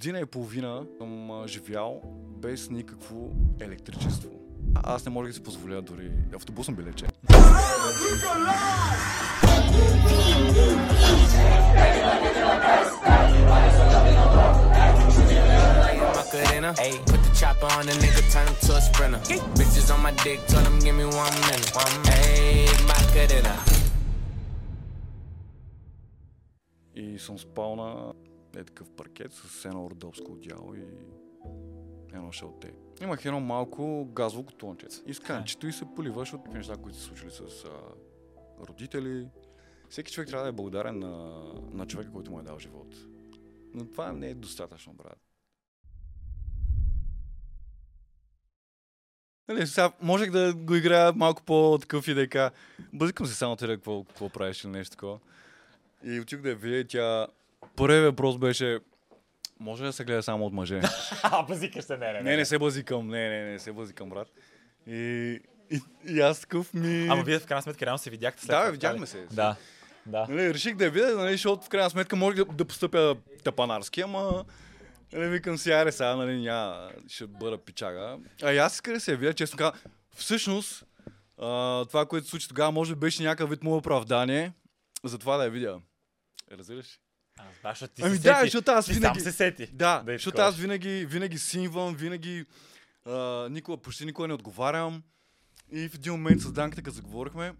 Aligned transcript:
година 0.00 0.20
и 0.20 0.26
половина 0.26 0.86
съм 0.98 1.42
живял 1.46 2.00
без 2.42 2.70
никакво 2.70 3.30
електричество. 3.60 4.30
А- 4.74 4.94
Аз 4.94 5.04
не 5.04 5.10
мога 5.10 5.26
да 5.28 5.34
си 5.34 5.42
позволя 5.42 5.82
дори 5.82 6.12
автобусно 6.34 6.74
билече. 6.74 7.06
Macarena. 16.16 16.74
Ayy, 16.78 16.98
put 17.06 17.20
the 17.24 17.32
chopper 17.34 17.66
on 17.78 17.86
the 17.86 17.92
nigga, 18.02 18.22
turn 18.32 18.46
him 18.46 18.56
to 18.66 18.72
a 18.76 18.80
sprinter. 18.80 19.18
Bitches 19.58 19.92
on 19.94 20.00
my 20.02 20.12
dick, 20.24 20.40
tell 20.46 20.62
them 20.62 20.78
give 20.80 20.94
me 20.94 21.04
one 21.04 21.34
minute. 21.46 21.72
Ayy, 21.74 22.66
Macarena. 22.90 23.54
И 26.94 27.18
съм 27.18 27.38
спал 27.38 27.76
на 27.76 28.12
е 28.56 28.64
такъв 28.64 28.90
паркет 28.90 29.32
с 29.32 29.64
едно 29.64 29.90
родопско 29.90 30.32
одяло 30.32 30.74
и 30.74 30.84
едно 32.12 32.32
шалте. 32.32 32.72
Имах 33.02 33.24
едно 33.24 33.40
малко 33.40 34.08
газово 34.12 34.46
котонче. 34.46 34.86
И 35.06 35.14
и 35.68 35.72
се 35.72 35.84
поливаш 35.96 36.32
от 36.32 36.46
неща, 36.46 36.76
които 36.76 36.98
са 36.98 37.04
случили 37.04 37.30
с 37.30 37.64
а, 37.64 37.68
родители. 38.66 39.28
Всеки 39.88 40.12
човек 40.12 40.28
трябва 40.28 40.44
да 40.44 40.48
е 40.48 40.52
благодарен 40.52 40.98
на, 40.98 41.44
на 41.72 41.86
човека, 41.86 42.12
който 42.12 42.30
му 42.30 42.40
е 42.40 42.42
дал 42.42 42.58
живот. 42.58 42.96
Но 43.74 43.86
това 43.86 44.12
не 44.12 44.28
е 44.28 44.34
достатъчно, 44.34 44.92
брат. 44.92 45.18
Нали, 49.48 49.66
сега 49.66 49.92
можех 50.02 50.30
да 50.30 50.54
го 50.54 50.74
играя 50.74 51.12
малко 51.12 51.42
по-такъв 51.42 52.08
и 52.08 52.14
да 52.14 52.28
кажа, 52.28 52.50
бъзикам 52.92 53.26
се 53.26 53.34
само 53.34 53.56
тя 53.56 53.66
какво, 53.66 54.04
какво 54.04 54.28
правиш 54.28 54.64
или 54.64 54.70
нещо 54.70 54.90
такова. 54.90 55.18
И 56.04 56.20
отих 56.20 56.40
да 56.40 56.48
я 56.48 56.56
видя 56.56 56.88
тя... 56.88 57.26
Първият 57.76 58.04
въпрос 58.04 58.38
беше, 58.38 58.78
може 59.60 59.82
ли 59.82 59.86
да 59.86 59.92
се 59.92 60.04
гледа 60.04 60.22
само 60.22 60.46
от 60.46 60.52
мъже? 60.52 60.80
А, 61.22 61.42
базикаш 61.42 61.84
се, 61.84 61.96
не, 61.96 62.12
не, 62.12 62.20
не, 62.22 62.36
не 62.36 62.44
се 62.44 62.58
базикам, 62.58 63.08
не, 63.08 63.28
не, 63.28 63.52
не 63.52 63.58
се 63.58 63.72
базикам, 63.72 64.08
брат. 64.08 64.28
И, 64.86 65.40
и, 65.70 65.80
и 66.08 66.20
аз 66.20 66.40
такъв 66.40 66.74
ми... 66.74 67.06
Ама 67.10 67.22
вие 67.22 67.38
в 67.38 67.46
крайна 67.46 67.62
сметка 67.62 67.86
реално 67.86 67.98
се 67.98 68.10
видяхте 68.10 68.40
след 68.40 68.48
Да, 68.48 68.60
това, 68.60 68.70
видяхме 68.70 69.06
се. 69.06 69.26
Да. 69.32 69.56
Да. 70.06 70.26
Нали, 70.28 70.54
реших 70.54 70.76
да 70.76 70.84
я 70.84 70.90
видя, 70.90 71.16
нали, 71.16 71.32
защото 71.32 71.64
в 71.64 71.68
крайна 71.68 71.90
сметка 71.90 72.16
може 72.16 72.36
да, 72.36 72.44
да 72.44 72.64
постъпя 72.64 73.16
тапанарски, 73.44 74.00
ама 74.00 74.44
нали, 75.12 75.28
викам 75.28 75.58
си, 75.58 75.70
аре 75.70 75.92
сега, 75.92 76.16
нали, 76.16 76.40
няма, 76.40 76.90
ще 77.08 77.26
бъда 77.26 77.58
пичага. 77.58 78.18
А 78.42 78.52
и 78.52 78.58
аз 78.58 78.74
иска 78.74 78.92
да 78.92 79.00
се 79.00 79.10
я 79.10 79.16
видя, 79.16 79.34
честно 79.34 79.58
казвам. 79.58 79.80
Всъщност, 80.16 80.84
а, 81.38 81.84
това, 81.84 82.06
което 82.06 82.26
се 82.26 82.30
случи 82.30 82.48
тогава, 82.48 82.72
може 82.72 82.94
би 82.94 83.00
беше 83.00 83.22
някакъв 83.22 83.50
вид 83.50 83.62
мое 83.62 83.76
оправдание, 83.76 84.52
за 85.04 85.18
това 85.18 85.36
да 85.36 85.44
я 85.44 85.50
видя. 85.50 85.80
Разбираш? 86.52 87.00
Ли? 87.42 87.48
А, 87.58 87.62
да, 87.62 87.72
защото 87.72 87.94
ти 87.94 88.02
Ами 88.02 88.16
се 88.16 88.22
да, 88.22 88.34
сети. 88.34 88.46
защото 88.46 88.70
аз 88.70 88.86
ти 88.86 88.92
винаги- 88.92 89.20
се 89.20 89.32
сети. 89.32 89.66
Да, 89.66 90.02
Да, 90.02 90.12
защото 90.12 90.40
аз 90.40 90.56
винаги, 90.56 91.06
винаги 91.06 91.38
синвам, 91.38 91.94
винаги 91.94 92.44
а, 93.06 93.48
никога, 93.50 93.76
почти 93.76 94.04
никога 94.04 94.28
не 94.28 94.34
отговарям. 94.34 95.02
И 95.72 95.88
в 95.88 95.94
един 95.94 96.12
момент 96.12 96.40
с 96.40 96.52
Данката, 96.52 96.82
като 96.82 96.94
заговорихме, 96.94 97.54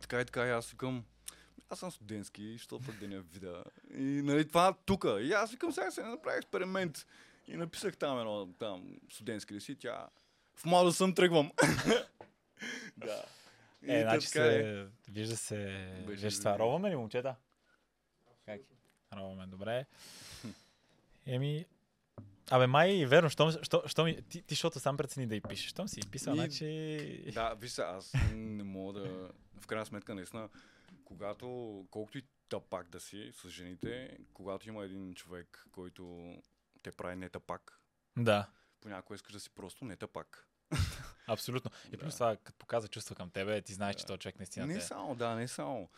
така 0.00 0.20
и 0.20 0.24
така, 0.24 0.46
и 0.46 0.50
аз 0.50 0.70
викам, 0.70 1.04
аз 1.70 1.78
съм 1.78 1.90
студентски, 1.90 2.58
що 2.58 2.80
пък 2.80 2.96
да 2.96 3.08
не 3.08 3.20
видя. 3.20 3.64
И 3.94 4.02
нали, 4.02 4.48
това 4.48 4.74
тука. 4.86 5.20
И 5.22 5.32
аз 5.32 5.50
викам, 5.50 5.72
сега 5.72 5.90
се 5.90 6.02
направя 6.02 6.36
експеримент. 6.36 7.06
И 7.48 7.56
написах 7.56 7.96
там 7.96 8.18
едно 8.18 8.46
там, 8.58 8.84
студентски 9.12 9.60
си, 9.60 9.74
тя 9.74 10.06
в 10.56 10.64
мал 10.64 10.92
съм 10.92 11.14
тръгвам. 11.14 11.50
да. 12.96 13.24
Е, 13.88 14.02
значи 14.02 14.32
така 14.32 14.44
е. 14.46 14.50
се, 14.52 14.86
вижда 15.08 15.36
се, 15.36 15.56
вижда 16.06 16.30
това. 16.30 16.50
видно. 16.52 16.64
Роваме 16.64 16.90
ли, 16.90 16.96
момчета? 16.96 17.34
Роваме, 19.12 19.46
добре. 19.46 19.86
Еми, 21.26 21.66
Абе, 22.50 22.66
май, 22.66 23.06
верно, 23.06 23.30
що, 23.30 23.52
що, 23.62 23.82
що 23.86 24.04
ми, 24.04 24.14
ти, 24.14 24.42
ти, 24.42 24.44
защото 24.48 24.80
сам 24.80 24.96
прецени 24.96 25.26
да 25.26 25.34
й 25.34 25.40
пишеш. 25.40 25.68
Щом 25.68 25.88
си 25.88 26.00
писал, 26.02 26.34
И- 26.34 26.36
значи... 26.36 27.30
Да, 27.34 27.54
виж 27.54 27.70
се, 27.72 27.82
аз 27.82 28.12
не 28.32 28.62
мога 28.62 29.00
да... 29.00 29.30
В 29.60 29.66
крайна 29.66 29.86
сметка, 29.86 30.14
наистина, 30.14 30.48
когато, 31.04 31.46
колкото 31.90 32.18
и 32.18 32.24
тапак 32.48 32.88
да 32.88 33.00
си 33.00 33.30
с 33.34 33.48
жените, 33.48 34.18
когато 34.32 34.68
има 34.68 34.84
един 34.84 35.14
човек, 35.14 35.66
който 35.72 36.34
те 36.82 36.92
прави 36.92 37.16
не 37.16 37.28
тапак, 37.28 37.80
Да, 38.16 38.46
понякога 38.80 39.14
искаш 39.14 39.32
да 39.32 39.40
си 39.40 39.50
просто 39.50 39.84
не 39.84 39.96
тапак. 39.96 40.48
абсолютно. 41.26 41.70
И 41.92 41.96
плюс 41.96 42.08
Да. 42.08 42.16
това, 42.16 42.36
като 42.36 42.58
показва 42.58 42.88
чувства 42.88 43.16
към 43.16 43.30
тебе, 43.30 43.62
ти 43.62 43.74
знаеш, 43.74 43.96
че 43.96 44.02
Да. 44.02 44.06
този 44.06 44.18
човек 44.18 44.38
наистина 44.38 44.66
Не 44.66 44.74
те... 44.74 44.80
само, 44.80 45.14
да, 45.14 45.34
не 45.34 45.48
само. 45.48 45.88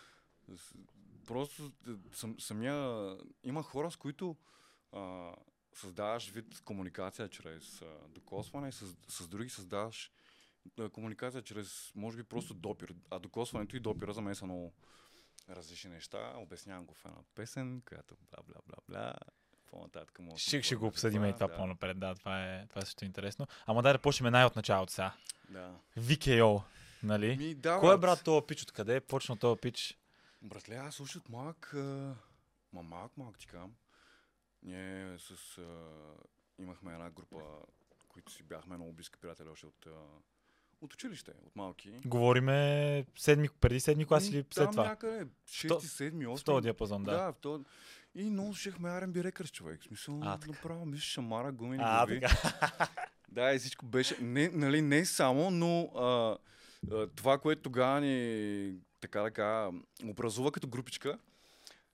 Просто 1.27 1.73
е, 1.89 1.91
сам, 2.13 2.41
самия... 2.41 3.09
Има 3.45 3.63
хора, 3.63 3.91
с 3.91 3.97
които 3.97 4.37
а, 4.93 5.33
създаваш 5.75 6.31
вид 6.31 6.61
комуникация 6.65 7.29
чрез 7.29 7.83
а, 7.83 8.09
докосване, 8.09 8.73
с, 8.73 8.97
с 9.09 9.29
други 9.29 9.51
създаваш 9.51 10.13
а, 10.79 10.89
комуникация 10.89 11.43
чрез, 11.43 11.93
може 11.95 12.17
би, 12.17 12.23
просто 12.23 12.55
допир. 12.55 12.95
А 13.11 13.19
докосването 13.19 13.77
и 13.77 13.81
допира 13.81 14.13
за 14.13 14.21
мен 14.21 14.35
са 14.35 14.45
много 14.45 14.73
различни 15.51 15.91
неща. 15.91 16.33
Обяснявам 16.37 16.87
го 16.87 16.95
в 16.95 17.05
една 17.05 17.19
песен, 17.35 17.83
която 17.89 18.15
бла 18.31 18.43
бла 18.47 18.61
бла 18.67 18.79
бла. 18.89 19.15
По-нататък 19.71 20.19
да 20.21 20.39
Ще, 20.39 20.63
ще 20.63 20.77
го 20.77 20.87
обсъдим 20.87 21.25
и 21.25 21.33
това 21.33 21.47
да. 21.47 21.57
по-напред, 21.57 21.99
да, 21.99 22.15
това 22.15 22.45
е, 22.45 22.67
това 22.67 22.83
е 22.83 22.85
също 22.85 23.05
интересно. 23.05 23.47
Ама 23.67 23.83
дай 23.83 23.93
да 23.93 23.99
почнем 23.99 24.33
най 24.33 24.45
от 24.45 24.57
началото 24.57 24.93
сега. 24.93 25.13
Да. 25.51 25.75
VKO, 25.99 26.63
нали? 27.03 27.37
Ми, 27.37 27.55
да, 27.55 27.79
Кой 27.81 27.95
е 27.95 27.99
брат 27.99 28.25
този 28.25 28.47
пич? 28.47 28.63
Откъде 28.63 28.97
е 28.97 29.01
почнал 29.01 29.37
този 29.37 29.61
пич? 29.61 29.99
Братле, 30.45 30.75
аз 30.75 31.01
още 31.01 31.19
от 31.19 31.29
малък, 31.29 31.75
а, 31.75 32.15
ма 32.73 32.83
малък, 32.83 33.17
малък 33.17 33.39
ти 33.39 33.47
казвам. 33.47 33.75
Ние 34.63 35.17
с, 35.19 35.59
а, 35.59 35.65
имахме 36.59 36.93
една 36.93 37.11
група, 37.11 37.37
които 38.09 38.33
си 38.33 38.43
бяхме 38.43 38.77
много 38.77 38.93
близки 38.93 39.19
приятели 39.19 39.49
още 39.49 39.67
от, 39.67 39.87
а, 39.87 39.91
от 40.81 40.95
училище, 40.95 41.33
от 41.47 41.57
малки. 41.57 42.01
Говориме 42.07 43.05
седми, 43.17 43.49
преди 43.51 43.81
седми 43.81 44.07
клас 44.07 44.23
Ми, 44.25 44.29
или 44.29 44.45
след 44.51 44.65
там 44.65 44.73
това? 44.73 44.85
някъде, 44.85 45.27
6, 45.47 45.69
То- 45.69 45.81
7, 45.81 46.27
8. 46.27 46.37
В 46.37 46.45
този 46.45 46.63
диапазон, 46.63 47.05
да. 47.05 47.11
Да, 47.13 47.33
в 47.33 47.37
този... 47.37 47.65
И 48.15 48.31
много 48.31 48.49
слушахме 48.49 48.89
R&B 48.89 49.31
Records, 49.31 49.51
човек. 49.51 49.81
В 49.81 49.85
смисъл, 49.85 50.21
А, 50.23 50.39
направо 50.47 50.87
мисля, 50.87 51.01
шамара, 51.01 51.53
гумени 51.53 51.83
А, 51.87 52.07
глави. 52.07 52.21
така. 52.21 52.89
Да, 53.29 53.55
и 53.55 53.59
всичко 53.59 53.87
беше, 53.87 54.17
не, 54.21 54.49
нали, 54.49 54.83
не 54.83 55.05
само, 55.07 55.51
но 55.51 55.81
а, 55.83 56.39
това, 57.09 57.39
което 57.39 57.63
тогава 57.63 58.01
ни, 58.01 58.75
така 59.01 59.21
да 59.21 59.31
кажа, 59.31 59.71
образува 60.05 60.51
като 60.51 60.69
групичка, 60.69 61.19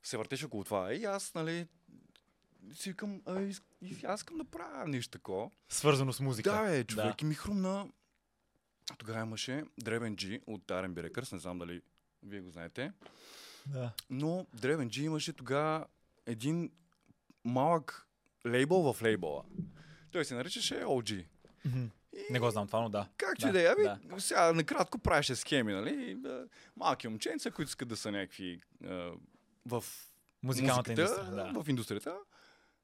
се 0.03 0.17
въртеше 0.17 0.47
около 0.47 0.65
това. 0.65 0.95
И 0.95 1.05
аз, 1.05 1.35
нали, 1.35 1.67
си 2.73 2.91
викам, 2.91 3.23
а, 3.27 3.41
из- 3.41 3.63
и 3.83 4.05
аз 4.05 4.21
искам 4.21 4.39
да 4.39 4.45
правя 4.45 4.87
нещо 4.87 5.11
такова. 5.11 5.51
Свързано 5.69 6.13
с 6.13 6.21
музика. 6.21 6.51
Да, 6.53 6.63
бе, 6.63 6.85
човек, 6.85 7.23
и 7.23 7.25
ми 7.25 7.35
хрумна. 7.35 7.89
Тогава 8.99 9.21
имаше 9.21 9.65
Древен 9.79 10.17
G 10.17 10.41
от 10.47 10.63
R&B 10.63 11.11
Records, 11.11 11.33
не 11.33 11.39
знам 11.39 11.59
дали 11.59 11.83
вие 12.23 12.41
го 12.41 12.51
знаете. 12.51 12.93
да. 13.67 13.93
Но 14.11 14.47
Древен 14.55 14.91
G 14.91 15.01
имаше 15.01 15.33
тогава 15.33 15.87
един 16.27 16.71
малък 17.45 18.07
лейбъл 18.47 18.93
в 18.93 19.03
лейбъла. 19.03 19.45
Той 20.11 20.25
се 20.25 20.35
наричаше 20.35 20.75
OG. 20.77 21.25
Мгм. 21.65 21.85
И- 22.31 22.33
Не 22.33 22.39
го 22.39 22.51
знам 22.51 22.67
това, 22.67 22.81
но 22.81 22.89
да. 22.89 23.07
как 23.17 23.39
че 23.39 23.47
Да, 23.47 23.53
да, 23.53 23.63
е, 23.63 23.67
ами, 23.79 23.83
да. 23.83 24.21
сега 24.21 24.53
накратко 24.53 24.99
правеше 24.99 25.37
схеми, 25.37 25.73
нали? 25.73 26.11
И, 26.11 26.17
Малки 26.77 27.09
момченца, 27.09 27.51
които 27.51 27.69
искат 27.69 27.89
да 27.89 27.97
са 27.97 28.13
някакви 28.13 28.61
а, 28.85 29.11
в 29.67 29.85
Музикалната 30.43 30.91
музиката, 30.91 31.13
индустрия, 31.13 31.53
да. 31.53 31.63
в 31.63 31.69
индустрията. 31.69 32.17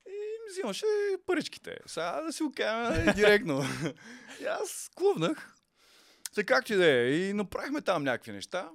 И 0.06 0.10
им 0.10 0.52
взимаше 0.52 0.86
паричките. 1.26 1.76
Сега 1.86 2.22
да 2.22 2.32
си 2.32 2.42
го 2.42 2.52
нали, 2.58 3.14
директно. 3.14 3.62
и 4.42 4.44
аз 4.44 4.90
клубнах. 4.94 5.54
Така 6.34 6.54
как 6.54 6.66
че 6.66 6.76
да 6.76 6.86
е. 6.86 7.10
И 7.10 7.32
направихме 7.32 7.80
там 7.80 8.04
някакви 8.04 8.32
неща. 8.32 8.70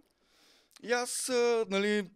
И 0.83 0.91
аз, 0.91 1.29
а, 1.29 1.65
нали, 1.69 2.09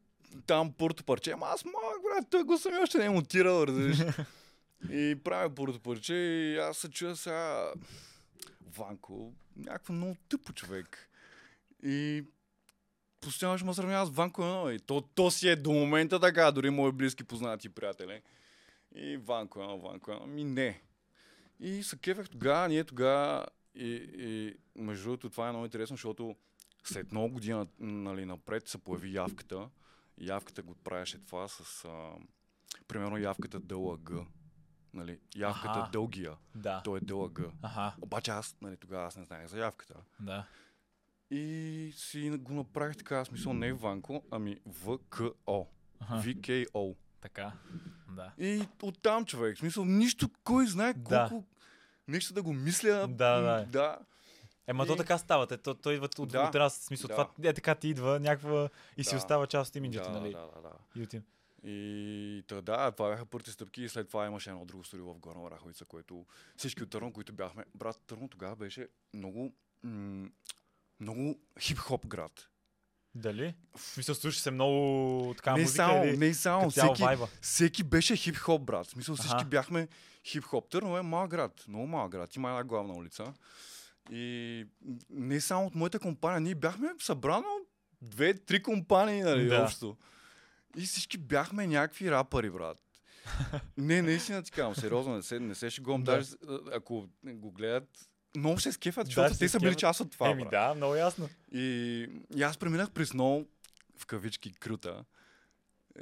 там 0.48 0.74
първото 0.78 1.04
парче, 1.04 1.32
ама 1.32 1.48
аз 1.50 1.66
малък, 1.66 2.02
брат, 2.04 2.28
той 2.30 2.44
го 2.44 2.58
съм 2.58 2.74
и 2.74 2.78
още 2.78 2.98
не 2.98 3.06
е 3.06 3.10
монтирал, 3.10 3.64
разбираш. 3.64 3.98
и 4.90 5.16
правя 5.24 5.56
първото 5.56 5.80
парче 5.80 6.14
и 6.14 6.58
аз 6.58 6.78
се 6.78 6.90
чуя 6.90 7.16
сега 7.16 7.72
Ванко, 8.78 9.34
някакво 9.56 9.94
много 9.94 10.16
тъпо 10.30 10.54
човек. 10.54 11.10
И 11.84 12.26
постоянно 13.22 13.58
ще 13.58 13.68
ме 13.68 13.74
сравнява 13.74 14.06
с 14.06 14.10
Ванко 14.10 14.44
едно. 14.44 14.70
И 14.72 14.80
то, 14.80 15.02
то 15.02 15.32
си 15.32 15.50
е 15.50 15.56
до 15.56 15.72
момента 15.72 16.20
така, 16.20 16.52
дори 16.52 16.70
мои 16.70 16.92
близки 16.92 17.24
познати 17.24 17.70
приятели. 17.70 18.22
И 18.96 19.18
Ванко 19.18 19.62
едно, 19.62 19.80
Ванко 19.80 20.12
едно. 20.12 20.28
Ми 20.28 20.44
не. 20.44 20.82
И 21.60 21.84
се 21.84 21.98
кефех 21.98 22.30
тогава, 22.30 22.68
ние 22.68 22.84
тогава 22.84 23.46
и, 23.76 24.10
и 24.18 24.56
между 24.76 25.04
другото 25.04 25.30
това 25.30 25.48
е 25.48 25.52
много 25.52 25.66
интересно, 25.66 25.94
защото 25.94 26.36
след 26.84 27.12
много 27.12 27.34
година 27.34 27.68
нали, 27.80 28.26
напред 28.26 28.68
се 28.68 28.78
появи 28.78 29.14
явката. 29.14 29.70
Явката 30.18 30.62
го 30.62 30.76
правеше 30.76 31.26
това 31.26 31.48
с 31.48 31.86
а, 31.86 32.12
примерно 32.88 33.18
явката 33.18 33.60
ДЛГ. 33.60 34.12
Нали, 34.96 35.20
явката 35.36 35.80
Аха. 35.80 35.90
дългия. 35.92 36.34
Да. 36.56 36.82
Той 36.84 36.98
е 36.98 37.02
ДЛГ. 37.02 37.40
Аха, 37.62 37.94
Обаче 38.02 38.32
аз, 38.32 38.56
нали, 38.62 38.78
тогава 38.78 39.06
аз 39.08 39.18
не 39.18 39.24
знаех 39.24 39.48
за 39.48 39.60
явката. 39.60 39.96
да. 40.20 40.46
И 41.32 41.94
си 41.96 42.30
го 42.40 42.54
направих 42.54 42.98
така, 42.98 43.26
смисъл 43.26 43.54
не 43.54 43.74
Ванко, 43.74 44.24
ами 44.32 44.60
ВКО. 44.74 45.68
VKO. 46.02 46.96
Така, 47.22 47.52
да. 48.10 48.32
И 48.38 48.68
оттам 48.82 49.26
човек. 49.26 49.58
Смисъл, 49.58 49.86
нищо, 49.86 50.30
кой 50.44 50.68
знае 50.68 50.94
Да. 50.94 51.28
колко 51.30 51.48
нещо 52.08 52.34
да 52.34 52.44
го 52.44 52.54
мисля. 52.54 53.08
Да, 53.08 53.40
да. 53.42 53.66
да. 53.66 53.98
Ема 54.68 54.86
то 54.86 54.94
И- 54.94 54.98
така 54.98 55.18
става. 55.18 55.48
Те, 55.48 55.58
то, 55.58 55.74
то 55.74 55.92
идва 55.92 56.10
от, 56.20 56.30
Да. 56.30 56.48
от 56.48 56.56
раз. 56.56 56.76
Смисъл, 56.76 57.08
Да. 57.08 57.14
това 57.16 57.50
е 57.50 57.54
така 57.54 57.76
ти 57.76 57.88
идва 57.88 58.20
някаква 58.20 58.70
и 58.98 59.04
си 59.04 59.10
Да. 59.12 59.18
остава 59.18 59.48
част 59.48 59.70
от 59.70 59.76
имиджето, 59.76 60.12
да, 60.12 60.20
нали? 60.20 60.32
да, 60.32 60.40
да, 60.56 60.62
да. 60.62 60.72
И 60.96 61.04
от 61.04 61.14
им. 61.14 61.24
И 61.66 62.44
та, 62.48 62.62
да, 62.62 62.92
това 62.92 63.10
бяха 63.10 63.26
първите 63.26 63.52
стъпки 63.52 63.84
и 63.84 63.90
след 63.90 64.08
това 64.08 64.26
имаше 64.26 64.50
едно 64.50 64.66
друго 64.66 64.84
студио 64.84 65.06
в 65.06 65.20
Горна 65.20 65.44
Оряховица, 65.44 65.86
което 65.86 66.26
всички 66.58 66.84
от 66.84 66.90
Търно, 66.90 67.14
които 67.14 67.34
бяхме. 67.34 67.66
Брат, 67.76 68.02
Търно 68.08 68.28
тогава 68.28 68.56
беше 68.56 68.88
много, 69.14 69.54
м- 69.84 70.30
много 71.00 71.40
хип-хоп 71.60 72.08
град. 72.08 72.48
Дали? 73.16 73.56
В 73.78 73.82
смисъл, 73.82 74.16
слуша 74.16 74.40
се 74.40 74.52
много 74.52 75.34
така 75.38 75.54
не 75.54 75.62
музика 75.62 75.76
само, 75.76 76.04
или 76.04 76.18
не 76.18 76.34
само, 76.34 76.70
всеки, 76.70 77.04
вайба? 77.04 77.28
всеки 77.42 77.84
беше 77.84 78.14
хип-хоп, 78.16 78.62
брат. 78.62 78.86
В 78.86 78.90
смисъл 78.90 79.16
всички 79.16 79.36
Аха. 79.36 79.46
бяхме 79.46 79.88
хип-хоп. 80.26 80.70
Търно 80.70 80.98
е 80.98 81.02
малък 81.02 81.32
град, 81.32 81.66
много 81.68 81.88
малък 81.88 82.12
град. 82.12 82.36
Има 82.36 82.50
една 82.50 82.64
главна 82.64 82.94
улица. 82.94 83.34
И 84.12 84.66
не 85.10 85.42
само 85.42 85.68
от 85.68 85.76
моята 85.76 86.00
компания, 86.00 86.40
ние 86.42 86.56
бяхме 86.56 86.88
събрано 87.00 87.48
две-три 88.02 88.64
компании, 88.64 89.22
нали, 89.22 89.48
Да. 89.48 89.64
общо. 89.64 89.98
И 90.78 90.82
всички 90.82 91.18
бяхме 91.18 91.68
някакви 91.68 92.12
рапъри, 92.12 92.50
брат. 92.50 92.78
не, 93.78 94.02
наистина 94.02 94.44
ти 94.44 94.52
казвам, 94.52 94.76
сериозно, 94.76 95.16
не 95.16 95.24
се, 95.24 95.40
не 95.40 95.56
се 95.56 95.70
шегувам. 95.70 96.04
Да. 96.04 96.12
Даже 96.12 96.32
ако 96.74 97.08
го 97.26 97.52
гледат, 97.52 98.10
много 98.38 98.60
се 98.60 98.72
скефат, 98.72 99.06
Да, 99.06 99.10
защото 99.10 99.36
ще 99.36 99.46
те 99.46 99.50
са 99.50 99.60
били 99.60 99.76
част 99.76 100.00
от 100.00 100.12
това. 100.12 100.30
Еми 100.30 100.42
брат. 100.42 100.52
да, 100.52 100.74
много 100.76 100.96
ясно. 100.96 101.30
И, 101.52 102.08
и 102.36 102.44
аз 102.44 102.58
преминах 102.58 102.92
през 102.92 103.14
много, 103.14 103.46
в 103.98 104.06
кавички, 104.06 104.54
крута. 104.54 105.06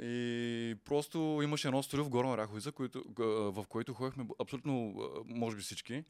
И 0.00 0.76
просто 0.84 1.40
имаше 1.42 1.68
едно 1.68 1.82
студио 1.82 2.04
в 2.04 2.08
Горна 2.08 2.48
който, 2.74 3.04
г- 3.14 3.24
в 3.26 3.64
който 3.68 3.94
ходихме 3.94 4.26
абсолютно, 4.40 4.94
може 5.26 5.56
би 5.56 5.62
всички. 5.62 6.04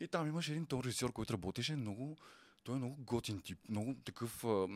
И 0.00 0.08
там 0.08 0.28
имаше 0.28 0.52
един 0.52 0.66
тон 0.66 0.80
режисьор, 0.80 1.12
който 1.12 1.32
работеше 1.32 1.76
много, 1.76 2.16
той 2.64 2.74
е 2.74 2.78
много 2.78 2.96
готин 2.98 3.40
тип, 3.40 3.58
много 3.68 3.94
такъв 4.04 4.44
а, 4.44 4.66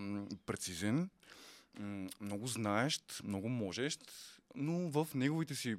прецизен, 0.47 1.11
много 2.21 2.47
знаещ, 2.47 3.03
много 3.25 3.49
можещ, 3.49 4.01
но 4.55 4.91
в 4.91 5.09
неговите 5.15 5.55
си 5.55 5.77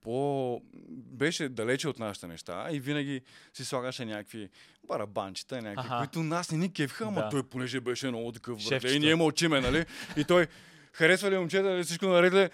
по... 0.00 0.60
беше 0.90 1.48
далече 1.48 1.88
от 1.88 1.98
нашите 1.98 2.26
неща 2.26 2.68
и 2.70 2.80
винаги 2.80 3.20
си 3.54 3.64
слагаше 3.64 4.04
някакви 4.04 4.48
барабанчета, 4.84 5.62
някакви, 5.62 5.86
Аха. 5.86 5.98
които 5.98 6.22
нас 6.22 6.50
не 6.50 6.58
ни 6.58 6.72
кефха, 6.72 7.04
ама 7.04 7.20
Да. 7.20 7.28
той 7.28 7.42
понеже 7.42 7.80
беше 7.80 8.08
много 8.08 8.32
такъв 8.32 8.58
Шефчето. 8.58 8.94
и 8.94 8.98
ние 8.98 9.14
мълчиме, 9.14 9.60
нали? 9.60 9.84
И 10.16 10.24
той 10.24 10.46
харесва 10.92 11.30
ли 11.30 11.38
момчета, 11.38 11.78
ли 11.78 11.84
всичко 11.84 12.06
наред 12.06 12.34
ли? 12.34 12.50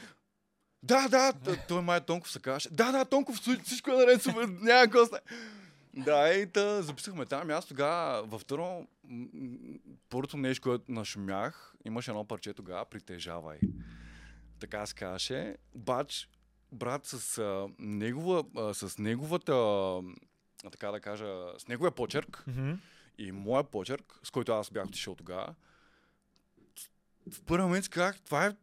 Да, 0.83 1.09
да, 1.09 1.33
той 1.69 1.83
май 1.83 2.01
Тонков 2.01 2.31
се 2.31 2.41
казваше. 2.41 2.69
Да, 2.71 2.93
да, 2.93 3.05
Тонков, 3.05 3.37
всичко- 3.65 3.91
е 3.91 3.97
наред, 3.97 4.27
няма 4.61 4.91
коста. 4.91 5.21
Да, 5.97 6.35
и 6.35 6.47
та 6.47 6.83
записахме 6.83 7.27
там. 7.27 7.51
И 7.51 7.53
Аз 7.53 7.67
тогава 7.67 8.27
в 8.29 8.45
Търно, 8.45 8.89
м, 9.05 9.27
м, 9.35 9.49
първото 10.11 10.37
нещо, 10.37 10.63
което 10.63 10.93
нашумях, 10.93 11.75
имаше 11.85 12.11
едно 12.11 12.25
парче 12.25 12.55
тогава, 12.55 12.85
притежавай. 12.85 13.59
Така 14.61 14.87
се 14.87 14.95
казваше. 14.95 15.57
Бач, 15.75 16.29
брат, 16.73 17.07
с, 17.07 17.39
а, 17.39 17.67
негова, 17.79 18.45
а, 18.57 18.75
с 18.75 18.99
неговата, 18.99 19.53
а, 19.53 20.03
така 20.71 20.91
да 20.91 21.01
кажа, 21.01 21.45
с 21.59 21.69
неговия 21.69 21.91
почерк 21.91 22.45
Мгм. 22.47 22.73
и 23.19 23.33
моя 23.33 23.65
почерк, 23.65 24.21
с 24.23 24.31
който 24.31 24.53
аз 24.53 24.71
бях 24.71 24.87
отишъл 24.87 25.15
тогава, 25.15 25.55
в 27.33 27.43
първи 27.43 27.63
момент 27.63 27.89
казах, 27.89 28.21
това 28.21 28.47
е 28.47 28.57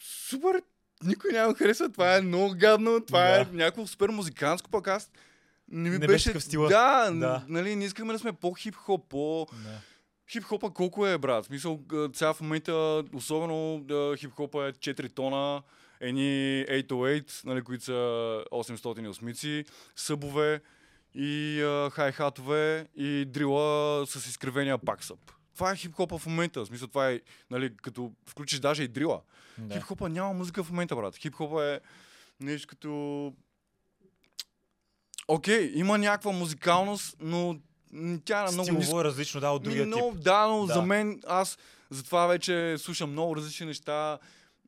супер, 0.00 0.62
никой 1.04 1.32
няма 1.32 1.52
да 1.52 1.58
хареса, 1.58 1.88
това 1.92 2.16
е 2.16 2.20
много 2.20 2.54
гадно, 2.58 3.00
това 3.06 3.28
е 3.28 3.44
Да. 3.44 3.52
някакво 3.52 3.86
супер 3.86 4.08
музиканско, 4.08 4.70
пък 4.70 4.88
аз 4.88 5.10
не 5.68 5.90
ми 5.90 5.98
Не 5.98 6.06
беше 6.06 6.08
беше... 6.12 6.24
такъв 6.28 6.42
стила. 6.42 6.68
Да, 6.68 7.10
Да. 7.10 7.44
нали, 7.48 7.76
не 7.76 7.84
искаме 7.84 8.12
да 8.12 8.18
сме 8.18 8.32
по-хип-хоп, 8.32 9.08
по... 9.08 9.46
Да. 9.52 9.80
Хип-хопа 10.30 10.70
колко 10.70 11.06
е, 11.06 11.18
брат? 11.18 11.44
В 11.44 11.46
смисъл, 11.46 11.80
сега 12.12 12.32
в 12.32 12.40
момента, 12.40 13.04
особено 13.14 13.80
да, 13.84 14.14
хип-хопа 14.16 14.68
е 14.68 14.72
4 14.72 15.14
тона, 15.14 15.62
едни 16.00 16.64
808, 16.68 17.44
нали, 17.44 17.62
които 17.62 17.84
са 17.84 17.92
808, 18.52 19.66
събове 19.96 20.60
и 21.14 21.62
а, 21.62 21.90
хай-хатове 21.90 22.86
и 22.96 23.24
дрила 23.24 24.04
с 24.06 24.26
изкривения 24.26 24.78
паксъп. 24.78 25.18
Това 25.54 25.70
е 25.72 25.76
хип-хопа 25.76 26.18
в 26.18 26.26
момента. 26.26 26.60
В 26.64 26.66
смисъл, 26.66 26.88
това 26.88 27.10
е, 27.10 27.20
нали, 27.50 27.76
като 27.76 28.12
включиш 28.26 28.58
даже 28.58 28.82
и 28.82 28.88
дрила. 28.88 29.20
Да. 29.58 29.74
Хип-хопа 29.74 30.08
няма 30.08 30.32
музика 30.32 30.64
в 30.64 30.70
момента, 30.70 30.96
брат. 30.96 31.16
Хип-хопа 31.16 31.74
е 31.74 31.80
нещо 32.40 32.66
като... 32.68 33.32
Окей, 35.28 35.72
има 35.74 35.98
някаква 35.98 36.32
музикалност, 36.32 37.16
но 37.20 37.58
тя 38.24 38.40
е 38.40 38.52
много 38.52 38.70
ниско 38.70 38.82
Стилово 38.82 39.00
е 39.00 39.04
различно, 39.04 39.40
да, 39.40 39.50
от 39.50 39.62
другия 39.62 39.84
тип. 39.84 39.94
но, 39.94 40.12
Да, 40.12 40.46
но 40.46 40.66
Да. 40.66 40.74
за 40.74 40.82
мен, 40.82 41.20
аз 41.26 41.58
затова 41.90 42.26
вече 42.26 42.76
слушам 42.78 43.10
много 43.12 43.36
различни 43.36 43.66
неща 43.66 44.18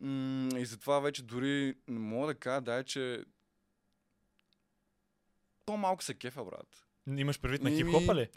м- 0.01 0.59
и 0.59 0.67
затова 0.67 1.01
вече 1.01 1.23
дори 1.23 1.75
не 1.89 1.99
мога 1.99 2.27
да 2.27 2.35
кажа, 2.35 2.61
да, 2.61 2.85
че 2.85 3.25
по-малко 5.67 6.05
се 6.05 6.15
кефа, 6.15 6.45
брат. 6.45 6.67
Имаш 7.09 7.41
предвид 7.41 7.63
на 7.63 7.71
Еми, 7.71 7.79
хип-хопа 7.79 8.15
ли? 8.15 8.29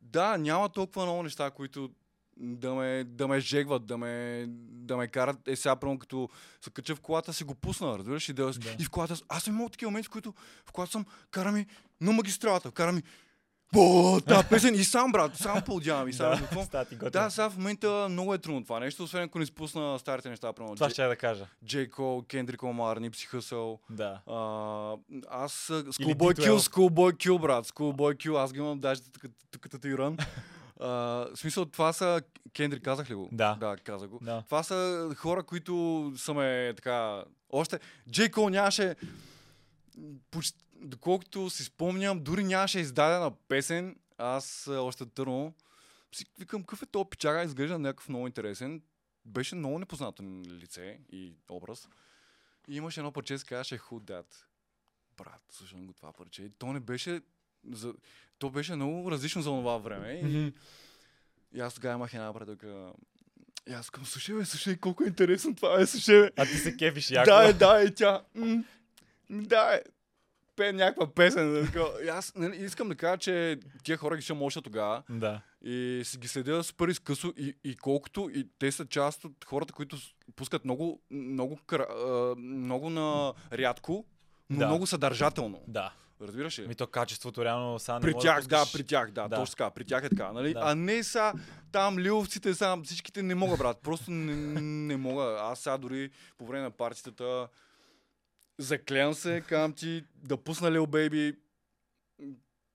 Да, 0.00 0.36
няма 0.36 0.68
толкова 0.68 1.04
много 1.04 1.22
неща, 1.22 1.50
които 1.50 1.90
да 2.36 2.74
ме, 2.74 3.04
да 3.04 3.28
ме 3.28 3.40
жегват, 3.40 3.86
да 3.86 3.98
ме, 3.98 4.44
да 4.70 4.96
ме 4.96 5.08
карат. 5.08 5.48
Е, 5.48 5.56
сега, 5.56 5.76
прямо 5.76 5.98
като 5.98 6.28
се 6.60 6.70
кача 6.70 6.96
в 6.96 7.00
колата, 7.00 7.32
си 7.32 7.44
го 7.44 7.54
пусна, 7.54 7.98
разбираш? 7.98 8.28
И, 8.28 8.32
да, 8.32 8.52
Да. 8.52 8.76
и 8.78 8.84
в 8.84 8.90
колата, 8.90 9.16
аз 9.28 9.42
съм 9.42 9.54
имал 9.54 9.68
такива 9.68 9.90
моменти, 9.90 10.06
в 10.06 10.10
които 10.10 10.34
в 10.66 10.72
колата 10.72 10.92
съм, 10.92 11.04
кара 11.30 11.52
ми 11.52 11.66
на 12.00 12.12
магистралата, 12.12 12.70
кара 12.70 12.92
ми, 12.92 13.02
Бо, 13.74 14.20
та 14.20 14.42
песен 14.42 14.74
и 14.74 14.84
сам, 14.84 15.12
брат, 15.12 15.36
сам 15.36 15.62
поудявам 15.62 16.08
и 16.08 16.12
сам. 16.12 16.38
какво? 16.38 16.64
става 16.64 16.84
ти 16.84 16.94
готино. 16.94 17.10
Да, 17.10 17.30
сега 17.30 17.50
в 17.50 17.56
момента 17.56 18.06
много 18.10 18.34
е 18.34 18.38
трудно 18.38 18.64
това 18.64 18.80
нещо, 18.80 19.02
освен 19.02 19.22
ако 19.22 19.38
не 19.38 19.46
спусна 19.46 19.98
старите 19.98 20.30
неща, 20.30 20.52
примерно 20.52 20.74
Това 20.74 20.90
ще 20.90 21.02
я 21.02 21.08
да 21.08 21.16
кажа. 21.16 21.46
Джей 21.64 21.88
Кол, 21.88 22.22
Кендрик 22.22 22.62
Омар, 22.62 22.96
Нипси 22.96 23.26
Хъсъл. 23.26 23.78
Да. 23.90 24.20
А, 24.26 24.36
аз 25.30 25.52
Schoolboy 25.68 26.16
D12. 26.34 26.48
Q, 26.48 26.58
Schoolboy 26.58 27.12
Q, 27.12 27.40
брат, 27.40 27.66
Schoolboy 27.66 28.16
Q, 28.16 28.36
аз 28.36 28.52
ги 28.52 28.58
имам 28.58 28.80
даже 28.80 29.00
тук, 29.02 29.22
тук 29.50 29.70
татуиран. 29.70 30.16
А, 30.82 30.88
в 30.88 31.36
смисъл, 31.36 31.64
това 31.64 31.92
са, 31.92 32.22
Кендрик 32.56 32.84
казах 32.84 33.10
ли 33.10 33.14
го? 33.14 33.28
Да. 33.32 33.54
Да, 33.54 33.76
казах 33.76 34.08
го. 34.08 34.18
Да. 34.22 34.42
Това 34.42 34.62
са 34.62 35.10
хора, 35.16 35.42
които 35.42 36.12
са 36.16 36.34
ме 36.34 36.72
така... 36.76 37.24
Още... 37.50 37.80
Джей 38.10 38.30
Кол 38.30 38.48
нямаше... 38.48 38.96
Почти, 40.30 40.58
доколкото 40.76 41.50
си 41.50 41.64
спомням, 41.64 42.24
дори 42.24 42.44
нямаше 42.44 42.80
издадена 42.80 43.30
песен. 43.48 43.96
Аз 44.18 44.66
а, 44.66 44.80
още 44.80 45.06
търно. 45.06 45.54
Си 46.14 46.26
викам, 46.38 46.62
какъв 46.62 46.82
е 46.82 46.86
този 46.86 47.08
пичага, 47.10 47.42
изглежда 47.42 47.78
някакъв 47.78 48.08
много 48.08 48.26
интересен. 48.26 48.82
Беше 49.24 49.54
много 49.54 49.78
непознато 49.78 50.22
лице 50.46 50.98
и 51.12 51.34
образ. 51.48 51.88
И 52.68 52.76
имаше 52.76 53.00
едно 53.00 53.12
парче, 53.12 53.38
се 53.38 53.44
казваше 53.44 53.78
Who 53.78 54.00
That. 54.00 54.26
Брат, 55.16 55.42
слушам 55.50 55.86
го 55.86 55.92
това 55.92 56.12
парче. 56.12 56.42
И 56.42 56.50
То 56.50 56.72
не 56.72 56.80
беше... 56.80 57.20
За... 57.72 57.94
То 58.42 58.50
беше 58.50 58.74
много 58.74 59.10
различно 59.10 59.42
за 59.42 59.50
това 59.50 59.78
време. 59.78 60.12
И, 60.24 60.52
и 61.54 61.60
аз 61.60 61.74
тогава 61.74 61.94
имах 61.94 62.14
една 62.14 62.32
приятелка. 62.34 62.92
И 63.68 63.72
аз 63.72 63.90
към, 63.90 64.06
слушай, 64.06 64.34
бе, 64.34 64.44
слушай, 64.44 64.76
колко 64.76 65.04
е 65.04 65.06
интересно 65.06 65.54
това, 65.54 65.80
е, 65.80 65.86
слушай, 65.86 66.20
бе. 66.20 66.30
А 66.36 66.44
ти 66.44 66.56
се 66.56 66.76
кефиш 66.76 67.10
яко. 67.10 67.30
Да, 67.30 67.48
е, 67.48 67.52
да, 67.52 67.82
и 67.82 67.94
тя. 67.94 68.22
м, 68.34 68.64
Да, 69.30 69.74
е. 69.74 69.82
Пее 70.56 70.72
някаква 70.72 71.14
песен. 71.14 71.68
И 72.04 72.08
аз 72.08 72.34
нали, 72.34 72.56
искам 72.56 72.88
да 72.88 72.94
кажа, 72.94 73.18
че 73.18 73.58
тия 73.84 73.96
хора 73.96 74.16
ги 74.16 74.22
ще 74.22 74.32
още 74.32 74.60
тогава. 74.60 75.02
Да. 75.10 75.40
И 75.64 76.02
си 76.04 76.18
ги 76.18 76.28
следя 76.28 76.64
супер 76.64 76.88
изкъсо 76.88 77.32
и, 77.36 77.54
и 77.64 77.76
колкото 77.76 78.30
и 78.34 78.48
те 78.58 78.72
са 78.72 78.86
част 78.86 79.24
от 79.24 79.44
хората, 79.44 79.72
които 79.72 79.96
пускат 80.36 80.64
много, 80.64 81.00
много, 81.10 81.58
много 82.36 82.90
на 82.90 83.32
рядко, 83.52 84.04
но 84.50 84.58
Да. 84.58 84.66
много 84.66 84.86
съдържателно. 84.86 85.60
Да. 85.68 85.92
Разбираш 86.22 86.58
ли? 86.58 86.68
Ми 86.68 86.74
то 86.74 86.86
качеството 86.86 87.44
реално 87.44 87.78
сега 87.78 87.94
не 87.94 88.00
При 88.02 88.14
тях, 88.14 88.46
да, 88.46 88.64
при 88.72 88.84
тях, 88.84 89.10
да, 89.10 89.28
Да. 89.28 89.36
точно 89.36 89.52
така, 89.52 89.70
при 89.70 89.84
тях 89.84 90.04
е 90.04 90.08
така, 90.08 90.32
нали? 90.32 90.52
Да. 90.52 90.60
А 90.62 90.74
не 90.74 91.04
са 91.04 91.32
там 91.72 91.98
лиловците, 91.98 92.54
сам 92.54 92.84
всичките 92.84 93.22
не 93.22 93.34
мога, 93.34 93.56
брат, 93.56 93.78
просто 93.78 94.10
не, 94.10 94.34
не 94.60 94.96
мога. 94.96 95.38
Аз 95.40 95.60
сега 95.60 95.78
дори 95.78 96.10
по 96.38 96.46
време 96.46 96.62
на 96.62 96.70
партитата 96.70 97.48
заклевам 98.58 99.14
се, 99.14 99.40
казвам 99.40 99.72
ти 99.72 100.04
да 100.14 100.36
пусна 100.36 100.72
Лил 100.72 100.86
Бейби, 100.86 101.36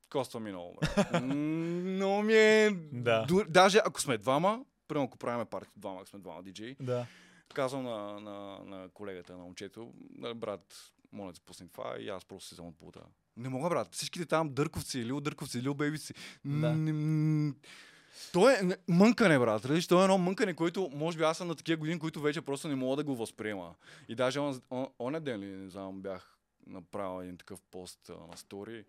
коства 0.10 0.40
ми 0.40 0.52
много, 0.52 0.76
брат. 0.76 1.24
Много 1.24 2.22
ми 2.22 2.34
е... 2.34 2.70
Да. 2.94 3.26
Дори- 3.26 3.50
Даже 3.50 3.80
ако 3.80 4.02
сме 4.02 4.18
двама, 4.18 4.60
примерно 4.88 5.06
ако 5.06 5.18
правим 5.18 5.46
парти 5.46 5.72
двама, 5.76 5.98
ако 5.98 6.10
сме 6.10 6.20
двама 6.20 6.44
диджеи, 6.44 6.76
Да. 6.80 7.06
казвам 7.54 7.84
на, 7.84 8.20
на, 8.20 8.34
на 8.66 8.90
колегата, 8.90 9.34
на 9.34 9.40
момчето, 9.40 9.94
«Нали, 10.12 10.34
брат, 10.34 10.76
моля 11.12 11.30
да 11.30 11.36
се 11.36 11.42
пусне 11.42 11.68
това 11.68 11.96
и 12.00 12.10
аз 12.10 12.26
просто 12.26 12.48
се 12.48 12.56
взема 12.56 12.68
от 12.68 12.78
пулта. 12.78 13.00
Не 13.38 13.50
мога, 13.50 13.70
брат. 13.70 13.88
Всичките 13.92 14.26
там 14.26 14.50
дърковци, 14.50 15.06
лил 15.06 15.22
дърковци, 15.22 15.62
лил 15.62 15.74
бейбици. 15.74 16.14
Да. 16.46 16.74
То 18.34 18.50
е 18.50 18.62
не- 18.64 18.78
мънкане, 18.88 19.40
брат. 19.40 19.62
Разбираш, 19.62 19.88
то 19.88 20.02
е 20.02 20.04
едно 20.04 20.18
мънкане, 20.18 20.54
което 20.54 20.92
може 20.94 21.18
би 21.18 21.24
аз 21.24 21.38
съм 21.38 21.48
на 21.48 21.56
такива 21.56 21.78
години, 21.78 22.00
които 22.00 22.22
вече 22.22 22.42
просто 22.42 22.68
не 22.68 22.76
мога 22.76 22.96
да 22.96 23.04
го 23.04 23.16
възприема. 23.16 23.76
И 24.08 24.16
даже 24.16 24.40
он, 24.40 24.62
он, 24.70 24.88
он 25.00 25.24
ден 25.24 25.40
ли, 25.40 25.46
не 25.48 25.70
знам, 25.70 26.02
бях 26.02 26.38
направил 26.68 27.24
един 27.24 27.38
такъв 27.38 27.62
пост 27.62 28.10
а, 28.10 28.28
на 28.28 28.38
стори. 28.38 28.86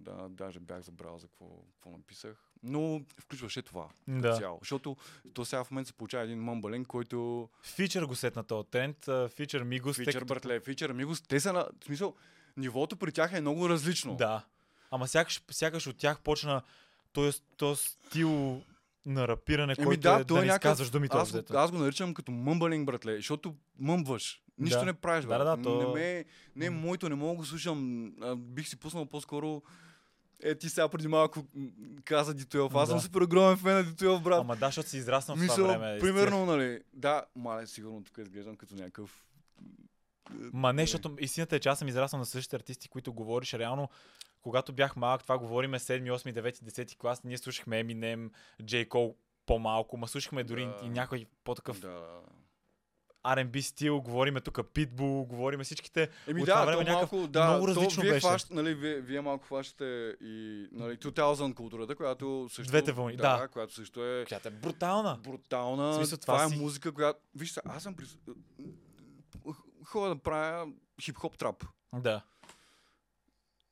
Да, 0.00 0.28
даже 0.30 0.60
бях 0.60 0.80
забрал 0.80 1.18
за 1.18 1.26
какво, 1.26 1.46
какво 1.72 1.90
написах. 1.90 2.36
Но 2.62 3.02
включваше 3.18 3.62
това. 3.62 3.88
Да. 4.08 4.36
Цяло. 4.36 4.58
Защото 4.60 4.96
то 5.34 5.44
сега 5.44 5.64
в 5.64 5.70
момента 5.70 5.88
се 5.88 5.94
получава 5.94 6.24
един 6.24 6.38
мъмбален, 6.38 6.84
който 6.84 7.48
Фичър 7.62 8.04
го 8.04 8.14
сетна 8.14 8.44
този 8.44 8.68
тренд. 8.68 9.08
Фичър 9.28 9.62
Мигос. 9.62 9.96
тъй 9.96 10.04
Фичър, 10.04 10.18
като- 10.18 10.34
братле, 10.34 10.60
фичър, 10.60 10.90
амигос, 10.90 11.22
те 11.22 11.40
са 11.40 11.52
на... 11.52 11.68
В 11.80 11.84
смисъл, 11.84 12.14
нивото 12.56 12.96
при 12.96 13.12
тях 13.12 13.32
е 13.32 13.40
много 13.40 13.68
различно. 13.68 14.16
Да. 14.16 14.44
Ама 14.90 15.08
сякаш, 15.08 15.42
сякаш 15.50 15.86
от 15.86 15.96
тях 15.96 16.20
почна 16.20 16.62
този, 17.12 17.40
този 17.56 17.82
стил 17.82 18.62
на 19.06 19.28
рапиране, 19.28 19.74
Еми 19.78 19.84
който 19.86 20.00
да, 20.00 20.14
е 20.14 20.24
то 20.24 20.34
да 20.34 20.40
е 20.40 20.42
не 20.42 20.46
някакъв... 20.46 20.70
изказваш 20.70 20.90
думите. 20.90 21.16
аз, 21.16 21.28
обзето. 21.28 21.54
аз 21.54 21.70
го 21.70 21.78
наричам 21.78 22.14
като 22.14 22.32
мъмбалинг, 22.32 22.86
братле, 22.86 23.16
защото 23.16 23.54
мъмваш. 23.78 24.42
Нищо 24.58 24.78
Да. 24.78 24.84
не 24.84 24.92
правиш, 24.92 25.24
брат. 25.26 25.38
да, 25.38 25.56
да, 25.56 25.62
то- 25.62 25.88
Не, 25.88 26.00
ме, 26.00 26.24
не 26.56 26.66
е 26.66 26.70
моето, 26.70 27.08
не 27.08 27.14
мога 27.14 27.32
да 27.32 27.36
го 27.36 27.44
слушам. 27.44 28.06
А, 28.22 28.36
бих 28.36 28.68
си 28.68 28.76
пуснал 28.76 29.06
по-скоро... 29.06 29.62
Е, 30.42 30.54
ти 30.54 30.68
сега 30.68 30.88
преди 30.88 31.08
малко 31.08 31.46
каза 32.04 32.34
Дитуелов. 32.34 32.74
Аз 32.74 32.88
съм 32.88 32.98
Да. 32.98 33.02
супер 33.02 33.20
огромен 33.20 33.56
фен 33.56 33.74
на 33.74 33.84
Дитуелов, 33.84 34.22
брат. 34.22 34.40
Ама 34.40 34.56
да, 34.56 34.66
защото 34.66 34.88
си 34.88 34.96
израснал 34.96 35.36
в 35.36 35.40
Мисъл, 35.40 35.56
това 35.56 35.78
време. 35.78 35.98
примерно, 36.00 36.46
нали, 36.46 36.80
да, 36.92 37.24
мале, 37.36 37.66
сигурно 37.66 38.04
тук 38.04 38.18
изглеждам 38.18 38.56
като 38.56 38.74
някакъв... 38.74 39.24
Ма 40.52 40.72
не, 40.72 40.82
защото 40.82 41.16
истината 41.20 41.56
е, 41.56 41.60
че 41.60 41.68
аз 41.68 41.78
съм 41.78 41.88
израснал 41.88 42.18
на 42.18 42.26
същите 42.26 42.56
артисти, 42.56 42.88
които 42.88 43.12
говориш 43.12 43.54
реално. 43.54 43.88
Когато 44.42 44.72
бях 44.72 44.96
малък, 44.96 45.22
това 45.22 45.38
говориме 45.38 45.78
7, 45.78 46.12
8, 46.12 46.32
9, 46.32 46.62
10 46.62 46.96
клас, 46.96 47.24
ние 47.24 47.38
слушахме 47.38 47.84
Eminem, 47.84 48.30
J. 48.62 48.88
Cole 48.88 49.14
по-малко, 49.46 49.96
ма 49.96 50.08
слушахме 50.08 50.44
дори 50.44 50.64
Да. 50.64 50.76
и 50.82 50.88
някой 50.88 51.26
по-такъв 51.44 51.80
Да, 51.80 51.88
да. 51.88 52.20
R&B 53.24 53.60
стил, 53.60 54.00
говориме 54.00 54.40
тук 54.40 54.54
Pitbull, 54.56 55.26
говориме 55.26 55.64
всичките. 55.64 56.08
Еми 56.26 56.40
От 56.40 56.46
да, 56.46 56.52
това 56.52 56.60
то 56.62 56.66
време 56.66 56.84
някакъв 56.84 57.12
малко, 57.12 57.28
да, 57.28 57.48
много 57.48 57.66
то 57.66 57.68
различно 57.68 58.02
вие 58.02 58.12
беше. 58.12 58.26
Хващ, 58.26 58.50
нали, 58.50 58.74
вие, 58.74 59.00
вие 59.00 59.20
малко 59.20 59.44
хващате 59.44 60.16
и 60.20 60.68
нали, 60.72 60.96
2000 60.96 61.54
културата, 61.54 61.96
която 61.96 62.48
също... 62.50 62.70
Двете 62.70 62.92
вълни, 62.92 63.16
да. 63.16 63.48
която 63.52 63.74
също 63.74 64.04
е 64.06 64.24
Която 64.28 64.48
е 64.48 64.50
брутална. 64.50 65.18
брутална. 65.24 65.90
В 65.90 65.94
смисъл, 65.94 66.18
това, 66.18 66.34
това 66.34 66.44
е 66.44 66.48
си- 66.48 66.58
музика, 66.58 66.92
която... 66.92 67.18
Виж 67.34 67.50
се, 67.50 67.60
аз 67.64 67.82
съм... 67.82 67.94
Прис... 67.94 68.18
Ходя 69.84 70.08
да 70.08 70.22
правя 70.22 70.72
хип-хоп 71.00 71.36
трап. 71.38 71.64
Да. 71.94 72.22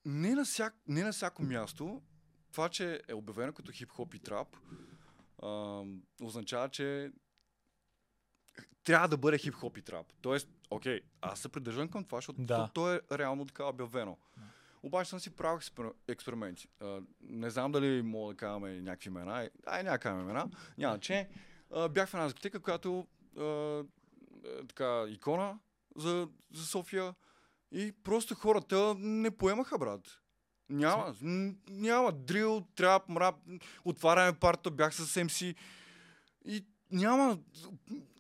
Не 0.05 0.35
на, 0.35 0.45
всяк... 0.45 0.75
не 0.89 1.03
на 1.03 1.13
всяко 1.13 1.43
място, 1.43 2.03
това, 2.53 2.69
че 2.69 3.01
е 3.09 3.15
обявено 3.15 3.53
като 3.53 3.73
хип-хоп 3.73 4.15
и 4.15 4.19
трап, 4.19 4.57
а, 5.43 5.83
означава, 6.23 6.69
че 6.69 7.13
трябва 8.85 9.09
да 9.09 9.17
бъде 9.17 9.39
хип-хоп 9.39 9.79
и 9.79 9.83
трап. 9.83 10.07
Тоест, 10.21 10.49
окей, 10.71 11.01
аз 11.21 11.41
се 11.41 11.49
придържам 11.49 11.89
към 11.89 12.05
това, 12.05 12.19
защото 12.19 12.43
Да. 12.43 12.71
то, 12.75 12.93
е 12.95 13.01
реално 13.13 13.47
така 13.47 13.65
обявено. 13.65 14.19
Обаче 14.83 15.11
съм 15.11 15.21
си 15.21 15.37
правил 15.37 15.59
експер- 15.59 15.93
експерименти. 16.09 16.69
А, 16.81 17.01
не 17.21 17.51
знам 17.51 17.73
дали 17.73 18.03
мога 18.03 18.33
да 18.35 18.37
казваме 18.37 18.81
някакви 18.81 19.09
имена. 19.09 19.51
Ай, 19.67 19.83
няма 19.83 19.99
да 19.99 20.09
имена. 20.09 20.51
Няма, 20.79 20.99
че 20.99 21.29
а, 21.75 21.89
бях 21.89 22.09
в 22.09 22.15
една 22.15 22.27
дискотека, 22.27 22.61
която 22.61 23.07
а, 23.39 23.45
е, 23.45 24.67
така, 24.69 25.05
икона 25.09 25.59
за, 25.99 26.29
за 26.53 26.67
София 26.67 27.15
и 27.73 27.93
просто 27.95 28.35
хората 28.35 28.95
не 28.99 29.31
поемаха, 29.31 29.79
брат. 29.79 30.01
Няма. 30.71 31.15
н- 31.23 31.55
Няма. 31.69 32.13
Дрил, 32.13 32.67
трап, 32.75 33.09
мрап. 33.09 33.35
Отваряме 33.85 34.33
парта, 34.33 34.71
бях 34.71 34.95
с 34.95 35.15
MC. 35.15 35.55
И 36.45 36.65
няма. 36.93 37.39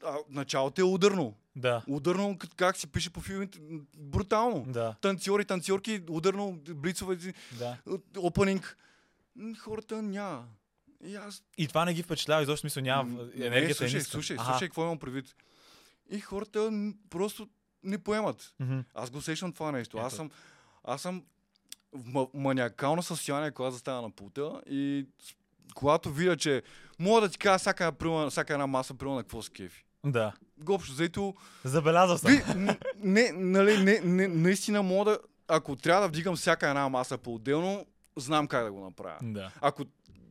А, 0.04 0.16
началото 0.28 0.80
е 0.80 0.84
ударно. 0.84 1.34
Да. 1.56 1.82
Ударно, 1.88 2.38
как 2.56 2.76
се 2.76 2.86
пише 2.86 3.10
по 3.10 3.20
филмите. 3.20 3.58
Брутално. 3.96 4.64
Да. 4.64 4.96
Танцори, 5.00 5.44
танцорки, 5.44 6.02
ударно, 6.10 6.52
блицове, 6.64 7.18
Да. 7.52 7.76
опенинг. 8.16 8.76
Хората 9.58 10.02
няма. 10.02 10.44
И 11.04 11.16
аз 11.16 11.42
И 11.58 11.68
това 11.68 11.84
не 11.84 11.94
ги 11.94 12.02
впечатлява, 12.02 12.42
изобщо 12.42 12.60
смисъл 12.60 12.82
няма. 12.82 13.22
Енергията 13.34 13.66
не, 13.84 13.88
слушай, 13.90 13.98
е 13.98 14.02
слушай, 14.02 14.36
Аха. 14.36 14.50
слушай, 14.50 14.68
какво 14.68 14.82
имам 14.82 14.98
предвид. 14.98 15.34
И 16.10 16.20
хората 16.20 16.72
просто 17.10 17.48
не 17.82 17.98
поемат. 17.98 18.54
Мгм. 18.60 18.78
Аз 18.94 19.10
го 19.10 19.18
усещам 19.18 19.52
това 19.52 19.72
нещо. 19.72 19.98
Аз 19.98 20.06
Ето. 20.06 20.16
съм, 20.16 20.30
аз 20.84 21.02
съм 21.02 21.24
в 21.92 22.04
ма- 22.04 22.30
маниакално 22.34 23.02
състояние, 23.02 23.50
когато 23.50 23.72
застана 23.72 24.02
на 24.02 24.10
пулта 24.10 24.62
и 24.66 25.06
когато 25.74 26.10
видя, 26.10 26.36
че 26.36 26.62
мога 26.98 27.20
да 27.20 27.28
ти 27.28 27.38
кажа 27.38 27.58
всяка, 27.58 27.92
приема- 27.92 28.30
всяка 28.30 28.52
една 28.52 28.66
маса, 28.66 28.94
примерно 28.94 29.16
на 29.16 29.22
какво 29.22 29.42
се 29.42 29.50
кефи. 29.50 29.84
Да. 30.06 30.32
Общо, 30.68 30.92
взето, 30.92 31.34
Забелязал 31.64 32.18
съм. 32.18 32.30
ви, 32.30 32.42
н- 32.56 32.76
не, 32.96 33.32
нали, 33.32 33.78
не, 33.78 34.00
не, 34.00 34.28
наистина 34.28 34.82
мога 34.82 35.10
да, 35.10 35.18
ако 35.48 35.76
трябва 35.76 36.02
да 36.02 36.08
вдигам 36.08 36.36
всяка 36.36 36.68
една 36.68 36.88
маса 36.88 37.18
по-отделно, 37.18 37.86
знам 38.16 38.46
как 38.46 38.64
да 38.64 38.72
го 38.72 38.80
направя. 38.80 39.18
Да. 39.22 39.52
Ако, 39.60 39.84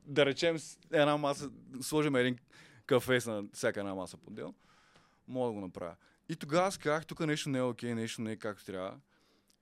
да 0.06 0.25
речем, 0.25 0.58
една 0.92 1.18
маса, 1.18 1.50
сложим 1.82 2.16
един 2.16 2.38
кафе 2.86 3.20
на 3.25 3.44
всяка 3.54 3.80
една 3.80 3.96
маса 3.96 4.18
по 4.18 4.27
отдел, 4.27 4.54
мога 5.27 5.48
да 5.48 5.54
го 5.54 5.62
направя. 5.62 5.96
И 6.29 6.36
тогава 6.36 6.67
аз 6.67 6.77
казах, 6.77 7.05
тук 7.05 7.19
нещо 7.19 7.50
не 7.50 7.57
е 7.57 7.62
окей, 7.62 7.96
нещо 7.96 8.22
не 8.22 8.31
е 8.31 8.38
както 8.38 8.65
трябва. 8.65 9.00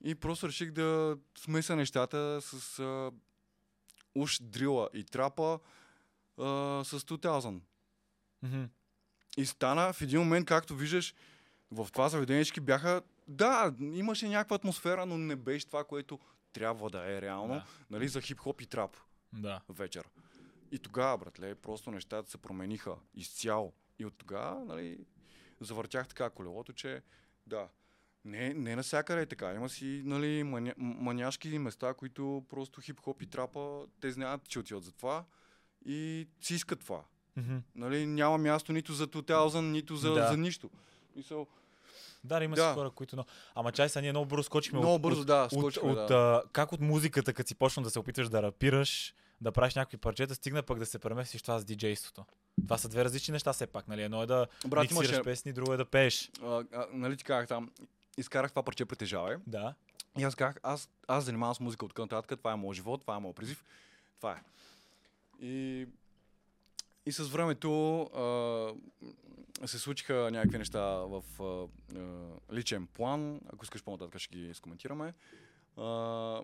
И 0.04 0.16
просто 0.16 0.48
реших 0.48 0.72
да 0.72 1.18
смеся 1.38 1.76
нещата 1.76 2.40
с 2.42 2.80
а, 2.80 3.12
уж 4.16 4.40
дрила 4.42 4.90
и 4.94 5.04
трапа 5.04 5.60
а, 6.38 6.44
с 6.84 7.00
2000. 7.00 7.60
Мгм. 8.44 8.64
И 9.38 9.46
стана 9.46 9.94
в 9.94 10.02
един 10.02 10.20
момент, 10.20 10.48
както 10.48 10.76
виждаш, 10.76 11.16
в 11.72 11.88
това 11.94 12.10
заведенички 12.10 12.60
бяха... 12.60 13.02
Да, 13.28 13.74
имаше 13.80 14.28
някаква 14.30 14.56
атмосфера, 14.56 15.06
но 15.06 15.18
не 15.18 15.36
беше 15.36 15.68
това, 15.68 15.84
което 15.84 16.20
трябва 16.54 16.90
да 16.90 17.12
е 17.14 17.22
реално, 17.22 17.54
Да. 17.54 17.66
нали, 17.90 18.08
за 18.08 18.22
хип-хоп 18.22 18.62
и 18.62 18.66
трап 18.66 18.98
Да. 19.34 19.62
вечер. 19.70 20.10
И 20.72 20.80
тогава, 20.80 21.18
братле, 21.18 21.56
просто 21.56 21.92
нещата 21.92 22.30
се 22.30 22.38
промениха 22.38 22.96
изцяло. 23.14 23.74
И 24.00 24.06
от 24.06 24.14
тогава, 24.18 24.66
нали, 24.66 25.06
завъртях 25.60 26.08
така 26.08 26.30
колелото, 26.30 26.74
че 26.74 27.02
да, 27.48 27.68
не, 28.26 28.54
не 28.54 28.76
навсякъде 28.76 29.22
е 29.22 29.26
така. 29.26 29.54
Има 29.54 29.70
си, 29.70 30.02
нали, 30.06 30.44
маня, 30.44 30.74
маняшки 30.78 31.60
места, 31.60 31.94
които 31.94 32.44
просто 32.50 32.82
хип-хоп 32.82 33.24
и 33.24 33.28
трапа, 33.28 33.86
те 34.02 34.12
знаят, 34.12 34.50
че 34.50 34.60
отиват 34.60 34.84
за 34.84 34.92
това 34.92 35.26
и 35.86 36.28
си 36.42 36.56
искат 36.56 36.80
това. 36.80 37.04
Мгм. 37.36 37.58
Нали, 37.76 38.06
няма 38.06 38.38
място 38.38 38.74
нито 38.74 38.94
за 38.94 39.08
2000, 39.08 39.60
нито 39.60 39.96
за, 39.96 40.14
Да. 40.14 40.28
за 40.28 40.38
нищо. 40.38 40.70
Мисъл, 41.16 41.48
Да, 42.24 42.44
има 42.44 42.56
Да. 42.56 42.70
си 42.70 42.74
хора, 42.74 42.90
които... 42.90 43.16
Но... 43.16 43.26
Ама 43.56 43.72
чай 43.72 43.90
са, 43.90 44.02
ние 44.02 44.12
много 44.12 44.26
бързо 44.26 44.44
скочихме 44.44 44.80
много 44.80 44.96
от, 44.96 45.02
бързо, 45.02 45.22
от, 45.22 45.28
да, 45.28 45.44
от, 45.44 45.52
скочихме, 45.52 45.92
от, 45.92 46.08
да. 46.08 46.44
а, 46.46 46.50
как 46.52 46.72
от 46.72 46.82
музиката, 46.82 47.34
като 47.34 47.48
си 47.48 47.56
почна 47.56 47.84
да 47.84 47.90
се 47.90 48.00
опитваш 48.00 48.30
да 48.30 48.44
рапираш, 48.44 49.16
да 49.42 49.52
правиш 49.52 49.76
някакви 49.76 49.98
парчета, 49.98 50.36
стигна 50.36 50.64
пък 50.64 50.80
да 50.80 50.86
се 50.86 51.00
преместиш 51.00 51.42
това 51.42 51.60
с 51.60 51.66
диджейството. 51.66 52.26
Това 52.64 52.78
са 52.78 52.90
две 52.90 53.06
различни 53.06 53.32
неща 53.32 53.54
все 53.54 53.68
пак, 53.68 53.88
нали? 53.88 54.02
Едно 54.02 54.24
е 54.24 54.26
да 54.26 54.48
Брат, 54.68 54.84
миксираш 54.84 55.10
имаше, 55.10 55.24
песни, 55.24 55.54
друго 55.54 55.74
е 55.74 55.78
да 55.78 55.86
пееш. 55.86 56.32
а, 56.44 56.64
а, 56.74 56.88
нали 56.92 57.18
ти 57.18 57.24
казах 57.24 57.48
там, 57.48 57.72
изкарах 58.18 58.52
това 58.52 58.64
парче 58.64 58.86
притежавай. 58.86 59.38
Да. 59.48 59.74
И 60.18 60.24
аз 60.24 60.36
казах, 60.36 60.60
аз, 60.64 60.90
аз 61.08 61.24
занимавам 61.24 61.56
с 61.56 61.60
музика 61.60 61.86
от 61.86 61.98
нататък, 61.98 62.40
това 62.40 62.52
е 62.52 62.56
моят 62.56 62.76
живот, 62.76 63.02
това 63.02 63.16
е 63.16 63.20
моят 63.20 63.36
призив, 63.36 63.64
това 64.18 64.32
е. 64.32 64.42
И, 65.46 65.88
и 67.06 67.12
с 67.12 67.24
времето 67.24 68.02
а, 68.02 69.68
се 69.68 69.80
случиха 69.80 70.30
някакви 70.32 70.58
неща 70.58 70.82
в 70.82 71.24
а, 71.40 71.68
личен 72.54 72.88
план, 72.88 73.42
ако 73.54 73.64
искаш 73.64 73.84
по-нататък 73.84 74.20
ще 74.22 74.38
ги 74.38 74.54
скоментираме. 74.54 75.14
А, 75.78 76.42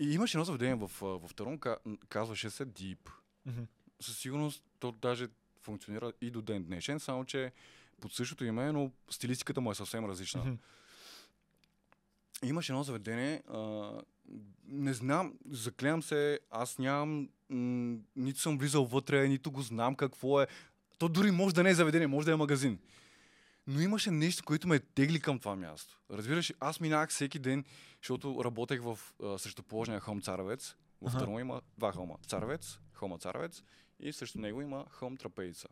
и 0.00 0.12
имаше 0.12 0.36
едно 0.36 0.44
заведение 0.44 0.74
в, 0.74 0.90
в 1.00 1.58
ка- 1.58 1.78
казваше 2.08 2.50
се 2.50 2.66
Deep. 2.66 3.10
Мгм. 3.46 3.62
Със 4.00 4.18
сигурност 4.18 4.64
то 4.80 4.92
даже 4.92 5.28
функционира 5.62 6.12
и 6.20 6.30
до 6.30 6.42
ден 6.42 6.64
днешен, 6.64 7.00
само 7.00 7.24
че 7.24 7.52
под 8.00 8.12
същото 8.12 8.44
име, 8.44 8.72
но 8.72 8.90
стилистиката 9.10 9.60
му 9.60 9.70
е 9.70 9.74
съвсем 9.74 10.04
различна. 10.04 10.40
Имаше 12.44 12.72
едно 12.72 12.82
заведение, 12.82 13.42
а, 13.48 13.90
не 14.68 14.94
знам, 14.94 15.34
заклевам 15.50 16.02
се, 16.02 16.40
аз 16.50 16.78
нямам, 16.78 17.28
м- 17.50 17.98
нито 18.16 18.40
съм 18.40 18.58
влизал 18.58 18.84
вътре, 18.84 19.28
нито 19.28 19.50
го 19.50 19.62
знам 19.62 19.94
какво 19.96 20.42
е. 20.42 20.46
То 20.98 21.08
дори 21.08 21.30
може 21.30 21.54
да 21.54 21.62
не 21.62 21.70
е 21.70 21.74
заведение, 21.74 22.06
може 22.06 22.26
да 22.26 22.32
е 22.32 22.36
магазин. 22.36 22.78
Но 23.66 23.80
имаше 23.80 24.10
нещо, 24.10 24.42
което 24.44 24.68
ме 24.68 24.78
тегли 24.78 25.20
към 25.20 25.38
това 25.38 25.56
място. 25.56 26.00
Разбираш, 26.10 26.52
аз 26.60 26.80
минах 26.80 27.10
всеки 27.10 27.38
ден, 27.38 27.64
защото 28.02 28.44
работех 28.44 28.82
в 28.82 28.98
а, 29.22 29.38
срещуположния 29.38 30.00
хълм 30.00 30.20
Царевец. 30.20 30.74
В 31.02 31.06
Аха. 31.06 31.18
Търново 31.18 31.40
има 31.40 31.60
два 31.78 31.92
хълма. 31.92 32.14
Царевец, 32.26 32.78
хълма 32.92 33.18
Царевец 33.18 33.62
и 34.00 34.12
срещу 34.12 34.38
него 34.38 34.62
има 34.62 34.86
хълм 34.90 35.16
Трапеица. 35.16 35.68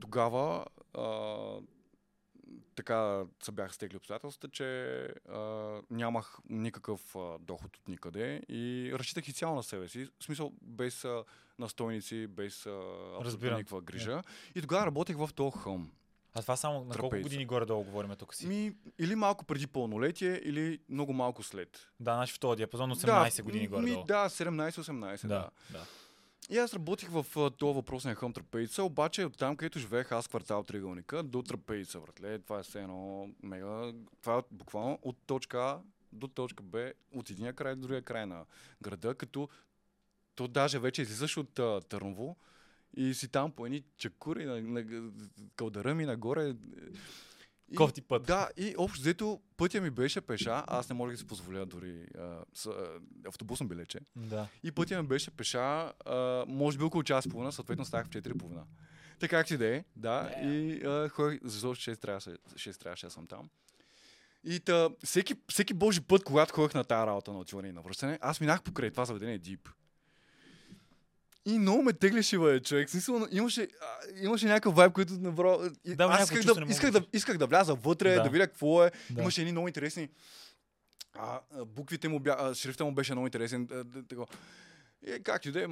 Тогава 0.00 0.66
а, 0.94 1.36
така 2.74 3.24
се 3.42 3.52
бяха 3.52 3.74
стекли 3.74 3.96
обстоятелствата, 3.96 4.48
че 4.48 5.02
а, 5.28 5.38
нямах 5.90 6.38
никакъв 6.48 7.16
а, 7.16 7.38
доход 7.38 7.76
от 7.76 7.88
никъде 7.88 8.42
и 8.48 8.90
разчитах 8.94 9.28
изцяло 9.28 9.54
на 9.54 9.62
себе 9.62 9.88
си. 9.88 10.08
В 10.20 10.24
смисъл, 10.24 10.52
без 10.62 11.04
а, 11.04 11.24
настойници, 11.58 12.26
без 12.26 12.66
а, 12.66 12.80
никаква 13.42 13.80
грижа. 13.80 14.22
И 14.54 14.60
тогава 14.60 14.86
работех 14.86 15.16
в 15.16 15.30
този 15.34 15.58
хълм. 15.58 15.90
А 16.34 16.42
това 16.42 16.56
само 16.56 16.84
на 16.84 16.94
колко 16.94 17.20
години 17.20 17.46
горе-долу 17.46 17.84
говорим 17.84 18.10
тук 18.18 18.34
си? 18.34 18.46
Ми, 18.46 18.72
или 18.98 19.14
малко 19.14 19.44
преди 19.44 19.66
пълнолетие, 19.66 20.40
или 20.44 20.78
много 20.88 21.12
малко 21.12 21.42
след. 21.42 21.88
Да, 22.00 22.14
значи 22.14 22.32
в 22.32 22.40
този 22.40 22.56
диапазон 22.56 22.94
18 22.94 23.42
години 23.42 23.62
ми, 23.62 23.68
горе-долу. 23.68 24.04
да, 24.04 24.28
17-18, 24.28 25.22
да. 25.22 25.28
да, 25.28 25.50
да. 25.70 25.86
И 26.50 26.58
аз 26.58 26.74
работих 26.74 27.08
в 27.10 27.50
този 27.50 27.74
въпросния 27.74 28.14
хъм 28.14 28.32
Трапейца, 28.32 28.82
обаче 28.82 29.24
от 29.24 29.38
там, 29.38 29.56
където 29.56 29.78
живеех 29.78 30.12
аз, 30.12 30.28
квартал 30.28 30.62
Триъгълника, 30.62 31.22
до 31.22 31.42
Трапейца, 31.42 32.00
братле. 32.00 32.38
Това 32.38 32.58
е 32.58 32.62
все 32.62 32.82
едно 32.82 33.30
мега... 33.42 33.92
Това 34.22 34.38
е 34.38 34.42
буквално 34.50 34.98
от 35.02 35.16
точка 35.26 35.58
А 35.58 35.80
до 36.12 36.28
точка 36.28 36.62
Б, 36.62 36.92
от 37.14 37.30
единия 37.30 37.52
край 37.52 37.74
до 37.74 37.80
другия 37.80 38.02
край 38.02 38.26
на 38.26 38.44
града, 38.82 39.14
като 39.14 39.48
то 40.34 40.48
даже 40.48 40.78
вече 40.78 41.02
излизаш 41.02 41.36
от 41.36 41.58
а, 41.58 41.80
Търново 41.80 42.36
и 42.96 43.14
си 43.14 43.28
там 43.28 43.52
по 43.52 43.66
едни 43.66 43.82
чакури 43.96 44.44
на, 44.44 44.60
на 44.60 45.10
кълдара 45.56 45.94
ми 45.94 46.06
нагоре. 46.06 46.54
И, 47.70 47.76
Кофти 47.76 48.02
път. 48.02 48.22
Да, 48.22 48.48
и 48.56 48.74
общо 48.78 49.00
взето 49.00 49.40
пътя 49.56 49.80
ми 49.80 49.90
беше 49.90 50.20
пеша, 50.20 50.64
аз 50.66 50.88
не 50.88 50.94
можех 50.94 51.14
да 51.14 51.18
си 51.18 51.26
позволя 51.26 51.64
дори 51.64 52.06
а, 52.18 52.38
с, 52.54 52.66
а, 52.66 53.00
автобусно 53.28 53.68
билече. 53.68 53.98
Да. 54.16 54.48
И 54.62 54.72
пътя 54.72 55.02
ми 55.02 55.08
беше 55.08 55.30
пеша, 55.30 55.92
а, 56.06 56.44
може 56.48 56.78
би 56.78 56.84
около 56.84 57.02
час 57.02 57.26
и 57.26 57.28
половина, 57.28 57.52
съответно 57.52 57.84
ставах 57.84 58.06
в 58.06 58.10
4 58.10 58.34
и 58.34 58.38
половина. 58.38 58.64
Така 59.20 59.36
как 59.36 59.48
си 59.48 59.56
да 59.56 59.76
е, 59.76 59.84
да. 59.96 60.32
И 60.42 60.82
а, 60.84 61.08
ходих, 61.08 61.40
защото 61.44 61.80
6 61.80 62.00
трябваше, 62.00 62.30
6 62.30 62.80
трябваше 62.80 63.06
да 63.06 63.10
съм 63.10 63.26
там. 63.26 63.50
И 64.44 64.60
та, 64.60 64.88
всеки, 65.04 65.34
всеки 65.48 65.74
божи 65.74 66.00
път, 66.00 66.22
когато 66.24 66.54
ходех 66.54 66.74
на 66.74 66.84
тази 66.84 67.06
работа 67.06 67.32
на 67.32 67.38
отиване 67.38 67.68
и 67.68 67.72
на 67.72 67.82
връщане, 67.82 68.18
аз 68.22 68.40
минах 68.40 68.62
покрай 68.62 68.90
това 68.90 69.04
заведение 69.04 69.40
Deep. 69.40 69.68
И 71.46 71.58
много 71.58 71.82
ме 71.82 71.92
теглеше, 71.92 72.38
бе, 72.38 72.60
човек. 72.60 72.90
Смисъл, 72.90 73.26
имаше, 73.30 73.62
а, 73.62 74.22
имаше 74.22 74.46
някакъв 74.46 74.74
вайб, 74.74 74.92
който 74.92 75.12
направо... 75.12 75.70
Да, 75.86 76.04
аз 76.04 76.30
исках 76.30 76.54
да, 76.54 76.64
исках, 76.68 76.90
да 76.90 77.06
исках 77.12 77.38
да 77.38 77.46
вляза 77.46 77.74
вътре, 77.74 78.14
Да. 78.14 78.22
да, 78.22 78.28
видя 78.28 78.46
какво 78.46 78.84
е. 78.84 78.90
Да. 79.10 79.20
Имаше 79.20 79.40
едни 79.40 79.52
много 79.52 79.68
интересни... 79.68 80.08
А, 81.14 81.40
буквите 81.66 82.08
му 82.08 82.20
бя... 82.20 82.36
а, 82.38 82.54
шрифта 82.54 82.84
му 82.84 82.94
беше 82.94 83.12
много 83.12 83.26
интересен. 83.26 83.68
а, 83.72 84.02
тако. 84.08 84.26
И 85.06 85.22
както 85.22 85.48
и 85.48 85.52
да 85.52 85.62
е, 85.62 85.66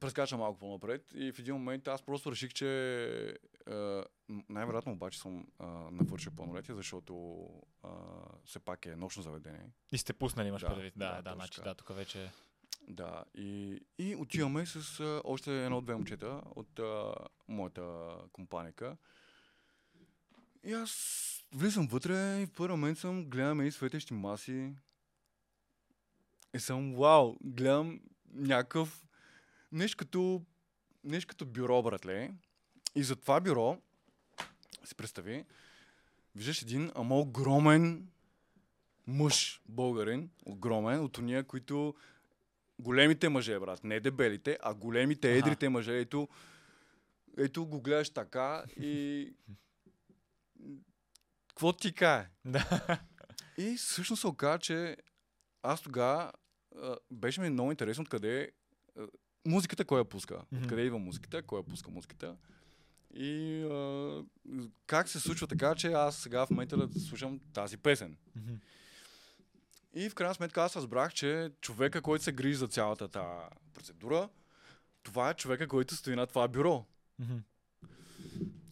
прескача 0.00 0.36
малко 0.36 0.58
по-напред. 0.58 1.04
И 1.14 1.32
в 1.32 1.38
един 1.38 1.54
момент 1.54 1.88
аз 1.88 2.02
просто 2.02 2.32
реших, 2.32 2.52
че 2.52 3.34
а, 3.66 4.04
най-вероятно 4.48 4.92
обаче 4.92 5.18
съм 5.18 5.46
а, 5.58 5.66
навършил 5.90 6.32
пълнолетие, 6.36 6.74
защото 6.74 7.44
а, 7.82 7.88
все 8.44 8.58
пак 8.58 8.86
е 8.86 8.96
нощно 8.96 9.22
заведение. 9.22 9.66
И 9.92 9.98
сте 9.98 10.12
пуснали, 10.12 10.48
имаш 10.48 10.62
Да, 10.62 10.68
предвид. 10.68 10.92
Да, 10.96 11.14
да, 11.16 11.22
да, 11.22 11.34
значи 11.34 11.60
да, 11.64 11.74
тук 11.74 11.94
вече... 11.96 12.30
Да, 12.90 13.24
и, 13.34 13.80
и 13.98 14.16
отиваме 14.16 14.66
с 14.66 15.00
а, 15.00 15.22
още 15.24 15.64
едно-две 15.64 15.94
момчета 15.94 16.40
от 16.56 16.78
а, 16.78 17.12
моята 17.48 18.16
компаника. 18.32 18.96
И 20.64 20.72
аз 20.72 20.92
влизам 21.52 21.86
вътре 21.86 22.42
и 22.42 22.46
в 22.46 22.52
първи 22.52 22.70
момент 22.70 22.98
съм, 22.98 23.24
гледам 23.24 23.62
и 23.62 23.72
светещи 23.72 24.14
маси. 24.14 24.72
И 26.54 26.60
съм, 26.60 26.94
вау, 26.94 27.36
гледам 27.44 28.00
някакъв 28.32 29.06
нещо 29.72 29.96
като, 29.96 30.42
нещо 31.04 31.28
като 31.28 31.46
бюро, 31.46 31.82
братле. 31.82 32.30
И 32.94 33.02
за 33.02 33.16
това 33.16 33.40
бюро, 33.40 33.78
си 34.84 34.94
представи, 34.94 35.44
виждаш 36.34 36.62
един, 36.62 36.90
ама 36.94 37.18
огромен 37.18 38.08
мъж, 39.06 39.60
българин, 39.68 40.30
огромен, 40.46 41.00
от 41.00 41.18
уния, 41.18 41.44
които 41.44 41.94
големите 42.80 43.28
мъже, 43.28 43.58
брат, 43.58 43.84
не 43.84 44.00
дебелите, 44.00 44.58
а 44.62 44.74
големите, 44.74 45.30
Аха. 45.30 45.38
едрите 45.38 45.68
мъже, 45.68 45.98
ето, 45.98 46.28
ето 47.38 47.66
го 47.66 47.80
гледаш 47.80 48.10
така 48.10 48.64
и... 48.76 49.32
Какво 51.48 51.72
ти 51.72 51.92
кае? 51.92 52.28
И 53.58 53.76
всъщност 53.76 54.20
се 54.20 54.26
оказа, 54.26 54.58
че 54.58 54.96
аз 55.62 55.82
тогава 55.82 56.32
беше 57.10 57.40
ми 57.40 57.50
много 57.50 57.70
интересно 57.70 58.02
откъде 58.02 58.50
музиката, 59.46 59.84
кой 59.84 60.00
я 60.00 60.04
пуска. 60.04 60.42
Откъде 60.62 60.82
идва 60.82 60.98
музиката, 60.98 61.42
кой 61.42 61.58
я 61.58 61.64
пуска 61.64 61.90
музиката. 61.90 62.36
И 63.14 63.62
а, 63.62 64.22
как 64.86 65.08
се 65.08 65.20
случва 65.20 65.46
така, 65.46 65.74
че 65.74 65.92
аз 65.92 66.16
сега 66.16 66.46
в 66.46 66.50
момента 66.50 66.76
да 66.76 67.00
слушам 67.00 67.40
тази 67.52 67.76
песен. 67.76 68.16
Мгм. 68.36 68.54
И 69.94 70.10
в 70.10 70.14
крайна 70.14 70.34
сметка 70.34 70.62
аз 70.62 70.76
разбрах, 70.76 71.12
че 71.12 71.52
човека, 71.60 72.02
който 72.02 72.24
се 72.24 72.32
грижи 72.32 72.54
за 72.54 72.68
цялата 72.68 73.08
тази 73.08 73.46
процедура, 73.74 74.28
това 75.02 75.30
е 75.30 75.34
човека, 75.34 75.68
който 75.68 75.96
стои 75.96 76.16
на 76.16 76.26
това 76.26 76.48
бюро. 76.48 76.84
Мгм. 77.18 77.38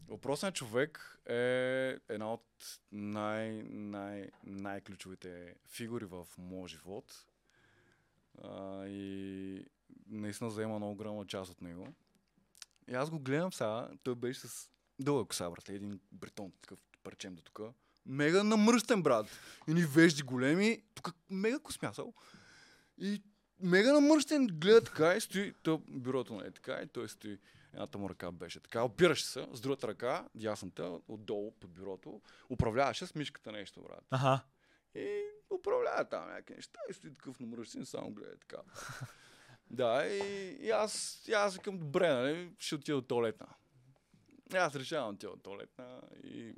Въпросният 0.08 0.54
човек 0.54 1.18
е 1.26 1.96
една 2.08 2.32
от 2.32 2.44
най- 2.92 3.62
най- 3.62 4.30
най-ключовите 4.44 5.54
фигури 5.66 6.04
в 6.04 6.26
моя 6.38 6.68
живот. 6.68 7.26
А, 8.42 8.86
и 8.86 9.64
наистина 10.06 10.50
заема 10.50 10.78
много 10.78 10.94
голяма 10.94 11.26
част 11.26 11.50
от 11.50 11.60
него. 11.60 11.88
И 12.88 12.94
аз 12.94 13.10
го 13.10 13.18
гледам 13.18 13.52
сега, 13.52 13.90
той 14.02 14.14
беше 14.14 14.40
с 14.40 14.70
дълга 14.98 15.28
коса, 15.28 15.50
брат, 15.50 15.68
един 15.68 16.00
бретон, 16.12 16.52
такъв 16.62 16.78
парчем 17.02 17.34
до 17.34 17.42
тук. 17.42 17.60
Мега 18.08 18.42
намръщен, 18.42 19.02
брат. 19.02 19.26
И 19.68 19.74
ни 19.74 19.84
вежди 19.84 20.22
големи, 20.22 20.82
тук 20.94 21.14
мега 21.30 21.58
космясал. 21.58 22.14
И 22.98 23.22
мега 23.60 23.92
намръщен 23.92 24.46
гледа 24.46 24.84
така 24.84 25.14
и 25.14 25.20
стои, 25.20 25.54
то 25.62 25.82
бюрото 25.88 26.32
му 26.32 26.40
е 26.40 26.50
така 26.50 26.72
и 26.72 26.86
той 26.86 27.08
стои. 27.08 27.38
Едната 27.72 27.98
му 27.98 28.10
ръка 28.10 28.32
беше 28.32 28.60
така, 28.60 28.82
опираше 28.82 29.26
се, 29.26 29.46
с 29.52 29.60
другата 29.60 29.88
ръка, 29.88 30.28
дясната, 30.34 30.98
отдолу 31.08 31.52
под 31.60 31.70
бюрото, 31.70 32.20
управляваше 32.50 33.06
с 33.06 33.14
мишката 33.14 33.52
нещо, 33.52 33.82
брат. 33.82 34.04
Аха. 34.10 34.40
И 34.94 35.22
управлява 35.50 36.04
там 36.04 36.28
някакви 36.28 36.54
неща 36.54 36.80
и 36.90 36.94
стои 36.94 37.14
такъв 37.14 37.40
намръщен, 37.40 37.86
само 37.86 38.10
гледа 38.10 38.36
така. 38.38 38.62
да, 39.70 40.06
и, 40.06 40.18
и, 40.60 40.70
аз, 40.70 41.24
и 41.28 41.32
аз 41.32 41.54
викам, 41.54 41.78
добре, 41.78 42.08
нали, 42.08 42.52
ще 42.58 42.74
отида 42.74 42.96
до 42.96 43.02
туалетна. 43.02 43.46
И 44.54 44.56
аз 44.56 44.74
решавам 44.74 45.10
да 45.10 45.14
отида 45.14 45.30
до 45.30 45.36
туалетна 45.36 46.00
и 46.24 46.54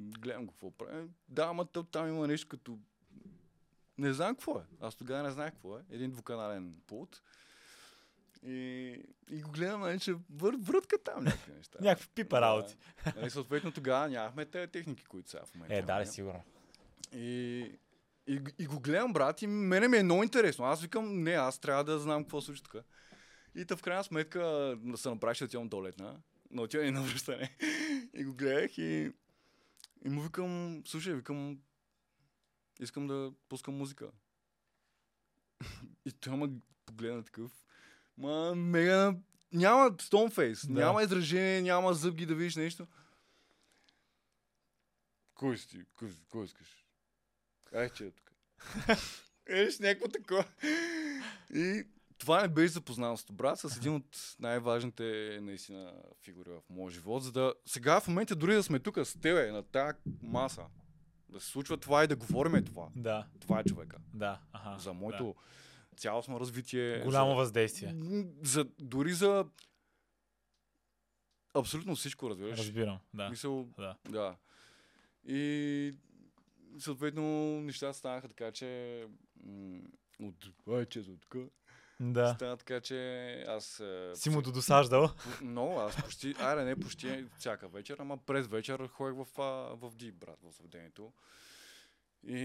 гледам 0.00 0.48
какво 0.48 0.70
прави. 0.70 1.08
Да, 1.28 1.44
ама 1.44 1.66
там 1.66 2.08
има 2.08 2.26
нещо 2.26 2.48
като... 2.48 2.78
Не 3.98 4.12
знам 4.12 4.34
какво 4.34 4.58
е. 4.58 4.62
Аз 4.80 4.94
тогава 4.94 5.22
не 5.22 5.30
знаех 5.30 5.52
какво 5.52 5.78
е. 5.78 5.82
Един 5.90 6.10
двуканален 6.10 6.74
пулт. 6.86 7.22
И, 8.46 8.96
и 9.30 9.42
го 9.42 9.50
гледам, 9.50 9.80
нали, 9.80 10.00
че 10.00 10.14
вър, 10.30 10.56
врътка 10.60 10.98
там 11.04 11.24
някакви 11.24 11.52
неща. 11.52 11.78
Някакви 11.82 12.08
пипа 12.14 12.40
работи. 12.40 12.76
Да. 13.04 13.12
Нали, 13.16 13.30
съответно 13.30 13.72
тогава 13.72 14.08
нямахме 14.08 14.46
тези 14.46 14.72
техники, 14.72 15.04
които 15.04 15.30
сега 15.30 15.44
в 15.44 15.54
момента. 15.54 15.76
Е, 15.76 15.82
да, 15.82 16.00
ли, 16.00 16.06
сигурно. 16.06 16.42
И, 17.14 17.58
и, 18.26 18.40
и 18.58 18.66
го 18.66 18.80
гледам, 18.80 19.12
брат, 19.12 19.42
и 19.42 19.46
мене 19.46 19.88
ми 19.88 19.96
е 19.96 20.02
много 20.02 20.22
интересно. 20.22 20.64
Аз 20.64 20.82
викам, 20.82 21.22
не, 21.22 21.32
аз 21.32 21.58
трябва 21.58 21.84
да 21.84 21.98
знам 21.98 22.24
какво 22.24 22.40
случи 22.40 22.62
тук. 22.62 22.76
И 23.54 23.64
та 23.64 23.76
в 23.76 23.82
крайна 23.82 24.04
сметка 24.04 24.40
да 24.78 24.96
се 24.96 25.08
направи, 25.08 25.36
че 25.36 25.44
отивам 25.44 25.68
долетна, 25.68 26.20
на 26.50 26.62
отиване 26.62 26.90
на 26.90 27.02
връщане. 27.02 27.56
и 28.14 28.24
го 28.24 28.34
гледах 28.34 28.78
и, 28.78 29.12
и 30.04 30.08
му 30.08 30.22
викам, 30.22 30.82
слушай, 30.86 31.14
викам, 31.14 31.58
искам 32.80 33.06
да 33.06 33.32
пускам 33.48 33.74
музика. 33.76 34.10
и 36.04 36.12
той 36.12 36.36
ма 36.36 36.50
погледна 36.86 37.24
такъв. 37.24 37.52
Ма, 38.18 38.54
мега, 38.54 39.14
няма 39.52 39.96
стонфейс, 40.00 40.66
да. 40.66 40.72
няма 40.72 41.02
изражение, 41.02 41.62
няма 41.62 41.94
зъбги 41.94 42.26
да 42.26 42.34
видиш 42.34 42.56
нещо. 42.56 42.86
Кой 45.34 45.58
си 45.58 45.68
ти? 45.68 45.84
Кой, 45.94 46.12
кой 46.28 46.44
искаш? 46.44 46.86
Ай, 47.74 47.90
че 47.90 48.06
е 48.06 48.10
тук. 48.10 48.32
Еш, 49.46 49.78
някакво 49.78 50.08
такова. 50.08 50.44
И 51.54 51.86
това 52.20 52.42
не 52.42 52.48
беше 52.48 52.72
запознанството, 52.72 53.32
брат, 53.32 53.58
с 53.58 53.76
един 53.76 53.94
от 53.94 54.36
най-важните 54.38 55.02
наистина 55.42 56.02
фигури 56.22 56.50
в 56.50 56.62
моя 56.70 56.90
живот, 56.90 57.22
за 57.22 57.32
да 57.32 57.54
сега 57.66 58.00
в 58.00 58.08
момента 58.08 58.36
дори 58.36 58.54
да 58.54 58.62
сме 58.62 58.78
тук 58.78 58.98
с 59.04 59.20
тебе 59.20 59.50
на 59.52 59.62
тази 59.62 59.98
маса, 60.22 60.66
да 61.28 61.40
се 61.40 61.46
случва 61.46 61.76
това 61.76 62.04
и 62.04 62.06
да 62.06 62.16
говорим 62.16 62.64
това. 62.64 62.88
Да, 62.96 63.26
Това 63.40 63.60
е 63.60 63.64
човека. 63.64 63.96
да. 64.14 64.40
Аха. 64.52 64.78
За 64.78 64.92
моето 64.92 65.34
цялостно 65.96 66.40
развитие. 66.40 66.98
да. 66.98 67.04
Голямо 67.04 67.30
за, 67.30 67.36
въздействие. 67.36 67.94
За, 68.42 68.64
дори 68.78 69.12
за 69.12 69.46
абсолютно 71.54 71.96
всичко, 71.96 72.30
разбираш. 72.30 72.58
Разбирам, 72.58 72.98
да. 73.14 73.30
Мисъл, 73.30 73.68
Да. 73.78 73.96
да. 74.08 74.36
И 75.24 75.94
съответно 76.78 77.22
нещата 77.60 77.94
станаха 77.94 78.28
така, 78.28 78.52
че 78.52 79.06
м- 79.44 79.80
от 80.20 80.88
че 80.90 81.02
за 81.02 81.16
тук. 81.16 81.36
Да. 82.00 82.34
Стана 82.34 82.56
така, 82.56 82.80
че 82.80 83.44
аз... 83.48 83.82
Си 84.14 84.30
му 84.30 84.42
досаждал. 84.42 85.10
Много, 85.42 85.80
аз 85.80 86.02
почти, 86.02 86.34
айде 86.38 86.64
не 86.64 86.76
почти 86.76 87.24
всяка 87.38 87.68
вечер, 87.68 87.96
ама 87.98 88.16
през 88.16 88.46
вечер 88.46 88.88
ходех 88.88 89.16
в, 89.16 89.26
в 89.76 89.96
Ди, 89.96 90.12
брат, 90.12 90.38
в 90.42 90.52
заведението. 90.56 91.12
И 92.26 92.40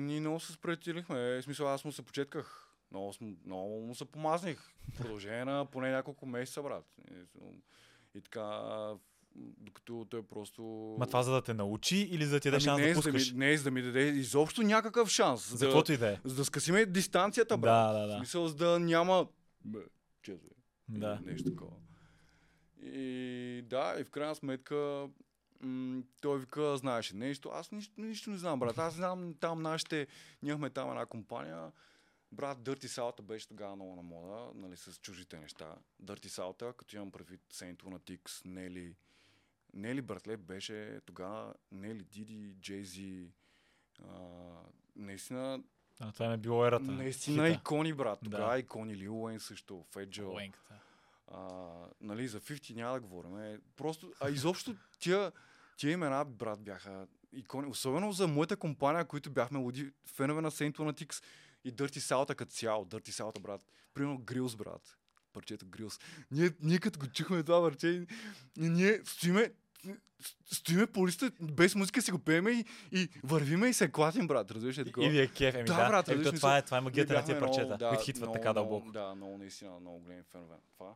ние 0.00 0.20
много 0.20 0.40
се 0.40 0.52
сприятелихме. 0.52 1.40
В 1.40 1.42
смисъл, 1.42 1.68
аз 1.68 1.84
му 1.84 1.92
се 1.92 2.02
почетках. 2.02 2.68
Много, 2.90 3.14
много 3.44 3.80
му 3.80 3.94
се 3.94 4.04
помазних. 4.04 4.58
В 4.92 4.96
продължение 4.96 5.44
на 5.44 5.66
поне 5.66 5.90
няколко 5.90 6.26
месеца, 6.26 6.62
брат. 6.62 6.84
И, 7.10 7.14
и 8.14 8.20
така, 8.20 8.42
докато 9.40 10.06
той 10.10 10.22
просто... 10.22 10.62
Ма 10.98 11.06
това 11.06 11.22
за 11.22 11.32
да 11.32 11.42
те 11.42 11.54
научи 11.54 11.96
или 11.96 12.24
за 12.24 12.30
да 12.34 12.40
ти 12.40 12.50
даде 12.50 12.60
шанс 12.60 12.78
не, 12.80 12.84
да 12.84 12.90
е 12.90 12.94
за 12.94 13.00
да 13.00 13.12
пускаш? 13.12 13.32
ми, 13.32 13.38
не, 13.38 13.52
е 13.52 13.56
за 13.56 13.64
да 13.64 13.70
ми 13.70 13.82
даде 13.82 14.02
изобщо 14.08 14.62
някакъв 14.62 15.08
шанс. 15.08 15.54
За 15.56 15.66
каквото 15.66 15.92
и 15.92 15.96
да 15.96 16.08
е. 16.12 16.18
за 16.24 16.34
да 16.34 16.44
скъсиме 16.44 16.86
дистанцията, 16.86 17.58
брат. 17.58 17.94
Да, 17.94 18.00
да, 18.00 18.06
В 18.06 18.08
да. 18.08 18.16
смисъл, 18.16 18.48
за 18.48 18.54
да 18.54 18.78
няма... 18.78 19.26
Бе, 19.64 19.78
чезвай. 20.22 20.50
Да. 20.88 21.18
Или 21.22 21.32
Нещо 21.32 21.50
такова. 21.50 21.72
И 22.82 23.62
да, 23.66 23.96
и 24.00 24.04
в 24.04 24.10
крайна 24.10 24.34
сметка 24.34 25.08
м- 25.60 26.02
той 26.20 26.38
вика, 26.38 26.76
знаеше 26.76 27.16
нещо. 27.16 27.48
Аз 27.52 27.72
нищо, 27.72 28.00
нищо 28.00 28.30
не 28.30 28.38
знам, 28.38 28.60
брат. 28.60 28.78
Аз 28.78 28.94
знам 28.94 29.34
там 29.40 29.62
нашите, 29.62 30.06
ние 30.42 30.50
имахме 30.50 30.70
там 30.70 30.88
една 30.90 31.06
компания. 31.06 31.72
Брат, 32.32 32.58
Dirty 32.58 32.86
Salta 32.86 33.22
беше 33.22 33.48
тогава 33.48 33.76
много 33.76 33.96
на 33.96 34.02
мода, 34.02 34.50
нали, 34.54 34.76
с 34.76 34.98
чужите 35.02 35.38
неща. 35.38 35.74
Dirty 36.04 36.26
Salta, 36.26 36.72
като 36.76 36.96
имам 36.96 37.10
предвид 37.10 37.40
Saint 37.54 37.76
Lunatics, 37.76 38.42
Нели. 38.44 38.94
Нели, 39.74 40.02
братле, 40.02 40.36
беше 40.36 41.00
тогава 41.06 41.54
Нели, 41.72 42.04
Диди, 42.04 42.54
Джейзи. 42.60 43.32
наистина, 44.96 45.60
А, 46.00 46.12
това 46.12 46.32
е 46.32 46.36
било 46.36 46.66
ерата. 46.66 46.84
наистина 46.84 47.46
Хита. 47.46 47.58
икони, 47.60 47.92
брат. 47.92 48.18
Да. 48.22 48.30
Тогава 48.30 48.58
икони 48.58 48.96
Лил 48.96 49.22
Уейн 49.22 49.40
също. 49.40 49.84
Уенката. 50.20 50.80
А, 51.28 51.68
нали, 52.00 52.28
за 52.28 52.40
50 52.40 52.74
няма 52.74 52.94
да 52.94 53.00
говорим. 53.00 53.60
Просто, 53.76 54.12
а 54.20 54.30
изобщо 54.30 54.76
тия, 54.98 55.32
тия 55.76 55.92
имена, 55.92 56.24
брат, 56.24 56.60
бяха 56.60 57.06
икони. 57.32 57.68
Особено 57.68 58.12
за 58.12 58.28
моята 58.28 58.56
компания, 58.56 59.04
които 59.04 59.30
бяхме 59.30 59.58
луди 59.58 59.92
фенове 60.06 60.40
на 60.40 60.50
Saint 60.50 60.72
Lunatics 60.72 61.24
и 61.64 61.72
Dirty 61.72 61.98
Salta 61.98 62.34
като 62.34 62.52
цяло. 62.52 62.84
Dirty 62.84 63.10
Salta, 63.10 63.40
брат. 63.40 63.60
Примерно 63.94 64.18
Грилс, 64.18 64.56
брат. 64.56 64.97
Парчето 65.32 65.66
Грилс. 65.66 65.98
Ние, 66.30 66.50
ние 66.60 66.78
като 66.78 66.98
го 66.98 67.06
чухме 67.06 67.42
това 67.42 67.70
парче, 67.70 68.06
ние 68.56 69.00
стоиме, 69.04 69.52
стоиме 70.46 70.86
по 70.86 71.06
листа, 71.06 71.30
без 71.40 71.74
музика 71.74 72.02
си 72.02 72.10
го 72.10 72.18
пееме 72.18 72.50
и, 72.50 72.64
и 72.92 73.08
вървиме 73.24 73.68
и 73.68 73.72
се 73.72 73.88
клатим, 73.92 74.26
брат. 74.26 74.50
Разбираш 74.50 74.78
ли 74.78 74.84
такова? 74.84 75.06
И 75.06 75.10
ви 75.10 75.20
е 75.20 75.28
кеф, 75.28 75.54
еми 75.54 75.64
Да, 75.64 75.76
да. 75.76 75.88
брат, 75.88 76.08
Еми, 76.08 76.24
това 76.24 76.58
е, 76.58 76.62
това 76.62 76.78
е 76.78 76.80
магията 76.80 77.14
на 77.14 77.24
тия 77.24 77.40
парчета, 77.40 77.66
много, 77.66 77.88
които 77.88 78.04
хитват 78.04 78.22
много, 78.22 78.38
така 78.38 78.52
дълбоко. 78.52 78.92
Да, 78.92 79.14
много 79.14 79.38
наистина, 79.38 79.80
много 79.80 79.98
големи 79.98 80.22
фенове 80.22 80.54
на 80.54 80.60
това. 80.78 80.94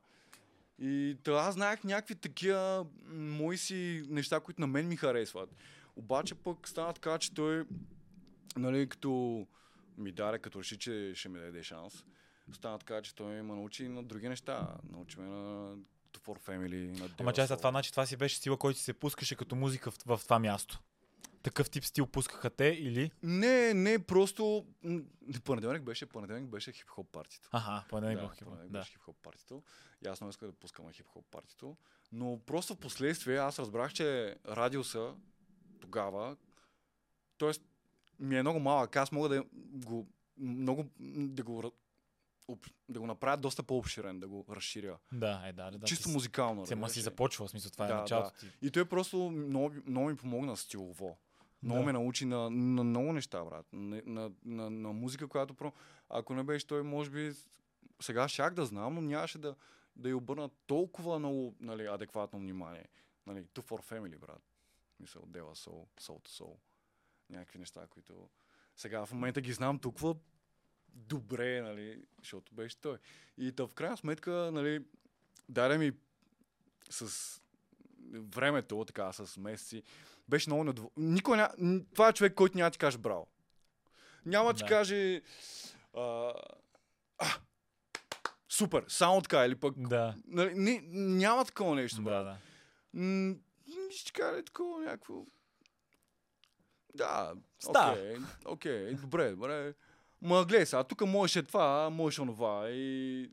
И 0.78 1.16
та, 1.22 1.32
аз 1.32 1.54
знаех 1.54 1.84
някакви 1.84 2.14
такива 2.14 2.86
мои 3.12 3.56
си 3.58 4.02
неща, 4.08 4.40
които 4.40 4.60
на 4.60 4.66
мен 4.66 4.88
ми 4.88 4.96
харесват. 4.96 5.54
Обаче 5.96 6.34
пък 6.34 6.68
стана 6.68 6.92
така, 6.92 7.18
че 7.18 7.34
той, 7.34 7.64
нали, 8.56 8.88
като 8.88 9.46
ми 9.98 10.12
даде, 10.12 10.38
като 10.38 10.58
реши, 10.58 10.78
че 10.78 11.12
ще 11.14 11.28
ми 11.28 11.38
даде 11.38 11.62
шанс, 11.62 12.04
стана 12.54 12.78
така, 12.78 13.02
че 13.02 13.14
той 13.14 13.42
ме 13.42 13.54
научи 13.54 13.88
на 13.88 14.02
други 14.02 14.28
неща. 14.28 14.76
Научи 14.92 15.20
ме 15.20 15.26
на 15.26 15.76
For 16.18 16.38
Family, 16.40 16.98
на 17.00 17.10
Ама 17.20 17.32
чай 17.32 17.46
Soul. 17.46 17.58
това, 17.58 17.70
значи 17.70 17.90
това 17.90 18.06
си 18.06 18.16
беше 18.16 18.36
стила, 18.36 18.56
който 18.56 18.78
си 18.78 18.84
се 18.84 18.92
пускаше 18.92 19.36
като 19.36 19.56
музика 19.56 19.90
в, 19.90 19.98
в 20.06 20.20
това 20.24 20.38
място. 20.38 20.80
Такъв 21.42 21.70
тип 21.70 21.84
стил 21.84 22.06
пускаха 22.06 22.50
те 22.50 22.64
или... 22.64 23.10
Не, 23.22 23.74
не, 23.74 23.98
просто 23.98 24.66
понеделник 25.44 25.82
беше, 25.82 26.06
понеделник 26.06 26.50
беше 26.50 26.72
хип-хоп 26.72 27.06
партито. 27.12 27.48
Аха, 27.52 27.84
поне 27.88 28.08
не 28.08 28.14
да, 28.14 28.22
го 28.22 28.32
понеделник 28.44 28.72
да. 28.72 28.78
беше 28.78 28.92
хип-хоп 28.92 29.16
партито. 29.22 29.62
Много 30.02 30.30
исках 30.30 30.48
да 30.48 30.54
пускам 30.54 30.86
хип-хоп 30.86 31.24
партито. 31.30 31.76
Но 32.12 32.40
просто 32.46 32.74
в 32.74 32.78
последствие 32.78 33.36
аз 33.36 33.58
разбрах, 33.58 33.92
че 33.92 34.36
радиуса 34.48 35.14
тогава, 35.80 36.36
т.е. 37.38 37.50
ми 38.18 38.38
е 38.38 38.42
много 38.42 38.60
малък. 38.60 38.96
Аз 38.96 39.12
мога 39.12 39.28
да 39.28 39.44
го, 39.54 40.06
много, 40.38 40.88
да 40.98 41.42
го, 41.42 41.72
об- 42.48 42.66
да 42.88 43.00
го 43.00 43.06
направя 43.06 43.36
доста 43.36 43.62
по-обширен, 43.62 44.20
да 44.20 44.28
го 44.28 44.46
разширя. 44.50 44.98
Да, 45.12 45.42
е, 45.46 45.52
да, 45.52 45.70
да. 45.70 45.86
Чисто 45.86 46.04
ти, 46.08 46.12
музикално. 46.12 46.62
Разбираш 46.62 46.90
си 46.92 46.98
ли? 46.98 47.02
започвал, 47.02 47.48
в 47.48 47.50
смисъл, 47.50 47.70
това 47.70 47.84
е 47.84 47.88
Да, 47.88 47.94
началото 47.96 48.38
ти. 48.40 48.52
И 48.62 48.70
той 48.70 48.84
просто 48.84 49.16
много, 49.30 49.74
много 49.86 50.08
ми 50.08 50.16
помогна 50.16 50.56
стилово. 50.56 51.18
Много 51.62 51.80
Да. 51.80 51.86
ме 51.86 51.92
научи 51.92 52.24
на, 52.24 52.50
на 52.50 52.84
много 52.84 53.12
неща, 53.12 53.44
брат. 53.44 53.66
На, 53.72 54.02
на, 54.06 54.30
на, 54.44 54.70
на 54.70 54.92
музика, 54.92 55.28
която 55.28 55.54
про... 55.54 55.72
Ако 56.08 56.34
не 56.34 56.42
беше 56.42 56.66
той, 56.66 56.82
може 56.82 57.10
би 57.10 57.32
сега 58.02 58.28
щях 58.28 58.54
да 58.54 58.66
знам, 58.66 58.94
но 58.94 59.00
нямаше 59.00 59.38
да, 59.38 59.54
да 59.96 60.08
й 60.08 60.14
обърна 60.14 60.50
толкова 60.66 61.18
много 61.18 61.54
нали, 61.60 61.86
адекватно 61.86 62.38
внимание. 62.38 62.88
Нали, 63.26 63.44
to 63.44 63.60
for 63.60 63.82
family, 63.92 64.18
брат. 64.18 64.42
Мисъл, 65.00 65.22
Дела 65.26 65.54
Soul, 65.54 65.86
Soul 66.00 66.28
to 66.28 66.28
Soul. 66.28 66.56
Някакви 67.30 67.58
неща, 67.58 67.86
които 67.90 68.28
сега 68.76 69.06
в 69.06 69.12
момента 69.12 69.40
ги 69.40 69.52
знам 69.52 69.78
толкова 69.78 70.16
добре, 70.94 71.62
нали, 71.62 72.04
защото 72.18 72.54
беше 72.54 72.80
той. 72.80 72.98
И 73.38 73.52
та 73.52 73.66
в 73.66 73.74
крайна 73.74 73.96
сметка, 73.96 74.30
нали, 74.52 74.84
даде 75.48 75.78
ми 75.78 75.92
с 76.90 77.40
времето, 78.12 78.84
така, 78.84 79.12
с 79.12 79.36
месеци, 79.36 79.82
беше 80.28 80.50
много 80.50 80.64
недов... 80.64 80.86
Никой 80.96 81.36
ня... 81.36 81.50
Това 81.94 82.08
е 82.08 82.12
човек, 82.12 82.34
който 82.34 82.56
няма 82.56 82.66
да 82.70 82.72
ти 82.72 82.78
каже 82.78 82.98
браво. 82.98 83.26
Няма 84.26 84.52
да 84.52 84.56
ти 84.58 84.62
Да. 84.64 84.68
каже 84.68 85.22
а... 85.96 86.32
а, 87.18 87.26
супер, 88.48 88.84
само 88.88 89.20
така, 89.22 89.46
или 89.46 89.54
пък... 89.54 89.74
Да, 89.88 90.14
Нали, 90.26 90.54
не, 90.54 90.80
няма 90.92 91.44
такова 91.44 91.74
нещо, 91.74 91.96
да, 91.96 92.02
брат. 92.02 92.24
да. 92.24 92.36
М, 93.00 93.34
Ще 93.90 94.12
каже 94.12 94.42
такова 94.44 94.84
някакво... 94.84 95.24
Да, 96.94 97.34
окей, 97.66 98.16
окей, 98.44 98.94
добре, 98.94 99.30
добре. 99.30 99.74
Ма 100.22 100.44
гледай 100.44 100.66
сега, 100.66 100.84
тук 100.84 101.00
можеше 101.02 101.42
това, 101.42 101.90
можеше 101.90 102.22
онова 102.22 102.68
и... 102.68 103.30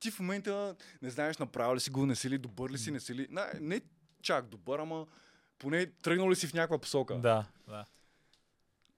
Ти 0.00 0.10
в 0.10 0.20
момента 0.20 0.76
не 1.02 1.10
знаеш 1.10 1.38
направил 1.38 1.74
ли 1.74 1.80
си 1.80 1.90
го, 1.90 2.06
не 2.06 2.16
си 2.16 2.30
ли 2.30 2.38
добър 2.38 2.70
ли 2.70 2.78
си, 2.78 2.90
не 2.90 3.00
си 3.00 3.14
ли... 3.14 3.26
Не, 3.30 3.42
не 3.60 3.80
чак 4.22 4.46
добър, 4.46 4.78
ама 4.78 5.06
поне 5.58 5.86
тръгнал 5.86 6.30
ли 6.30 6.36
си 6.36 6.46
в 6.46 6.54
някаква 6.54 6.78
посока. 6.78 7.14
Да, 7.14 7.46
да. 7.68 7.84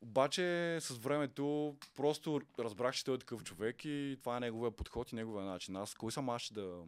Обаче 0.00 0.42
с 0.80 0.90
времето 0.90 1.76
просто 1.96 2.40
разбрах, 2.58 2.94
че 2.94 3.04
той 3.04 3.14
е 3.14 3.18
такъв 3.18 3.44
човек 3.44 3.84
и 3.84 4.16
това 4.20 4.36
е 4.36 4.40
неговия 4.40 4.70
подход 4.70 5.12
и 5.12 5.16
неговия 5.16 5.44
начин. 5.44 5.76
Аз 5.76 5.94
кой 5.94 6.12
съм 6.12 6.28
аз 6.30 6.42
ще 6.42 6.54
да... 6.54 6.78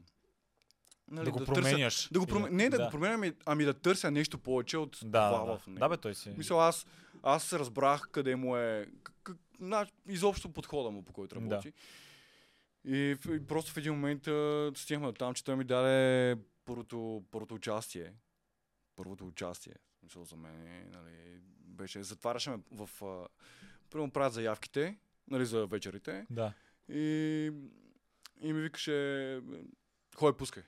Нали, 1.11 1.25
Да 1.25 1.31
го 1.31 1.39
търся- 1.39 1.53
променяш. 1.55 2.09
да 2.09 2.19
го 2.19 2.25
Или- 2.25 2.31
промен... 2.31 2.57
Не 2.57 2.71
да, 2.71 2.77
да. 2.79 2.85
го 2.85 2.91
променям, 2.91 3.15
ами- 3.17 3.33
ами 3.47 3.65
да 3.65 3.75
търся 3.75 4.11
нещо 4.11 4.39
повече 4.39 4.79
от 4.79 4.99
Да, 5.03 5.31
това 5.31 5.45
да, 5.45 5.59
в 5.59 5.67
него. 5.67 5.79
да, 5.79 5.89
бе, 5.89 5.97
той 5.97 6.15
си. 6.15 6.31
Мисля, 6.31 6.57
аз, 6.59 6.87
аз 7.23 7.53
разбрах 7.53 8.09
къде 8.13 8.37
му 8.37 8.57
е, 8.57 8.87
к- 9.25 9.37
к- 9.59 9.61
на, 9.61 9.87
изобщо 10.07 10.53
подхода 10.53 10.91
му, 10.91 11.05
по 11.05 11.13
който 11.13 11.35
Да. 11.35 11.41
работи. 11.43 11.73
И, 12.85 13.17
в- 13.17 13.35
и 13.35 13.47
просто 13.47 13.73
в 13.73 13.77
един 13.77 13.93
момент 13.93 14.27
а, 14.27 14.73
стигнахме 14.75 15.13
там, 15.13 15.35
че 15.35 15.45
той 15.45 15.57
ми 15.57 15.65
даде 15.65 16.37
първото, 16.65 17.25
първото 17.31 17.55
участие. 17.55 18.13
Първото 18.97 19.27
участие. 19.27 19.75
Мисля, 20.03 20.25
за 20.25 20.37
мен, 20.37 20.91
нали, 20.91 21.39
беше, 21.59 22.03
затваряше 22.03 22.51
ме 22.51 22.59
в... 22.73 22.91
А, 23.03 23.29
правят 24.11 24.33
заявките, 24.33 24.99
нали, 25.29 25.47
за 25.47 25.67
вечерите. 25.67 26.27
Да. 26.31 26.53
И, 26.89 27.53
и 28.41 28.53
ми 28.53 28.61
викаше, 28.61 29.41
хой, 30.17 30.37
пускай. 30.37 30.63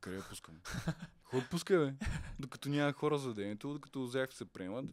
Къде 0.00 0.16
я 0.16 0.22
пускам? 0.22 0.60
Хой, 1.22 1.40
пускай, 1.50 1.78
бе. 1.78 1.94
Докато 2.38 2.68
няма 2.68 2.92
хора 2.92 3.18
за 3.18 3.34
денето, 3.34 3.72
докато 3.72 4.06
заявки 4.06 4.36
се 4.36 4.44
приемат, 4.44 4.84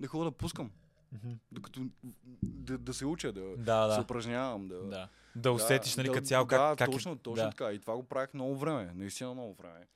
да 0.00 0.08
ходя 0.08 0.24
да 0.24 0.32
пускам. 0.32 0.70
Мгм. 1.16 1.34
Докато 1.52 1.80
да, 2.42 2.78
да 2.78 2.94
се 2.94 3.06
уча, 3.06 3.32
да, 3.32 3.56
Да, 3.56 3.90
се 3.90 3.96
да. 3.96 4.02
упражнявам. 4.02 4.68
Да, 4.68 4.78
Да. 4.78 5.08
Да 5.36 5.52
усетиш, 5.52 5.96
нали, 5.96 6.08
като 6.08 6.26
цяло 6.26 6.44
да, 6.46 6.48
как, 6.48 6.78
как 6.78 6.88
е- 6.88 6.92
точно, 6.92 7.16
точно 7.16 7.44
да. 7.44 7.50
така. 7.50 7.72
И 7.72 7.78
това 7.78 7.96
го 7.96 8.02
правих 8.02 8.34
много 8.34 8.56
време. 8.56 8.92
Наистина 8.94 9.34
много 9.34 9.54
време. 9.54 9.86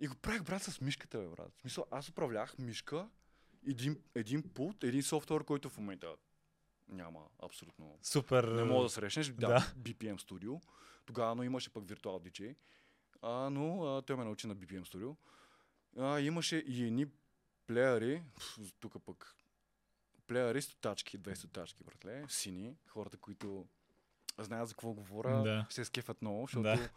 И 0.00 0.08
го 0.08 0.14
правих, 0.14 0.42
брат, 0.42 0.62
с 0.62 0.80
мишката, 0.80 1.18
бе, 1.18 1.26
брат. 1.26 1.52
В 1.56 1.60
смисъл, 1.60 1.84
аз 1.90 2.08
управлявах 2.08 2.58
мишка, 2.58 3.08
един, 3.66 3.98
един 4.14 4.42
пулт, 4.44 4.84
един 4.84 5.02
софтуер, 5.02 5.44
който 5.44 5.68
в 5.68 5.78
момента 5.78 6.14
няма 6.88 7.20
абсолютно 7.38 7.98
Супер. 8.02 8.44
не 8.44 8.64
мога 8.64 8.82
да 8.82 8.88
срещнеш. 8.90 9.26
Да, 9.28 9.48
да. 9.48 9.60
BPM 9.78 10.16
Studio. 10.16 10.60
Тогава 11.06 11.34
но 11.34 11.42
имаше 11.42 11.70
пък 11.70 11.84
Virtual 11.84 12.30
DJ. 12.30 12.54
А, 13.22 13.50
но 13.50 13.84
а, 13.86 14.02
той 14.02 14.16
ме 14.16 14.24
научи 14.24 14.46
на 14.46 14.56
BPM 14.56 14.84
Studio. 14.84 15.16
А, 15.98 16.20
имаше 16.20 16.56
и 16.56 16.84
едни 16.84 17.06
плеери, 17.66 18.22
тук 18.80 18.94
пък 19.06 19.34
плеери 20.28 20.62
с 20.62 20.76
тачки, 20.76 21.18
200 21.18 21.48
тачки, 21.48 21.84
братле, 21.84 22.24
сини, 22.28 22.76
хората, 22.86 23.16
които 23.16 23.66
знаят 24.38 24.68
за 24.68 24.74
какво 24.74 24.92
говоря, 24.92 25.42
Да. 25.42 25.66
се 25.70 25.84
скефат 25.84 26.22
много, 26.22 26.42
защото 26.42 26.62
Да. 26.62 26.90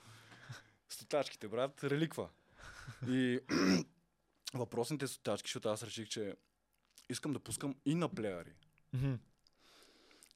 стотачките, 0.90 1.48
брат, 1.48 1.84
реликва. 1.84 2.30
И 3.08 3.40
въпросните 4.54 5.08
стотачки, 5.08 5.48
защото 5.48 5.70
аз 5.70 5.84
реших, 5.84 6.10
че 6.10 6.36
искам 7.10 7.34
да 7.34 7.40
пускам 7.40 7.76
и 7.86 7.96
на 7.96 8.10
плеери. 8.10 8.54
Мгм. 8.94 9.14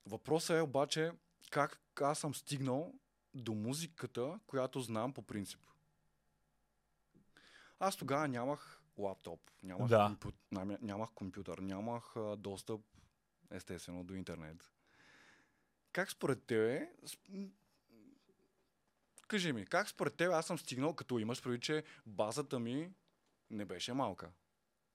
Въпросът 0.06 0.58
е 0.58 0.62
обаче 0.62 1.12
как 1.50 1.80
аз 2.02 2.20
съм 2.20 2.36
стигнал 2.36 2.94
до 3.34 3.54
музиката, 3.54 4.40
която 4.48 4.82
знам 4.82 5.14
по 5.14 5.22
принцип. 5.22 5.60
Аз 7.80 7.96
тогава 7.96 8.28
нямах 8.28 8.82
лаптоп, 8.98 9.40
нямах, 9.64 9.88
Да. 9.88 10.06
компю... 10.08 10.32
ням- 10.54 10.78
нямах 10.82 11.10
компютър, 11.12 11.58
нямах 11.58 12.16
а, 12.16 12.36
достъп, 12.36 12.82
естествено, 13.52 14.04
до 14.04 14.14
интернет. 14.14 14.72
Как 15.92 16.12
според 16.12 16.44
тебе, 16.44 16.90
кажи 19.28 19.54
ми, 19.54 19.66
как 19.66 19.90
според 19.90 20.16
тебе 20.16 20.34
аз 20.34 20.46
съм 20.46 20.60
стигнал, 20.60 20.94
като 20.94 21.20
имаш 21.20 21.44
преди, 21.44 21.60
че 21.60 21.84
базата 22.06 22.60
ми 22.60 22.92
не 23.50 23.66
беше 23.66 23.94
малка? 23.94 24.32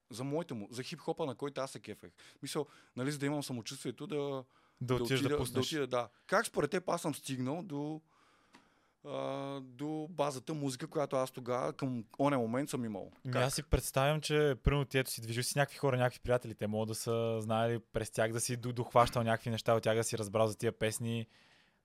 За 0.09 0.23
моите 0.23 0.53
му, 0.53 0.67
за 0.71 0.83
хип-хопа, 0.83 1.25
на 1.25 1.35
който 1.35 1.61
аз 1.61 1.71
се 1.71 1.79
кефех. 1.79 2.11
Мисъл, 2.41 2.67
нали, 2.95 3.11
за 3.11 3.19
да 3.19 3.25
имам 3.25 3.43
самочувствието 3.43 4.07
да, 4.07 4.43
Да 4.81 4.95
отидеш 4.95 5.19
да, 5.19 5.25
отида, 5.25 5.37
пуснеш. 5.37 5.53
Да, 5.53 5.59
отида, 5.59 5.87
да. 5.87 6.09
Как 6.27 6.45
според 6.45 6.71
теб 6.71 6.89
аз 6.89 7.01
съм 7.01 7.15
стигнал 7.15 7.63
до, 7.63 8.01
а, 9.05 9.59
до 9.61 10.07
базата 10.09 10.53
музика, 10.53 10.87
която 10.87 11.15
аз 11.15 11.31
тогава 11.31 11.73
към 11.73 12.05
оня 12.19 12.37
момент 12.37 12.69
съм 12.69 12.85
имал? 12.85 13.11
Как? 13.25 13.35
аз 13.35 13.53
си 13.53 13.63
представям, 13.63 14.21
че 14.21 14.55
примерно 14.63 14.85
ти 14.85 14.97
ето 14.97 15.11
си 15.11 15.21
движил 15.21 15.43
си 15.43 15.57
някакви 15.57 15.77
хора, 15.77 15.97
някакви 15.97 16.19
приятели, 16.19 16.55
те 16.55 16.67
могат 16.67 16.87
да 16.87 16.95
са 16.95 17.37
знаели 17.41 17.79
през 17.79 18.11
тях 18.11 18.31
да 18.31 18.39
си 18.39 18.57
до- 18.57 18.73
дохващал 18.73 19.23
някакви 19.23 19.49
неща 19.49 19.73
от 19.73 19.83
тях, 19.83 19.95
да 19.95 20.03
си 20.03 20.17
разбрал 20.17 20.47
за 20.47 20.57
тия 20.57 20.71
песни, 20.71 21.27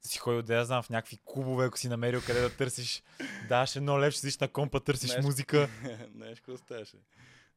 да 0.02 0.08
си 0.08 0.18
ходил, 0.18 0.42
да 0.42 0.54
я 0.54 0.64
знам, 0.64 0.82
в 0.82 0.90
някакви 0.90 1.18
клубове, 1.24 1.66
ако 1.66 1.78
си 1.78 1.88
намерил 1.88 2.20
къде 2.26 2.40
да 2.40 2.56
търсиш, 2.56 3.02
даваш 3.48 3.76
едно 3.76 4.00
лев, 4.00 4.12
ще 4.12 4.20
седиш 4.20 4.38
на 4.38 4.48
компа, 4.48 4.80
търсиш 4.80 5.10
Нещо- 5.10 5.26
музика. 5.26 5.68
Нещо 6.14 6.44
какво 6.46 6.56
ставаше. 6.56 6.96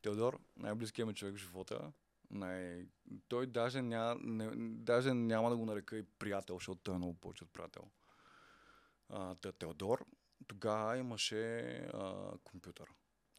Теодор, 0.01 0.39
най-близкият 0.57 1.07
ми 1.07 1.13
човек 1.13 1.35
в 1.35 1.39
живота, 1.39 1.79
най... 2.31 2.85
той 3.27 3.47
даже, 3.47 3.81
ня... 3.81 4.17
не... 4.21 4.49
даже 4.83 5.13
няма 5.13 5.49
да 5.49 5.57
го 5.57 5.65
нарека 5.65 5.97
и 5.97 6.03
приятел, 6.03 6.55
защото 6.55 6.81
той 6.83 6.93
е 6.93 6.97
много 6.97 7.13
повече 7.13 7.43
от 7.43 7.53
приятел. 7.53 7.83
А, 9.09 9.35
Теодор 9.35 10.05
тогава 10.47 10.97
имаше 10.97 11.59
а, 11.93 12.31
компютър. 12.43 12.85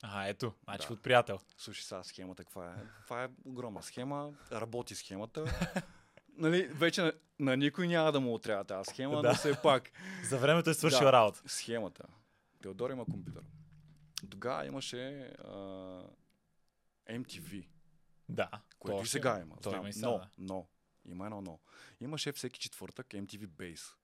А, 0.03 0.27
ето, 0.29 0.55
значи 0.65 0.87
Да. 0.89 0.93
от 0.95 1.03
приятел. 1.03 1.39
Слушай 1.57 1.83
сега 1.83 2.03
схемата 2.03 2.45
каква 2.45 2.71
е. 2.73 2.77
Това 3.05 3.25
е 3.25 3.29
огромна 3.45 3.83
схема, 3.83 4.33
работи 4.53 4.95
схемата. 4.95 5.45
нали, 6.37 6.63
вече 6.67 7.03
на, 7.03 7.13
на 7.39 7.57
никой 7.57 7.89
няма 7.89 8.13
да 8.13 8.21
му 8.21 8.39
трябва 8.39 8.65
тази 8.65 8.91
схема, 8.91 9.23
Да. 9.23 9.29
но 9.29 9.35
все 9.35 9.63
пак. 9.63 9.91
За 10.29 10.39
времето 10.39 10.71
е 10.71 10.75
свършил 10.75 11.01
Да. 11.01 11.13
работа. 11.13 11.43
Схемата. 11.47 12.05
Теодор 12.63 12.91
има 12.91 13.05
компютър. 13.05 13.43
Тогава 14.31 14.67
имаше 14.67 15.19
а, 15.45 15.53
MTV, 17.11 17.69
Да. 18.29 18.51
което 18.79 18.99
то 18.99 19.05
и 19.05 19.07
сега 19.07 19.41
има. 19.41 19.57
то 19.57 19.71
Знам, 19.71 19.87
има 19.87 19.93
но, 19.97 20.19
да. 20.19 20.29
но, 20.39 20.67
има 21.05 21.25
едно 21.27 21.41
но. 21.41 21.61
Имаше 22.01 22.33
всеки 22.33 22.61
четвъртък 22.61 23.07
MTV 23.07 23.47
Base. 23.47 23.95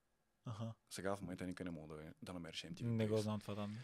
Аха. 0.46 0.72
Сега 0.90 1.16
в 1.16 1.20
момента 1.20 1.46
никъде 1.46 1.70
не 1.70 1.80
мога 1.80 1.96
да, 1.96 2.12
да 2.22 2.32
намериш 2.32 2.62
MTV 2.62 2.82
Не 2.82 3.08
го 3.08 3.16
знам 3.16 3.40
това 3.40 3.54
там. 3.54 3.76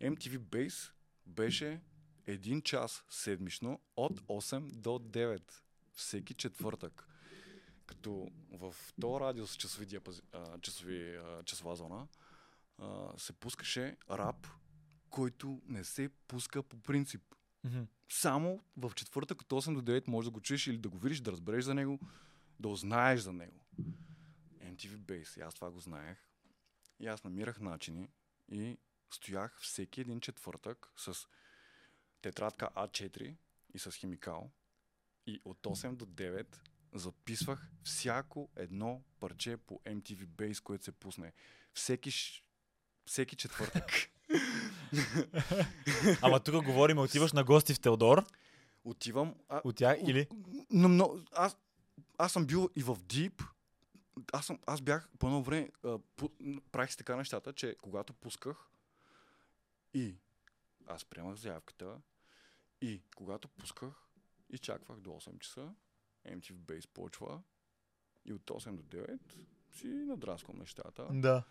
MTV 0.00 0.38
Base 0.38 0.90
беше 1.26 1.80
един 2.26 2.62
час 2.62 3.04
седмично 3.10 3.80
от 3.96 4.20
8 4.20 4.70
до 4.70 4.90
9. 4.90 5.42
Всеки 5.94 6.34
четвъртък. 6.34 7.08
Като 7.86 8.30
в 8.50 8.74
то 9.00 9.20
радио 9.20 9.46
с 9.46 9.56
часови, 9.56 9.86
диапази, 9.86 10.22
а, 10.32 10.58
часови 10.58 11.16
а, 11.16 11.42
часова 11.42 11.76
зона 11.76 12.06
а, 12.78 13.12
се 13.18 13.32
пускаше 13.32 13.96
рап, 14.10 14.46
който 15.10 15.60
не 15.68 15.84
се 15.84 16.08
пуска 16.28 16.62
по 16.62 16.76
принцип. 16.76 17.22
Мгм. 17.64 17.82
Само 18.08 18.64
в 18.76 18.92
четвъртък 18.94 19.40
от 19.42 19.48
8 19.48 19.74
до 19.74 19.92
9 19.92 20.08
можеш 20.08 20.26
да 20.26 20.30
го 20.30 20.40
чуеш 20.40 20.66
или 20.66 20.78
да 20.78 20.88
го 20.88 20.98
видиш, 20.98 21.20
да 21.20 21.32
разбереш 21.32 21.64
за 21.64 21.74
него, 21.74 22.00
да 22.60 22.68
узнаеш 22.68 23.20
за 23.20 23.32
него. 23.32 23.60
MTV 24.76 24.96
Base, 24.96 25.38
и 25.38 25.40
аз 25.40 25.54
това 25.54 25.70
го 25.70 25.80
знаех. 25.80 26.18
И 27.00 27.06
аз 27.06 27.24
намирах 27.24 27.60
начини 27.60 28.08
и 28.48 28.78
стоях 29.10 29.60
всеки 29.60 30.00
един 30.00 30.20
четвъртък 30.20 30.92
с 30.96 31.26
тетрадка 32.22 32.70
А4 32.76 33.36
и 33.74 33.78
с 33.78 33.92
химикал. 33.92 34.50
И 35.26 35.40
от 35.44 35.62
8 35.62 35.96
до 35.96 36.06
9 36.06 36.46
записвах 36.94 37.70
всяко 37.82 38.48
едно 38.56 39.02
парче 39.20 39.56
по 39.56 39.80
MTV 39.84 40.26
Base, 40.26 40.62
което 40.62 40.84
се 40.84 40.92
пусне. 40.92 41.32
Всеки, 41.74 42.10
ш... 42.10 42.44
всеки 43.06 43.36
четвъртък. 43.36 43.90
Ама 46.22 46.40
тук 46.40 46.64
говорим, 46.64 46.98
отиваш 46.98 47.32
на 47.32 47.44
гости 47.44 47.74
в 47.74 47.80
Теодор, 47.80 48.26
Отивам. 48.86 49.34
А, 49.48 49.60
от 49.64 49.76
тях 49.76 49.98
или... 50.06 50.28
Но, 50.70 50.88
но, 50.88 51.18
аз, 51.32 51.56
аз 52.18 52.32
съм 52.32 52.46
бил 52.46 52.70
и 52.76 52.82
в 52.82 52.96
Deep. 52.96 53.44
Аз, 54.32 54.46
съм, 54.46 54.58
аз 54.66 54.80
бях 54.80 55.08
по 55.18 55.26
едно 55.26 55.42
време, 55.42 55.70
а, 55.84 55.98
пу, 56.16 56.28
правих 56.72 56.90
си 56.90 56.96
така 56.96 57.16
нещата, 57.16 57.52
че 57.52 57.76
когато 57.82 58.14
пусках 58.14 58.56
и 59.94 60.16
аз 60.86 61.04
приемах 61.04 61.34
заявката 61.34 62.00
и 62.80 63.02
когато 63.16 63.48
пусках, 63.48 63.92
изчаквах 64.50 65.00
до 65.00 65.10
8 65.10 65.38
часа, 65.38 65.74
MTV 66.26 66.52
Base 66.52 66.88
почва 66.88 67.42
и 68.24 68.32
от 68.32 68.42
8 68.50 68.76
до 68.76 68.82
9 68.82 69.18
си 69.72 69.86
надрасквам 69.86 70.58
нещата. 70.58 71.08
Да. 71.10 71.44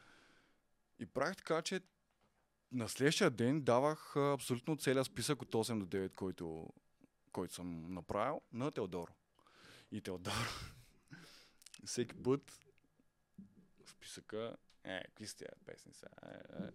И 0.99 1.05
правих 1.05 1.35
така, 1.35 1.61
че 1.61 1.81
на 2.71 2.89
следващия 2.89 3.29
ден 3.29 3.61
давах 3.61 4.15
абсолютно 4.15 4.77
целият 4.77 5.07
списък 5.07 5.41
от 5.41 5.51
8 5.51 5.79
до 5.79 5.85
9, 5.85 6.13
който, 6.13 6.69
който 7.31 7.53
съм 7.53 7.93
направил 7.93 8.41
на 8.53 8.71
Теодор. 8.71 9.13
И 9.91 10.01
Теодор 10.01 10.74
всеки 11.85 12.23
път 12.23 12.59
в 13.85 13.89
списъка 13.89 14.55
е, 14.83 15.03
какви 15.03 15.27
са 15.27 15.37
тия 15.37 15.49
песни 15.65 15.93
сега? 15.93 16.11
Е, 16.23 16.63
е. 16.63 16.69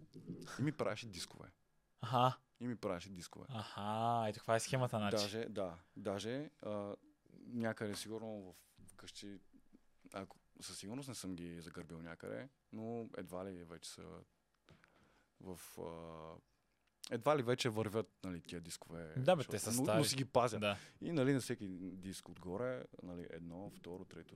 И 0.59 0.63
ми 0.63 0.71
правеше 0.71 1.07
дискове. 1.07 1.49
Аха. 2.01 2.37
И 2.59 2.67
ми 2.67 2.75
правеше 2.75 3.09
дискове. 3.09 3.45
Аха, 3.49 4.29
ето 4.29 4.39
каква 4.39 4.55
е 4.55 4.59
схемата, 4.59 4.97
значи. 4.97 5.15
Даже, 5.15 5.45
да, 5.49 5.77
даже 5.97 6.49
а, 6.61 6.95
някъде 7.47 7.95
сигурно 7.95 8.55
в 8.87 8.95
къщи, 8.95 9.39
ако 10.13 10.37
със 10.61 10.77
сигурност 10.77 11.09
не 11.09 11.15
съм 11.15 11.35
ги 11.35 11.61
загърбил 11.61 12.01
някъде, 12.01 12.49
но 12.73 13.09
едва 13.17 13.45
ли 13.45 13.63
вече 13.63 13.89
са 13.89 14.03
в... 15.39 15.59
А, 15.79 17.15
едва 17.15 17.37
ли 17.37 17.43
вече 17.43 17.69
вървят 17.69 18.09
нали, 18.23 18.41
тия 18.41 18.61
дискове. 18.61 19.13
Да, 19.17 19.35
бе, 19.35 19.43
те 19.43 19.59
са 19.59 19.71
но, 19.71 19.77
но 19.77 19.83
стари. 19.83 20.05
си 20.05 20.15
ги 20.15 20.25
пазя. 20.25 20.59
Да. 20.59 20.77
И 21.01 21.11
нали, 21.11 21.33
на 21.33 21.39
всеки 21.39 21.67
диск 21.93 22.29
отгоре, 22.29 22.83
нали, 23.03 23.27
едно, 23.29 23.69
второ, 23.69 24.05
трето. 24.05 24.35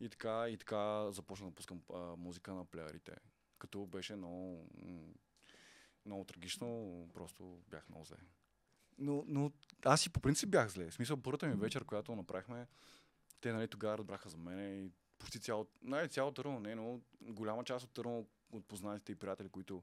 И 0.00 0.08
така, 0.08 0.48
и 0.48 0.56
така 0.56 1.10
започна 1.10 1.48
да 1.48 1.54
пускам 1.54 1.82
а, 1.94 1.98
музика 1.98 2.54
на 2.54 2.64
плеерите. 2.64 3.16
Като 3.58 3.86
беше 3.86 4.16
много, 4.16 4.68
много 6.06 6.24
трагично, 6.24 7.08
просто 7.14 7.62
бях 7.68 7.88
много 7.88 8.04
зле. 8.04 8.16
Но, 8.98 9.24
но 9.26 9.52
аз 9.84 10.06
и 10.06 10.10
по 10.10 10.20
принцип 10.20 10.50
бях 10.50 10.68
зле. 10.68 10.90
В 10.90 10.94
смисъл, 10.94 11.22
първата 11.22 11.46
ми 11.46 11.54
вечер, 11.54 11.84
която 11.84 12.16
направихме, 12.16 12.66
те 13.40 13.52
нали, 13.52 13.68
тогава 13.68 13.98
разбраха 13.98 14.28
за 14.28 14.36
мен 14.36 14.84
и 14.84 14.90
почти 15.18 15.40
цяло, 15.40 15.66
най- 15.82 16.08
цяло 16.08 16.32
Търново, 16.32 16.60
не, 16.60 16.74
но 16.74 17.00
голяма 17.20 17.64
част 17.64 17.84
от 17.84 17.92
Търново, 17.92 18.26
от 18.52 18.66
познатите 18.66 19.12
и 19.12 19.14
приятели, 19.14 19.48
които 19.48 19.82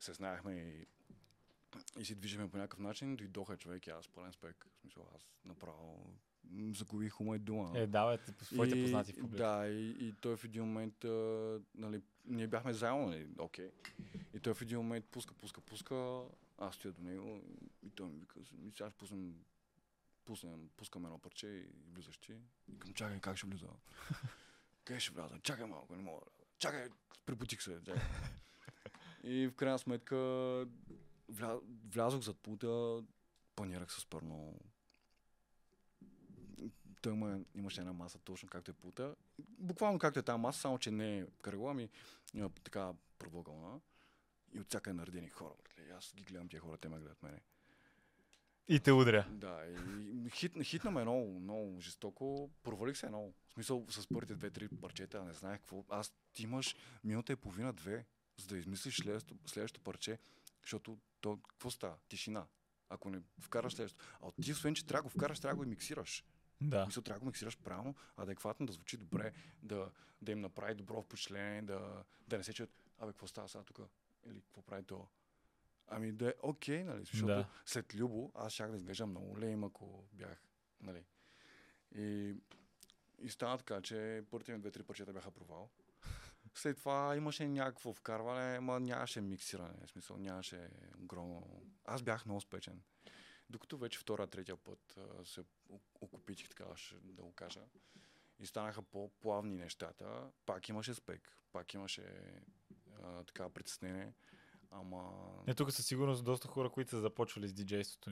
се 0.00 0.12
знаехме 0.12 0.52
и, 0.54 0.86
и 1.98 2.04
си 2.04 2.14
движиме 2.14 2.50
по 2.50 2.56
някакъв 2.56 2.80
начин, 2.80 3.16
дойдоха 3.16 3.56
човек 3.56 3.86
и 3.86 3.90
аз 3.90 4.08
пълен 4.08 4.32
спек. 4.32 4.66
В 4.76 4.80
смисъл, 4.80 5.08
аз 5.14 5.22
направо 5.44 6.14
загубих 6.72 7.20
ума 7.20 7.36
и 7.36 7.38
дума. 7.38 7.72
Е, 7.74 7.86
давайте 7.86 8.32
по 8.32 8.44
своите 8.44 8.78
И- 8.78 8.82
познати 8.82 9.12
в 9.12 9.16
публика. 9.16 9.36
Да, 9.44 9.68
и, 9.68 10.08
и 10.08 10.12
той 10.12 10.36
в 10.36 10.44
един 10.44 10.64
момент, 10.64 11.04
а, 11.04 11.08
нали, 11.74 12.02
ние 12.24 12.46
бяхме 12.46 12.72
заедно, 12.72 13.06
нали, 13.06 13.28
окей. 13.38 13.70
И 14.34 14.40
той 14.40 14.54
в 14.54 14.62
един 14.62 14.78
момент 14.78 15.04
пуска, 15.04 15.34
пуска, 15.34 15.60
пуска, 15.60 16.22
аз 16.58 16.74
стоя 16.74 16.92
до 16.92 17.02
него 17.02 17.40
и 17.82 17.90
той 17.90 18.06
ми 18.08 18.18
вика, 18.18 18.40
ми 18.52 18.70
сега 18.70 18.90
ще 18.90 18.98
пуснем, 18.98 19.34
пуснем, 20.24 20.68
пускаме 20.76 21.06
едно 21.06 21.18
парче 21.18 21.46
и 21.46 21.66
влизаш 21.92 22.18
ти. 22.18 22.32
И 22.68 22.78
към 22.78 22.92
чакай, 22.94 23.20
как 23.20 23.36
ще 23.36 23.46
влиза? 23.46 23.66
Къде 24.84 25.00
ще 25.00 25.12
вляза? 25.12 25.38
Чакай 25.42 25.66
малко, 25.66 25.96
не 25.96 26.02
мога 26.02 26.20
да. 26.26 26.44
Чакай, 26.58 26.88
припотих 27.26 27.62
се. 27.62 27.78
Чакай. 27.86 28.02
И 29.24 29.46
в 29.48 29.54
крайна 29.54 29.78
сметка 29.78 30.16
вля, 31.28 31.60
влязох 31.94 32.22
зад 32.22 32.36
пулта, 32.38 33.02
панирах 33.56 33.92
с 33.92 34.06
пърно. 34.06 34.60
Той 37.02 37.12
има, 37.12 37.40
имаше 37.54 37.80
една 37.80 37.92
маса 37.92 38.18
точно 38.18 38.48
както 38.48 38.70
е 38.70 38.74
пулта. 38.74 39.14
Буквално 39.38 39.98
както 39.98 40.18
е 40.18 40.22
тази 40.22 40.38
маса, 40.38 40.60
само 40.60 40.78
че 40.78 40.90
не 40.90 41.18
е 41.18 41.26
кръгла, 41.42 41.70
ами 41.70 41.88
има 42.34 42.50
така 42.64 42.92
правоъгълна. 43.18 43.80
И 44.54 44.60
от 44.60 44.68
всяка 44.68 44.94
наредени 44.94 45.28
хора. 45.28 45.54
аз 45.96 46.12
ги 46.14 46.24
гледам 46.24 46.48
тия 46.48 46.60
хора, 46.60 46.76
те 46.76 46.88
ме 46.88 46.98
гледат 46.98 47.22
мене. 47.22 47.40
И 48.68 48.80
те 48.80 48.92
удря. 48.92 49.26
Да, 49.30 49.66
и 49.66 50.30
хит, 50.30 50.52
хитна 50.62 50.90
ме 50.90 51.02
много, 51.02 51.40
много 51.40 51.80
жестоко. 51.80 52.50
Провалих 52.62 52.96
се 52.96 53.08
много. 53.08 53.34
В 53.48 53.52
смисъл 53.52 53.86
с 53.88 54.06
първите 54.08 54.34
две-три 54.34 54.68
парчета, 54.68 55.24
не 55.24 55.32
знаех 55.32 55.58
какво. 55.58 55.84
Аз 55.88 56.12
ти 56.32 56.42
имаш 56.42 56.76
минута 57.04 57.32
и 57.32 57.36
половина-две, 57.36 58.06
за 58.36 58.46
да 58.46 58.58
измислиш 58.58 58.96
следващото, 58.96 59.48
следващото 59.48 59.84
парче, 59.84 60.18
защото 60.62 60.98
то, 61.20 61.38
какво 61.48 61.70
става? 61.70 61.96
Тишина. 62.08 62.46
Ако 62.88 63.10
не 63.10 63.20
вкараш 63.40 63.74
следващото. 63.74 64.04
А 64.22 64.42
ти, 64.42 64.52
освен, 64.52 64.74
че 64.74 64.86
трябва 64.86 64.98
да 64.98 65.02
го 65.02 65.08
вкараш, 65.08 65.40
трябва 65.40 65.54
да 65.54 65.56
го 65.56 65.64
и 65.64 65.66
миксираш. 65.66 66.24
Да. 66.70 66.86
Мисля, 66.86 67.02
трябва 67.02 67.18
да 67.18 67.24
го 67.24 67.26
миксираш 67.26 67.58
правилно, 67.58 67.94
адекватно, 68.16 68.66
да 68.66 68.72
звучи 68.72 68.96
добре, 68.96 69.32
да, 69.62 69.90
да 70.22 70.32
им 70.32 70.40
направи 70.40 70.74
добро 70.74 71.02
впечатление, 71.02 71.62
да, 71.62 72.04
да 72.28 72.38
не 72.38 72.44
се 72.44 72.52
чуят, 72.52 72.70
абе, 72.98 73.12
какво 73.12 73.26
става 73.26 73.48
сега 73.48 73.64
тук? 73.64 73.80
Или 74.26 74.40
какво 74.40 74.62
прави 74.62 74.82
то? 74.82 75.08
Ами 75.88 76.12
да 76.12 76.28
е 76.28 76.34
окей, 76.42 76.84
нали? 76.84 77.04
Защото 77.04 77.26
Да. 77.26 77.48
след 77.66 77.94
Любо 77.94 78.32
аз 78.34 78.52
щях 78.52 78.70
да 78.70 78.76
изглеждам 78.76 79.10
много 79.10 79.38
лейм, 79.38 79.64
ако 79.64 80.04
бях, 80.12 80.42
нали? 80.80 81.04
И, 81.94 82.34
и 83.18 83.28
стана 83.28 83.58
така, 83.58 83.80
че 83.80 84.24
първите 84.30 84.52
ми 84.52 84.58
две-три 84.58 84.82
парчета 84.82 85.12
бяха 85.12 85.30
провал. 85.30 85.70
След 86.54 86.76
това 86.76 87.16
имаше 87.16 87.48
някакво 87.48 87.92
вкарване, 87.92 88.60
ма 88.60 88.80
нямаше 88.80 89.20
миксиране, 89.20 89.86
в 89.86 89.90
смисъл 89.90 90.18
нямаше 90.18 90.68
огромно... 91.02 91.62
Аз 91.84 92.02
бях 92.02 92.26
много 92.26 92.40
спечен. 92.40 92.82
Докато 93.52 93.78
вече 93.78 93.98
втора, 93.98 94.26
третия 94.26 94.56
път 94.56 94.98
се 95.24 95.44
окупитих, 96.00 96.48
така 96.48 96.64
ще 96.76 96.96
да 96.96 97.22
го 97.22 97.32
кажа. 97.32 97.60
И 98.38 98.46
станаха 98.46 98.82
по-плавни 98.82 99.56
нещата. 99.56 100.30
Пак 100.46 100.68
имаше 100.68 100.94
спек, 100.94 101.36
пак 101.52 101.74
имаше 101.74 102.04
а, 103.02 103.24
така 103.24 103.48
притеснение. 103.48 104.12
Ама... 104.70 105.12
Не, 105.46 105.54
тук 105.54 105.72
със 105.72 105.86
сигурност 105.86 106.24
доста 106.24 106.48
хора, 106.48 106.70
които 106.70 106.90
са 106.90 107.00
започвали 107.00 107.48
с 107.48 107.52
диджейството. 107.52 108.10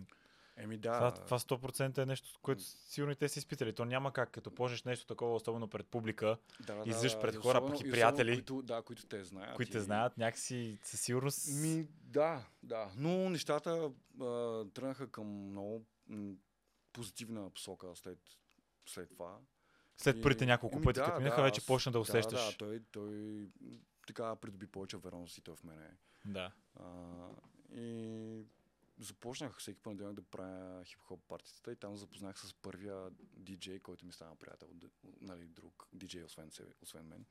Еми 0.62 0.78
да. 0.78 0.92
Това, 0.94 1.10
това 1.14 1.38
100% 1.38 1.98
е 1.98 2.06
нещо, 2.06 2.38
което 2.42 2.62
сигурно 2.62 3.12
и 3.12 3.16
те 3.16 3.28
са 3.28 3.38
изпитали. 3.38 3.72
То 3.72 3.84
няма 3.84 4.12
как, 4.12 4.30
като 4.30 4.50
почнеш 4.50 4.84
нещо 4.84 5.06
такова, 5.06 5.34
особено 5.34 5.68
пред 5.68 5.86
публика, 5.86 6.36
да, 6.60 6.74
да, 6.74 6.82
излизаш 6.86 7.12
да, 7.12 7.20
пред 7.20 7.34
и 7.34 7.38
хора, 7.38 7.58
особено- 7.58 7.78
пък 7.78 7.86
и 7.86 7.90
приятели. 7.90 8.34
Които, 8.34 8.62
да, 8.62 8.82
които 8.82 9.06
те 9.06 9.24
знаят. 9.24 9.56
които 9.56 9.72
те 9.72 9.78
и- 9.78 9.80
знаят, 9.80 10.18
някакси 10.18 10.78
със 10.82 11.00
сигурност... 11.00 11.48
Ми, 11.52 11.86
да, 12.02 12.46
да. 12.62 12.90
Но 12.96 13.30
нещата 13.30 13.90
а, 14.20 14.64
тръгнаха 14.64 15.10
към 15.10 15.26
много 15.26 15.84
м, 16.08 16.32
позитивна 16.92 17.50
посока 17.50 17.86
след, 17.94 18.18
след 18.86 19.08
това. 19.08 19.38
След 19.96 20.22
първите 20.22 20.46
няколко 20.46 20.76
еми 20.76 20.84
пъти, 20.84 21.00
да, 21.00 21.04
като 21.04 21.18
минаха, 21.20 21.36
да, 21.36 21.42
вече 21.42 21.66
почна 21.66 21.92
да 21.92 22.00
усещаш. 22.00 22.40
Да, 22.44 22.50
да, 22.50 22.56
той, 22.56 22.82
той 22.92 23.48
така 24.06 24.36
придоби 24.36 24.66
повече 24.66 24.96
верност 24.96 25.38
и 25.38 25.42
той 25.42 25.56
в 25.56 25.64
мене. 25.64 25.90
да. 26.24 26.52
А, 26.76 26.84
и 27.74 28.44
започнах 29.00 29.58
всеки 29.58 29.80
понеделник 29.80 30.14
да 30.14 30.22
правя 30.22 30.84
хип-хоп 30.84 31.20
партитата 31.28 31.72
и 31.72 31.76
там 31.76 31.96
запознах 31.96 32.38
с 32.38 32.54
първия 32.54 33.10
диджей, 33.36 33.80
който 33.80 34.06
ми 34.06 34.12
стана 34.12 34.36
приятел, 34.36 34.68
нали, 35.20 35.48
друг 35.48 35.88
диджей, 35.92 36.24
освен, 36.24 36.50
себе, 36.50 36.72
освен 36.82 37.06
мен, 37.06 37.26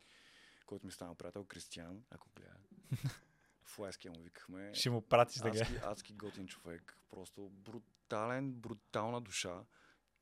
който 0.65 0.85
ми 0.85 0.91
стана 0.91 1.15
приятел, 1.15 1.45
Кристиян, 1.45 2.03
ако 2.09 2.29
гледа. 2.35 2.59
В 3.63 3.79
Лайския 3.79 4.11
му 4.11 4.21
викахме. 4.21 4.71
Ще 4.73 4.89
му 4.89 5.01
пратиш 5.01 5.41
да. 5.41 5.49
Адски, 5.49 5.75
адски 5.83 6.13
готин 6.13 6.47
човек. 6.47 6.99
Просто 7.09 7.49
брутален, 7.49 8.53
брутална 8.53 9.21
душа. 9.21 9.63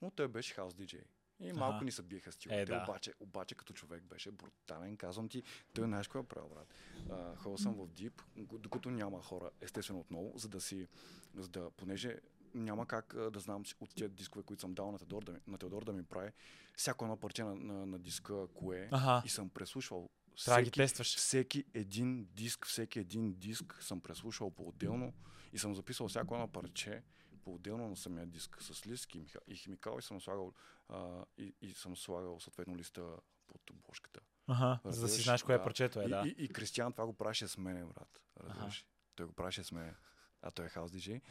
Но 0.02 0.12
той 0.12 0.28
беше 0.28 0.54
хаус 0.54 0.74
диджей. 0.74 1.04
И 1.40 1.54
малко 1.54 1.76
Аха. 1.76 1.86
ни 1.86 1.92
се 1.92 2.02
биеха 2.02 2.32
стил. 2.32 2.50
Е, 2.54 2.66
да. 2.66 2.84
обаче, 2.84 3.14
обаче 3.20 3.56
като 3.56 3.74
човек 3.74 4.04
беше 4.04 4.32
брутален. 4.32 4.98
Казвам 4.98 5.30
ти, 5.30 5.44
той 5.74 5.86
знаеш 5.86 6.08
какво 6.08 6.20
е 6.20 6.24
правил, 6.24 6.50
брат. 6.50 6.74
А, 7.12 7.36
ходил 7.36 7.58
съм 7.58 7.74
в 7.74 7.88
Дип, 7.88 8.22
докато 8.38 8.90
няма 8.90 9.22
хора, 9.22 9.50
естествено 9.62 10.00
отново, 10.00 10.34
за 10.38 10.50
да 10.50 10.62
си, 10.62 10.88
за 11.36 11.48
да, 11.50 11.72
понеже 11.72 12.16
няма 12.54 12.86
как 12.86 13.14
а, 13.14 13.32
да 13.32 13.40
знам 13.40 13.64
от 13.80 13.96
тия 13.96 14.10
дискове, 14.10 14.44
които 14.44 14.62
съм 14.62 14.74
дал 14.74 14.92
на 14.92 14.98
Теодор 14.98 15.24
да 15.24 15.32
ми, 15.32 15.40
на 15.48 15.58
Теодор 15.58 15.84
да 15.84 15.94
ми 15.94 16.04
прави, 16.04 16.32
всяко 16.78 17.06
едно 17.06 17.18
парче 17.18 17.44
на, 17.44 17.56
на, 17.56 17.86
на 17.86 18.00
диска, 18.00 18.48
кое. 18.54 18.90
Аха, 18.92 19.22
И 19.26 19.30
съм 19.30 19.50
преслушвал 19.50 20.02
ги 20.02 20.42
всеки, 20.42 20.72
тестваш. 20.72 21.16
всеки 21.18 21.64
един 21.74 22.28
диск, 22.34 22.66
всеки 22.66 23.00
един 23.00 23.34
диск 23.34 23.78
съм 23.82 24.02
преслушал 24.02 24.52
по-отделно 24.52 25.14
и 25.54 25.60
съм 25.60 25.76
записал 25.76 26.08
всяко 26.08 26.36
едно 26.36 26.48
парче 26.48 27.04
по-отделно 27.48 27.90
на 27.90 27.96
самия 27.96 28.26
диск 28.26 28.58
с 28.62 28.88
лист 28.88 29.16
и, 29.16 29.26
и 29.48 29.56
химикал 29.56 30.00
и 30.00 30.02
съм 30.02 30.22
слагал 30.22 30.54
а, 30.90 31.26
и, 31.38 31.56
и 31.62 31.74
съм 31.74 31.96
слагал 31.96 32.40
съответно 32.40 32.78
листа 32.78 33.18
под 33.48 33.70
обложката. 33.70 34.20
Аха, 34.48 34.80
за 34.86 35.02
да 35.02 35.10
си 35.10 35.22
знаеш 35.22 35.44
кое 35.44 35.56
е 35.56 35.58
Да. 35.58 35.64
парчето 35.64 36.02
е, 36.02 36.06
и, 36.06 36.10
да. 36.10 36.24
и, 36.28 36.36
и 36.38 36.50
Кристиан 36.50 36.92
това 36.92 37.06
го 37.06 37.14
правеше 37.14 37.48
с 37.48 37.58
мене, 37.58 37.84
брат. 37.86 38.22
Разбираш? 38.40 38.86
Той 39.16 39.26
го 39.26 39.34
правеше 39.34 39.64
с 39.64 39.72
мене. 39.72 39.96
А 40.42 40.52
той 40.52 40.66
е 40.66 40.70
хаус 40.70 40.92
диджей. 40.92 41.22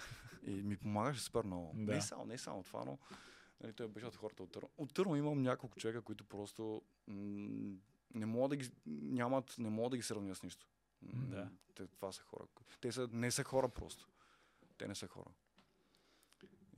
И 0.42 0.50
ми 0.50 0.76
помагаше 0.76 1.20
супер 1.20 1.44
много. 1.44 1.72
Да. 1.74 1.94
Не 1.94 2.00
само, 2.02 2.24
не 2.24 2.38
само 2.38 2.62
това, 2.62 2.84
но 2.84 2.98
нали, 3.60 3.72
той 3.72 3.88
беше 3.88 4.06
от 4.06 4.16
хората 4.16 4.42
от 4.42 4.52
Търно. 4.52 4.70
От 4.78 4.94
Търно 4.94 5.16
имам 5.16 5.42
няколко 5.42 5.78
човека, 5.78 6.02
които 6.02 6.24
просто 6.24 6.82
м- 7.06 7.76
не 8.14 8.26
мога 8.26 8.48
да 8.48 8.56
ги, 8.56 8.70
нямат, 8.86 9.54
не 9.58 9.70
мога 9.70 9.90
да 9.90 9.96
ги 9.96 10.02
сравня 10.02 10.34
с 10.34 10.42
нищо. 10.42 10.66
Да. 11.02 11.50
Те, 11.74 11.86
това 11.86 12.12
са 12.12 12.22
хора. 12.22 12.44
Те 12.80 12.92
са, 12.92 13.08
не 13.12 13.30
са 13.30 13.44
хора 13.44 13.68
просто. 13.68 14.08
Те 14.78 14.88
не 14.88 14.94
са 14.94 15.06
хора. 15.06 15.30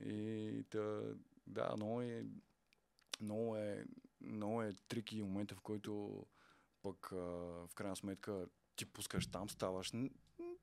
И 0.05 0.63
да, 0.71 1.15
да 1.47 1.73
много 1.75 2.01
е, 2.01 2.25
много 3.21 3.55
е, 3.57 3.85
много 4.21 4.63
е 4.63 4.73
трики 4.87 5.21
момента, 5.21 5.55
в 5.55 5.61
който 5.61 6.25
пък 6.81 7.09
в 7.09 7.69
крайна 7.75 7.95
сметка 7.95 8.45
ти 8.75 8.85
пускаш 8.85 9.27
там, 9.27 9.49
ставаш. 9.49 9.91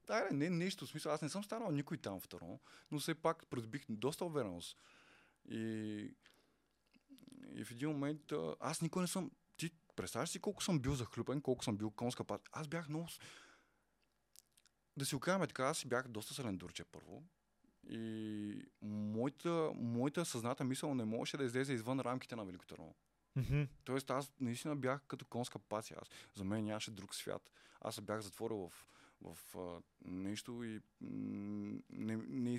Айде, 0.08 0.34
не 0.34 0.50
нещо, 0.50 0.86
в 0.86 0.88
смисъл, 0.88 1.12
аз 1.12 1.22
не 1.22 1.28
съм 1.28 1.44
станал 1.44 1.70
никой 1.70 1.98
там 1.98 2.20
в 2.20 2.28
Търно, 2.28 2.60
но 2.90 2.98
все 2.98 3.14
пак 3.14 3.46
придобих 3.46 3.84
доста 3.88 4.24
увереност. 4.24 4.78
И, 5.48 6.14
и 7.52 7.64
в 7.64 7.70
един 7.70 7.88
момент 7.88 8.32
аз 8.60 8.82
никой 8.82 9.02
не 9.02 9.08
съм... 9.08 9.30
Ти 9.56 9.70
представяш 9.96 10.28
си 10.28 10.40
колко 10.40 10.62
съм 10.62 10.80
бил 10.80 10.94
захлюпен, 10.94 11.40
колко 11.40 11.64
съм 11.64 11.76
бил 11.76 11.90
конска 11.90 12.24
пат. 12.24 12.48
Аз 12.52 12.68
бях 12.68 12.88
много... 12.88 13.08
Да 14.96 15.06
си 15.06 15.14
окажем 15.14 15.40
така, 15.40 15.64
аз 15.64 15.78
си 15.78 15.88
бях 15.88 16.08
доста 16.08 16.34
силен 16.34 16.56
дурче 16.56 16.84
първо. 16.84 17.24
И 17.88 18.68
моята, 18.82 19.70
моята 19.74 20.24
съзната 20.24 20.64
мисъл 20.64 20.94
не 20.94 21.04
можеше 21.04 21.36
да 21.36 21.44
излезе 21.44 21.72
извън 21.72 22.00
рамките 22.00 22.36
на 22.36 22.44
Велико 22.44 22.66
Търново. 22.66 22.94
Мгм. 23.36 23.62
Тоест 23.84 24.10
аз 24.10 24.32
наистина 24.40 24.76
бях 24.76 25.02
като 25.06 25.24
конска 25.24 25.58
пация. 25.58 25.96
Аз, 26.02 26.08
за 26.34 26.44
мен 26.44 26.64
нямаше 26.64 26.90
друг 26.90 27.14
свят. 27.14 27.50
Аз 27.80 27.94
се 27.94 28.00
бях 28.00 28.20
затворил 28.20 28.56
в, 28.56 28.86
в 29.20 29.56
а, 29.58 29.82
нещо 30.04 30.64
и 30.64 30.80
м, 31.00 31.78
не, 31.90 32.16
не, 32.16 32.58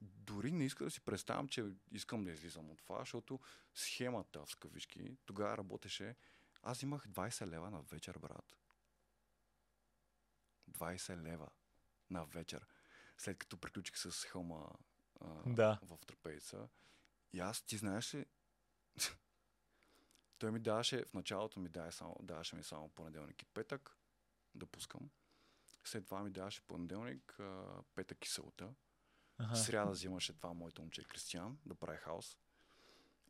дори 0.00 0.52
не 0.52 0.64
иска 0.64 0.84
да 0.84 0.90
си 0.90 1.00
представям, 1.00 1.48
че 1.48 1.64
искам 1.92 2.24
да 2.24 2.30
излизам 2.30 2.70
от 2.70 2.78
това, 2.78 2.98
защото 2.98 3.40
схемата 3.74 4.44
в 4.44 4.50
скавички 4.50 5.16
тогава 5.26 5.56
работеше. 5.56 6.16
Аз 6.62 6.82
имах 6.82 7.08
20 7.08 7.46
лева 7.46 7.70
на 7.70 7.82
вечер, 7.82 8.18
брат. 8.18 8.56
20 10.70 11.22
лева 11.22 11.48
на 12.10 12.24
вечер. 12.24 12.66
След 13.18 13.38
като 13.38 13.56
приключих 13.56 13.98
с 13.98 14.24
хълма 14.24 14.66
а, 15.20 15.28
Да. 15.46 15.78
в 15.82 15.98
трапеца. 16.06 16.68
И 17.32 17.40
аз, 17.40 17.62
ти 17.62 17.76
знаеш 17.76 18.14
ли, 18.14 18.26
той 20.38 20.50
ми 20.50 20.60
даваше, 20.60 21.04
в 21.04 21.14
началото 21.14 21.60
ми 21.60 21.68
даваше, 21.68 21.96
само, 21.98 22.16
даваше 22.22 22.56
ми 22.56 22.62
само 22.64 22.88
понеделник 22.88 23.42
и 23.42 23.46
петък 23.46 23.96
да 24.54 24.66
пускам. 24.66 25.10
След 25.84 26.04
това 26.04 26.22
ми 26.22 26.30
даваше 26.30 26.60
понеделник, 26.60 27.40
а, 27.40 27.82
петък 27.94 28.24
и 28.24 28.28
сълта. 28.28 28.74
Аха. 29.38 29.56
Сряда 29.56 29.90
взимаше 29.90 30.32
това 30.32 30.54
моето 30.54 30.82
момче 30.82 31.04
Кристиян 31.04 31.58
да 31.66 31.74
прави 31.74 31.98
хаос. 31.98 32.38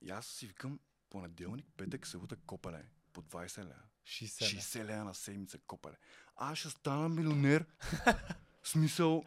И 0.01 0.11
аз 0.11 0.27
си 0.27 0.47
викам 0.47 0.81
понеделник, 1.11 1.67
петък, 1.77 2.07
събота, 2.07 2.37
копале. 2.37 2.89
По 3.13 3.23
20 3.23 3.59
лева. 3.65 3.83
60. 4.05 4.61
60 4.61 4.85
лева 4.85 5.05
на 5.05 5.15
седмица, 5.15 5.59
копале. 5.59 5.97
Аз 6.37 6.59
ще 6.59 6.71
стана 6.71 7.09
милионер. 7.09 7.67
Смисъл... 8.65 9.25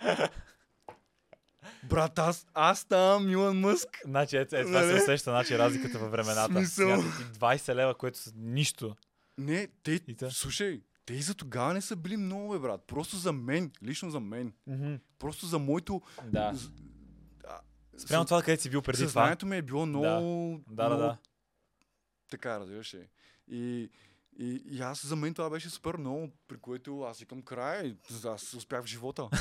Брат, 1.84 2.20
аз, 2.20 2.48
аз 2.54 2.80
ставам 2.80 3.30
Илон 3.30 3.60
Мъск. 3.60 3.90
Значи, 4.06 4.38
ето, 4.38 4.56
е, 4.56 4.62
това 4.62 4.80
се 4.80 4.86
Нали? 4.86 4.98
усеща, 4.98 5.32
значи 5.32 5.58
разликата 5.58 6.00
във 6.00 6.12
времената. 6.12 6.54
Смисъл. 6.54 7.02
Смятай 7.02 7.12
ти 7.24 7.40
20 7.40 7.76
лева, 7.76 7.96
което 7.96 8.18
са 8.18 8.32
нищо. 8.36 8.96
Не, 9.38 9.68
те, 9.84 10.00
та? 10.16 10.32
слушай, 10.32 10.82
те 11.06 11.14
и 11.14 11.22
за 11.22 11.36
тогава 11.36 11.74
не 11.74 11.82
са 11.82 11.96
били 11.96 12.18
много, 12.18 12.54
бе, 12.54 12.60
брат. 12.60 12.84
Просто 12.88 13.16
за 13.18 13.34
мен, 13.34 13.72
лично 13.84 14.10
за 14.10 14.20
мен. 14.20 14.54
Просто 15.20 15.46
за 15.46 15.60
моето... 15.60 16.02
Да. 16.24 16.54
Спрямо 17.98 18.24
съ- 18.24 18.26
това, 18.26 18.42
където 18.42 18.64
си 18.64 18.70
бил 18.70 18.82
преди 18.82 18.98
това. 18.98 19.08
Съзнанието 19.08 19.46
ми 19.46 19.58
е 19.58 19.62
било 19.62 19.86
много... 19.86 20.06
Да, 20.68 20.84
да, 20.84 20.90
много 20.90 21.02
да. 21.02 21.18
Така, 22.30 22.60
разбираш 22.60 22.94
ли. 22.94 23.08
И, 23.48 23.90
и, 24.40 24.64
и 24.66 24.82
аз 24.82 25.06
за 25.06 25.16
мен 25.16 25.34
това 25.34 25.50
беше 25.50 25.70
супер 25.70 25.98
много, 25.98 26.32
при 26.48 26.58
което 26.58 27.02
аз 27.02 27.20
викам 27.20 27.42
край, 27.42 27.98
аз 28.26 28.54
успях 28.54 28.84
в 28.84 28.88
живота. 28.88 29.30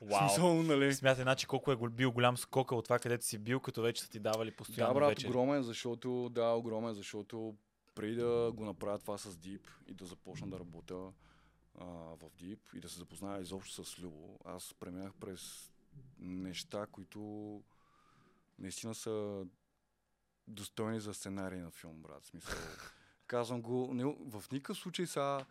Вау. 0.00 0.28
смисъл, 0.28 0.62
нали? 0.62 0.94
Смятай, 0.94 1.22
значи, 1.22 1.46
колко 1.46 1.72
е 1.72 1.76
бил 1.76 2.12
голям 2.12 2.36
скока 2.36 2.74
от 2.74 2.84
това, 2.84 2.98
където 2.98 3.24
си 3.24 3.38
бил, 3.38 3.60
като 3.60 3.82
вече 3.82 4.02
са 4.02 4.10
ти 4.10 4.18
давали 4.18 4.50
Да, 4.50 4.56
постоянно 4.56 4.94
брат, 4.94 5.08
вечер. 5.08 5.28
огромен, 5.28 5.62
защото, 5.62 6.28
да, 6.28 6.44
огромен, 6.44 6.94
защото 6.94 7.54
преди 7.94 8.14
да 8.14 8.52
го 8.54 8.64
направя 8.64 8.98
това 8.98 9.18
с 9.18 9.36
Deep 9.36 9.66
и 9.86 9.94
да 9.94 10.04
започна 10.04 10.48
да 10.48 10.58
работя 10.58 11.12
а, 11.78 11.84
в 11.84 12.30
Deep 12.40 12.58
и 12.74 12.80
да 12.80 12.88
се 12.88 12.98
запозная 12.98 13.40
изобщо 13.40 13.84
с 13.84 13.98
Любо, 13.98 14.38
аз 14.44 14.74
преминах 14.80 15.12
през 15.20 15.72
неща, 16.18 16.86
които 16.92 17.62
наистина 18.58 18.94
са 18.94 19.44
достойни 20.48 21.00
за 21.00 21.14
сценарий 21.14 21.60
на 21.60 21.70
филм, 21.70 22.02
брат. 22.02 22.24
Смисъл, 22.24 22.58
казвам 23.32 23.62
го, 23.62 23.94
не, 23.94 24.04
в 24.04 24.44
никакъв 24.52 24.78
случай 24.78 25.06
сега, 25.06 25.46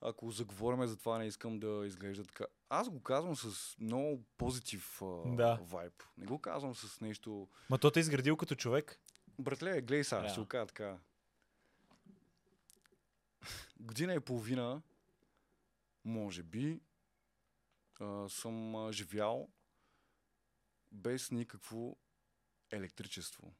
ако 0.00 0.30
заговорим 0.30 0.86
за 0.86 0.96
това, 0.96 1.18
не 1.18 1.26
искам 1.26 1.60
да 1.60 1.86
изглежда 1.86 2.24
така. 2.24 2.44
Аз 2.68 2.88
го 2.88 3.02
казвам 3.02 3.36
с 3.36 3.76
много 3.78 4.22
позитив 4.36 5.02
а, 5.02 5.36
Да. 5.36 5.54
вайб. 5.62 6.02
Не 6.18 6.26
го 6.26 6.38
казвам 6.38 6.74
с 6.74 7.00
нещо 7.00 7.48
Ма 7.70 7.78
то 7.78 7.90
те 7.90 8.00
е 8.00 8.00
изградил 8.00 8.36
като 8.36 8.54
човек. 8.54 9.00
Братле, 9.38 9.80
гледай 9.80 10.04
сега, 10.04 10.24
ще 10.24 10.34
се 10.34 10.40
окажа 10.40 10.66
така. 10.66 10.98
Година 13.80 14.14
и 14.14 14.20
половина, 14.20 14.82
може 16.04 16.42
би, 16.42 16.80
а, 18.00 18.28
съм 18.28 18.76
а, 18.76 18.92
живял 18.92 19.48
без 20.92 21.30
никакво 21.30 21.96
електричество. 22.70 23.54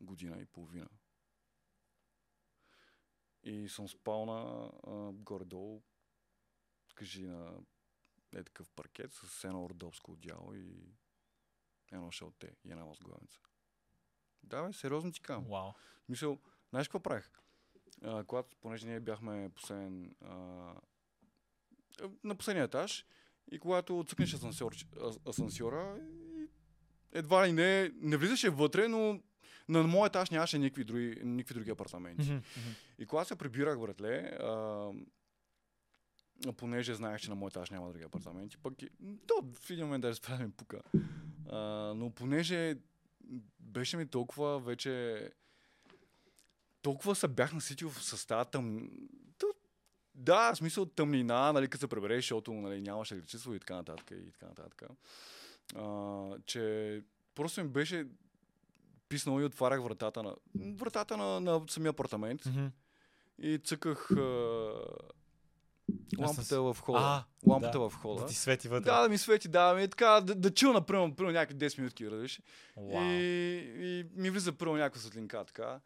Година 0.00 0.40
и 0.40 0.46
половина. 0.46 0.88
И 3.44 3.68
съм 3.68 3.88
спал 3.88 4.26
на 4.26 4.70
а, 4.86 5.12
горе-долу, 5.12 5.82
кажи 6.94 7.26
на 7.26 7.60
е 8.34 8.44
такъв 8.44 8.70
паркет 8.70 9.12
с 9.12 9.44
едно 9.44 9.68
родопско 9.68 10.12
одяло 10.12 10.54
и 10.54 10.94
едно 11.92 12.10
шалте 12.10 12.56
и 12.64 12.70
една 12.70 12.84
възглавница. 12.84 13.40
Да, 14.42 14.62
бе, 14.62 14.72
сериозно 14.72 15.12
ти 15.12 15.20
казвам. 15.20 15.50
Вау. 15.50 15.72
Мисъл, 16.08 16.38
знаеш 16.70 16.88
какво 16.88 17.00
правих? 17.00 17.30
А, 18.02 18.24
когато, 18.24 18.56
понеже 18.56 18.86
ние 18.86 19.00
бяхме 19.00 19.50
последен, 19.54 20.14
а, 20.20 20.30
на 22.24 22.34
последния 22.34 22.64
етаж 22.64 23.06
и 23.50 23.58
когато 23.58 24.04
цъкнеш 24.08 24.34
асансьор, 24.34 24.72
ас- 24.74 25.28
асансьора, 25.28 26.00
едва 27.12 27.46
ли 27.48 27.52
не, 27.52 27.90
не 27.94 28.16
влизаше 28.16 28.50
вътре, 28.50 28.88
но 28.88 29.22
на 29.68 29.82
моя 29.82 30.06
етаж 30.06 30.30
нямаше 30.30 30.58
никакви 30.58 30.84
други, 30.84 31.20
никакви 31.24 31.54
други 31.54 31.70
апартаменти. 31.70 32.40
И 32.98 33.06
когато 33.06 33.28
се 33.28 33.36
прибирах, 33.36 33.80
братле, 33.80 34.38
а, 34.40 34.90
понеже 36.56 36.94
знаех, 36.94 37.20
че 37.20 37.28
на 37.28 37.34
моят 37.34 37.56
етаж 37.56 37.70
няма 37.70 37.88
други 37.88 38.04
апартаменти, 38.04 38.56
пък 38.56 38.82
и, 38.82 38.90
то 39.26 39.34
в 39.54 39.70
един 39.70 39.84
момент 39.84 40.02
даже 40.02 40.14
спря 40.14 40.38
ми 40.38 40.50
пука. 40.50 40.82
А, 41.48 41.58
но 41.96 42.10
понеже 42.10 42.76
беше 43.60 43.96
ми 43.96 44.06
толкова 44.06 44.60
вече 44.60 45.30
толкова 46.82 47.14
се 47.14 47.28
бях 47.28 47.52
наситил 47.52 47.90
с 47.90 48.26
тази 48.26 48.50
тъм... 48.50 48.90
Да, 50.16 50.52
в 50.52 50.56
смисъл 50.56 50.86
тъмнина, 50.86 51.52
нали, 51.52 51.68
като 51.68 51.80
се 51.80 51.88
пребереш, 51.88 52.24
защото 52.24 52.52
нали, 52.52 52.80
нямаше 52.80 53.14
електричество 53.14 53.54
и 53.54 53.60
така 53.60 53.74
нататък. 53.74 54.10
И 54.10 54.32
така 54.32 54.46
нататък. 54.46 54.82
А, 55.76 56.38
че 56.46 57.02
просто 57.34 57.64
ми 57.64 57.68
беше 57.68 58.06
писнал 59.14 59.40
и 59.40 59.44
отварях 59.44 59.82
вратата 59.82 60.22
на, 60.22 60.34
вратата 60.54 61.16
на, 61.16 61.40
на 61.40 61.62
самия 61.68 61.90
апартамент 61.90 62.46
Мгм. 62.46 62.66
и 63.38 63.58
цъках 63.58 64.10
а, 64.10 64.74
лампата 66.18 66.62
в 66.62 66.76
хода. 66.80 66.98
А, 66.98 67.24
лампата 67.50 67.78
да. 67.78 67.90
в 67.90 67.94
хода. 67.94 68.20
Да 68.22 68.26
ти 68.26 68.34
свети 68.34 68.68
вътре. 68.68 68.84
Да, 68.84 69.02
да 69.02 69.08
ми 69.08 69.18
свети, 69.18 69.48
да, 69.48 69.74
ми 69.74 69.82
е 69.82 69.88
така, 69.88 70.20
да, 70.20 70.34
да 70.34 70.54
чуна, 70.54 70.86
примерно, 70.86 71.16
примерно 71.16 71.38
някакви 71.38 71.58
10 71.58 71.78
минутки, 71.78 72.10
разбираш. 72.10 72.40
Вау. 72.76 73.02
И, 73.02 73.74
и 73.78 74.04
ми 74.20 74.30
влиза 74.30 74.52
първо 74.52 74.76
някаква 74.76 75.00
светлинка, 75.00 75.44
така. 75.44 75.80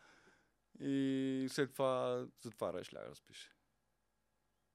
И 0.81 1.47
след 1.51 1.72
това 1.72 2.24
затваряш, 2.43 2.95
ляга 2.95 3.14
спиш. 3.14 3.51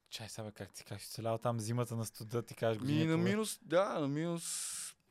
Чай 0.10 0.30
сега, 0.30 0.52
как 0.52 0.74
ти 0.74 0.84
как 0.84 1.02
си 1.02 1.08
оцелял 1.08 1.38
там 1.38 1.60
зимата 1.60 1.96
на 1.96 2.06
студа, 2.06 2.42
ти 2.42 2.56
кажеш 2.56 2.82
Ми, 2.82 2.88
година. 2.88 3.18
на 3.18 3.24
минус, 3.24 3.60
да, 3.62 4.00
на 4.00 4.08
минус 4.08 4.44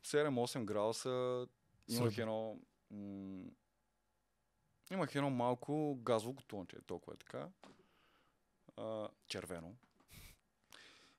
7-8 0.06 0.64
градуса 0.64 1.46
имах 1.88 2.18
едно... 2.18 2.56
Имах 4.92 5.14
едно 5.14 5.30
малко 5.30 5.98
газово 6.02 6.34
котлонче, 6.34 6.76
толкова 6.86 7.14
е 7.14 7.16
така. 7.16 7.48
А, 8.76 9.08
червено. 9.26 9.76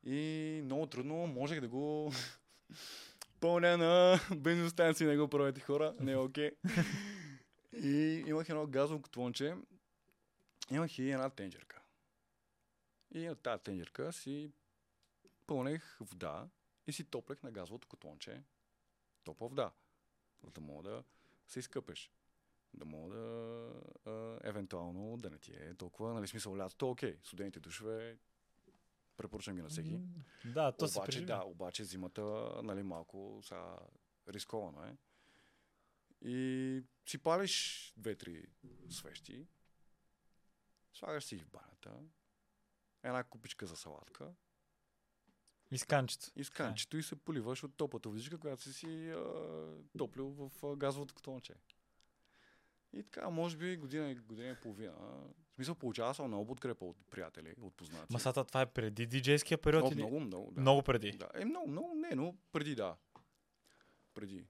И 0.04 0.62
много 0.64 0.88
трудно 0.88 1.28
можех 1.28 1.62
да 1.62 1.68
го 1.68 2.14
пълня 3.40 3.78
на 3.78 4.20
бензиностанции, 4.36 5.08
не 5.08 5.18
го 5.18 5.28
правете 5.28 5.62
хора, 5.62 5.96
не 6.00 6.12
е 6.12 6.18
окей. 6.18 6.52
И 7.74 8.24
имах 8.28 8.50
едно 8.50 8.68
газово 8.68 9.02
котлонче, 9.02 9.56
имах 10.72 11.00
и 11.00 11.12
една 11.12 11.30
тенджерка. 11.30 11.82
И 13.16 13.30
от 13.30 13.44
тази 13.44 13.64
тенджерка 13.64 14.14
си 14.14 14.52
пълнех 15.48 15.98
вода 16.00 16.48
и 16.88 16.94
си 16.94 17.04
топлех 17.04 17.44
на 17.44 17.52
газовото 17.52 17.88
котлонче 17.88 18.44
топла 19.24 19.48
вода, 19.48 19.72
за 20.44 20.52
да 20.52 20.62
мога 20.62 20.90
да 20.90 21.04
се 21.48 21.60
изкъпеш. 21.60 22.12
Да 22.74 22.86
мога 22.86 23.16
да, 23.16 23.72
а, 24.06 24.40
евентуално, 24.44 25.18
да 25.18 25.30
не 25.30 25.38
ти 25.38 25.54
е 25.54 25.74
толкова, 25.74 26.14
нали, 26.14 26.28
смисъл 26.28 26.58
лятото, 26.58 26.90
окей, 26.90 27.18
студените 27.24 27.60
душове, 27.60 28.18
препоръчвам 29.18 29.56
ги 29.56 29.62
на 29.62 29.70
всеки. 29.70 30.00
Да, 30.46 30.72
то 30.72 30.88
се 30.88 31.00
обаче, 31.00 31.06
преживя. 31.06 31.26
да, 31.26 31.44
обаче 31.46 31.84
зимата, 31.84 32.22
нали, 32.64 32.84
малко 32.84 33.40
са 33.44 33.80
рисковано 34.28 34.84
е. 34.84 34.98
И 36.22 36.84
си 37.06 37.18
палиш 37.18 37.94
две-три 37.98 38.46
свещи, 38.90 39.48
слагаш 40.94 41.24
си 41.24 41.36
ги 41.36 41.44
в 41.44 41.50
банята, 41.50 42.00
една 43.04 43.24
купичка 43.24 43.66
за 43.66 43.76
салатка, 43.76 44.34
И 46.36 46.44
сканчето. 46.44 46.98
и 46.98 47.04
се 47.04 47.16
поливаш 47.16 47.64
от 47.64 47.76
топлата 47.78 48.10
водичка, 48.10 48.38
която 48.38 48.62
си 48.62 48.74
си 48.74 49.10
а, 49.10 49.24
топлил 49.98 50.30
в 50.30 50.64
а, 50.64 50.76
газовото 50.76 51.14
котлонче. 51.14 51.54
И 52.94 53.04
така, 53.04 53.30
може 53.30 53.58
би 53.58 53.78
година 53.78 54.12
и 54.12 54.16
година 54.16 54.50
и 54.50 54.56
половина. 54.56 54.94
В 55.52 55.56
смисъл, 55.56 55.76
получава 55.76 56.16
съм 56.16 56.28
много 56.28 56.46
подкрепа 56.46 56.86
от 56.86 56.98
приятели, 57.12 57.54
от 57.62 57.74
познати. 57.74 58.14
Масата, 58.14 58.44
това 58.44 58.62
е 58.62 58.66
преди 58.66 59.06
диджейския 59.06 59.58
период 59.58 59.84
О, 59.84 59.88
или? 59.88 59.96
много, 59.96 60.20
много, 60.20 60.52
да. 60.52 60.62
Много 60.62 60.84
преди. 60.84 61.12
Да, 61.12 61.30
е 61.34 61.46
много, 61.46 61.68
много, 61.68 61.96
не, 61.96 62.16
но 62.16 62.36
преди 62.52 62.76
да. 62.76 62.96
Преди. 64.14 64.46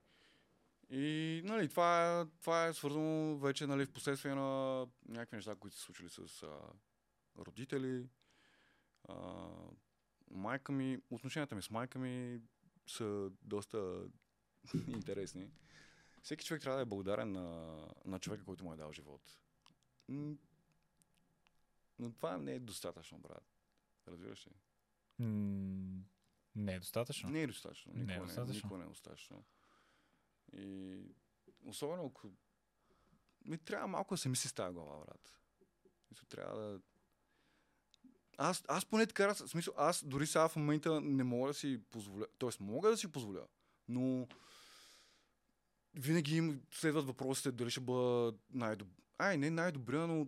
И, 0.90 1.42
нали, 1.46 1.70
това 1.70 2.20
е, 2.22 2.26
това 2.42 2.66
е 2.66 2.74
свързано 2.74 3.38
вече, 3.38 3.68
нали, 3.68 3.86
в 3.86 3.92
последствие 3.92 4.36
на 4.36 4.88
някакви 5.08 5.36
неща, 5.36 5.56
които 5.56 5.76
се 5.76 5.84
случили 5.84 6.10
с 6.10 6.44
а, 6.44 6.50
родители. 7.38 8.10
А, 9.10 9.16
майка 10.34 10.72
ми, 10.72 11.00
отношенията 11.10 11.56
ми 11.56 11.62
с 11.62 11.70
майка 11.70 12.00
ми 12.00 12.42
са 12.88 13.32
доста 13.42 14.08
интересни. 14.88 15.52
Всеки 16.24 16.46
човек 16.46 16.62
трябва 16.62 16.78
да 16.78 16.82
е 16.82 16.86
благодарен 16.86 17.32
на, 17.32 17.78
на 18.06 18.20
човека, 18.20 18.46
който 18.46 18.64
му 18.64 18.74
е 18.74 18.78
дал 18.78 18.92
живот. 18.92 19.40
Но 22.00 22.12
това 22.14 22.38
не 22.38 22.54
е 22.54 22.60
достатъчно, 22.60 23.20
брат. 23.20 23.58
Разбираш 24.08 24.48
ли? 24.48 24.52
Не 26.56 26.74
е 26.74 26.80
достатъчно. 26.80 27.30
Не 27.30 27.42
е 27.42 27.48
достатъчно. 27.48 27.94
Не 27.94 28.00
е 28.00 28.04
Никога 28.04 28.20
не, 28.20 28.26
достатъчно. 28.26 28.54
никога 28.56 28.78
не 28.78 28.86
е 28.86 28.88
достатъчно. 28.88 29.44
И 30.54 31.00
особено 31.66 32.06
ако... 32.06 32.32
Ми 33.46 33.58
трябва 33.58 33.88
малко 33.88 34.14
да 34.14 34.18
се 34.18 34.30
мисли 34.30 34.50
с 34.50 34.54
тази 34.54 34.74
глава, 34.74 35.06
брат. 35.06 35.40
Мисля, 36.12 36.26
трябва 36.26 36.60
да... 36.60 36.82
Аз, 38.38 38.64
аз 38.68 38.86
поне 38.86 39.06
така, 39.06 39.34
смисъл, 39.34 39.74
аз 39.78 40.04
дори 40.06 40.28
сега 40.28 40.48
в 40.48 40.56
момента 40.56 41.02
не 41.02 41.24
мога 41.24 41.48
да 41.48 41.54
си 41.54 41.82
позволя, 41.92 42.26
т.е. 42.40 42.50
мога 42.60 42.90
да 42.90 42.98
си 42.98 43.12
позволя, 43.12 43.42
но 43.88 44.28
винаги 45.96 46.36
им 46.38 46.62
следват 46.72 47.06
въпросите 47.06 47.52
дали 47.52 47.70
ще 47.70 47.80
бъда 47.80 48.34
най-добър. 48.54 48.94
Ай, 49.18 49.38
не 49.38 49.50
най-добрия, 49.50 50.08
но 50.08 50.28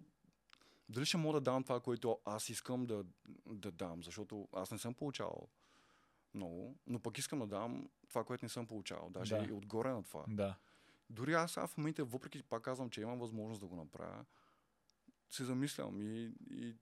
дали 0.89 1.05
ще 1.05 1.17
мога 1.17 1.39
да 1.39 1.51
дам 1.51 1.63
това, 1.63 1.79
което 1.79 2.19
аз 2.25 2.49
искам 2.49 2.85
да, 2.85 3.05
да 3.45 3.71
дам, 3.71 4.03
защото 4.03 4.47
аз 4.53 4.71
не 4.71 4.77
съм 4.77 4.93
получавал 4.93 5.47
много, 6.33 6.75
но 6.87 6.99
пък 6.99 7.17
искам 7.17 7.39
да 7.39 7.47
дам 7.47 7.89
това, 8.09 8.23
което 8.23 8.45
не 8.45 8.49
съм 8.49 8.67
получавал. 8.67 9.09
Даже 9.09 9.35
Да. 9.35 9.45
и 9.49 9.51
отгоре 9.51 9.89
на 9.89 10.03
това. 10.03 10.23
Да. 10.27 10.55
Дори 11.09 11.33
аз 11.33 11.51
сега 11.51 11.67
в 11.67 11.77
момента, 11.77 12.05
въпреки 12.05 12.43
пак 12.43 12.63
казвам, 12.63 12.89
че 12.89 13.01
имам 13.01 13.19
възможност 13.19 13.61
да 13.61 13.67
го 13.67 13.75
направя, 13.75 14.25
се 15.29 15.43
замислям 15.43 16.01
и, 16.01 16.33
и 16.49 16.75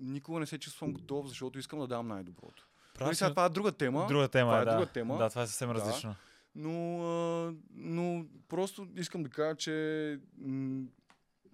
никога 0.00 0.40
не 0.40 0.46
се 0.46 0.58
чувствам 0.58 0.92
готов, 0.92 1.28
защото 1.28 1.58
искам 1.58 1.78
да 1.78 1.86
дам 1.86 2.08
най-доброто. 2.08 2.68
Прав 2.94 3.06
Нали, 3.06 3.14
сега 3.14 3.30
това 3.30 3.44
е 3.44 3.48
друга 3.48 3.72
тема, 3.72 4.06
Друга 4.06 4.28
тема 4.28 4.50
това 4.50 4.58
е, 4.58 4.62
е 4.62 4.64
да. 4.64 4.72
друга 4.72 4.86
тема. 4.86 5.18
Да, 5.18 5.30
това 5.30 5.42
е 5.42 5.46
съвсем 5.46 5.68
Да. 5.68 5.74
различно. 5.74 6.14
но, 6.54 7.02
а, 7.02 7.54
но 7.70 8.26
просто 8.48 8.88
искам 8.96 9.22
да 9.22 9.28
кажа, 9.28 9.56
че 9.56 10.18
м, 10.36 10.84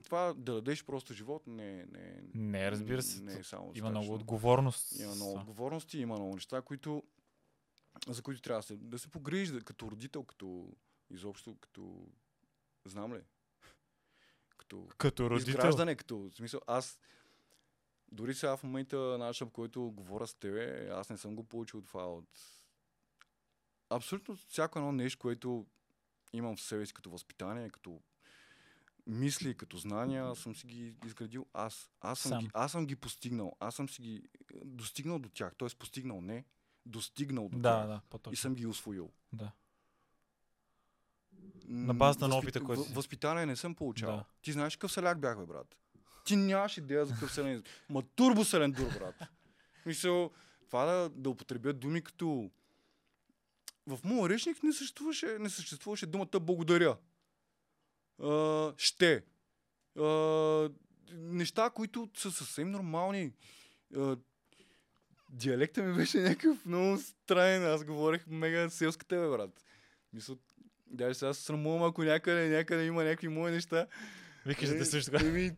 това 0.05 0.34
да 0.36 0.53
дадеш 0.55 0.84
просто 0.84 1.14
живот 1.14 1.42
не, 1.47 1.80
е- 1.80 1.86
не, 1.86 2.22
Не, 2.34 2.70
разбира 2.70 3.03
се. 3.03 3.22
не 3.22 3.32
е 3.32 3.42
само 3.44 3.62
Има 3.64 3.70
достатъчно. 3.70 3.90
много 3.92 4.14
отговорност. 4.14 5.01
Има 5.01 5.14
много 5.14 5.34
отговорности, 5.34 5.99
има 5.99 6.14
много 6.14 6.34
неща, 6.34 6.62
които, 6.62 7.03
за 8.09 8.22
които 8.22 8.42
трябва 8.42 8.59
да 8.59 8.66
се, 8.66 8.76
да 8.76 8.99
се 8.99 9.09
погрижи 9.09 9.53
да, 9.53 9.61
като 9.61 9.90
родител, 9.90 10.24
като 10.24 10.72
изобщо, 11.11 11.57
като... 11.61 12.07
Знам 12.84 13.14
ли? 13.14 13.20
Като 14.59 14.88
Като 14.99 15.30
родител. 15.30 15.51
изграждане, 15.51 15.94
като... 15.94 16.18
В 16.18 16.34
смисъл, 16.34 16.61
аз 16.66 16.99
дори 18.12 18.34
сега 18.34 18.57
в 18.57 18.62
момента, 18.62 19.32
по 19.40 19.50
който 19.50 19.90
говоря 19.90 20.26
с 20.26 20.34
тебе, 20.34 20.88
аз 20.92 21.11
не 21.11 21.16
съм 21.16 21.36
го 21.36 21.44
получил 21.44 21.82
това 21.82 22.07
от... 22.14 22.28
Абсолютно 23.90 24.36
всяко 24.36 24.78
едно 24.78 24.92
нещо, 24.92 25.18
което 25.18 25.66
имам 26.32 26.57
в 26.57 26.61
себе 26.61 26.86
си 26.86 26.94
като 26.94 27.11
възпитание, 27.11 27.70
като 27.70 28.00
мисли, 29.07 29.57
като 29.57 29.76
знания, 29.76 30.36
съм 30.36 30.57
си 30.57 30.66
ги 30.66 30.94
изградил 31.07 31.46
аз. 31.52 31.90
Аз 32.00 32.18
съм, 32.18 32.28
Сам. 32.30 32.40
ги, 32.40 32.50
аз 32.54 32.72
съм 32.72 32.86
ги 32.86 32.96
постигнал. 32.96 33.57
Аз 33.61 33.74
съм 33.74 33.88
си 33.88 34.02
ги 34.02 34.14
е, 34.54 34.64
достигнал 34.64 35.18
до 35.18 35.28
тях. 35.28 35.54
Т.е. 35.57 35.68
постигнал 35.78 36.20
не, 36.20 36.44
достигнал 36.86 37.48
до 37.48 37.59
Да, 37.59 37.78
тях. 37.78 37.86
да, 37.86 38.00
И 38.04 38.11
по-точно. 38.11 38.36
съм 38.36 38.54
ги 38.54 38.66
освоил. 38.66 39.11
Да. 39.32 39.52
На 41.64 41.94
базата 41.94 42.28
на 42.28 42.36
опита, 42.38 42.61
който 42.64 42.84
си. 42.84 42.92
Възпитание 42.92 43.46
не 43.46 43.57
съм 43.57 43.74
получавал. 43.74 44.16
Да. 44.16 44.24
Ти 44.42 44.52
знаеш 44.52 44.76
какъв 44.76 44.92
селяк 44.92 45.20
бях, 45.20 45.38
бе, 45.38 45.46
брат. 45.46 45.76
Ти 46.26 46.36
нямаш 46.36 46.76
идея 46.76 47.06
за 47.06 47.14
какъв 47.14 47.32
селен. 47.32 47.62
Ма 47.90 48.02
турбоселен 48.02 48.72
дур, 48.72 48.98
брат. 48.98 49.14
Мисъл, 49.86 50.30
това 50.66 50.84
да, 50.84 51.08
да 51.08 51.30
употребя 51.30 51.72
думи 51.72 52.02
като... 52.02 52.50
В 53.86 53.98
моя 54.04 54.28
речник 54.28 54.62
не 54.62 54.72
съществуваше, 54.72 55.36
не 55.40 55.50
съществуваше 55.50 56.06
думата 56.06 56.40
благодаря. 56.40 56.96
А, 58.22 58.72
ще. 58.76 59.22
А, 59.98 60.70
неща, 61.12 61.70
които 61.70 62.08
са 62.16 62.30
съвсем 62.30 62.70
нормални. 62.70 63.32
А, 63.96 64.16
диалекта 65.30 65.82
ми 65.82 65.96
беше 65.96 66.18
някакъв 66.18 66.66
много 66.66 66.98
странен. 66.98 67.66
Аз 67.66 67.84
говорех 67.84 68.26
мега 68.26 68.70
селската, 68.70 69.16
бе, 69.16 69.28
брат. 69.28 69.64
Мисля, 70.12 70.36
даже 70.86 71.14
сега 71.14 71.34
се 71.34 71.42
срамувам, 71.42 71.82
ако 71.82 72.02
някъде, 72.02 72.48
някъде 72.48 72.86
има 72.86 73.04
някакви 73.04 73.28
мои 73.28 73.50
неща. 73.50 73.86
Викаш 74.46 74.68
да 74.68 74.74
Е, 74.74 74.78
те 74.78 74.84
също 74.84 75.10
така. 75.10 75.26
Еми, 75.26 75.50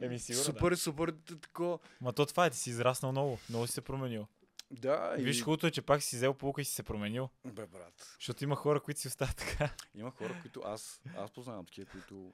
Еми, 0.00 0.18
сигурно. 0.18 0.44
супер, 0.44 0.74
супер, 0.74 1.14
т- 1.26 1.40
такова. 1.40 1.78
Ма 2.00 2.12
то 2.12 2.26
това 2.26 2.46
е, 2.46 2.50
ти 2.50 2.56
си 2.56 2.70
израснал 2.70 3.12
много. 3.12 3.38
Много 3.48 3.66
си 3.66 3.72
се 3.72 3.80
променил. 3.80 4.26
Да, 4.70 5.14
и... 5.18 5.22
Виж, 5.22 5.42
хубавото 5.42 5.66
е, 5.66 5.70
че 5.70 5.82
пак 5.82 6.02
си 6.02 6.16
взел 6.16 6.34
полука 6.34 6.60
и 6.60 6.64
си 6.64 6.74
се 6.74 6.82
променил. 6.82 7.28
Бе, 7.44 7.66
брат. 7.66 8.14
Защото 8.18 8.44
има 8.44 8.56
хора, 8.56 8.80
които 8.80 9.00
си 9.00 9.08
остават 9.08 9.36
така. 9.36 9.70
Има 9.94 10.10
хора, 10.10 10.38
които 10.40 10.62
аз, 10.64 11.00
аз 11.16 11.30
познавам 11.30 11.66
такива, 11.66 11.90
които... 11.90 12.32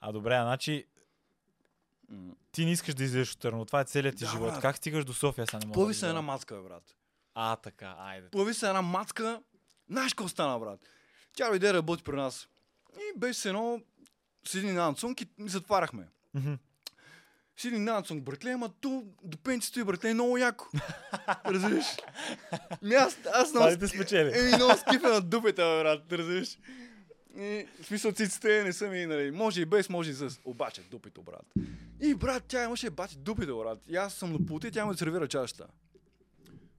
А 0.00 0.12
добре, 0.12 0.34
а 0.34 0.42
значи 0.42 0.86
ти 2.52 2.64
не 2.64 2.72
искаш 2.72 2.94
да 2.94 3.04
излезеш 3.04 3.32
от 3.32 3.38
Търново. 3.38 3.64
Това 3.64 3.80
е 3.80 3.84
целият 3.84 4.16
ти 4.16 4.24
Да, 4.24 4.30
живот. 4.30 4.50
брат. 4.50 4.62
Как 4.62 4.76
стигаш 4.76 5.04
до 5.04 5.14
София, 5.14 5.46
сега 5.46 5.58
не 5.58 5.66
мога 5.66 5.74
Плави 5.74 5.92
да 5.92 5.98
се 5.98 6.08
една 6.08 6.22
мацка, 6.22 6.54
бе, 6.56 6.62
брат. 6.62 6.96
А, 7.34 7.56
така, 7.56 7.94
айде. 7.98 8.28
Плави 8.30 8.54
се 8.54 8.66
една 8.68 8.82
мацка. 8.82 9.42
Знаеш 9.90 10.14
какво 10.14 10.28
стана, 10.28 10.58
брат? 10.58 10.80
Тя 11.36 11.48
дойде 11.48 11.66
да 11.66 11.74
работи 11.74 12.02
при 12.02 12.16
нас. 12.16 12.48
И 12.96 13.18
беше 13.18 13.40
се 13.40 13.48
едно... 13.48 13.80
Седи 14.48 14.72
на 14.72 14.86
Ансунг 14.86 15.20
и 15.20 15.26
затваряхме. 15.38 16.08
Мгм. 16.34 16.54
Седи 17.56 17.78
на 17.78 17.92
Ансунг, 17.92 18.24
братле, 18.24 18.50
ама 18.50 18.68
ту 18.80 19.04
до 19.24 19.38
пенцето 19.38 19.80
и 19.80 19.84
братле 19.84 20.10
е 20.10 20.14
много 20.14 20.38
яко. 20.38 20.66
Разбираш? 21.46 21.86
Ми 22.82 22.94
аз, 22.94 23.18
аз 23.32 23.50
много... 23.50 23.66
Това 23.66 23.72
ли 23.72 23.78
те 23.78 23.88
спечели? 23.88 24.38
Еми, 24.38 24.56
много 24.56 24.76
скифа 24.76 25.08
на 25.08 25.20
дупета, 25.20 25.62
брат, 25.62 26.12
разбираш? 26.12 26.58
И, 27.38 27.66
в 27.82 27.86
смисъл, 27.86 28.12
циците 28.12 28.64
не 28.64 28.72
са 28.72 28.88
ми, 28.88 29.06
нали, 29.06 29.30
може 29.30 29.60
и 29.60 29.64
без, 29.64 29.88
може 29.88 30.10
и 30.10 30.14
с. 30.14 30.40
Обаче, 30.44 30.82
дупето, 30.90 31.22
брат. 31.22 31.46
И, 32.00 32.14
брат, 32.14 32.44
тя 32.48 32.64
имаше 32.64 32.90
бати 32.90 33.16
дупето, 33.18 33.58
брат. 33.58 33.78
И 33.88 33.96
аз 33.96 34.14
съм 34.14 34.32
на 34.32 34.46
пулта 34.46 34.68
и 34.68 34.70
тя 34.70 34.86
ме 34.86 34.94
сервира 34.94 35.28
чашата. 35.28 35.66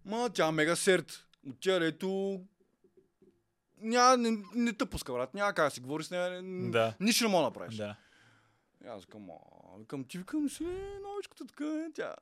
Ма, 0.05 0.29
тя 0.33 0.47
е 0.47 0.51
мега 0.51 0.75
серт. 0.75 1.25
От 1.49 1.55
тя, 1.59 1.85
ето... 1.85 2.41
Няма, 3.81 4.17
не, 4.17 4.37
не 4.55 4.73
те 4.73 4.85
пуска, 4.85 5.13
брат. 5.13 5.33
Няма 5.33 5.53
как 5.53 5.67
да 5.67 5.71
си 5.71 5.79
говори 5.79 6.03
с 6.03 6.11
нея. 6.11 6.41
Да. 6.71 6.93
Нищо 6.99 7.23
не 7.23 7.29
мога 7.29 7.41
да 7.41 7.47
направиш. 7.47 7.75
Да. 7.75 7.95
И 8.83 8.87
аз 8.87 9.03
а, 9.13 9.77
викам, 9.77 10.03
ти 10.03 10.17
викам, 10.17 10.49
си 10.49 10.63
новичката 11.03 11.45
така, 11.45 11.65
е, 11.65 11.91
тя. 11.93 12.15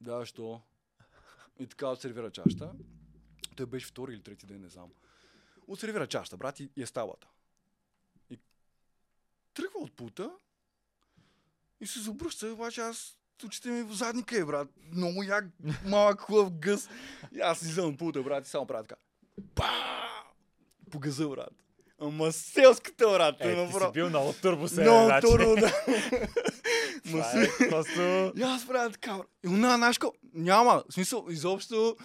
Да, 0.00 0.26
що? 0.26 0.60
И 1.58 1.66
така 1.66 1.88
отсервира 1.88 2.30
чашата. 2.30 2.72
Той 3.56 3.66
беше 3.66 3.86
втори 3.86 4.12
или 4.12 4.22
трети 4.22 4.46
ден, 4.46 4.60
не 4.60 4.68
знам. 4.68 4.90
Отсервира 5.66 6.06
чашата, 6.06 6.36
брат, 6.36 6.60
и, 6.60 6.70
и 6.76 6.82
е 6.82 6.86
ставата. 6.86 7.28
И 8.30 8.38
тръгва 9.54 9.80
от 9.80 9.92
пута 9.92 10.30
и 11.80 11.86
се 11.86 12.00
забръща, 12.00 12.52
обаче 12.52 12.80
аз 12.80 13.16
очите 13.44 13.68
ми 13.68 13.82
в 13.82 13.92
задника 13.92 14.38
е, 14.38 14.44
брат. 14.44 14.68
Много 14.92 15.22
як, 15.22 15.44
малък, 15.84 16.20
хубав 16.20 16.58
гъс. 16.58 16.88
И 17.32 17.40
аз 17.40 17.62
излизам 17.62 17.96
пута, 17.96 18.22
брат, 18.22 18.46
и 18.46 18.48
само 18.48 18.66
правя 18.66 18.84
така. 18.84 19.00
Па! 19.54 19.70
По 20.90 20.98
газа, 20.98 21.28
брат. 21.28 21.67
Ама 22.02 22.32
селската, 22.32 23.06
брат. 23.06 23.36
Е, 23.40 23.42
ти 23.54 23.60
си 23.60 23.64
направо. 23.66 23.92
бил 23.92 24.08
много 24.08 24.34
турбо 24.42 24.68
се. 24.68 24.80
Много 24.80 25.06
значи. 25.06 25.26
турбо, 25.26 25.54
да. 25.56 25.66
Ма 27.04 27.10
Това 27.10 27.24
се... 27.24 27.42
е 27.64 27.68
просто... 27.68 28.32
И 28.36 28.42
аз 28.42 28.66
правя 28.66 28.90
така. 28.90 29.18
И 29.44 29.48
она, 29.48 29.76
знаеш 29.76 29.98
няма, 30.34 30.82
в 30.88 30.94
смисъл, 30.94 31.26
изобщо 31.30 31.96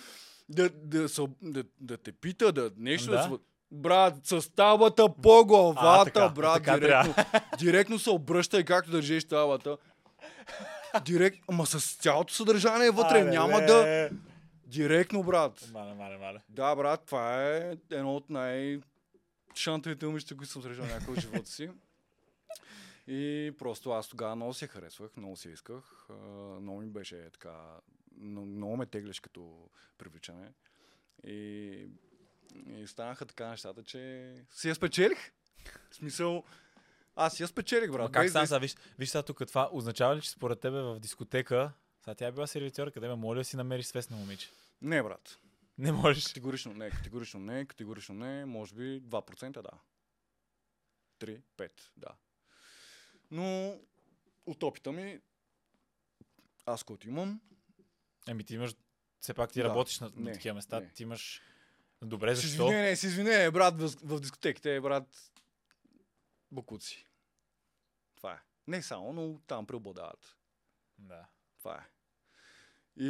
да, 0.50 0.70
да, 0.70 1.10
се, 1.10 1.22
да, 1.42 1.64
да 1.82 1.98
те 1.98 2.12
пита, 2.12 2.52
да 2.52 2.72
нещо 2.78 3.12
да. 3.12 3.28
Да. 3.28 3.38
Брат, 3.72 4.14
с 4.24 4.56
табата 4.56 5.10
по 5.22 5.46
главата, 5.46 5.82
А, 5.84 6.06
така, 6.06 6.30
брат, 6.30 6.54
така 6.54 6.80
директно, 6.80 7.16
директно 7.60 8.00
се 8.00 8.10
обръща 8.10 8.60
и 8.60 8.66
както 8.66 8.92
държиш 8.92 9.24
табата. 9.24 9.78
Директ, 11.06 11.38
ама 11.50 11.66
с 11.66 11.96
цялото 11.96 12.34
съдържание 12.34 12.92
вътре, 12.92 13.18
Айде, 13.18 13.30
няма 13.30 13.60
бе. 13.60 13.66
да... 13.66 14.10
Директно, 14.68 15.24
брат. 15.24 15.70
Мале, 15.74 15.94
мале, 15.94 16.18
мале. 16.18 16.40
Да, 16.50 16.76
брат, 16.76 17.02
това 17.06 17.44
е 17.44 17.76
едно 17.92 18.16
от 18.16 18.30
най- 18.30 18.80
шантовите 19.56 20.06
момичета, 20.06 20.38
които 20.38 20.52
съм 20.52 20.62
срещал 20.62 20.86
някой 20.86 21.16
в 21.16 21.20
живота 21.20 21.50
си. 21.50 21.70
И 23.08 23.54
просто 23.58 23.92
аз 23.92 24.10
тогава 24.10 24.36
много 24.36 24.54
се 24.54 24.68
харесвах, 24.68 25.18
много 25.18 25.38
се 25.38 25.50
исках. 25.50 26.08
Много 26.62 26.80
ми 26.80 26.90
беше 26.90 27.30
така... 27.30 27.80
Много, 28.18 28.78
ме 28.78 28.86
теглиш 28.86 29.20
като 29.20 29.70
привличане. 29.98 30.52
И, 31.28 31.88
и 32.68 32.88
станаха 32.88 33.26
така 33.26 33.50
нещата, 33.50 33.84
че 33.84 34.34
си 34.52 34.70
я 34.70 34.76
спечелих. 34.76 35.32
В 35.92 35.96
смисъл, 35.96 36.44
аз 37.16 37.34
си 37.34 37.44
я 37.44 37.48
спечелих, 37.48 37.92
брат. 37.92 38.02
Ма 38.02 38.12
как 38.12 38.30
стана 38.30 38.48
сега? 38.48 38.60
Виж, 38.60 38.76
виж 39.00 39.10
сега 39.10 39.24
тук 39.24 39.48
това. 39.48 39.70
Означава 39.72 40.16
ли, 40.16 40.22
че 40.22 40.30
според 40.30 40.60
тебе 40.60 40.82
в 40.82 41.00
дискотека, 41.00 41.72
сега 42.04 42.16
тя 42.16 42.28
е 42.28 42.32
била 42.32 42.48
сервитьор, 42.48 42.92
къде 42.92 43.08
ме 43.08 43.16
моля 43.16 43.38
да 43.38 43.44
си 43.44 43.58
намериш 43.58 43.86
свестно 43.86 44.18
момиче? 44.18 44.52
Не, 44.82 45.04
брат. 45.04 45.40
Не 45.78 45.92
можеш. 45.92 46.24
Категорично 46.28 46.74
не, 46.74 46.90
категорично 46.90 47.40
не, 47.40 47.66
категорично 47.66 48.16
не, 48.16 48.46
може 48.46 48.76
би 48.76 49.02
2% 49.02 49.62
да. 49.62 49.72
3, 51.20 51.42
5, 51.58 51.72
да. 51.98 52.16
Но 53.32 53.78
от 54.46 54.64
опита 54.64 54.92
ми, 54.92 55.22
аз 56.66 56.84
който 56.84 57.08
имам, 57.08 57.42
Еми 58.28 58.44
ти 58.44 58.56
имаш, 58.56 58.76
все 59.20 59.34
пак 59.34 59.52
ти 59.52 59.60
Да. 59.62 59.66
работиш 59.70 60.00
на, 60.00 60.10
на 60.10 60.22
Не, 60.22 60.34
такива 60.34 60.56
места, 60.56 60.80
не. 60.80 60.90
ти 60.90 61.04
имаш... 61.04 61.42
Добре, 62.02 62.36
защо? 62.36 62.48
извинение, 62.64 62.96
с 62.96 63.04
извинение, 63.04 63.52
брат, 63.52 63.82
в, 63.82 63.90
в 64.04 64.20
дискотеките, 64.20 64.82
брат, 64.82 65.32
букуци. 66.52 67.08
Това 68.16 68.34
е. 68.34 68.40
Не 68.68 68.82
само, 68.82 69.14
но 69.14 69.40
там 69.48 69.68
преобладават. 69.68 70.38
Да. 70.98 71.28
Това 71.60 71.76
е. 71.76 71.90
И 72.98 73.10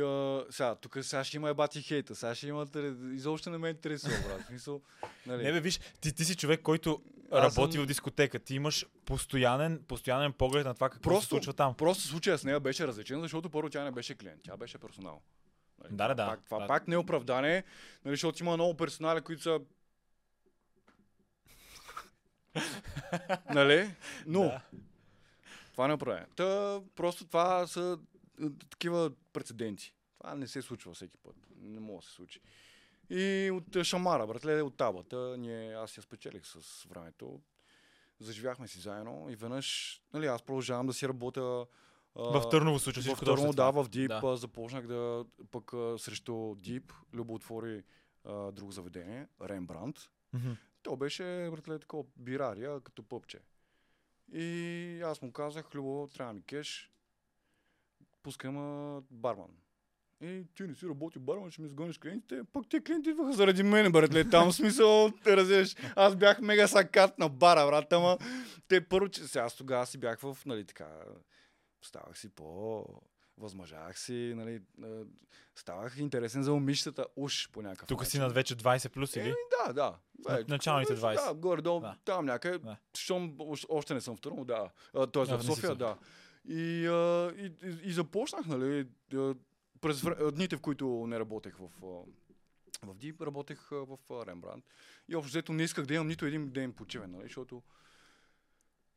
а, 0.00 0.44
сега, 0.50 0.74
тук 0.74 0.98
сега 1.02 1.24
ще 1.24 1.36
има 1.36 1.48
ебати 1.48 1.82
хейта, 1.82 2.14
сега 2.14 2.34
ще 2.34 2.46
има, 2.48 2.66
изобщо 3.12 3.50
не 3.50 3.58
ме 3.58 3.68
интересува, 3.68 4.14
брат. 4.28 4.46
Смисъл, 4.46 4.80
нали, 5.26 5.42
Не 5.42 5.52
бе, 5.52 5.60
виж, 5.60 5.80
ти, 6.00 6.12
ти 6.12 6.24
си 6.24 6.36
човек, 6.36 6.62
който 6.62 7.02
Аз 7.32 7.56
работи 7.56 7.72
съм- 7.72 7.84
в 7.84 7.86
дискотека. 7.86 8.38
Ти 8.38 8.54
имаш 8.54 8.86
постоянен, 9.04 9.82
постоянен 9.88 10.32
поглед 10.32 10.66
на 10.66 10.74
това 10.74 10.90
какво 10.90 11.10
се 11.10 11.14
Просто- 11.14 11.28
случва 11.28 11.52
там. 11.52 11.74
Просто 11.74 12.02
случая 12.02 12.38
с 12.38 12.44
нея 12.44 12.60
беше 12.60 12.86
различен, 12.86 13.20
защото 13.20 13.50
първо 13.50 13.70
тя 13.70 13.84
не 13.84 13.90
беше 13.90 14.14
клиент, 14.14 14.40
тя 14.42 14.56
беше 14.56 14.78
персонал. 14.78 15.22
Нали, 15.78 15.92
Да, 15.92 16.08
да, 16.08 16.14
да. 16.14 16.26
Пак, 16.26 16.44
това 16.44 16.58
Да. 16.58 16.66
пак 16.66 16.88
не 16.88 16.94
е 16.94 16.98
оправдание, 16.98 17.64
нали, 18.04 18.12
защото 18.12 18.42
има 18.42 18.54
много 18.54 18.76
персонали, 18.76 19.20
които 19.20 19.42
са... 19.42 19.60
нали? 23.50 23.90
Но, 24.26 24.40
Да. 24.40 24.60
това 25.72 25.88
не 25.88 25.94
оправдание. 25.94 26.26
Та, 26.36 26.80
просто 26.96 27.26
това 27.26 27.66
са 27.66 27.98
такива 28.70 29.10
прецеденти. 29.32 29.94
Това 30.18 30.34
не 30.34 30.46
се 30.46 30.62
случва 30.62 30.94
всеки 30.94 31.16
път. 31.18 31.36
Не 31.56 31.80
може 31.80 32.04
да 32.04 32.10
се 32.10 32.14
случи. 32.14 32.40
И 33.10 33.50
от 33.52 33.76
е, 33.76 33.84
шамара, 33.84 34.26
братле, 34.26 34.62
от 34.62 34.76
табата, 34.76 35.36
ние, 35.38 35.74
аз 35.74 35.96
я 35.96 36.02
спечелих 36.02 36.46
с 36.46 36.84
времето. 36.84 37.40
Заживяхме 38.20 38.68
си 38.68 38.80
заедно 38.80 39.26
и 39.30 39.36
веднъж, 39.36 40.00
нали, 40.12 40.26
аз 40.26 40.42
продължавам 40.42 40.86
да 40.86 40.92
си 40.92 41.08
работя 41.08 41.66
В 42.14 42.48
Търново 42.50 42.78
случва 42.78 43.02
в 43.02 43.04
всичко 43.04 43.24
Търново, 43.24 43.42
точно 43.42 43.52
да, 43.52 43.70
в 43.70 43.88
Дип 43.88 44.08
Да. 44.08 44.36
започнах 44.36 44.86
да 44.86 45.24
пък 45.50 45.70
срещу 46.00 46.54
Дип, 46.54 46.92
Любо 47.14 47.34
отвори 47.34 47.82
а, 48.24 48.52
друго 48.52 48.72
заведение, 48.72 49.26
Рембрандт. 49.42 50.10
Мгм. 50.32 50.52
То 50.82 50.96
беше, 50.96 51.48
братле, 51.50 51.78
такова 51.78 52.04
бирария, 52.16 52.80
като 52.80 53.02
пъпче. 53.02 53.38
И 54.32 55.00
аз 55.04 55.22
му 55.22 55.32
казах, 55.32 55.74
Любо, 55.74 56.08
трябва 56.14 56.32
ми 56.32 56.42
кеш, 56.42 56.90
пускай 58.28 58.50
ма 58.50 58.66
барман. 59.10 59.50
И 60.22 60.44
ти 60.54 60.62
не 60.62 60.74
си 60.74 60.86
работи 60.86 61.18
барман, 61.18 61.50
ще 61.50 61.62
ми 61.62 61.68
сгониш 61.68 61.98
клиентите. 61.98 62.40
Пък 62.52 62.68
те 62.68 62.80
клиенти 62.80 63.10
идваха 63.10 63.32
заради 63.32 63.62
мен, 63.62 63.92
братле. 63.92 64.24
Там 64.24 64.50
в 64.50 64.54
смисъл, 64.54 65.10
те 65.24 65.36
разбираш. 65.36 65.74
Аз 65.96 66.16
бях 66.16 66.40
мега 66.40 66.68
сакат 66.68 67.18
на 67.18 67.28
бара, 67.28 67.66
брат, 67.66 67.92
ама 67.92 68.18
те 68.68 68.80
първо, 68.80 69.08
че 69.08 69.20
сега 69.22 69.44
аз 69.44 69.56
тогава 69.56 69.86
си 69.86 69.98
бях 69.98 70.20
в, 70.20 70.38
нали 70.46 70.64
така, 70.64 70.88
ставах 71.82 72.18
си 72.18 72.28
по 72.28 72.84
възмъжавах 73.38 73.98
си, 73.98 74.32
нали, 74.36 74.60
а, 74.82 74.86
ставах 75.56 75.98
интересен 75.98 76.42
за 76.42 76.52
момичетата, 76.52 77.06
уж 77.16 77.50
по 77.50 77.62
някакъв 77.62 77.88
Тук 77.88 78.00
начин. 78.00 78.10
си 78.10 78.18
над 78.18 78.32
вече 78.32 78.56
20 78.56 78.88
плюс 78.88 79.16
или? 79.16 79.22
Еми, 79.22 79.34
да, 79.58 79.72
да. 79.72 79.94
На- 80.28 80.44
началните 80.48 80.96
20. 80.96 81.28
Да, 81.28 81.34
горе-долу, 81.34 81.80
Да. 81.80 81.96
там 82.04 82.26
някъде. 82.26 82.58
Да. 82.58 82.76
Щом 82.94 83.36
още- 83.68 83.94
не 83.94 84.00
съм 84.00 84.16
в 84.16 84.20
Търново, 84.20 84.44
да. 84.44 84.70
А, 84.94 85.06
Тоест 85.06 85.32
А, 85.32 85.38
в 85.38 85.42
София. 85.44 85.74
да. 85.74 85.96
И, 86.48 86.86
а, 86.86 87.32
и, 87.38 87.52
и, 87.62 87.78
и 87.82 87.92
започнах, 87.92 88.46
нали, 88.46 88.86
през 89.80 90.04
а, 90.04 90.32
дните, 90.32 90.56
в 90.56 90.60
които 90.60 91.06
не 91.08 91.18
работех 91.18 91.56
в, 91.56 91.68
В 92.82 92.94
Дип 92.94 93.22
работех 93.22 93.68
в 93.70 93.98
Рембрандт. 94.10 94.64
И 95.08 95.16
общо 95.16 95.28
взето 95.28 95.52
не 95.52 95.62
исках 95.62 95.86
да 95.86 95.94
имам 95.94 96.08
нито 96.08 96.26
един 96.26 96.50
ден 96.50 96.72
почивен, 96.72 97.10
нали, 97.10 97.22
защото 97.22 97.62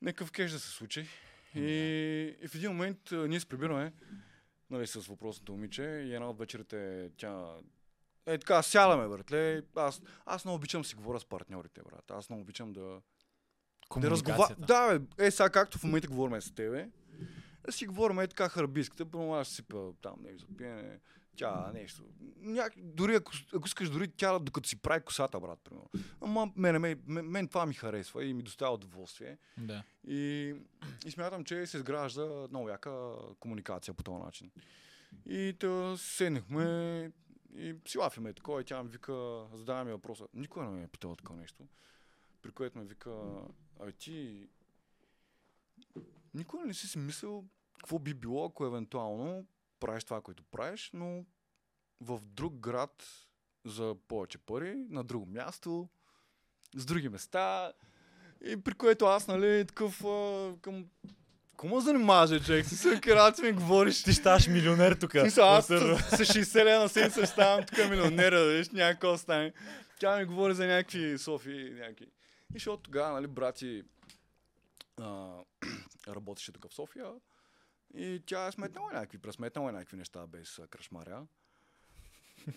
някакъв 0.02 0.32
кеш 0.32 0.52
да 0.52 0.60
се 0.60 0.70
случи. 0.70 1.08
И, 1.56 1.62
и 2.42 2.48
в 2.48 2.56
един 2.56 2.72
момент 2.72 3.12
ние 3.12 3.40
се 3.40 3.46
прибираме 3.46 3.94
нали, 4.70 4.88
с 4.88 5.08
въпросното 5.08 5.52
момиче 5.52 5.84
и 5.84 6.14
една 6.14 6.30
от 6.30 6.40
вечерите 6.40 7.10
тя 7.18 7.56
е 8.26 8.38
така, 8.38 8.64
сядаме, 8.64 9.08
братле. 9.08 9.62
Аз, 9.76 10.02
аз 10.26 10.46
много 10.46 10.56
обичам 10.56 10.82
да 10.82 10.88
си 10.88 10.96
говоря 10.96 11.20
с 11.20 11.26
партньорите, 11.26 11.82
брат. 11.82 12.12
Аз 12.12 12.30
много 12.30 12.42
обичам 12.42 12.74
да, 12.74 13.02
да 13.98 14.12
разговарям. 14.12 14.58
Да, 14.60 15.00
бе, 15.00 15.26
е, 15.26 15.32
сега 15.32 15.50
както 15.50 15.78
в 15.78 15.84
момента 15.84 16.08
говорим 16.08 16.42
с 16.42 16.56
тебе, 16.56 16.90
да 17.66 17.72
си 17.72 17.88
говорим 17.88 18.20
е 18.20 18.28
така 18.28 18.50
харбийската, 18.50 19.06
първо 19.06 19.36
аз 19.36 19.48
сипа 19.48 19.78
там, 20.02 20.16
не 20.24 20.38
за 20.38 20.46
пиене, 20.58 21.00
тя 21.36 21.72
нещо. 21.74 22.04
Няк... 22.40 22.74
Дори 22.78 23.16
ако, 23.16 23.32
ако 23.54 23.68
искаш, 23.68 23.90
дори 23.90 24.08
тя 24.08 24.40
докато 24.40 24.70
си 24.70 24.82
прави 24.82 25.06
косата, 25.06 25.40
брат, 25.40 25.60
примерно. 25.64 25.90
Ама 26.22 26.52
мен, 26.56 26.82
мен, 26.82 27.02
мен, 27.08 27.26
мен 27.26 27.48
това 27.48 27.66
ми 27.66 27.74
харесва 27.74 28.26
и 28.26 28.34
ми 28.34 28.44
доставя 28.44 28.74
удоволствие. 28.74 29.38
Да. 29.58 29.84
И, 30.08 30.54
и 31.06 31.12
смятам, 31.12 31.44
че 31.44 31.66
се 31.66 31.78
изгражда 31.78 32.48
много 32.50 32.70
яка 32.70 33.16
комуникация 33.40 33.94
по 33.94 34.04
този 34.04 34.24
начин. 34.24 34.52
И 35.26 35.54
да 35.60 35.96
седнахме 35.98 37.12
и 37.56 37.76
си 37.88 37.98
лафиме 37.98 38.34
такова 38.34 38.62
и 38.62 38.64
тя 38.64 38.84
ми 38.84 38.90
вика, 38.90 39.46
задава 39.54 39.84
ми 39.84 39.92
въпроса. 39.92 40.28
Никой 40.34 40.66
не 40.66 40.72
ме 40.72 40.84
е 40.84 40.88
питал 40.88 41.16
такова 41.16 41.40
нещо. 41.40 41.64
При 42.42 42.52
което 42.52 42.78
ме 42.78 42.86
вика, 42.86 43.12
а 43.80 43.92
ти 43.92 44.48
никога 46.34 46.66
не 46.66 46.74
си 46.74 46.88
си 46.88 46.98
мислил 46.98 47.46
какво 47.80 48.00
би 48.00 48.14
било, 48.14 48.46
ако 48.46 48.66
евентуално 48.66 49.46
правиш 49.80 50.04
това, 50.04 50.22
което 50.22 50.44
правиш, 50.44 50.90
но 50.94 51.26
в 52.02 52.20
друг 52.24 52.54
град 52.54 53.04
за 53.66 53.96
повече 54.08 54.38
пари, 54.38 54.86
на 54.90 55.04
друго 55.04 55.26
място, 55.26 55.90
с 56.76 56.86
други 56.86 57.10
места. 57.10 57.74
И 58.46 58.62
при 58.64 58.74
което 58.74 59.06
аз, 59.06 59.28
нали, 59.28 59.66
такъв 59.68 60.06
а, 60.06 60.54
към... 60.62 60.86
Кому 61.58 61.80
занимаваш, 61.80 62.46
човек? 62.46 62.66
Си 62.66 62.76
се 62.76 63.02
карат 63.02 63.40
ми 63.40 63.52
говориш. 63.52 64.04
Ти 64.04 64.14
ставаш 64.14 64.48
милионер 64.48 64.96
тук. 64.96 65.12
Смисъл, 65.12 65.50
аз 65.50 65.66
с, 65.66 65.70
с 65.70 66.18
60 66.18 66.66
лена 66.66 66.80
на 66.80 66.90
седмица 66.90 67.28
ставам 67.28 67.66
тук 67.66 67.90
милионера, 67.90 68.46
виж, 68.46 68.70
някакво 68.70 69.18
стане. 69.18 69.54
Тя 70.00 70.18
ми 70.18 70.26
говори 70.26 70.54
за 70.54 70.68
някакви 70.68 71.18
Софи, 71.18 71.74
някакви. 71.80 72.06
И 72.06 72.54
защото 72.54 72.84
тогава, 72.84 73.14
нали, 73.14 73.28
брати 73.28 73.84
а, 75.02 75.30
работеше 76.08 76.52
тук 76.52 76.70
в 76.70 76.74
София 76.74 77.14
и 77.94 78.22
тя 78.26 78.48
е 78.48 78.52
сметнала 78.52 78.94
някакви, 78.94 79.18
пресметнала 79.18 79.72
някакви 79.72 79.98
неща 79.98 80.28
без 80.28 80.60
а, 80.60 80.68
кръшмаря. 80.68 81.28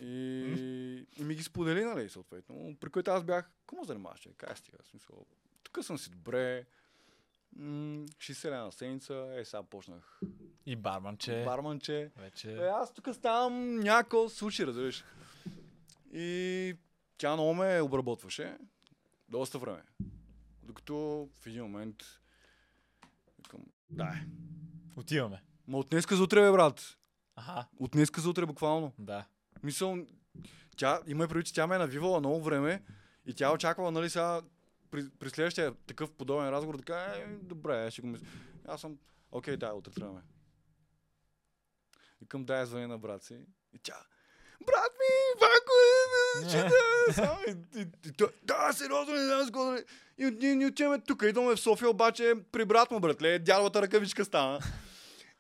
И, 0.01 1.07
и 1.17 1.25
ми 1.25 1.35
ги 1.35 1.43
сподели, 1.43 1.85
нали, 1.85 2.09
съответно. 2.09 2.77
При 2.81 2.91
което 2.91 3.11
аз 3.11 3.25
бях, 3.25 3.51
кому 3.67 3.85
занимаваш? 3.85 4.29
Кай 4.37 4.57
стига, 4.57 4.79
смисъл. 4.91 5.27
Тук 5.63 5.85
съм 5.85 5.99
си 5.99 6.11
добре. 6.11 6.67
М- 7.57 8.07
60 8.07 8.51
лена 8.51 8.65
на 8.65 8.73
седмица, 8.73 9.35
е, 9.37 9.45
сега 9.45 9.63
почнах 9.63 10.21
И 10.67 10.77
барманче. 10.77 11.43
барманче. 11.45 12.11
Вече. 12.17 12.53
Е, 12.53 12.67
аз 12.67 12.95
тук 12.95 13.09
ставам 13.15 13.75
някакво 13.81 14.29
случай, 14.29 14.67
разбираш. 14.67 15.05
И 16.13 16.77
тя 17.19 17.33
много 17.33 17.55
ме 17.55 17.81
обработваше 17.81 18.59
доста 19.29 19.59
време. 19.59 19.83
Докато 20.63 21.29
в 21.35 21.47
един 21.47 21.63
момент 21.63 21.97
викам, 23.45 23.61
да. 23.91 24.15
Отиваме. 24.97 25.43
Ма 25.67 25.79
от 25.79 25.89
днеска 25.91 26.17
за 26.17 26.23
утре, 26.23 26.41
бе, 26.41 26.51
брат. 26.53 26.97
Аха, 27.37 27.67
От 27.81 27.91
днеска 27.91 28.21
за 28.21 28.31
утре, 28.31 28.47
буквално. 28.47 28.93
да. 28.99 29.27
Мисъл, 29.63 29.97
тя 30.77 31.01
има 31.07 31.29
предвид, 31.29 31.47
че 31.47 31.55
тя 31.55 31.67
ме 31.67 31.75
е 31.75 31.79
навивала 31.79 32.21
много 32.21 32.43
време 32.43 32.83
и 33.27 33.35
тя 33.35 33.53
очаквала, 33.53 33.91
нали, 33.91 34.11
сега 34.11 34.43
при, 34.91 35.11
при 35.11 35.31
следващия 35.31 35.75
такъв 35.75 36.13
подобен 36.13 36.49
разговор 36.49 36.77
да 36.77 36.83
каже, 36.83 37.21
е, 37.21 37.27
добре, 37.27 37.91
ще 37.91 38.03
го 38.03 38.09
мисля. 38.09 38.27
Аз 38.69 38.81
съм, 38.81 38.99
окей, 39.33 39.57
да, 39.57 39.73
утре 39.73 39.93
тръгваме. 39.93 40.23
Викам, 42.21 42.45
дай 42.45 42.67
звъни 42.67 42.87
на 42.87 42.99
брат 42.99 43.23
си. 43.23 43.35
И 43.73 43.79
тя, 43.79 43.97
брат 44.67 44.93
ми, 45.01 45.41
Вако 45.41 45.73
е, 45.91 46.04
че 46.51 46.57
да, 47.17 47.39
и, 47.49 47.81
и, 47.81 47.87
и, 48.07 48.13
да, 48.43 48.73
сериозно, 48.73 49.15
не 49.15 49.25
знам 49.25 49.43
с 49.43 49.47
какво 49.47 49.65
да 49.65 49.71
не-» 49.73 49.85
И 50.19 50.25
ние 50.25 50.55
ни 50.55 50.67
отиваме 50.67 51.01
тук, 51.01 51.23
идваме 51.23 51.57
в 51.57 51.61
София, 51.61 51.91
обаче 51.91 52.35
при 52.53 52.65
брат 52.65 52.91
му, 52.91 53.01
братле, 53.01 53.39
дядовата 53.39 53.83
ръкавичка 53.83 54.25
стана. 54.25 54.61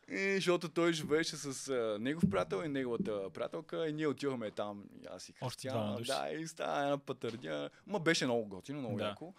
И 0.09 0.35
защото 0.35 0.69
той 0.69 0.93
живееше 0.93 1.37
с 1.37 1.69
а, 1.69 1.99
негов 2.01 2.25
приятел 2.31 2.63
и 2.65 2.69
неговата 2.69 3.31
приятелка 3.31 3.89
и 3.89 3.93
ние 3.93 4.07
отиваме 4.07 4.51
там, 4.51 4.85
и 5.03 5.07
аз 5.11 5.29
и 5.29 5.33
Християн. 5.33 5.97
Да, 6.07 6.31
и 6.33 6.47
стана 6.47 6.85
една 6.85 6.99
пътърня. 6.99 7.71
Ма 7.87 8.01
беше 8.01 8.25
много 8.25 8.49
готино, 8.49 8.79
много 8.79 8.97
Да. 8.99 9.05
яко. 9.05 9.35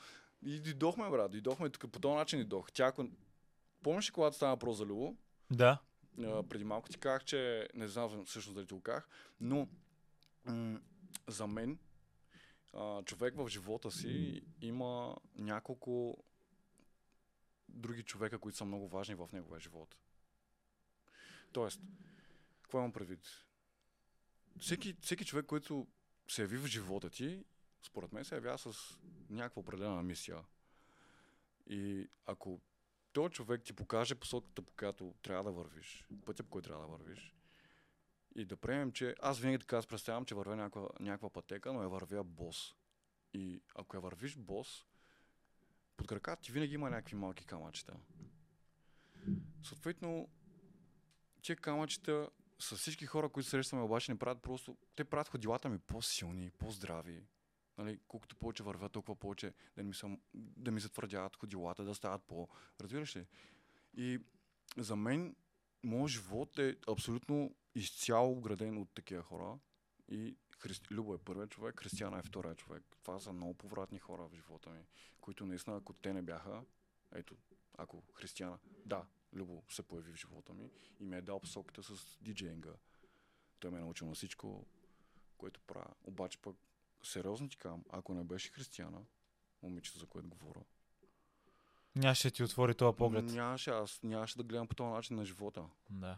И 0.46 0.60
дойдохме, 0.60 1.10
брат, 1.10 1.32
дойдохме 1.32 1.70
тук, 1.70 1.92
по 1.92 2.00
този 2.00 2.16
начин 2.16 2.40
дойдох. 2.40 2.72
Тя, 2.72 2.86
ако... 2.86 3.06
Помниш 3.84 4.10
ли, 4.10 4.14
когато 4.14 4.36
стана 4.36 4.58
про 4.58 4.74
за 4.74 4.86
Любо? 4.86 5.16
Да. 5.52 5.78
А, 6.24 6.44
преди 6.44 6.64
малко 6.64 6.90
ти 6.90 6.98
казах, 6.98 7.24
че 7.24 7.68
не 7.74 7.88
знам 7.88 8.26
всъщност 8.26 8.56
дали 8.56 8.68
ти 8.68 8.74
го 8.74 8.82
казах, 8.82 9.08
но 9.42 9.68
м- 10.46 10.80
за 11.28 11.48
мен 11.48 11.80
а, 12.74 13.04
човек 13.04 13.36
в 13.38 13.48
живота 13.48 13.92
си 13.92 14.42
има 14.62 15.18
няколко 15.36 16.24
други 17.70 18.04
човека, 18.04 18.40
които 18.40 18.58
са 18.58 18.66
много 18.66 18.88
важни 18.88 19.16
в 19.16 19.30
неговия 19.34 19.60
живот. 19.60 19.96
Тоест, 21.52 21.82
какво 22.62 22.78
имам 22.78 22.94
предвид? 22.94 23.20
Всеки, 24.60 24.96
всеки 25.02 25.26
човек, 25.26 25.46
който 25.46 25.88
се 26.28 26.42
яви 26.42 26.58
в 26.58 26.66
живота 26.66 27.10
ти, 27.10 27.46
според 27.84 28.14
мен 28.14 28.26
се 28.26 28.36
явява 28.36 28.58
с 28.58 28.98
някаква 29.30 29.60
определена 29.60 30.04
мисия. 30.04 30.44
И 31.68 32.10
ако 32.26 32.62
този 33.14 33.34
човек 33.34 33.64
ти 33.64 33.74
покаже 33.74 34.16
посоката, 34.16 34.62
по 34.62 34.74
която 34.74 35.14
трябва 35.22 35.44
да 35.44 35.52
вървиш, 35.52 36.08
пътя, 36.26 36.44
по 36.44 36.50
който 36.50 36.68
трябва 36.70 36.86
да 36.86 36.92
вървиш, 36.92 37.36
и 38.36 38.46
да 38.46 38.58
приемем, 38.58 38.92
че 38.92 39.16
аз 39.22 39.40
винаги 39.40 39.60
така 39.60 39.82
се 39.82 39.88
представям, 39.88 40.26
че 40.26 40.36
вървя 40.36 40.56
някаква, 40.56 40.90
някаква 41.00 41.30
пътека, 41.30 41.74
но 41.74 41.82
я 41.82 41.90
вървя 41.90 42.24
бос. 42.24 42.76
И 43.34 43.62
ако 43.76 43.98
я 43.98 44.02
вървиш 44.02 44.36
бос, 44.38 44.86
под 45.98 46.08
крака 46.08 46.36
ти 46.36 46.52
винаги 46.52 46.74
има 46.74 46.90
някакви 46.90 47.16
малки 47.16 47.46
камъчета. 47.46 47.94
Съответно, 49.64 50.30
тия 51.42 51.56
камъчета 51.56 52.30
с 52.60 52.76
всички 52.76 53.06
хора, 53.06 53.30
които 53.30 53.50
срещаме, 53.50 53.82
обаче 53.82 54.12
не 54.12 54.20
правят 54.20 54.42
просто... 54.42 54.78
Те 54.96 55.04
правят 55.04 55.28
ходилата 55.28 55.70
ми 55.70 55.80
по-силни, 55.80 56.52
по-здрави. 56.52 57.24
Нали, 57.78 58.00
колкото 58.08 58.36
повече 58.36 58.64
вървят, 58.64 58.92
толкова 58.92 59.16
повече 59.16 59.54
да 59.78 59.84
ми, 59.84 59.94
са, 59.94 60.18
да 60.34 60.72
ми 60.72 60.82
се 60.82 60.90
твърдяват 60.90 61.36
ходилата, 61.36 61.84
да 61.84 61.96
стават 61.96 62.24
по... 62.24 62.48
Разбираш 62.82 63.16
ли? 63.16 63.26
И 63.94 64.20
за 64.78 64.96
мен, 64.96 65.36
моят 65.86 66.10
живот 66.10 66.60
е 66.60 66.76
абсолютно 66.88 67.56
изцяло 67.76 68.42
граден 68.42 68.78
от 68.78 68.90
такива 68.94 69.24
хора. 69.24 69.60
И 70.10 70.38
Христи... 70.58 70.94
Любо 70.94 71.14
е 71.14 71.18
първият 71.18 71.50
човек, 71.50 71.80
Християна 71.80 72.20
е 72.20 72.22
втория 72.22 72.56
човек. 72.56 72.84
Това 73.04 73.20
са 73.20 73.34
много 73.34 73.54
повратни 73.54 74.00
хора 74.00 74.28
в 74.28 74.36
живота 74.36 74.70
ми, 74.70 74.86
които 75.22 75.46
наистина, 75.46 75.78
ако 75.78 75.94
те 75.94 76.14
не 76.14 76.22
бяха, 76.22 76.64
ето, 77.12 77.36
ако 77.78 78.04
Християна, 78.14 78.58
да, 78.86 79.06
Любо 79.36 79.64
се 79.70 79.84
появи 79.84 80.12
в 80.12 80.16
живота 80.16 80.54
ми 80.54 80.70
и 81.00 81.06
ми 81.06 81.16
е 81.16 81.22
дал 81.22 81.40
посоката 81.40 81.84
с 81.84 82.18
диджеинга. 82.22 82.74
Той 83.60 83.72
ме 83.72 83.78
е 83.78 83.82
научил 83.82 84.08
на 84.08 84.16
всичко, 84.16 84.66
което 85.38 85.62
правя. 85.62 85.94
Обаче 86.04 86.42
пък, 86.42 86.56
сериозно 87.04 87.50
ти 87.50 87.58
казвам, 87.58 87.84
ако 87.90 88.14
не 88.14 88.24
беше 88.24 88.52
Християна, 88.52 89.06
момичето, 89.64 90.00
за 90.00 90.06
което 90.06 90.30
говоря, 90.30 90.64
Нямаше 91.96 92.32
ти 92.32 92.44
отвори 92.44 92.76
този 92.76 92.98
поглед. 92.98 93.26
нямаше, 93.26 93.70
аз 93.70 94.00
нямаше 94.04 94.38
да 94.38 94.44
гледам 94.44 94.68
по 94.68 94.76
този 94.76 94.90
начин 94.90 95.16
на 95.16 95.26
живота. 95.26 95.64
Да. 95.90 96.18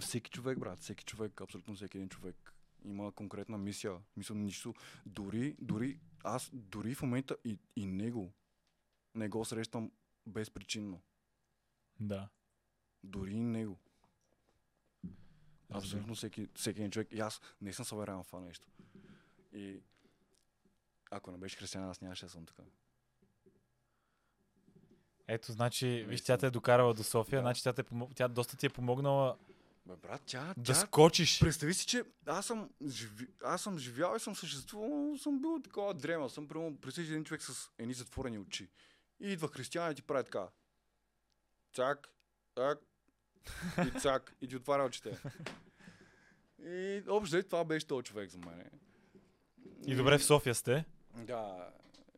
Всеки 0.00 0.30
човек, 0.30 0.58
брат, 0.58 0.80
всеки 0.80 1.04
човек, 1.04 1.40
абсолютно 1.40 1.74
всеки 1.74 1.96
един 1.96 2.08
човек 2.08 2.54
има 2.84 3.12
конкретна 3.12 3.58
мисия. 3.58 3.98
Мисля, 4.16 4.34
нищо. 4.34 4.74
Дори, 5.06 5.56
дори, 5.60 5.98
аз 6.24 6.50
дори 6.52 6.94
в 6.94 7.02
момента 7.02 7.36
и, 7.44 7.58
и 7.76 7.86
него 7.86 8.32
не 9.14 9.28
го 9.28 9.44
срещам 9.44 9.92
безпричинно. 10.26 11.00
Да. 12.00 12.28
Дори 13.04 13.32
и 13.32 13.42
него. 13.42 13.78
Абсолютно 15.70 16.14
всеки, 16.14 16.48
всеки 16.54 16.78
един 16.80 16.90
човек. 16.90 17.08
И 17.12 17.20
аз 17.20 17.40
не 17.60 17.72
съм 17.72 17.98
уверявам 17.98 18.24
в 18.24 18.26
това 18.26 18.40
нещо. 18.40 18.68
И 19.52 19.80
ако 21.10 21.30
не 21.30 21.38
беше 21.38 21.56
християн, 21.56 21.90
аз 21.90 22.00
нямаше 22.00 22.26
да 22.26 22.30
съм 22.30 22.46
така. 22.46 22.62
Ето, 25.32 25.52
значи, 25.52 25.86
виж, 25.86 26.06
Наистина. 26.06 26.36
тя 26.36 26.40
те 26.40 26.46
е 26.46 26.50
докарала 26.50 26.94
до 26.94 27.02
София, 27.02 27.38
Да. 27.38 27.42
значи 27.42 27.62
тя, 27.62 27.72
те, 27.72 27.82
помо- 27.82 28.14
тя 28.14 28.28
доста 28.28 28.56
ти 28.56 28.66
е 28.66 28.70
помогнала 28.70 29.36
Бе, 29.86 29.96
брат, 29.96 30.22
тя, 30.26 30.54
да 30.56 30.62
тя 30.64 30.74
скочиш. 30.74 31.40
Представи 31.40 31.74
си, 31.74 31.86
че 31.86 32.04
аз 32.26 32.46
съм, 32.46 32.70
живи... 32.86 33.26
аз 33.44 33.62
съм 33.62 33.78
живял 33.78 34.16
и 34.16 34.20
съм 34.20 34.36
съществувал, 34.36 34.88
но 34.88 35.18
съм 35.18 35.40
бил 35.40 35.60
такова 35.64 35.94
дрема. 35.94 36.30
Съм 36.30 36.48
примерно, 36.48 36.76
представи 36.76 37.08
един 37.08 37.24
човек 37.24 37.42
с 37.42 37.70
едни 37.78 37.94
затворени 37.94 38.38
очи. 38.38 38.68
И 39.20 39.32
идва 39.32 39.48
християн 39.48 39.92
и 39.92 39.94
ти 39.94 40.02
прави 40.02 40.24
така. 40.24 40.48
Цак, 41.72 42.08
так, 42.54 42.78
и 43.86 43.90
цак, 44.00 44.36
и 44.40 44.48
ти 44.48 44.56
отваря 44.56 44.84
очите. 44.84 45.18
И 46.64 47.02
общо 47.08 47.42
това 47.42 47.64
беше 47.64 47.86
този 47.86 48.04
човек 48.04 48.30
за 48.30 48.38
мен. 48.38 48.70
И 49.86 49.94
добре 49.94 50.18
в 50.18 50.24
София 50.24 50.54
сте. 50.54 50.84
Да, 51.16 51.68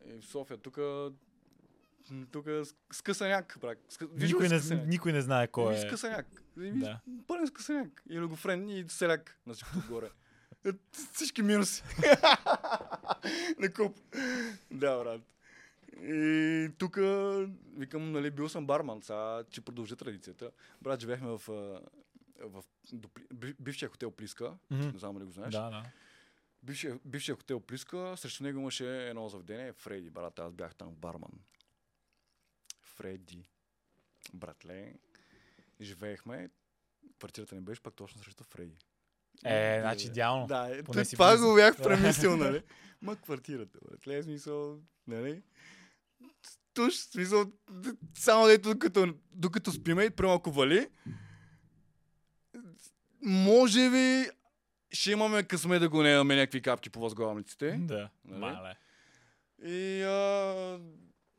и 0.06 0.12
в 0.12 0.24
София, 0.24 0.58
тук 0.58 0.78
тук 2.32 2.46
скъсаняк, 2.92 3.59
брак. 3.61 3.78
Виждал 4.02 4.09
Никой 4.28 4.44
ли 4.44 4.48
не, 4.48 4.59
скъсаняк? 4.59 4.86
никой 4.86 5.12
не 5.12 5.22
знае 5.22 5.48
кой 5.48 5.74
е. 5.74 5.78
Скъсаняк. 5.78 6.26
Еми, 6.59 6.80
Да. 6.80 7.00
Пълен 7.26 7.46
скъсаняк. 7.46 8.02
И 8.11 8.20
логофрен, 8.20 8.68
и 8.68 8.84
селяк 8.88 9.38
на 9.46 9.55
всичко 9.55 9.78
отгоре. 9.78 10.11
Е, 10.66 10.70
Всички 11.12 11.42
минуси. 11.42 11.82
на 13.59 13.72
куп. 13.72 13.96
Да, 14.70 14.98
брат. 14.98 15.20
И 16.02 16.70
тук, 16.78 16.96
викам, 17.76 18.12
нали, 18.12 18.30
бил 18.30 18.48
съм 18.48 18.66
барман, 18.66 19.02
сега, 19.02 19.42
че 19.50 19.61
продължа 19.61 19.96
традицията. 19.96 20.50
Брат, 20.82 21.00
живеехме 21.00 21.28
в, 21.28 21.38
в 22.40 22.62
би- 23.34 23.55
бившия 23.61 23.88
хотел 23.88 24.11
Плиска. 24.11 24.52
Мгм. 24.70 24.82
Не 24.82 24.98
знам 24.98 25.14
дали 25.14 25.24
го 25.24 25.30
знаеш. 25.30 25.52
Да, 25.52 25.70
да. 25.70 25.82
Бившия, 26.62 26.98
бившия 27.05 27.34
хотел 27.36 27.61
Плиска, 27.61 28.14
срещу 28.16 28.42
него 28.42 28.61
имаше 28.61 29.09
едно 29.09 29.28
заведение, 29.28 29.72
Фреди, 29.72 30.11
брат, 30.11 30.38
аз 30.38 30.52
бях 30.52 30.74
там 30.74 30.88
барман. 30.90 31.30
Фреди. 32.95 33.51
Братле. 34.34 34.95
Живеехме. 35.80 36.51
Квартирата 37.18 37.55
ни 37.55 37.61
беше 37.61 37.82
пак 37.82 37.95
точно 37.95 38.22
срещу 38.22 38.45
Фреди. 38.45 38.78
Е, 39.45 39.78
значи 39.80 40.07
идеално. 40.07 40.47
Да, 40.47 40.82
Поне 40.84 41.05
си 41.05 41.16
това 41.16 41.36
го 41.36 41.55
бях 41.55 41.76
премислил, 41.82 42.36
нали? 42.36 42.62
Ма 43.03 43.16
квартирата, 43.16 43.78
братле, 43.90 44.22
смисъл, 44.22 44.80
нали? 45.07 45.42
Туш, 46.74 46.95
смисъл, 46.95 47.53
само 48.14 48.47
дето 48.47 48.68
докато, 48.72 49.14
докато 49.32 49.72
спиме 49.72 50.05
и 50.05 50.11
премалко 50.11 50.53
вали, 50.53 50.88
може 53.22 53.90
би 53.90 54.30
ще 54.92 55.11
имаме 55.11 55.42
късме 55.42 55.78
да 55.78 55.88
го 55.88 56.03
не 56.03 56.12
имаме 56.12 56.36
някакви 56.36 56.62
капки 56.62 56.90
по 56.90 57.01
възглавниците. 57.01 57.76
Да. 57.80 58.11
Нали? 58.24 58.40
Мале. 58.40 58.76
И 59.64 60.03
а, 60.03 60.80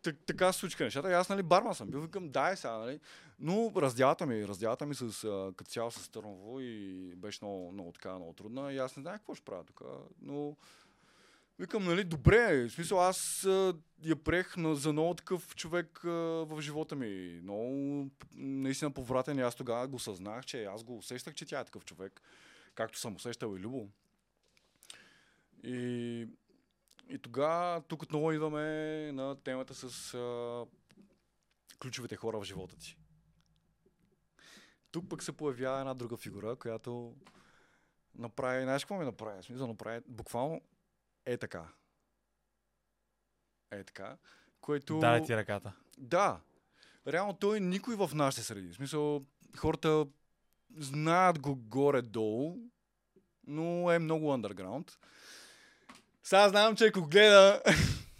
так, 0.05 0.15
така 0.25 0.53
се 0.53 0.59
случиха 0.59 0.83
нещата. 0.83 1.09
Аз, 1.09 1.29
нали, 1.29 1.43
барман 1.43 1.75
съм 1.75 1.89
бил, 1.89 2.01
викам, 2.01 2.29
дай 2.29 2.57
сега, 2.57 2.77
нали. 2.77 2.99
Но 3.39 3.71
раздялата 3.77 4.25
ми, 4.25 4.47
раздялата 4.47 4.85
ми 4.85 4.95
с, 4.95 5.21
като 5.57 5.71
цяло 5.71 5.91
с 5.91 6.09
Търново 6.09 6.59
и 6.59 7.13
беше 7.15 7.39
много, 7.41 7.71
много 7.71 7.91
така, 7.91 8.15
много 8.15 8.33
трудна. 8.33 8.73
И 8.73 8.77
аз 8.77 8.97
не 8.97 9.01
знаех 9.01 9.17
какво 9.17 9.35
ще 9.35 9.45
правя 9.45 9.63
тук. 9.63 9.81
Но 10.21 10.55
викам, 11.59 11.85
нали, 11.85 12.03
добре, 12.03 12.67
в 12.67 12.71
смисъл 12.71 13.01
аз 13.01 13.47
я 14.03 14.15
приех 14.15 14.57
на, 14.57 14.75
за 14.75 14.91
много 14.91 15.13
такъв 15.13 15.55
човек 15.55 16.05
а, 16.05 16.09
в 16.45 16.61
живота 16.61 16.95
ми. 16.95 17.39
Много, 17.43 18.09
наистина 18.35 18.91
повратен 18.91 19.37
и 19.37 19.41
аз 19.41 19.55
тогава 19.55 19.87
го 19.87 19.99
съзнах, 19.99 20.45
че 20.45 20.65
аз 20.65 20.83
го 20.83 20.97
усещах, 20.97 21.33
че 21.33 21.45
тя 21.45 21.59
е 21.59 21.65
такъв 21.65 21.85
човек. 21.85 22.21
Както 22.75 22.99
съм 22.99 23.15
усещал 23.15 23.55
и 23.55 23.59
Любо. 23.59 23.87
И 25.63 26.27
и 27.09 27.17
тогава 27.17 27.81
тук 27.81 28.03
отново 28.03 28.31
идваме 28.31 28.61
на 29.11 29.35
темата 29.35 29.75
с 29.75 30.13
а, 30.13 30.65
ключовите 31.79 32.15
хора 32.15 32.39
в 32.39 32.43
живота 32.43 32.77
ти. 32.77 32.97
Тук 34.91 35.09
пък 35.09 35.23
се 35.23 35.31
появява 35.31 35.79
една 35.79 35.93
друга 35.93 36.17
фигура, 36.17 36.55
която 36.55 37.15
направи, 38.15 38.63
знаеш 38.63 38.83
какво 38.83 38.97
ми 38.97 39.05
направи? 39.05 39.43
Смисъл 39.43 39.67
направи 39.67 40.01
буквално 40.07 40.61
е 41.25 41.37
така. 41.37 41.67
Е 43.71 43.83
така. 43.83 44.17
Което... 44.61 44.99
Дай 44.99 45.23
ти 45.23 45.37
ръката. 45.37 45.73
Да. 45.97 46.39
Реално 47.07 47.33
той 47.33 47.59
никой 47.59 47.95
в 47.95 48.11
нашите 48.13 48.43
среди. 48.43 48.71
В 48.71 48.75
смисъл, 48.75 49.25
хората 49.57 50.07
знаят 50.77 51.39
го 51.39 51.55
горе-долу, 51.55 52.57
но 53.47 53.91
е 53.91 53.99
много 53.99 54.25
underground. 54.25 54.91
Сега 56.25 56.49
знам, 56.49 56.75
че 56.75 56.85
ако 56.85 57.01
гледа, 57.01 57.61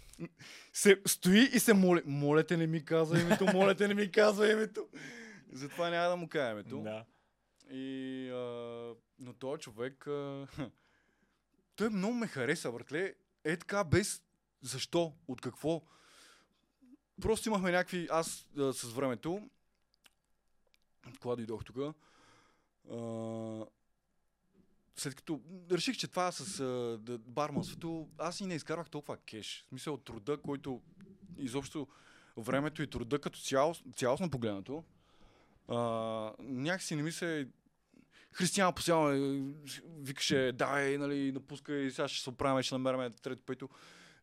се 0.72 1.02
стои 1.06 1.50
и 1.52 1.58
се 1.60 1.74
моли. 1.74 2.02
Моля 2.06 2.44
те, 2.46 2.56
не 2.56 2.66
ми 2.66 2.84
казва 2.84 3.20
името, 3.20 3.44
моля 3.44 3.74
те, 3.74 3.88
не 3.88 3.94
ми 3.94 4.10
казва 4.10 4.52
името. 4.52 4.88
Затова 5.52 5.90
няма 5.90 6.08
да 6.08 6.16
му 6.16 6.28
кажа 6.28 6.50
името. 6.50 6.82
Да. 6.82 7.04
И, 7.70 8.28
а, 8.30 8.94
но 9.18 9.32
този 9.32 9.60
човек, 9.60 10.06
а, 10.06 10.46
той 11.76 11.88
много 11.88 12.14
ме 12.14 12.26
хареса, 12.26 12.72
братле. 12.72 13.14
Е 13.44 13.56
така, 13.56 13.84
без 13.84 14.22
защо, 14.62 15.12
от 15.28 15.40
какво. 15.40 15.82
Просто 17.22 17.48
имахме 17.48 17.70
някакви, 17.70 18.08
аз 18.10 18.46
а, 18.58 18.72
с 18.72 18.92
времето, 18.92 19.50
когато 21.20 21.36
дойдох 21.36 21.64
тук, 21.64 21.76
след 24.96 25.14
като 25.14 25.40
реших, 25.70 25.96
че 25.96 26.08
това 26.08 26.32
с 26.32 26.60
а, 26.60 26.98
барманството, 27.18 28.08
аз 28.18 28.40
и 28.40 28.46
не 28.46 28.54
изкарвах 28.54 28.90
толкова 28.90 29.16
кеш. 29.16 29.64
В 29.66 29.68
смисъл 29.68 29.94
от 29.94 30.04
труда, 30.04 30.36
който 30.36 30.80
изобщо 31.38 31.86
времето 32.36 32.82
и 32.82 32.86
труда 32.86 33.18
като 33.18 33.40
цяло, 33.40 33.74
цялостно 33.96 34.30
погледнато, 34.30 34.84
а, 35.68 35.76
някакси 36.40 36.96
не 36.96 37.02
ми 37.02 37.12
се... 37.12 37.48
Християн 38.32 38.74
постоянно 38.74 39.54
викаше, 39.98 40.52
дай, 40.54 40.98
нали, 40.98 41.32
напускай, 41.32 41.90
сега 41.90 42.08
ще 42.08 42.22
се 42.22 42.30
оправим, 42.30 42.62
ще 42.62 42.74
намерим 42.78 43.12
трето, 43.22 43.42
пето. 43.46 43.68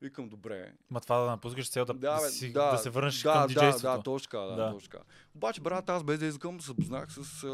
Викам, 0.04 0.30
добре. 0.30 0.74
Ма 0.89 1.01
това 1.01 1.18
да 1.18 1.26
напускаш 1.26 1.70
цел 1.70 1.86
да, 1.86 1.93
Да, 1.93 2.22
бе, 2.22 2.30
си, 2.30 2.54
да, 2.54 2.72
да, 2.72 2.78
се 2.78 2.89
върнеш 2.89 3.22
да, 3.22 3.34
към 3.34 3.41
да, 3.41 3.47
диджейството. 3.47 3.97
Да, 3.97 4.04
точно 4.04 4.24
така, 4.24 4.39
да, 4.39 4.56
Да. 4.56 4.72
точно 4.72 4.89
така. 4.89 5.04
Обаче, 5.36 5.62
брат, 5.62 5.89
аз 5.89 6.04
без 6.04 6.20
да 6.20 6.26
искам, 6.26 6.62
се 6.62 6.68
запознах 6.68 7.12
с, 7.12 7.43
а, 7.43 7.47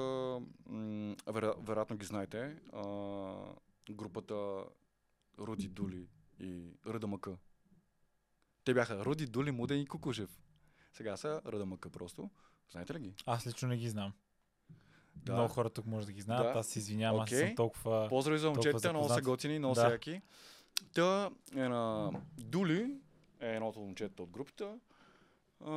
м, 0.66 1.16
веро- 1.26 1.56
вероятно 1.60 1.98
ги 1.98 2.06
знаете, 2.06 2.56
а, 2.74 2.84
групата 3.92 4.64
Руди 5.40 5.68
Дули 5.68 6.08
и 6.40 6.64
РДМК. 6.88 7.28
Те 8.64 8.74
бяха 8.74 9.06
Руди 9.06 9.26
Дули, 9.26 9.52
Муден 9.52 9.82
и 9.82 9.86
Кукушев. 9.86 10.30
Сега 10.94 11.18
са 11.18 11.42
РДМК 11.48 11.88
просто. 11.90 12.30
Знаете 12.72 12.94
ли 12.94 13.00
ги? 13.00 13.14
Аз 13.26 13.48
лично 13.48 13.68
не 13.68 13.78
ги 13.78 13.90
знам. 13.90 14.14
Да. 15.16 15.34
Много 15.34 15.50
хора 15.50 15.70
тук 15.70 15.86
може 15.86 16.06
да 16.06 16.12
ги 16.12 16.22
знаят. 16.22 16.54
Да. 16.54 16.60
Аз 16.60 16.68
се 16.68 16.80
извинявам, 16.80 17.22
аз 17.22 17.30
Окей. 17.30 17.48
съм 17.48 17.56
толкова... 17.56 18.08
Поздрави 18.10 18.40
за 18.40 18.50
момчетите, 18.50 18.90
много 18.90 19.10
са 19.10 19.22
готини, 19.22 19.60
много 19.60 19.76
Да. 19.76 19.82
са 19.82 19.88
яки. 19.88 20.22
Та 20.94 21.32
е 21.56 21.70
на 21.70 22.12
Дули, 22.38 23.00
е 23.40 23.56
едното 23.56 23.80
от 23.80 23.86
момчета 23.86 24.24
от 24.24 24.30
групата. 24.30 24.80
А, 25.66 25.72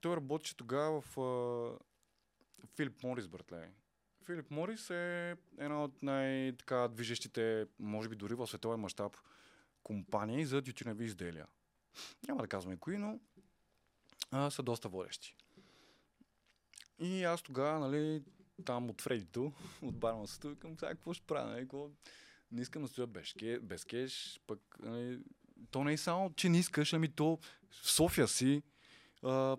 той 0.00 0.16
работеше 0.16 0.56
тогава 0.56 1.00
в 1.00 1.18
а, 1.18 1.78
Филип 2.76 3.02
Морис, 3.02 3.28
братле. 3.28 3.70
Филип 4.24 4.50
Морис 4.50 4.90
е 4.90 5.36
една 5.58 5.84
от 5.84 6.02
най-така 6.02 6.88
движещите, 6.88 7.66
може 7.78 8.08
би 8.08 8.16
дори 8.16 8.34
в 8.34 8.46
световен 8.46 8.80
мащаб, 8.80 9.16
компании 9.82 10.46
за 10.46 10.62
тютюневи 10.62 11.04
изделия. 11.04 11.46
Няма 12.28 12.42
да 12.42 12.48
казваме 12.48 12.76
кои, 12.76 12.96
но 12.96 13.20
а, 14.30 14.50
са 14.50 14.62
доста 14.62 14.88
водещи. 14.88 15.36
И 16.98 17.24
аз 17.24 17.42
тогава, 17.42 17.78
нали, 17.78 18.22
там 18.64 18.90
от 18.90 19.00
Фредито, 19.00 19.52
от 19.82 19.96
барманството, 19.96 20.48
викам, 20.48 20.78
сега 20.78 20.90
какво 20.90 21.14
ще 21.14 21.26
правя, 21.26 21.50
нали, 21.50 21.60
какво? 21.60 21.90
Не 22.52 22.62
искам 22.62 22.82
да 22.82 22.88
стоя 22.88 23.06
без, 23.06 23.32
ке, 23.32 23.58
без 23.58 23.84
кеш, 23.84 24.40
пък, 24.46 24.60
нали, 24.80 25.20
то 25.70 25.84
не 25.84 25.92
е 25.92 25.98
само, 25.98 26.34
че 26.34 26.48
не 26.48 26.58
искаш, 26.58 26.92
ами 26.92 27.08
то 27.08 27.38
в 27.70 27.90
София 27.90 28.28
си, 28.28 28.62
а, 29.22 29.56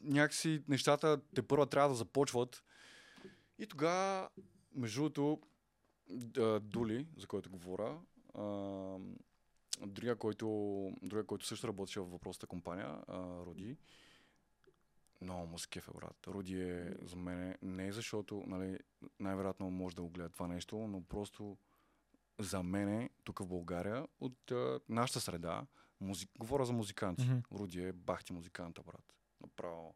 някакси 0.00 0.62
нещата 0.68 1.20
те 1.34 1.42
първа 1.42 1.66
трябва 1.66 1.88
да 1.88 1.94
започват. 1.94 2.64
И 3.58 3.66
тогава, 3.66 4.28
между 4.74 5.00
другото, 5.00 5.40
Дули, 6.60 7.06
за 7.16 7.26
който 7.26 7.50
говоря, 7.50 8.00
а, 8.34 8.98
другия, 9.86 10.16
който, 10.16 10.46
другия, 11.02 11.26
който 11.26 11.46
също 11.46 11.68
работеше 11.68 12.00
в 12.00 12.04
въпросната 12.04 12.46
компания, 12.46 12.98
Роди, 13.46 13.76
много 15.20 15.46
му 15.46 15.58
се 15.58 15.68
кефе, 15.68 15.90
брат. 15.94 16.26
Руди 16.26 16.62
е 16.62 16.94
за 17.02 17.16
мен 17.16 17.56
не 17.62 17.92
защото, 17.92 18.44
нали, 18.46 18.78
най-вероятно 19.20 19.70
може 19.70 19.96
да 19.96 20.02
го 20.02 20.08
гледа 20.08 20.28
това 20.28 20.48
нещо, 20.48 20.76
но 20.76 21.02
просто 21.02 21.56
за 22.38 22.62
мен 22.62 23.10
тук 23.24 23.38
в 23.38 23.46
България, 23.46 24.06
от 24.20 24.50
а, 24.50 24.80
нашата 24.88 25.20
среда, 25.20 25.66
музи... 26.00 26.26
говоря 26.38 26.64
за 26.64 26.72
музиканти. 26.72 27.24
Мгм. 27.24 27.38
Руди 27.52 27.82
е 27.82 27.92
бахти 27.92 28.32
музиканта, 28.32 28.82
брат. 28.82 29.14
Направо. 29.40 29.94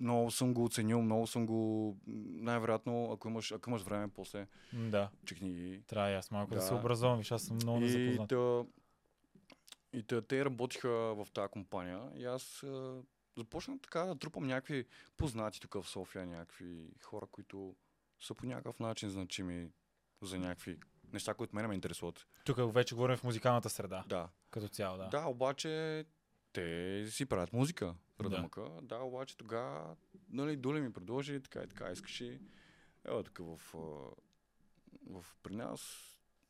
Много 0.00 0.30
съм 0.30 0.54
го 0.54 0.64
оценил, 0.64 1.02
много 1.02 1.26
съм 1.26 1.46
го... 1.46 1.96
Най-вероятно, 2.06 3.12
ако 3.12 3.28
имаш, 3.28 3.52
ако 3.52 3.70
имаш 3.70 3.82
време, 3.82 4.08
после 4.08 4.46
Да, 4.72 5.10
чекни 5.26 5.82
трябва 5.86 6.10
и 6.10 6.14
аз 6.14 6.30
малко 6.30 6.50
да, 6.50 6.60
Да. 6.60 6.66
се 6.66 6.74
образувам, 6.74 7.18
виж, 7.18 7.30
аз 7.32 7.42
съм 7.42 7.56
много 7.56 7.78
И, 7.78 7.80
незапознат. 7.80 8.32
и 9.92 10.02
та, 10.02 10.22
те 10.22 10.44
работиха 10.44 10.88
в 10.90 11.26
тази 11.34 11.48
компания 11.50 12.10
и 12.16 12.24
аз 12.24 12.62
а, 12.62 13.02
започнах 13.36 13.78
така 13.82 14.00
да 14.00 14.18
трупам 14.18 14.46
някакви 14.46 14.86
познати 15.16 15.60
тук 15.60 15.74
в 15.74 15.88
София, 15.88 16.26
някакви 16.26 16.90
хора, 17.02 17.26
които 17.26 17.76
са 18.20 18.34
по 18.34 18.46
някакъв 18.46 18.80
начин 18.80 19.10
значими 19.10 19.70
за 20.22 20.38
някакви 20.38 20.78
неща, 21.12 21.34
които 21.34 21.56
мене 21.56 21.68
ме 21.68 21.74
интересуват. 21.74 22.26
Тук 22.44 22.74
вече 22.74 22.94
говорим 22.94 23.16
в 23.16 23.24
музикалната 23.24 23.70
среда, 23.70 24.04
Да. 24.08 24.28
като 24.50 24.68
цяло, 24.68 24.98
да. 24.98 25.08
Да, 25.08 25.26
обаче 25.26 26.04
те 26.52 27.06
си 27.10 27.26
правят 27.26 27.52
музика. 27.52 27.86
Да. 27.86 28.24
Радамъка. 28.24 28.60
Да. 28.62 28.80
да, 28.82 28.98
обаче 28.98 29.36
тогава, 29.36 29.96
нали, 30.28 30.56
Дули 30.56 30.80
ми 30.80 30.92
предложи, 30.92 31.42
така 31.42 31.62
и 31.62 31.68
така, 31.68 31.90
искаш 31.90 32.20
и 32.20 32.40
Ева 33.04 33.24
тук 33.24 33.38
в, 33.38 33.56
в 35.06 35.24
при 35.42 35.56
нас. 35.56 35.80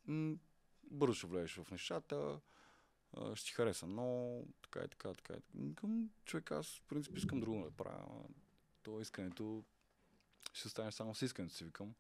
м, 0.07 0.37
бързо 0.85 1.15
ще 1.15 1.27
влезеш 1.27 1.57
в 1.57 1.71
нещата, 1.71 2.41
ще 3.35 3.47
ти 3.47 3.53
хареса, 3.53 3.87
но 3.87 4.39
така 4.63 4.81
и 4.81 4.89
така, 4.89 5.15
така 5.15 5.33
и 5.33 5.41
така. 5.41 5.75
Към 5.77 6.11
човек, 6.25 6.51
аз 6.51 6.67
в 6.77 6.83
принцип 6.83 7.17
искам 7.17 7.41
друго 7.41 7.65
да 7.65 7.71
правя. 7.71 8.25
То 8.83 9.01
искането 9.01 9.65
ще 10.53 10.69
стане 10.69 10.93
само 10.93 11.15
с 11.15 11.23
искането 11.23 11.55
си, 11.55 11.65
викам. 11.65 11.95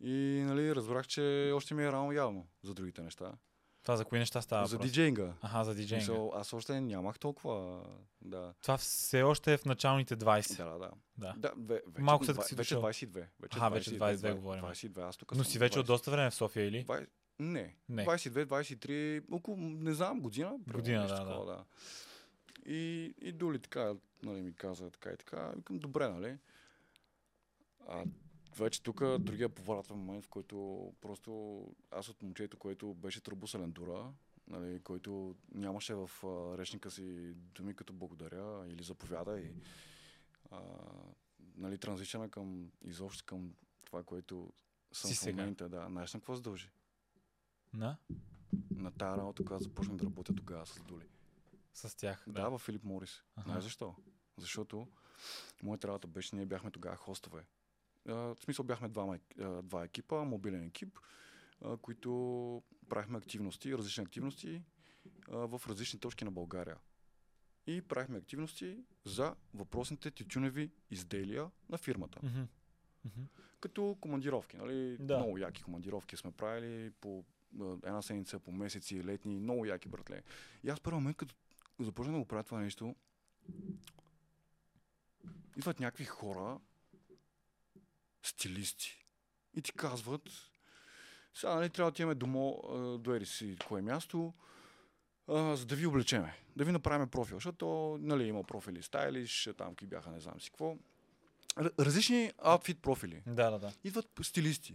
И 0.00 0.42
нали, 0.46 0.74
разбрах, 0.74 1.06
че 1.06 1.52
още 1.54 1.74
ми 1.74 1.84
е 1.84 1.92
рано 1.92 2.12
явно 2.12 2.46
за 2.62 2.74
другите 2.74 3.02
неща. 3.02 3.32
Това 3.82 3.96
за 3.96 4.04
кои 4.04 4.18
неща 4.18 4.42
става 4.42 4.66
за 4.66 4.76
въпрос? 4.76 4.90
диджейнга. 4.90 5.32
Аха, 5.42 5.64
за 5.64 5.74
диджейнга. 5.74 6.12
Мисъл, 6.12 6.32
аз 6.34 6.52
още 6.52 6.80
нямах 6.80 7.18
толкова. 7.18 7.84
Да. 8.20 8.54
Това 8.62 8.76
все 8.76 9.22
още 9.22 9.52
е 9.52 9.56
в 9.56 9.64
началните 9.64 10.16
20. 10.16 10.56
Да, 10.56 10.64
да, 10.64 10.78
да. 10.78 10.90
Да. 11.16 11.34
да 11.36 11.52
ве, 11.56 11.82
вече, 11.86 12.02
Малко 12.02 12.24
след 12.24 12.36
като 12.36 12.48
си 12.48 12.54
вече 12.54 12.74
дошъл. 12.74 12.90
22. 12.90 13.26
Вече 13.40 13.58
Аха, 13.58 13.70
вече 13.70 13.90
22 13.90 14.34
говорим. 14.34 14.64
22, 14.64 15.08
аз 15.08 15.16
тук 15.16 15.34
Но 15.34 15.44
си 15.44 15.58
вече 15.58 15.78
от 15.78 15.86
20. 15.86 15.88
доста 15.88 16.10
време 16.10 16.30
в 16.30 16.34
София 16.34 16.66
или? 16.66 16.84
Двай- 16.84 17.06
Не. 17.38 17.76
Не. 17.88 18.04
22, 18.04 18.44
23, 18.44 19.22
около, 19.32 19.56
не 19.56 19.94
знам, 19.94 20.20
година. 20.20 20.58
Година, 20.72 21.06
да, 21.06 21.16
такова, 21.16 21.46
да. 21.46 21.64
И, 22.66 23.14
и 23.20 23.32
Дули 23.32 23.58
така, 23.58 23.94
нали, 24.22 24.42
ми 24.42 24.54
каза 24.54 24.90
така 24.90 25.10
и 25.10 25.16
така. 25.16 25.52
Викам, 25.56 25.78
добре, 25.78 26.08
нали? 26.08 26.38
А 27.88 28.04
вече 28.58 28.82
тук 28.82 29.18
другия 29.18 29.48
повратен 29.48 29.96
момент, 29.96 30.24
в 30.24 30.28
който 30.28 30.88
просто 31.00 31.62
аз 31.90 32.08
от 32.08 32.22
момчето, 32.22 32.56
което 32.56 32.94
беше 32.94 33.20
тръбусален 33.20 33.70
дура, 33.70 34.12
нали, 34.46 34.80
който 34.80 35.36
нямаше 35.54 35.94
в 35.94 36.10
а, 36.24 36.58
речника 36.58 36.90
си 36.90 37.34
думи 37.34 37.74
като 37.74 37.92
благодаря 37.92 38.66
или 38.68 38.82
заповяда 38.82 39.40
и 39.40 39.52
а, 40.50 40.60
нали, 41.56 41.78
транзичена 41.78 42.30
към 42.30 42.70
изобщо 42.84 43.24
към 43.26 43.54
това, 43.84 44.02
което 44.02 44.52
съм 44.92 45.08
Си 45.10 45.14
в 45.14 45.18
сега. 45.18 45.42
момента. 45.42 45.68
Да, 45.68 45.86
знаеш 45.90 46.14
на 46.14 46.20
какво 46.20 46.36
се 46.36 46.42
дължи? 46.42 46.70
На? 47.74 47.96
на 48.70 48.90
тази 48.90 49.18
работа, 49.18 49.44
когато 49.44 49.64
започнах 49.64 49.96
да 49.96 50.04
работя 50.04 50.34
тогава 50.34 50.66
с 50.66 50.80
Дули. 50.82 51.08
С 51.74 51.96
тях. 51.96 52.24
Да, 52.26 52.42
да 52.42 52.50
в 52.50 52.58
Филип 52.58 52.84
Морис. 52.84 53.22
Аха. 53.36 53.48
Знаеш 53.48 53.64
защо? 53.64 53.94
Защото 54.36 54.88
моята 55.62 55.88
работа 55.88 56.06
беше, 56.06 56.36
ние 56.36 56.46
бяхме 56.46 56.70
тогава 56.70 56.96
хостове. 56.96 57.44
В 58.08 58.36
смисъл 58.40 58.64
бяхме 58.64 58.88
два, 58.88 59.18
два 59.62 59.84
екипа, 59.84 60.24
мобилен 60.24 60.64
екип, 60.64 60.98
които 61.82 62.62
правихме 62.88 63.18
активности, 63.18 63.74
различни 63.74 64.04
активности 64.04 64.62
в 65.28 65.60
различни 65.68 66.00
точки 66.00 66.24
на 66.24 66.30
България. 66.30 66.76
И 67.66 67.82
правихме 67.82 68.18
активности 68.18 68.78
за 69.04 69.34
въпросните 69.54 70.10
тютюневи 70.10 70.70
изделия 70.90 71.50
на 71.68 71.78
фирмата. 71.78 72.20
Мгм. 72.22 72.42
Мгм. 73.04 73.22
Като 73.60 73.96
командировки, 74.00 74.56
нали? 74.56 74.96
Да. 75.00 75.18
Много 75.18 75.38
яки 75.38 75.62
командировки 75.62 76.16
сме 76.16 76.32
правили 76.32 76.90
по 76.90 77.24
една 77.60 78.02
седмица, 78.02 78.38
по 78.38 78.52
месеци, 78.52 79.04
летни, 79.04 79.40
много 79.40 79.64
яки, 79.64 79.88
братле. 79.88 80.22
И 80.64 80.70
аз 80.70 80.80
първи 80.80 80.94
момент, 80.94 81.16
като 81.16 81.34
започнах 81.80 82.12
да 82.12 82.18
го 82.18 82.28
правя 82.28 82.44
това 82.44 82.60
нещо, 82.60 82.94
идват 85.56 85.80
някакви 85.80 86.04
хора, 86.04 86.60
стилисти, 88.28 89.04
и 89.56 89.62
ти 89.62 89.72
казват, 89.72 90.22
сега 91.34 91.54
нали, 91.54 91.70
трябва 91.70 91.90
да 91.90 91.92
отиваме 91.92 92.14
домо, 92.14 92.62
а, 92.68 92.98
до 92.98 93.14
ери 93.14 93.26
си 93.26 93.56
кое 93.66 93.82
място, 93.82 94.34
а, 95.28 95.56
за 95.56 95.66
да 95.66 95.76
ви 95.76 95.86
облечеме, 95.86 96.34
да 96.56 96.64
ви 96.64 96.72
направим 96.72 97.08
профил, 97.08 97.36
защото 97.36 97.98
нали, 98.00 98.24
има 98.24 98.44
профили 98.44 98.82
стайлиш, 98.82 99.48
там 99.58 99.68
какви 99.68 99.86
бяха, 99.86 100.10
не 100.10 100.20
знам 100.20 100.40
си 100.40 100.50
какво. 100.50 100.76
Различни 101.78 102.32
аутфит 102.38 102.82
профили 102.82 103.22
Да, 103.26 103.50
да, 103.50 103.58
да. 103.58 103.72
идват 103.84 104.10
стилисти 104.22 104.74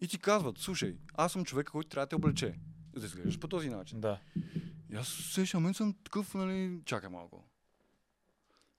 и 0.00 0.08
ти 0.08 0.18
казват, 0.18 0.58
слушай, 0.58 0.96
аз 1.14 1.32
съм 1.32 1.44
човек, 1.44 1.70
който 1.70 1.88
трябва 1.88 2.06
да 2.06 2.08
те 2.08 2.16
облече. 2.16 2.58
За 2.94 3.00
да 3.00 3.06
изглеждаш 3.06 3.38
по 3.38 3.48
този 3.48 3.70
начин. 3.70 4.00
Да. 4.00 4.20
И 4.92 4.96
аз 4.96 5.08
следващия 5.08 5.60
момент 5.60 5.76
съм 5.76 5.94
такъв, 6.04 6.34
нали, 6.34 6.80
чакай 6.84 7.08
малко. 7.08 7.44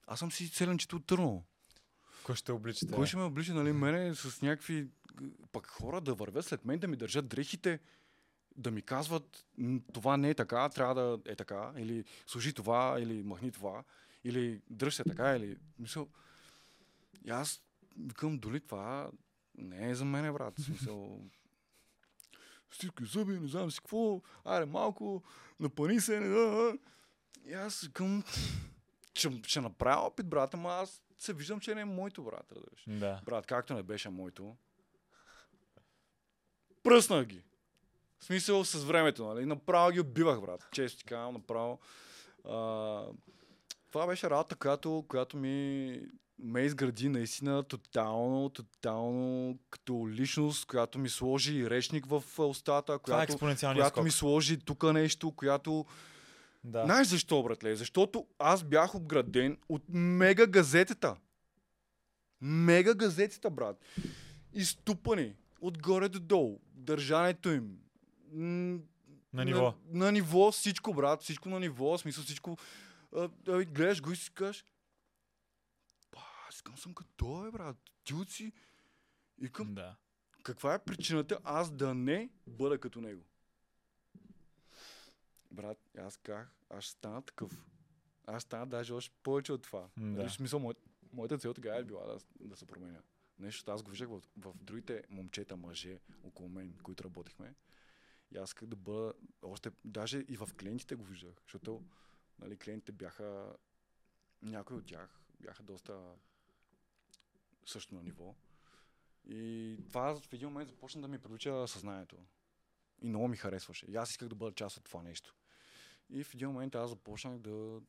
Аз 0.06 0.18
съм 0.18 0.32
си 0.32 0.48
селенчето 0.48 0.96
от 0.96 1.06
Търново. 1.06 1.44
Кой 2.24 2.36
ще 2.36 2.52
обличате? 2.52 2.92
Кой 2.92 3.06
ще 3.06 3.16
ме 3.16 3.22
облича, 3.22 3.54
нали, 3.54 3.72
мене 3.72 4.14
с 4.14 4.42
някакви 4.42 4.88
пък 5.52 5.66
хора 5.66 6.00
да 6.00 6.14
вървят 6.14 6.44
след 6.44 6.64
мен, 6.64 6.78
да 6.78 6.88
ми 6.88 6.96
държат 6.96 7.28
дрехите, 7.28 7.80
да 8.56 8.70
ми 8.70 8.82
казват, 8.82 9.46
«М, 9.58 9.80
това 9.92 10.16
не 10.16 10.30
е 10.30 10.34
така, 10.34 10.68
трябва 10.68 10.94
да 10.94 11.18
е 11.32 11.36
така, 11.36 11.72
или 11.76 12.04
служи 12.26 12.52
това, 12.52 12.96
или 13.00 13.22
махни 13.22 13.52
това, 13.52 13.84
или 14.24 14.60
дръж 14.70 14.94
се 14.94 15.04
така, 15.04 15.36
или... 15.36 15.56
Мисъл, 15.78 16.08
и 17.24 17.30
аз 17.30 17.62
викам, 17.98 18.38
доли 18.38 18.60
това 18.60 19.10
не 19.58 19.90
е 19.90 19.94
за 19.94 20.04
мене, 20.04 20.32
брат. 20.32 20.54
Смисъл, 20.60 21.20
стиски 22.70 23.04
зъби, 23.04 23.40
не 23.40 23.48
знам 23.48 23.70
си 23.70 23.78
какво, 23.78 24.22
аре 24.44 24.66
малко, 24.66 25.22
напани 25.60 26.00
се, 26.00 26.20
не 26.20 26.28
да. 26.28 26.78
И 27.46 27.52
аз 27.52 27.80
викам, 27.80 28.24
ще, 29.14 29.40
ще 29.46 29.60
направя 29.60 30.00
опит, 30.00 30.26
брат, 30.26 30.54
ама 30.54 30.70
аз 30.70 31.02
се 31.24 31.32
виждам, 31.32 31.60
че 31.60 31.74
не 31.74 31.80
е 31.80 31.84
моето, 31.84 32.22
брат. 32.22 32.52
разбираш. 32.52 32.84
Да. 33.00 33.20
Брат, 33.24 33.46
както 33.46 33.74
не 33.74 33.82
беше 33.82 34.08
моето, 34.08 34.56
пръснах 36.82 37.26
ги. 37.26 37.42
В 38.18 38.24
смисъл 38.24 38.64
с 38.64 38.84
времето, 38.84 39.24
нали? 39.24 39.46
Направо 39.46 39.90
ги 39.90 40.00
убивах, 40.00 40.40
брат. 40.40 40.68
Често 40.72 40.98
ти 40.98 41.04
казвам, 41.04 41.34
направо. 41.34 41.78
А, 42.48 42.58
това 43.90 44.06
беше 44.06 44.30
работа, 44.30 44.56
която, 44.56 45.04
която 45.08 45.36
ми 45.36 46.00
ме 46.38 46.60
изгради 46.60 47.08
наистина 47.08 47.62
тотално, 47.62 48.48
тотално 48.48 49.58
като 49.70 50.08
личност, 50.08 50.66
която 50.66 50.98
ми 50.98 51.08
сложи 51.08 51.70
речник 51.70 52.06
в 52.06 52.22
устата, 52.38 52.98
Това 52.98 53.22
е 53.22 53.26
която, 53.26 53.38
която 53.38 53.88
скок. 53.88 54.04
ми 54.04 54.10
сложи 54.10 54.58
тук 54.58 54.82
нещо, 54.82 55.32
която 55.32 55.86
Да. 56.64 56.84
Знаеш 56.84 57.08
защо, 57.08 57.42
братле? 57.42 57.76
Защото 57.76 58.26
аз 58.38 58.64
бях 58.64 58.94
обграден 58.94 59.58
от 59.68 59.82
мега 59.88 60.46
газетата. 60.46 61.16
Мега 62.40 62.94
газетата, 62.94 63.50
брат. 63.50 63.84
Изтупани 64.52 65.34
отгоре 65.60 66.08
до 66.08 66.20
долу. 66.20 66.60
Държането 66.74 67.50
им. 67.50 67.78
На 69.32 69.44
ниво. 69.44 69.74
На, 69.86 70.04
на 70.04 70.12
ниво 70.12 70.52
всичко, 70.52 70.94
брат. 70.94 71.22
Всичко 71.22 71.48
на 71.48 71.60
ниво. 71.60 71.98
Смисъл 71.98 72.24
всичко. 72.24 72.56
А, 73.16 73.28
а, 73.48 73.64
гледаш 73.64 74.02
го 74.02 74.12
и 74.12 74.16
си 74.16 74.30
кажеш. 74.34 74.64
Па, 76.10 76.20
аз 76.48 76.54
искам 76.54 76.78
съм 76.78 76.94
като 76.94 77.10
той, 77.16 77.50
брат. 77.50 77.76
Ти 78.04 78.14
от 78.14 78.30
си. 78.30 78.52
И 79.42 79.48
към 79.48 79.74
Да. 79.74 79.96
каква 80.42 80.74
е 80.74 80.84
причината 80.84 81.38
аз 81.44 81.70
да 81.70 81.94
не 81.94 82.28
бъда 82.46 82.78
като 82.78 83.00
него? 83.00 83.22
Брат, 85.54 85.78
аз 85.98 86.16
казах, 86.16 86.54
аз 86.70 86.84
ще 86.84 86.92
стана 86.92 87.22
такъв. 87.22 87.66
Аз 88.26 88.42
стана 88.42 88.66
даже 88.66 88.92
още 88.92 89.14
повече 89.22 89.52
от 89.52 89.62
това. 89.62 89.88
Нали, 89.96 90.22
да. 90.22 90.28
в 90.28 90.32
смисъл, 90.32 90.60
моят, 90.60 90.78
моята 91.12 91.38
цел 91.38 91.54
тогава 91.54 91.78
е 91.78 91.84
била 91.84 92.06
да, 92.06 92.18
да 92.40 92.56
се 92.56 92.66
променя. 92.66 93.02
Нещо, 93.38 93.70
аз 93.70 93.82
го 93.82 93.90
виждах 93.90 94.08
в, 94.08 94.22
в 94.36 94.54
другите 94.62 95.02
момчета, 95.10 95.56
мъже 95.56 96.00
около 96.24 96.48
мен, 96.48 96.78
които 96.82 97.04
работихме. 97.04 97.54
И 98.32 98.36
аз 98.36 98.50
исках 98.50 98.68
да 98.68 98.76
бъда 98.76 99.12
още, 99.42 99.70
даже 99.84 100.18
и 100.28 100.36
в 100.36 100.48
клиентите 100.60 100.94
го 100.94 101.04
виждах, 101.04 101.34
защото 101.42 101.84
нали, 102.38 102.56
клиентите 102.56 102.92
бяха, 102.92 103.56
някои 104.42 104.76
от 104.76 104.86
тях 104.86 105.20
бяха 105.40 105.62
доста 105.62 106.14
също 107.66 107.94
на 107.94 108.02
ниво. 108.02 108.34
И 109.26 109.76
това 109.88 110.20
в 110.20 110.32
един 110.32 110.48
момент 110.48 110.68
започна 110.68 111.00
да 111.02 111.08
ми 111.08 111.18
привлича 111.18 111.68
съзнанието. 111.68 112.16
И 113.02 113.06
много 113.06 113.28
ми 113.28 113.36
харесваше. 113.36 113.86
И 113.86 113.96
аз 113.96 114.10
исках 114.10 114.28
да 114.28 114.34
бъда 114.34 114.54
част 114.54 114.76
от 114.76 114.84
това 114.84 115.02
нещо. 115.02 115.34
И 116.14 116.24
в 116.24 116.34
един 116.34 116.48
момент 116.48 116.74
аз 116.74 116.90
започнах 116.90 117.38
да, 117.38 117.80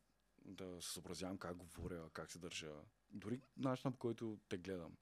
да 0.46 0.82
се 0.82 0.94
съобразявам 0.94 1.38
как 1.38 1.58
говоря, 1.58 2.10
как 2.14 2.32
се 2.32 2.40
държа. 2.40 2.72
Дори 3.10 3.40
начинът 3.58 3.94
по 3.94 4.00
който 4.00 4.40
те 4.50 4.58
гледам. 4.58 4.98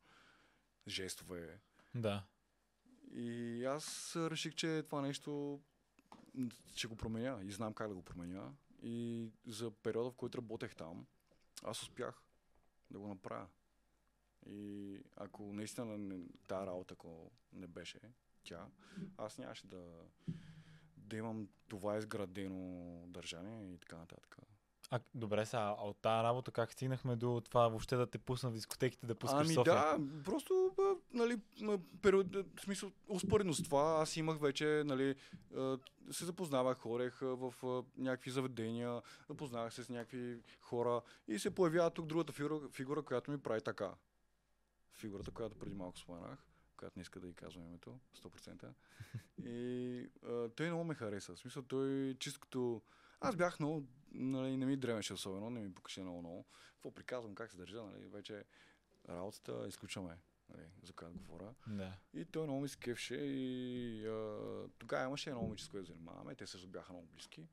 Жестове. 0.88 1.60
Да. 1.96 2.24
И 3.12 3.66
аз 3.66 4.16
реших, 4.16 4.56
че 4.56 4.84
това 4.86 5.02
нещо 5.02 5.62
ще 6.76 6.88
го 6.88 6.96
променя 6.96 7.40
и 7.44 7.52
знам 7.52 7.74
как 7.74 7.88
да 7.88 7.96
го 7.96 8.02
променя. 8.02 8.52
И 8.82 9.30
за 9.46 9.72
периода, 9.72 10.12
в 10.12 10.16
който 10.16 10.38
работех 10.38 10.76
там, 10.76 11.06
аз 11.64 11.82
успях 11.82 12.22
да 12.92 13.00
го 13.00 13.08
направя. 13.08 13.48
И 14.46 15.00
ако 15.16 15.54
наистина 15.54 16.20
тази 16.48 16.68
работа, 16.68 16.94
ако 16.94 17.32
не 17.54 17.68
беше 17.68 18.00
тя, 18.44 18.68
аз 19.18 19.38
нямаше 19.38 19.68
да, 19.68 20.06
да 21.14 21.18
имам 21.18 21.48
това 21.68 21.98
изградено 21.98 23.04
държание 23.08 23.74
и 23.74 23.78
така 23.78 23.98
нататък. 23.98 24.38
А, 24.90 25.00
добре, 25.16 25.46
сега, 25.46 25.76
а 25.80 25.84
от 25.88 25.98
тази 25.98 26.24
работа 26.24 26.52
как 26.52 26.72
стигнахме 26.72 27.16
до 27.16 27.42
това 27.46 27.68
въобще 27.68 27.96
да 27.96 28.08
те 28.08 28.18
пусна 28.18 28.50
в 28.50 28.54
дискотеките 28.54 29.06
да 29.06 29.16
пускаш 29.16 29.46
ами 29.46 29.54
София? 29.54 29.74
да, 29.74 30.00
просто, 30.26 30.76
нали, 31.14 31.42
период, 32.02 32.36
в 32.36 32.62
смисъл, 32.62 32.92
успоредно 33.08 33.54
с 33.54 33.64
това, 33.64 33.98
аз 34.02 34.18
имах 34.18 34.40
вече, 34.40 34.84
нали, 34.86 35.16
се 36.12 36.26
запознавах, 36.26 36.78
хорех 36.78 37.20
в 37.22 37.54
някакви 37.98 38.32
заведения, 38.32 39.02
запознавах 39.30 39.74
се 39.74 39.84
с 39.84 39.90
някакви 39.90 40.42
хора 40.62 41.02
и 41.28 41.40
се 41.40 41.56
появява 41.56 41.90
тук 41.90 42.06
другата 42.06 42.34
фигура, 42.34 42.60
фигура 42.72 43.02
която 43.02 43.32
ми 43.32 43.38
прави 43.38 43.62
така. 43.62 43.94
Фигурата, 44.92 45.32
която 45.32 45.60
преди 45.60 45.76
малко 45.76 46.00
споменах. 46.00 46.53
Която 46.78 47.00
не 47.00 47.02
иска 47.02 47.20
да 47.20 47.28
й 47.28 47.34
казвам 47.34 47.66
името, 47.66 48.00
100%. 48.16 48.74
И 49.46 50.10
а, 50.26 50.50
той 50.50 50.68
много 50.68 50.84
ме 50.84 50.96
хареса. 50.96 51.36
В 51.36 51.40
смисъл, 51.40 51.64
той 51.64 52.16
чисто. 52.20 52.82
Аз 53.20 53.36
бях 53.36 53.60
много, 53.60 53.88
нали, 54.12 54.58
не 54.58 54.66
ми 54.66 54.78
дремеше 54.78 55.14
особено, 55.14 55.50
не 55.50 55.60
ми 55.60 55.74
пукаше 55.74 56.02
много 56.02 56.20
много. 56.20 56.46
Какво 56.74 56.92
приказвам, 56.92 57.36
как 57.36 57.52
се 57.52 57.58
държа, 57.58 57.84
нали, 57.84 58.08
вече 58.08 58.44
работата 59.10 59.66
изключваме, 59.68 60.18
нали, 60.50 60.68
за 60.84 60.94
която 60.94 61.18
говоря. 61.18 61.54
Да. 61.68 61.98
И 62.14 62.26
той 62.26 62.44
много 62.44 62.62
ми 62.62 62.70
се 62.70 62.78
кефше 62.78 63.16
и 63.16 64.08
а, 64.08 64.40
тогава 64.80 65.06
имаше 65.06 65.30
едно 65.30 65.42
момиче, 65.42 65.66
с 65.66 65.70
което 65.70 65.88
занимаваме. 65.88 66.36
Те 66.36 66.48
също 66.48 66.68
бяха 66.68 66.94
много 66.94 67.08
близки. 67.08 67.48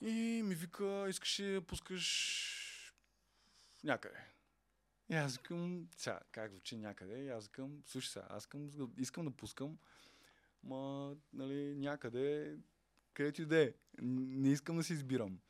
И 0.00 0.42
ми 0.44 0.54
вика, 0.54 1.06
искаш 1.08 1.42
да 1.42 1.62
пускаш 1.66 2.82
някъде. 3.84 4.18
И 5.12 5.14
аз 5.14 5.36
викам, 5.36 5.88
сега, 5.96 6.20
как 6.32 6.50
звучи 6.50 6.76
някъде, 6.76 7.24
и 7.24 7.28
аз 7.28 7.46
викам, 7.46 7.82
слушай 7.86 8.10
сега, 8.12 8.26
аз 8.30 8.42
искам, 8.42 8.70
искам 8.98 9.24
да 9.24 9.30
пускам, 9.30 9.78
ма, 10.62 11.16
нали, 11.32 11.74
някъде, 11.76 12.56
където 13.14 13.42
и 13.42 13.46
да 13.46 13.62
е. 13.62 13.72
Не 14.02 14.48
искам 14.48 14.76
да 14.76 14.82
си 14.82 14.92
избирам. 14.92 15.40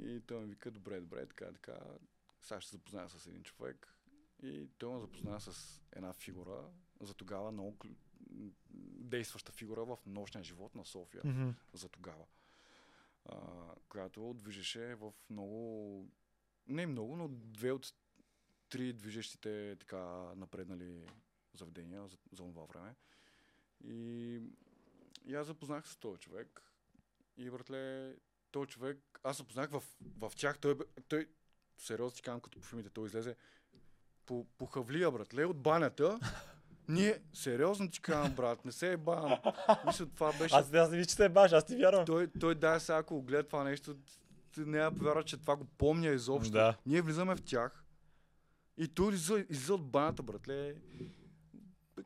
И 0.00 0.20
той 0.20 0.40
ми 0.40 0.46
вика, 0.46 0.70
добре, 0.70 1.00
добре, 1.00 1.26
така, 1.26 1.52
така, 1.52 1.78
сега 2.40 2.60
ще 2.60 2.76
запозная 2.76 3.08
с 3.08 3.26
един 3.26 3.42
човек. 3.42 3.94
И 4.42 4.68
той 4.78 4.94
ме 4.94 5.00
запозна 5.00 5.40
с 5.40 5.82
една 5.92 6.12
фигура, 6.12 6.70
за 7.00 7.14
тогава 7.14 7.52
много 7.52 7.76
действаща 9.00 9.52
фигура 9.52 9.84
в 9.84 9.98
нощния 10.06 10.44
живот 10.44 10.74
на 10.74 10.84
София 10.84 11.22
Мгм. 11.24 11.50
за 11.72 11.88
тогава. 11.88 12.24
А, 13.24 13.38
която 13.88 14.34
движеше 14.34 14.94
в 14.94 15.12
много, 15.30 16.08
не 16.66 16.86
много, 16.86 17.16
но 17.16 17.28
две 17.28 17.72
от 17.72 17.94
три 18.74 18.92
движещите 18.92 19.76
така 19.80 20.04
напреднали 20.36 21.06
заведения 21.58 22.08
за, 22.08 22.16
за 22.32 22.42
това 22.42 22.64
време. 22.64 22.94
И, 23.84 24.40
и 25.26 25.34
аз 25.34 25.46
запознах 25.46 25.88
с 25.88 25.96
този 25.96 26.20
човек. 26.20 26.62
И 27.36 27.50
братле, 27.50 28.14
този 28.50 28.68
човек, 28.68 28.98
аз 29.22 29.36
запознах 29.36 29.70
в, 29.70 29.82
в 30.18 30.32
тях, 30.36 30.58
той, 30.58 30.78
той 31.08 31.28
сериозно 31.78 32.16
ти 32.16 32.22
казвам, 32.22 32.40
като 32.40 32.60
по 32.60 32.66
филмите, 32.66 32.90
той 32.90 33.06
излезе 33.06 33.36
по, 34.26 34.46
по 34.58 34.66
хавлия, 34.66 35.10
братле, 35.10 35.44
от 35.44 35.58
банята. 35.58 36.18
Ние, 36.88 37.22
сериозно 37.32 37.90
ти 37.90 38.00
казвам, 38.00 38.34
брат, 38.34 38.64
не 38.64 38.72
се 38.72 38.92
е 38.92 38.96
бавам. 38.96 39.38
Мисля, 39.86 40.06
това 40.06 40.32
беше 40.38 40.54
Аз, 40.54 40.74
аз 40.74 40.90
не 40.90 40.98
ви 40.98 41.06
че 41.06 41.16
те 41.16 41.28
баш, 41.28 41.52
аз 41.52 41.66
ти 41.66 41.76
вярвам. 41.76 42.04
той, 42.04 42.30
той 42.40 42.54
да, 42.54 42.80
сега 42.80 42.98
ако 42.98 43.22
гледа 43.22 43.48
това 43.48 43.64
нещо, 43.64 43.96
няма 44.56 44.90
да 44.90 44.98
повярва, 44.98 45.24
че 45.24 45.36
това 45.36 45.56
го 45.56 45.64
помня 45.64 46.08
изобщо. 46.08 46.52
Да. 46.52 46.76
Ние 46.86 47.02
влизаме 47.02 47.36
в 47.36 47.42
тях 47.42 47.83
и 48.78 48.88
той 48.88 49.14
излиза, 49.14 49.46
излиза 49.50 49.74
от 49.74 49.90
банята, 49.90 50.22
братле. 50.22 50.74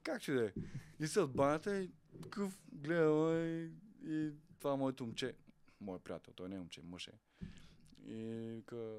Как 0.02 0.22
ще 0.22 0.32
да 0.32 0.44
е? 0.46 0.52
Излиза 1.00 1.22
от 1.22 1.32
банята 1.32 1.76
и 1.76 1.90
такъв 2.22 2.58
гледа 2.72 3.40
и, 3.40 3.70
и 4.06 4.32
това 4.58 4.72
е 4.72 4.76
моето 4.76 5.04
момче. 5.04 5.34
Мой 5.80 5.98
приятел, 5.98 6.32
той 6.32 6.48
не 6.48 6.54
е 6.54 6.58
момче, 6.58 6.82
мъж 6.84 7.08
е. 7.08 7.12
И 8.06 8.24
вика, 8.56 8.98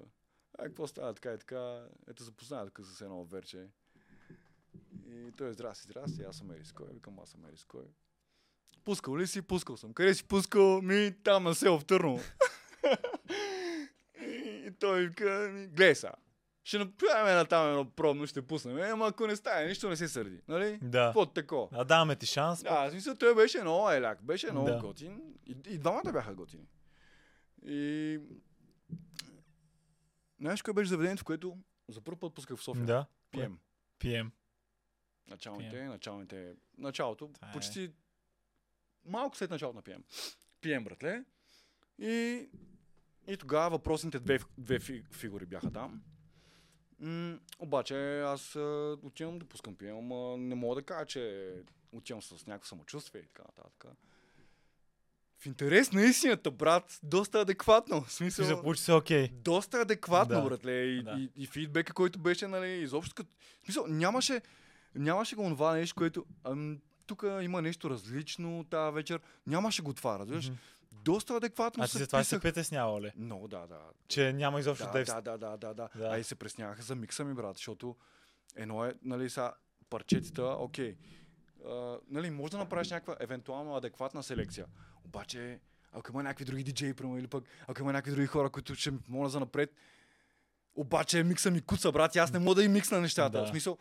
а 0.57 0.63
какво 0.63 0.87
става 0.87 1.13
така 1.13 1.33
и 1.33 1.37
така? 1.37 1.87
Ето 2.07 2.23
запознава 2.23 2.69
тук 2.69 2.85
с 2.85 3.01
едно 3.01 3.25
верче. 3.25 3.67
И 5.07 5.31
той 5.37 5.49
е 5.49 5.53
здрасти, 5.53 5.83
здрасти, 5.83 6.23
аз 6.23 6.37
съм 6.37 6.51
Ерис 6.51 6.71
Кой. 6.71 6.87
Викам, 6.93 7.19
аз 7.19 7.29
съм 7.29 7.45
Ерис 7.45 7.65
Кой. 7.65 7.85
Пускал 8.83 9.17
ли 9.17 9.27
си? 9.27 9.41
Пускал 9.41 9.77
съм. 9.77 9.93
Къде 9.93 10.13
си 10.13 10.23
пускал? 10.23 10.81
Ми 10.81 11.15
там 11.23 11.43
на 11.43 11.55
село 11.55 11.79
в 11.79 11.85
Търново. 11.85 12.23
и, 14.21 14.27
и 14.67 14.71
той 14.79 15.07
вика, 15.07 15.67
гледай. 15.71 15.95
Ще 16.69 16.79
направим 16.79 17.27
една 17.27 17.45
там 17.45 17.69
едно 17.69 17.85
пробно, 17.87 18.27
ще 18.27 18.41
пуснем. 18.41 18.77
Е, 18.77 18.81
ама 18.83 19.07
ако 19.07 19.27
не 19.27 19.35
стане, 19.35 19.67
нищо 19.67 19.89
не 19.89 19.95
се 19.95 20.07
сърди. 20.07 20.41
Нали? 20.47 20.79
Да. 20.81 21.05
Какво 21.05 21.25
тако? 21.25 21.69
А 21.71 21.83
даваме 21.83 22.15
ти 22.15 22.25
шанс. 22.25 22.63
Да, 22.63 22.87
в 22.87 22.91
смисъл, 22.91 23.15
той 23.15 23.35
беше 23.35 23.61
много 23.61 23.89
еляк, 23.89 24.23
беше 24.23 24.51
много 24.51 24.67
Да. 24.67 24.79
готин. 24.79 25.21
И, 25.45 25.55
и 25.65 25.77
двамата 25.77 26.11
бяха 26.13 26.35
готини. 26.35 26.67
И... 27.63 28.19
Знаеш 30.39 30.61
кое 30.61 30.73
беше 30.73 30.89
заведението, 30.89 31.21
в 31.21 31.25
което 31.25 31.57
за 31.87 32.01
първ 32.01 32.17
път 32.17 32.33
пусках 32.33 32.57
в 32.57 32.63
София? 32.63 32.85
Да. 32.85 33.05
Пием. 33.31 33.59
Пием. 33.99 34.31
Началните, 35.27 35.83
началните, 35.83 36.53
началото, 36.77 37.27
Това 37.29 37.49
е. 37.49 37.53
почти 37.53 37.91
малко 39.05 39.37
след 39.37 39.49
началото 39.49 39.75
на 39.75 39.83
PM. 39.83 40.03
PM, 40.61 40.83
братле. 40.83 41.23
И, 41.99 42.45
и 43.27 43.37
тогава 43.37 43.69
въпросните 43.69 44.19
две, 44.19 44.39
две 44.57 44.79
фи- 44.79 45.13
фигури 45.13 45.45
бяха 45.45 45.71
там. 45.71 46.01
М, 47.01 47.39
обаче 47.59 48.19
аз 48.21 48.55
а, 48.55 48.97
отивам 49.03 49.39
да 49.39 49.45
пускам 49.45 49.75
PM, 49.75 49.97
ама 49.99 50.37
не 50.37 50.55
мога 50.55 50.75
да 50.75 50.81
кажа, 50.81 51.05
че 51.05 51.53
отивам 51.91 52.21
с 52.21 52.45
някакво 52.47 52.67
самочувствие 52.67 53.21
и 53.21 53.25
така 53.27 53.43
нататък. 53.43 53.85
В 55.39 55.45
интерес 55.45 55.91
на 55.91 56.01
истината, 56.01 56.51
брат, 56.51 56.99
доста 57.03 57.41
адекватно. 57.41 58.01
В 58.01 58.13
смисъл, 58.13 58.75
се 58.75 58.93
окей. 58.93 59.27
доста 59.27 59.81
адекватно, 59.81 60.35
Да. 60.35 60.49
братле. 60.49 60.71
И, 60.71 61.03
Да. 61.03 61.11
и, 61.11 61.43
и 61.43 61.47
фидбека, 61.47 61.93
който 61.93 62.19
беше, 62.19 62.47
нали, 62.47 62.69
изобщо 62.69 63.15
като... 63.15 63.29
В 63.61 63.65
смисъл, 63.65 63.85
нямаше, 63.87 64.41
нямаше 64.95 65.35
го 65.35 65.43
това 65.49 65.73
нещо, 65.73 65.95
което... 65.95 66.25
Ам, 66.43 66.79
тук 67.07 67.23
има 67.41 67.61
нещо 67.61 67.89
различно 67.89 68.65
тази 68.69 68.95
вечер. 68.95 69.19
Нямаше 69.47 69.81
го 69.81 69.93
това, 69.93 70.19
разбираш? 70.19 70.47
Мгм. 70.49 70.57
Доста 70.91 71.35
адекватно 71.35 71.83
А 71.83 71.87
ти 71.87 71.91
се 71.91 71.97
за 71.97 72.07
това 72.07 72.23
се 72.23 72.39
притеснява 72.39 73.01
ли? 73.01 73.11
Много, 73.15 73.47
да, 73.47 73.67
да. 73.67 73.79
Че 74.07 74.33
няма 74.33 74.59
изобщо 74.59 74.85
да, 74.93 75.03
Да, 75.03 75.21
да, 75.21 75.37
да, 75.37 75.37
да, 75.37 75.57
да, 75.57 75.73
да. 75.73 75.89
Да. 75.95 76.09
А 76.11 76.17
и 76.17 76.23
се 76.23 76.35
пресняваха 76.35 76.81
за 76.81 76.95
микса 76.95 77.25
ми, 77.25 77.33
брат, 77.33 77.57
защото 77.57 77.95
едно 78.55 78.85
е, 78.85 78.93
нали, 79.03 79.29
са 79.29 79.53
парчетата, 79.89 80.43
окей. 80.43 80.95
А, 81.65 81.97
нали, 82.09 82.29
може 82.29 82.51
да 82.51 82.57
направиш 82.57 82.89
някаква 82.89 83.15
евентуално 83.19 83.75
адекватна 83.75 84.23
селекция. 84.23 84.65
Обаче, 85.05 85.59
ако 85.91 86.11
има 86.11 86.23
някакви 86.23 86.45
други 86.45 86.63
диджеи, 86.63 86.93
примерно, 86.93 87.19
или 87.19 87.27
пък, 87.27 87.43
ако 87.67 87.81
има 87.81 87.91
някакви 87.91 88.11
други 88.11 88.27
хора, 88.27 88.49
които 88.49 88.75
ще 88.75 88.91
ми 88.91 88.99
помогнат 88.99 89.31
за 89.31 89.39
напред, 89.39 89.73
обаче 90.75 91.23
микса 91.23 91.51
ми 91.51 91.61
куца, 91.61 91.91
брат, 91.91 92.15
и 92.15 92.19
аз 92.19 92.33
не 92.33 92.39
мога 92.39 92.55
да 92.55 92.63
и 92.63 92.67
миксна 92.67 93.01
нещата. 93.01 93.37
Да. 93.37 93.45
В 93.45 93.49
смисъл, 93.49 93.77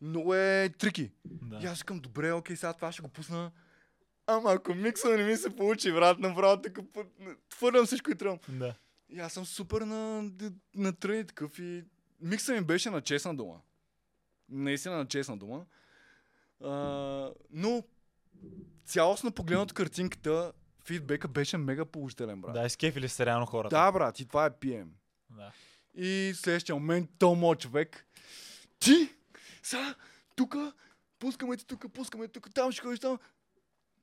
много 0.00 0.34
е 0.34 0.68
трики. 0.78 1.10
Да. 1.24 1.58
И 1.62 1.66
аз 1.66 1.78
викам, 1.78 2.00
добре, 2.00 2.32
окей, 2.32 2.56
сега 2.56 2.72
това 2.72 2.92
ще 2.92 3.02
го 3.02 3.08
пусна. 3.08 3.50
Ама 4.32 4.52
ако 4.52 4.74
микса 4.74 5.08
не 5.08 5.24
ми 5.24 5.36
се 5.36 5.56
получи, 5.56 5.92
брат, 5.92 6.18
направо 6.18 6.62
така, 6.62 6.82
твърдам 7.48 7.86
всичко 7.86 8.10
и 8.10 8.14
тръм. 8.14 8.38
да. 8.48 8.74
И 9.08 9.20
аз 9.20 9.32
съм 9.32 9.46
супер 9.46 9.80
на, 9.80 10.30
на 10.74 10.92
тръни 10.92 11.26
такъв 11.26 11.58
и 11.58 11.84
микса 12.20 12.52
ми 12.52 12.60
беше 12.60 12.90
на 12.90 13.00
честна 13.00 13.34
дума. 13.36 13.60
Наистина 14.48 14.96
на 14.96 15.06
честна 15.06 15.36
дума. 15.36 15.64
А, 16.64 16.70
но 17.50 17.82
цялостно 18.84 19.32
погледнато 19.32 19.74
картинката, 19.74 20.52
фидбека 20.84 21.28
беше 21.28 21.56
мега 21.56 21.84
положителен, 21.84 22.40
брат. 22.40 22.54
Да, 22.54 22.66
изкефили 22.66 23.08
се 23.08 23.26
реално 23.26 23.46
хората. 23.46 23.76
да, 23.76 23.92
брат, 23.92 24.20
и 24.20 24.28
това 24.28 24.46
е 24.46 24.50
PM. 24.50 24.88
да. 25.30 25.52
И 25.94 26.32
следващия 26.36 26.74
момент, 26.74 27.10
то 27.18 27.34
моят 27.34 27.60
човек, 27.60 28.06
ти, 28.78 29.08
са, 29.62 29.94
тука, 30.36 30.72
пускаме 31.18 31.56
ти 31.56 31.66
тук, 31.66 31.92
пускаме 31.92 32.28
тук, 32.28 32.54
там 32.54 32.72
ще 32.72 32.82
ходиш 32.82 33.00
там. 33.00 33.18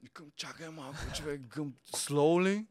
Викам, 0.03 0.25
чакай 0.35 0.69
малко, 0.69 0.97
човек, 1.15 1.41
гъм, 1.41 1.73
slowly, 1.95 2.65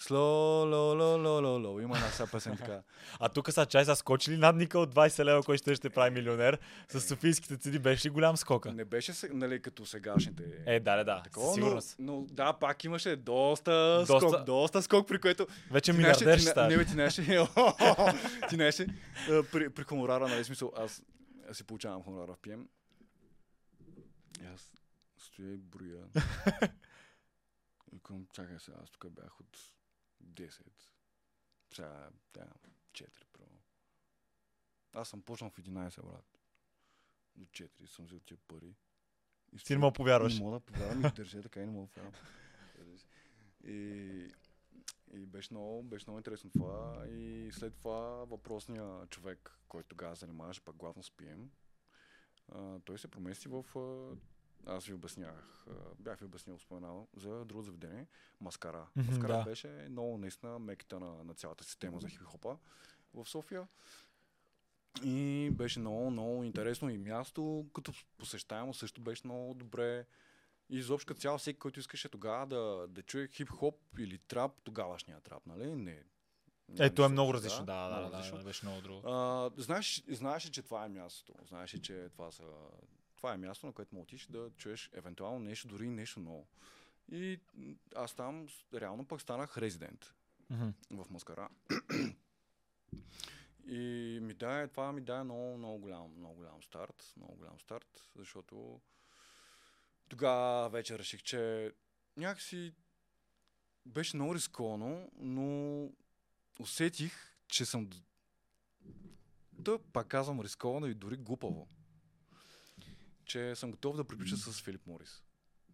slow, 0.00 0.64
low, 0.72 0.94
low, 1.00 1.16
low, 1.24 1.40
low, 1.44 1.66
low. 1.66 1.82
Има 1.82 1.96
една 1.96 2.08
сега 2.08 2.28
песен 2.32 2.56
така. 2.56 2.82
А 3.20 3.28
тук 3.28 3.52
са 3.52 3.66
чай 3.66 3.84
са 3.84 3.96
скочили 3.96 4.36
над 4.36 4.56
Ника 4.56 4.78
от 4.78 4.94
20 4.94 5.24
лева, 5.24 5.42
кой 5.42 5.58
ще 5.58 5.74
ще 5.74 5.90
прави 5.90 6.10
милионер. 6.10 6.58
С 6.88 7.00
софийските 7.00 7.56
цени 7.56 7.78
беше 7.78 8.08
ли 8.08 8.10
голям 8.10 8.36
скока? 8.36 8.72
Не 8.72 8.84
беше, 8.84 9.12
нали, 9.30 9.62
като 9.62 9.86
сегашните. 9.86 10.44
Е, 10.66 10.80
да, 10.80 10.96
да, 10.96 11.04
да. 11.04 11.22
Такова, 11.22 11.56
но, 11.56 11.80
но, 11.98 12.26
да, 12.30 12.52
пак 12.52 12.84
имаше 12.84 13.16
доста, 13.16 14.04
Доста- 14.08 14.28
скок, 14.28 14.44
доста 14.44 14.82
скок, 14.82 15.08
при 15.08 15.20
което 15.20 15.46
Вече 15.70 15.92
знаеш, 15.92 16.16
ще 16.16 16.54
ти, 16.54 16.60
не, 16.60 16.76
бе, 16.76 16.84
ти 16.84 16.92
знаеш, 16.92 17.14
ти 18.48 18.54
знаеш, 18.54 18.80
а, 18.80 19.42
при, 19.52 19.70
при 19.70 19.82
хонорара, 19.82 20.28
нали, 20.28 20.44
смисъл, 20.44 20.72
аз, 20.76 21.02
аз 21.50 21.56
си 21.56 21.64
получавам 21.64 22.02
хонорара 22.02 22.34
в. 22.42 22.46
И 24.42 24.46
аз 24.54 24.72
стоя 25.38 25.54
и 25.54 25.56
броя. 25.56 26.08
Викам, 27.92 28.26
чакай 28.32 28.58
сега, 28.58 28.76
аз 28.82 28.90
тук 28.90 29.10
бях 29.10 29.40
от 29.40 29.58
10. 30.24 30.62
Сега, 31.74 32.10
да, 32.34 32.46
4, 32.92 33.08
примерно. 33.32 33.58
Аз 34.92 35.08
съм 35.08 35.22
почнал 35.22 35.50
в 35.50 35.56
11, 35.56 36.02
брат. 36.02 36.38
До 37.36 37.44
4 37.46 37.86
съм 37.86 38.04
взел 38.04 38.20
тия 38.20 38.38
пари. 38.48 38.74
И 39.52 39.58
Ти 39.58 39.72
не 39.72 39.78
мога 39.78 39.92
повярваш. 39.92 40.34
не 40.34 40.44
мога 40.44 40.58
да 40.58 40.60
повярвам 40.60 41.06
и 41.06 41.12
държа 41.16 41.42
така 41.42 41.60
и 41.60 41.66
не 41.66 41.72
мога 41.72 41.86
да 41.86 41.92
повярвам. 41.92 42.20
И, 43.64 44.32
и 45.12 45.26
беше 45.26 45.54
много, 45.54 45.82
беше 45.82 46.04
много 46.06 46.18
интересно 46.18 46.50
това. 46.50 47.06
И 47.08 47.50
след 47.52 47.74
това 47.74 48.00
въпросният 48.24 49.10
човек, 49.10 49.58
който 49.68 49.88
тогава 49.88 50.14
занимаваше 50.14 50.60
пак 50.60 50.76
главно 50.76 51.02
с 51.02 51.10
PM, 51.10 51.48
а, 52.48 52.80
той 52.80 52.98
се 52.98 53.08
промести 53.08 53.48
в... 53.48 53.64
А, 53.76 54.16
аз 54.68 54.84
ви 54.84 54.94
обяснявах, 54.94 55.66
бях 55.98 56.18
ви 56.18 56.24
обяснил, 56.24 56.58
споменал, 56.58 57.08
за 57.16 57.44
друго 57.44 57.62
заведение, 57.62 58.06
Маскара. 58.40 58.86
Маскара 58.96 59.38
да. 59.38 59.44
беше 59.44 59.68
много 59.90 60.18
наистина 60.18 60.58
меката 60.58 61.00
на, 61.00 61.24
на 61.24 61.34
цялата 61.34 61.64
система 61.64 62.00
за 62.00 62.08
хип-хопа 62.08 62.56
в 63.14 63.26
София. 63.28 63.68
И 65.04 65.50
беше 65.52 65.80
много, 65.80 66.10
много 66.10 66.44
интересно 66.44 66.90
и 66.90 66.98
място, 66.98 67.66
като 67.74 67.92
посещаемо 68.18 68.74
също 68.74 69.00
беше 69.00 69.22
много 69.24 69.54
добре. 69.54 70.06
И 70.70 70.78
изобщо 70.78 71.14
цяло 71.14 71.38
всеки, 71.38 71.58
който 71.58 71.80
искаше 71.80 72.08
тогава 72.08 72.46
да, 72.46 72.86
да 72.88 73.02
чуе 73.02 73.28
хип-хоп 73.28 73.74
или 73.98 74.18
трап, 74.18 74.52
тогавашния 74.64 75.20
трап, 75.20 75.46
нали? 75.46 75.74
Не. 75.74 76.02
Е, 76.78 76.94
то 76.94 77.04
е 77.04 77.08
много 77.08 77.34
различно. 77.34 77.64
Да, 77.64 77.88
да, 77.88 77.96
много 77.96 78.10
да, 78.10 78.16
различно. 78.16 78.38
да, 78.38 78.44
беше 78.44 78.66
много 78.66 78.80
друго. 78.80 79.08
А, 79.08 79.50
знаеш, 79.56 80.04
знаеш, 80.08 80.42
че 80.42 80.62
това 80.62 80.84
е 80.84 80.88
мястото. 80.88 81.32
Знаеш, 81.48 81.70
че 81.82 82.08
това, 82.12 82.30
са, 82.30 82.42
това 83.18 83.34
е 83.34 83.36
място, 83.36 83.66
на 83.66 83.72
което 83.72 83.94
му 83.94 84.02
отиш 84.02 84.26
да 84.26 84.50
чуеш 84.56 84.90
евентуално 84.92 85.38
нещо, 85.38 85.68
дори 85.68 85.88
нещо 85.88 86.20
ново. 86.20 86.46
И 87.12 87.40
аз 87.94 88.14
там 88.14 88.48
реално 88.74 89.06
пък 89.06 89.20
станах 89.20 89.58
резидент 89.58 90.14
Мгм. 90.50 90.68
в 90.90 91.10
Маскара. 91.10 91.48
И 93.66 94.18
ми 94.22 94.34
даде, 94.34 94.68
това 94.68 94.92
ми 94.92 95.00
даде 95.00 95.22
много, 95.22 95.58
много 95.58 95.78
голям, 95.78 96.14
много 96.18 96.34
голям 96.34 96.62
старт. 96.62 97.12
Много 97.16 97.34
голям 97.36 97.60
старт, 97.60 98.08
защото 98.16 98.80
тогава 100.08 100.68
вече 100.68 100.98
реших, 100.98 101.22
че 101.22 101.72
някакси 102.16 102.74
беше 103.86 104.16
много 104.16 104.34
рисковано, 104.34 105.10
но 105.16 105.88
усетих, 106.60 107.34
че 107.48 107.64
съм... 107.64 107.90
Да, 109.52 109.78
пак 109.92 110.08
казвам 110.08 110.40
рисковано 110.40 110.86
и 110.86 110.94
дори 110.94 111.16
глупаво. 111.16 111.68
Че 113.28 113.54
съм 113.54 113.70
готов 113.70 113.96
да 113.96 114.04
приключа 114.04 114.36
с 114.36 114.62
Филип 114.62 114.86
Морис. 114.86 115.22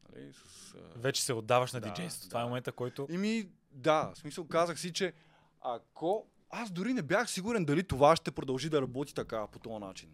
Нали? 0.08 0.32
С, 0.32 0.74
а, 0.74 0.98
Вече 0.98 1.22
се 1.22 1.32
отдаваш 1.32 1.72
на 1.72 1.80
Да, 1.80 1.88
диджейството. 1.88 2.28
Това 2.28 2.40
е 2.40 2.42
да. 2.42 2.48
момента, 2.48 2.72
който... 2.72 3.06
и 3.10 3.18
ми, 3.18 3.48
да, 3.72 4.12
в 4.14 4.18
смисъл 4.18 4.46
казах 4.46 4.80
си, 4.80 4.92
че 4.92 5.12
ако... 5.60 6.26
Аз 6.50 6.70
дори 6.70 6.92
не 6.92 7.02
бях 7.02 7.30
сигурен 7.30 7.64
дали 7.64 7.82
това 7.82 8.16
ще 8.16 8.30
продължи 8.30 8.68
да 8.70 8.82
работи 8.82 9.14
така, 9.14 9.46
по 9.46 9.58
този 9.58 9.78
начин. 9.78 10.10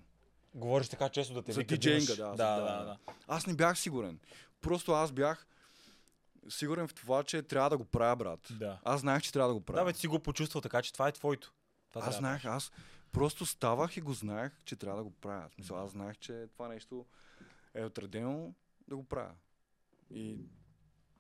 Говориш 0.55 0.89
така 0.89 1.09
често 1.09 1.35
да 1.35 1.43
те 1.43 1.53
За 1.53 1.61
имаш- 1.61 2.07
да, 2.07 2.17
Да, 2.17 2.27
да, 2.27 2.57
да, 2.57 2.79
да. 2.79 2.85
да. 2.85 2.99
Аз 3.29 3.47
не 3.47 3.55
бях 3.55 3.79
сигурен. 3.79 4.19
Просто 4.61 4.93
аз 4.93 5.13
бях 5.13 5.47
сигурен 6.49 6.89
в 6.89 6.95
това, 6.95 7.23
че 7.23 7.43
трябва 7.43 7.71
да 7.71 7.79
го 7.79 7.85
правя, 7.85 8.17
брат. 8.17 8.49
Да. 8.51 8.79
Аз 8.85 9.01
знаех, 9.01 9.23
че 9.23 9.33
трябва 9.33 9.49
да 9.49 9.55
го 9.55 9.61
правя. 9.61 9.79
Да, 9.79 9.85
бе, 9.85 9.93
ти 9.93 10.01
си 10.01 10.07
го 10.07 10.19
почувствал 10.19 10.63
така, 10.63 10.83
че 10.83 10.93
това 10.93 11.09
е 11.09 11.13
твоето. 11.13 11.53
Това 11.89 12.03
аз 12.03 12.09
да 12.09 12.19
знаех, 12.19 12.45
аз 12.45 12.73
просто 13.13 13.47
ставах 13.47 13.97
и 13.97 14.01
го 14.01 14.13
знаех, 14.13 14.53
че 14.65 14.77
трябва 14.77 14.97
да 14.97 15.05
го 15.05 15.11
правя. 15.11 15.49
В 15.49 15.55
смисъл, 15.55 15.85
аз 15.85 15.91
знаех, 15.91 16.19
че 16.19 16.47
това 16.53 16.69
нещо 16.69 17.07
е 17.75 17.85
отредено 17.85 18.55
да 18.89 18.97
го 18.97 19.05
правя. 19.05 19.35
И 20.11 20.39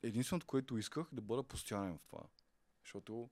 единственото, 0.02 0.46
което 0.46 0.78
исках, 0.78 1.08
да 1.12 1.22
бъда 1.22 1.42
постоянен 1.42 1.98
в 1.98 2.02
това. 2.02 2.22
Защото 2.84 3.30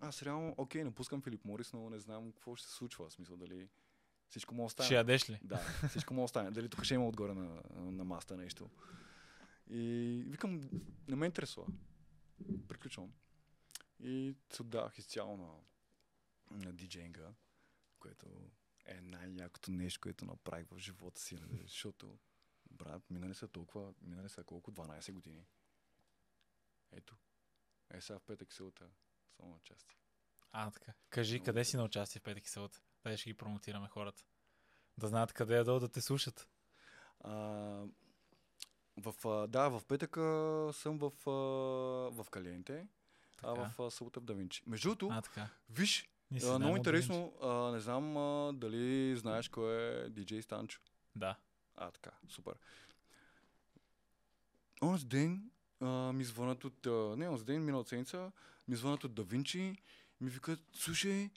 аз 0.00 0.22
реално, 0.22 0.54
окей, 0.56 0.84
напускам 0.84 1.22
Филип 1.22 1.44
Морис, 1.44 1.72
но 1.72 1.90
не 1.90 1.98
знам 1.98 2.32
какво 2.32 2.56
ще 2.56 2.68
се 2.68 2.74
случва. 2.74 3.08
В 3.08 3.12
смисъл, 3.12 3.36
дали 3.36 3.68
всичко 4.28 4.54
му 4.54 4.64
остане. 4.64 4.86
Ще 4.86 4.94
ядеш 4.94 5.30
ли? 5.30 5.40
Да, 5.44 5.58
всичко 5.88 6.14
му 6.14 6.24
остане. 6.24 6.50
Дали 6.50 6.68
тук 6.68 6.84
ще 6.84 6.94
има 6.94 7.08
отгоре 7.08 7.34
на, 7.34 7.62
на 7.76 8.04
маста 8.04 8.36
нещо. 8.36 8.70
И 9.70 10.24
викам, 10.26 10.70
не 11.08 11.16
ме 11.16 11.26
интересува. 11.26 11.66
Приключвам. 12.68 13.12
И 14.02 14.34
се 14.52 14.62
отдавах 14.62 14.98
изцяло 14.98 15.36
на, 15.36 15.52
на 16.50 16.72
диджейнга, 16.72 17.28
което 17.98 18.26
е 18.90 19.00
най-якото 19.00 19.70
нещо, 19.70 20.00
което 20.00 20.24
направих 20.24 20.68
в 20.68 20.78
живота 20.78 21.20
си. 21.20 21.34
нали, 21.34 21.62
Защото, 21.62 22.18
брат, 22.70 23.10
минали 23.10 23.34
са 23.34 23.48
толкова, 23.48 23.94
минали 24.02 24.28
са 24.28 24.44
колко? 24.44 24.72
12 24.72 25.12
години. 25.12 25.46
Ето. 26.92 27.16
Е, 27.90 28.00
сега 28.00 28.18
в 28.18 28.22
петък 28.22 28.52
селата. 28.52 28.90
Само 29.36 29.52
на 29.52 29.60
части. 29.64 29.96
А, 30.52 30.70
така. 30.70 30.92
Кажи, 31.10 31.34
Много 31.34 31.44
къде 31.44 31.64
си 31.64 31.76
на 31.76 31.84
участие 31.84 32.20
в 32.20 32.24
Петък 32.24 32.48
Селата? 32.48 32.80
Дай 33.04 33.16
ще 33.16 33.30
ги 33.30 33.34
промотираме 33.34 33.88
хората. 33.88 34.24
Да 34.98 35.08
знаят 35.08 35.32
къде 35.32 35.56
е 35.56 35.64
долу 35.64 35.80
да 35.80 35.88
те 35.88 36.00
слушат. 36.00 36.48
А, 37.20 37.32
в, 38.96 39.46
да, 39.48 39.68
в 39.68 39.84
петъка 39.88 40.20
съм 40.72 40.98
в, 40.98 41.12
в 42.10 42.26
Калиенте, 42.30 42.88
а 43.42 43.72
в 43.78 43.90
събота 43.90 44.20
в 44.20 44.24
Давинчи. 44.24 44.62
Между 44.66 44.94
другото, 44.94 45.22
виж, 45.70 46.09
Си 46.38 46.46
а, 46.46 46.58
много 46.58 46.76
интересно, 46.76 47.32
а, 47.42 47.48
не 47.48 47.80
знам 47.80 48.16
а, 48.16 48.52
дали 48.52 49.16
знаеш 49.16 49.48
кой 49.48 49.74
е 49.74 50.08
диджей 50.08 50.42
Станчо. 50.42 50.80
Да. 51.16 51.36
А, 51.76 51.90
така, 51.90 52.10
супер. 52.28 52.54
Онзи 54.82 55.06
ден 55.06 55.50
а, 55.80 56.12
ми 56.12 56.24
звънат 56.24 56.64
от... 56.64 56.86
А, 56.86 57.14
не, 57.16 57.28
онзи 57.28 57.44
ден, 57.44 57.64
миналата 57.64 57.88
седмица, 57.88 58.32
ми 58.68 58.76
звънат 58.76 59.04
от 59.04 59.14
Давинчи 59.14 59.58
и 60.20 60.24
ми 60.24 60.30
викат, 60.30 60.60
слушай, 60.72 61.30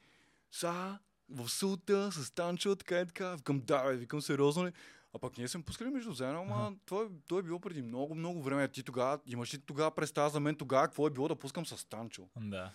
са 0.52 1.00
в 1.30 1.50
сълта 1.50 2.12
с 2.12 2.32
Танчо, 2.32 2.76
така 2.76 3.00
и 3.00 3.06
така. 3.06 3.36
Викам, 3.36 3.62
да, 3.62 3.84
бе, 3.84 3.96
викам, 3.98 4.22
сериозно 4.22 4.66
ли? 4.66 4.72
А 5.14 5.20
пък 5.20 5.38
ние 5.38 5.48
сме 5.48 5.64
пускали 5.64 5.90
между 5.90 6.14
заедно, 6.14 6.42
ама 6.42 6.76
това, 6.86 7.08
това 7.28 7.40
е 7.40 7.44
било 7.44 7.60
преди 7.60 7.82
много, 7.82 8.16
много 8.16 8.42
време. 8.42 8.68
Ти 8.68 8.84
тогава, 8.84 9.20
имаш 9.26 9.54
ли 9.54 9.60
тогава 9.60 9.92
представа 9.92 10.30
за 10.30 10.40
мен 10.40 10.56
тогава, 10.56 10.88
какво 10.88 11.08
е 11.08 11.10
било 11.10 11.28
да 11.28 11.36
пускам 11.36 11.66
с 11.66 11.90
Танчо? 11.90 12.28
Да. 12.38 12.72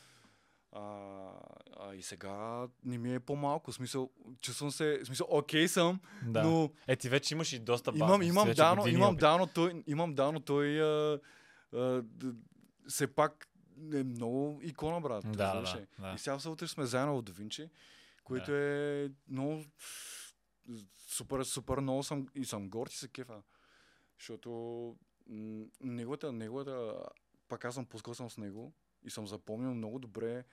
А, 0.72 1.30
а 1.80 1.94
и 1.94 2.02
сега 2.02 2.66
не 2.84 2.98
ми 2.98 3.14
е 3.14 3.20
по-малко. 3.20 3.72
Смисъл, 3.72 4.10
чувствам 4.40 4.70
се, 4.70 5.00
смисъл, 5.04 5.26
окей 5.30 5.68
съм, 5.68 6.00
да. 6.26 6.42
но 6.44 6.70
Е, 6.86 6.96
ти 6.96 7.08
вече 7.08 7.34
имаш 7.34 7.52
и 7.52 7.58
доста 7.58 7.92
Имам, 7.94 8.08
база. 8.08 8.24
имам, 8.24 8.46
вече 8.48 8.56
дано, 8.56 8.86
имам 8.86 9.16
дано 9.16 9.46
той, 9.46 9.82
имам 9.86 10.14
дано 10.14 10.40
той 10.40 10.82
а, 10.82 11.20
а, 11.74 12.02
все 12.88 13.06
пак 13.06 13.48
е 13.94 14.04
много 14.04 14.60
икона, 14.62 15.00
брат. 15.00 15.24
Да, 15.32 15.60
да, 15.60 15.86
да. 15.98 16.12
И 16.14 16.18
сега 16.18 16.38
се 16.38 16.48
утре 16.48 16.66
сме 16.66 16.86
заедно 16.86 17.18
в 17.18 17.22
Давинчи, 17.22 17.70
което 18.24 18.52
е 18.54 19.10
много 19.28 19.64
супер, 21.08 21.42
супер 21.42 21.78
много 21.78 22.02
съм 22.02 22.26
и 22.34 22.44
съм 22.44 22.68
горд 22.68 22.92
и 22.92 22.96
се 22.96 23.08
кефа. 23.08 23.42
Защото 24.18 24.96
неговата, 25.80 26.32
неговата, 26.32 26.94
пак 27.48 27.64
аз 27.64 27.74
съм 27.74 27.86
пускал 27.86 28.14
съм 28.14 28.30
с 28.30 28.38
него 28.38 28.72
и 29.05 29.11
съм 29.11 29.26
запомнил 29.26 29.74
много 29.74 29.99
добре 29.99 30.44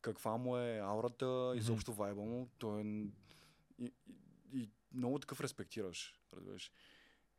каква 0.00 0.36
му 0.36 0.56
е 0.56 0.78
аурата, 0.78 1.26
Мгм. 1.26 1.58
изобщо 1.58 1.92
вайба 1.92 2.22
му. 2.22 2.48
Той 2.58 2.80
е 2.80 2.84
и, 2.84 3.12
и, 3.78 3.92
и 4.52 4.70
много 4.92 5.18
такъв 5.18 5.40
респектираш, 5.40 6.20
разбираш. 6.32 6.72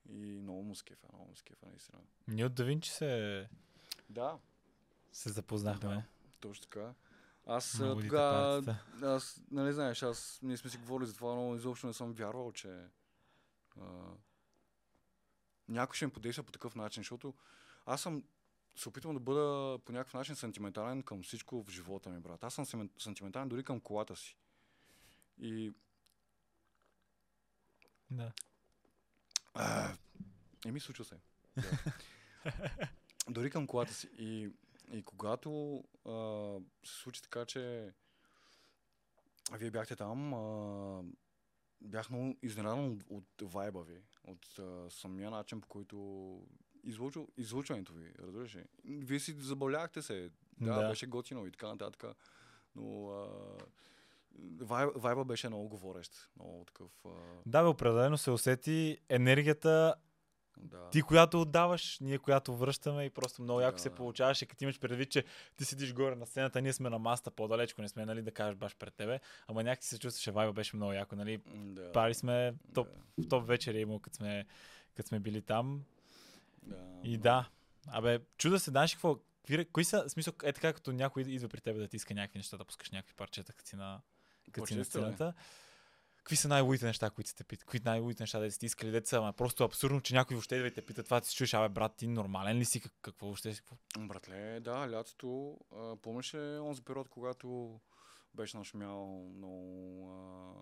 И 0.10 0.40
много 0.42 0.64
му 0.64 0.76
скефа, 0.76 1.08
много 1.14 1.30
му 1.30 1.36
скефа, 1.36 1.66
наистина. 1.66 2.00
Ние 2.28 2.46
от 2.46 2.54
Давинчи 2.54 2.92
се, 2.92 3.50
Да, 4.10 4.40
се 5.12 5.30
запознахме. 5.30 5.90
Да. 5.90 6.04
точно 6.40 6.62
така. 6.62 6.94
Аз 7.46 7.78
тогава, 7.78 8.78
аз, 9.02 9.42
нали 9.52 9.74
знаеш, 9.74 10.04
аз, 10.04 10.40
ние 10.44 10.58
сме 10.58 10.70
си 10.70 10.78
говорили 10.78 11.08
за 11.08 11.16
това, 11.16 11.36
но 11.36 11.56
изобщо 11.56 11.88
не 11.88 11.94
съм 11.94 12.14
вярвал, 12.14 12.52
че 12.52 12.84
а, 13.82 13.86
някой 15.68 15.96
ще 15.96 16.06
ми 16.06 16.12
подейства 16.12 16.44
по 16.44 16.52
такъв 16.52 16.76
начин, 16.76 17.02
защото 17.02 17.34
аз 17.86 18.02
съм 18.02 18.24
се 18.76 18.90
опитвам 18.90 19.14
да 19.14 19.20
бъда 19.20 19.80
по 19.86 19.92
някакъв 19.92 20.14
начин 20.14 20.36
сантиментален 20.36 21.04
към 21.04 21.24
всичко 21.24 21.64
в 21.64 21.70
живота 21.70 22.10
ми, 22.10 22.20
брат. 22.20 22.44
Аз 22.44 22.54
съм 22.54 22.90
сантиментален 23.00 23.50
дори 23.50 23.64
към 23.64 23.80
колата 23.80 24.16
си. 24.16 24.38
И 25.42 25.74
Да. 28.12 28.32
А, 29.54 29.98
Еми, 30.66 30.80
случва 30.80 31.06
се. 31.06 31.16
Дори 33.30 33.50
към 33.50 33.68
колата 33.68 33.94
си. 33.94 34.10
И, 34.18 34.50
и 34.92 35.04
когато 35.04 35.84
а, 36.06 36.12
се 36.86 37.02
случи 37.02 37.22
така, 37.22 37.46
че 37.46 37.94
вие 39.54 39.72
бяхте 39.72 39.96
там, 39.96 40.34
а, 40.34 41.04
бях 41.82 42.10
много 42.10 42.38
изненадан 42.42 42.92
от, 42.92 43.04
от 43.10 43.52
вайба 43.52 43.84
ви, 43.84 44.02
от 44.24 44.60
а, 44.60 44.90
самия 44.90 45.32
начин, 45.32 45.62
по 45.62 45.68
който 45.68 45.98
излучва, 46.84 47.26
излучването 47.38 47.94
ви, 47.94 48.14
разбираш 48.20 48.56
ли? 48.56 48.64
Вие 48.86 49.20
си 49.20 49.36
забавлявахте 49.40 50.02
се. 50.02 50.30
Да, 50.62 50.74
Да. 50.74 50.90
беше 50.90 51.06
готино 51.06 51.46
и 51.48 51.52
така 51.52 51.68
нататък. 51.68 52.04
Но 52.76 53.10
а, 53.10 53.28
вай, 54.60 54.86
вайба 54.96 55.26
беше 55.26 55.48
много 55.48 55.68
говорещ. 55.70 56.30
Много 56.36 56.66
такъв... 56.66 56.92
А, 57.06 57.10
Да, 57.46 57.62
бе, 57.62 57.68
определено 57.68 58.18
се 58.18 58.32
усети 58.32 58.98
енергията, 59.10 59.96
да. 60.58 60.90
ти 60.90 61.02
която 61.02 61.42
отдаваш, 61.42 62.00
ние 62.00 62.18
която 62.18 62.56
връщаме 62.58 63.06
и 63.06 63.10
просто 63.10 63.42
много 63.42 63.62
яко 63.62 63.76
Да. 63.76 63.82
се 63.82 63.90
получаваше, 63.90 64.46
като 64.46 64.64
имаш 64.64 64.80
предвид, 64.80 65.12
че 65.12 65.24
ти 65.58 65.66
седиш 65.66 65.94
горе 65.94 66.16
на 66.16 66.26
сцената, 66.26 66.62
ние 66.62 66.74
сме 66.74 66.90
на 66.90 67.00
маста 67.00 67.32
по-далечко, 67.32 67.82
не 67.82 67.90
сме, 67.90 68.06
нали, 68.06 68.22
да 68.22 68.32
кажеш 68.32 68.56
баш 68.56 68.76
пред 68.76 68.94
тебе, 68.94 69.20
ама 69.48 69.64
някак 69.64 69.84
се 69.84 70.00
чувстваше, 70.00 70.32
вайба 70.32 70.54
беше 70.54 70.76
много 70.76 70.94
яко, 70.94 71.16
нали, 71.16 71.38
Да. 71.48 71.92
пари 71.92 72.14
сме, 72.14 72.54
топ, 72.74 72.88
Да. 73.18 73.28
топ 73.28 73.48
вечер 73.48 73.74
е 73.74 73.80
имал, 73.80 74.00
като 74.00 74.16
сме, 74.16 74.46
като 74.96 75.08
сме 75.08 75.20
били 75.20 75.42
там. 75.42 75.84
Да. 76.64 77.00
И 77.04 77.18
да, 77.18 77.50
абе, 77.88 78.20
чуда 78.38 78.60
се, 78.60 78.72
знаеш 78.72 78.94
какво, 78.94 79.16
какви- 79.38 79.66
кои 79.66 79.84
са, 79.84 80.10
смисъл, 80.10 80.34
е 80.44 80.54
така, 80.54 80.74
като 80.74 80.92
някой 80.92 81.24
идва 81.24 81.50
при 81.50 81.62
теб 81.62 81.78
да 81.78 81.88
ти 81.88 81.96
иска 81.96 82.14
някакви 82.14 82.40
неща, 82.40 82.58
да 82.58 82.66
пускаш 82.66 82.92
някакви 82.92 83.14
парчета, 83.16 83.54
като 83.54 83.70
си 83.70 83.76
на, 83.76 84.02
като 84.52 84.68
си 84.68 84.76
на 84.76 84.86
сцената. 84.86 85.34
Какви 86.18 86.36
са 86.36 86.48
най-луите 86.48 86.86
неща, 86.86 87.10
които 87.10 87.30
сте 87.30 87.44
питат? 87.44 87.66
Какви 87.66 87.82
най-луите 87.86 88.24
неща 88.24 88.40
да 88.40 88.52
сте 88.52 88.66
искали? 88.66 88.92
Деца, 88.92 89.18
ама 89.18 89.34
просто 89.34 89.64
абсурдно, 89.64 90.02
че 90.02 90.14
някой 90.14 90.36
въобще 90.36 90.56
и 90.56 90.74
те 90.74 90.86
пита 90.86 91.04
това, 91.04 91.22
ти 91.22 91.28
си 91.30 91.36
чуеш, 91.36 91.54
абе, 91.54 91.70
брат, 91.70 91.96
ти 91.96 92.08
нормален 92.08 92.58
ли 92.58 92.66
си? 92.66 92.82
Как- 92.82 92.94
Какво 93.02 93.26
въобще 93.26 93.54
си? 93.54 93.62
Братле, 94.00 94.60
да, 94.60 94.92
лятото. 94.92 95.58
А, 95.72 95.96
помниш 95.96 96.34
ли 96.34 96.38
онзи 96.40 96.82
период, 96.82 97.10
когато 97.10 97.80
беше 98.34 98.58
нашумял 98.58 99.06
много 99.36 100.10
а, 100.10 100.54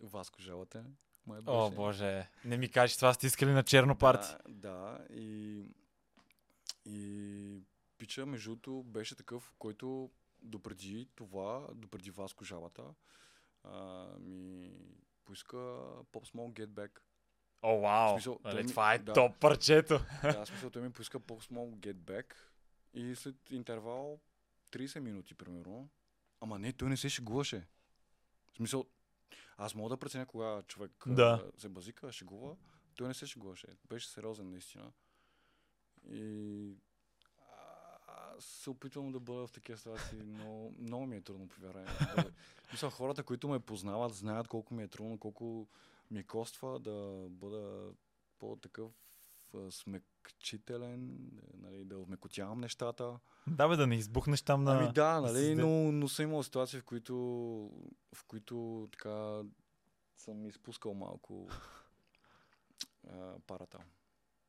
Васко 0.00 0.42
Жалата. 0.42 0.84
Май 1.26 1.40
О, 1.46 1.64
беше. 1.64 1.76
боже. 1.76 2.28
Не 2.44 2.56
ми 2.56 2.68
кажеш, 2.68 2.96
това 2.96 3.14
сте 3.14 3.26
искали 3.26 3.50
на 3.50 3.62
черно 3.62 3.96
парти. 3.98 4.28
Да, 4.48 4.70
да, 4.70 4.98
и, 5.14 5.62
и 6.84 7.62
пича, 7.98 8.26
между 8.26 8.50
другото, 8.50 8.82
беше 8.82 9.16
такъв, 9.16 9.52
който 9.58 10.10
допреди 10.42 11.08
това, 11.14 11.66
допреди 11.74 12.10
Васко 12.10 12.44
Жалата, 12.44 12.84
а, 13.64 14.06
ми 14.20 14.70
поиска 15.24 15.56
Pop 16.12 16.32
Small 16.34 16.52
Get 16.52 16.66
Back. 16.66 16.98
О, 17.62 17.80
вау. 17.80 18.10
смисъл, 18.12 18.38
той 18.42 18.54
Нали, 18.54 18.68
това 18.68 18.94
е 18.94 18.98
да. 18.98 19.12
топ 19.12 19.38
парчето. 19.38 20.00
Да, 20.22 20.46
смисъл, 20.46 20.70
той 20.70 20.82
ми 20.82 20.92
поиска 20.92 21.20
Pop 21.20 21.44
Small 21.44 21.70
Get 21.76 21.94
Back 21.94 22.34
и 22.94 23.14
след 23.14 23.50
интервал 23.50 24.20
30 24.72 24.98
минути, 24.98 25.34
примерно. 25.34 25.88
Ама 26.40 26.58
не, 26.58 26.72
той 26.72 26.88
не 26.88 26.96
се 26.96 27.08
шегуваше. 27.08 27.66
В 28.52 28.56
смисъл, 28.56 28.84
аз 29.60 29.74
мога 29.74 29.88
да 29.88 29.96
преценя 29.96 30.26
кога 30.26 30.62
човек 30.62 30.92
Да. 31.06 31.50
се 31.58 31.68
базика, 31.68 32.12
шегува. 32.12 32.56
Той 32.96 33.08
не 33.08 33.14
се 33.14 33.26
шегуваше. 33.26 33.66
Беше 33.88 34.08
сериозен, 34.08 34.50
наистина. 34.50 34.92
И 36.10 36.74
аз 38.06 38.44
се 38.44 38.70
опитвам 38.70 39.12
да 39.12 39.20
бъда 39.20 39.46
в 39.46 39.52
такива 39.52 39.78
ситуации, 39.78 40.18
но 40.18 40.72
много 40.78 41.06
ми 41.06 41.16
е 41.16 41.20
трудно, 41.20 41.48
повярвай. 41.48 41.84
Мисля, 42.72 42.90
хората, 42.90 43.22
които 43.22 43.48
ме 43.48 43.60
познават, 43.60 44.14
знаят 44.14 44.48
колко 44.48 44.74
ми 44.74 44.82
е 44.82 44.88
трудно, 44.88 45.18
колко 45.18 45.68
ми 46.10 46.24
коства 46.24 46.80
да 46.80 47.26
бъда 47.30 47.92
по-такъв 48.38 48.92
смекчителен, 49.70 51.18
нали, 51.54 51.84
да 51.84 51.98
вмекотявам 51.98 52.60
нещата. 52.60 53.18
Да, 53.46 53.68
бе, 53.68 53.76
да 53.76 53.86
не 53.86 53.94
избухнеш 53.94 54.42
там 54.42 54.64
на... 54.64 54.78
Ами 54.78 54.92
да, 54.92 55.20
нали, 55.20 55.54
но, 55.54 55.92
но 55.92 56.08
съм 56.08 56.24
имал 56.24 56.42
ситуации, 56.42 56.80
в 56.80 56.84
които, 56.84 57.14
в 58.14 58.24
които 58.26 58.88
така 58.92 59.40
съм 60.16 60.46
изпускал 60.46 60.94
малко 60.94 61.48
а, 63.08 63.34
парата. 63.46 63.78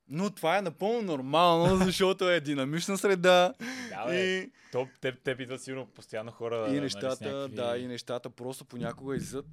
Но 0.07 0.29
това 0.29 0.57
е 0.57 0.61
напълно 0.61 1.01
нормално, 1.01 1.77
защото 1.85 2.29
е 2.29 2.39
динамична 2.39 2.97
среда 2.97 3.53
Да, 3.89 4.05
бе. 4.05 4.37
и, 4.37 4.51
То, 4.71 4.87
теб, 5.01 5.21
теб 5.23 5.39
идват 5.39 5.61
сигурно 5.61 5.87
постоянно 5.87 6.31
хора. 6.31 6.55
и 6.57 6.69
нали, 6.69 6.81
нещата, 6.81 7.25
някакви- 7.25 7.55
да, 7.55 7.77
и 7.77 7.87
нещата 7.87 8.29
просто 8.29 8.65
понякога 8.65 9.15
излизат 9.15 9.45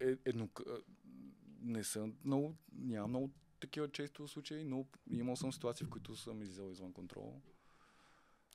е, 0.00 0.14
едно, 0.24 0.48
не 1.60 1.84
са 1.84 2.08
много, 2.24 2.54
няма 2.72 3.08
много 3.08 3.30
такива 3.60 3.88
често 3.88 4.28
случаи, 4.28 4.64
но 4.64 4.86
имал 5.10 5.36
съм 5.36 5.52
ситуации, 5.52 5.86
в 5.86 5.90
които 5.90 6.16
съм 6.16 6.42
излизал 6.42 6.70
извън 6.70 6.92
контрол. 6.92 7.40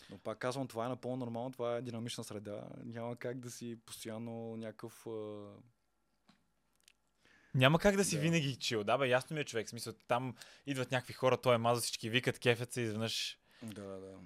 Но 0.09 0.17
пак 0.17 0.37
казвам, 0.37 0.67
това 0.67 0.85
е 0.85 0.89
напълно 0.89 1.17
нормално, 1.17 1.51
това 1.51 1.75
е 1.75 1.81
динамична 1.81 2.23
среда. 2.23 2.61
Няма 2.83 3.15
как 3.15 3.39
да 3.39 3.51
си 3.51 3.77
постоянно 3.85 4.57
някакъв... 4.57 5.05
Няма 7.53 7.79
как 7.79 7.95
да 7.95 8.03
си 8.05 8.15
Да. 8.15 8.21
винаги 8.21 8.55
чил. 8.55 8.83
Да, 8.83 8.97
бе, 8.97 9.07
ясно 9.07 9.33
ми 9.33 9.39
е 9.39 9.45
човек. 9.45 9.69
Смисъл, 9.69 9.93
там 10.07 10.35
идват 10.65 10.91
някакви 10.91 11.13
хора, 11.13 11.37
той 11.37 11.55
е 11.55 11.57
маза, 11.57 11.81
всички 11.81 12.09
викат, 12.09 12.39
кефят 12.39 12.73
се, 12.73 12.81
изведнъж 12.81 13.39
Да, 13.63 13.81
да. 13.83 14.17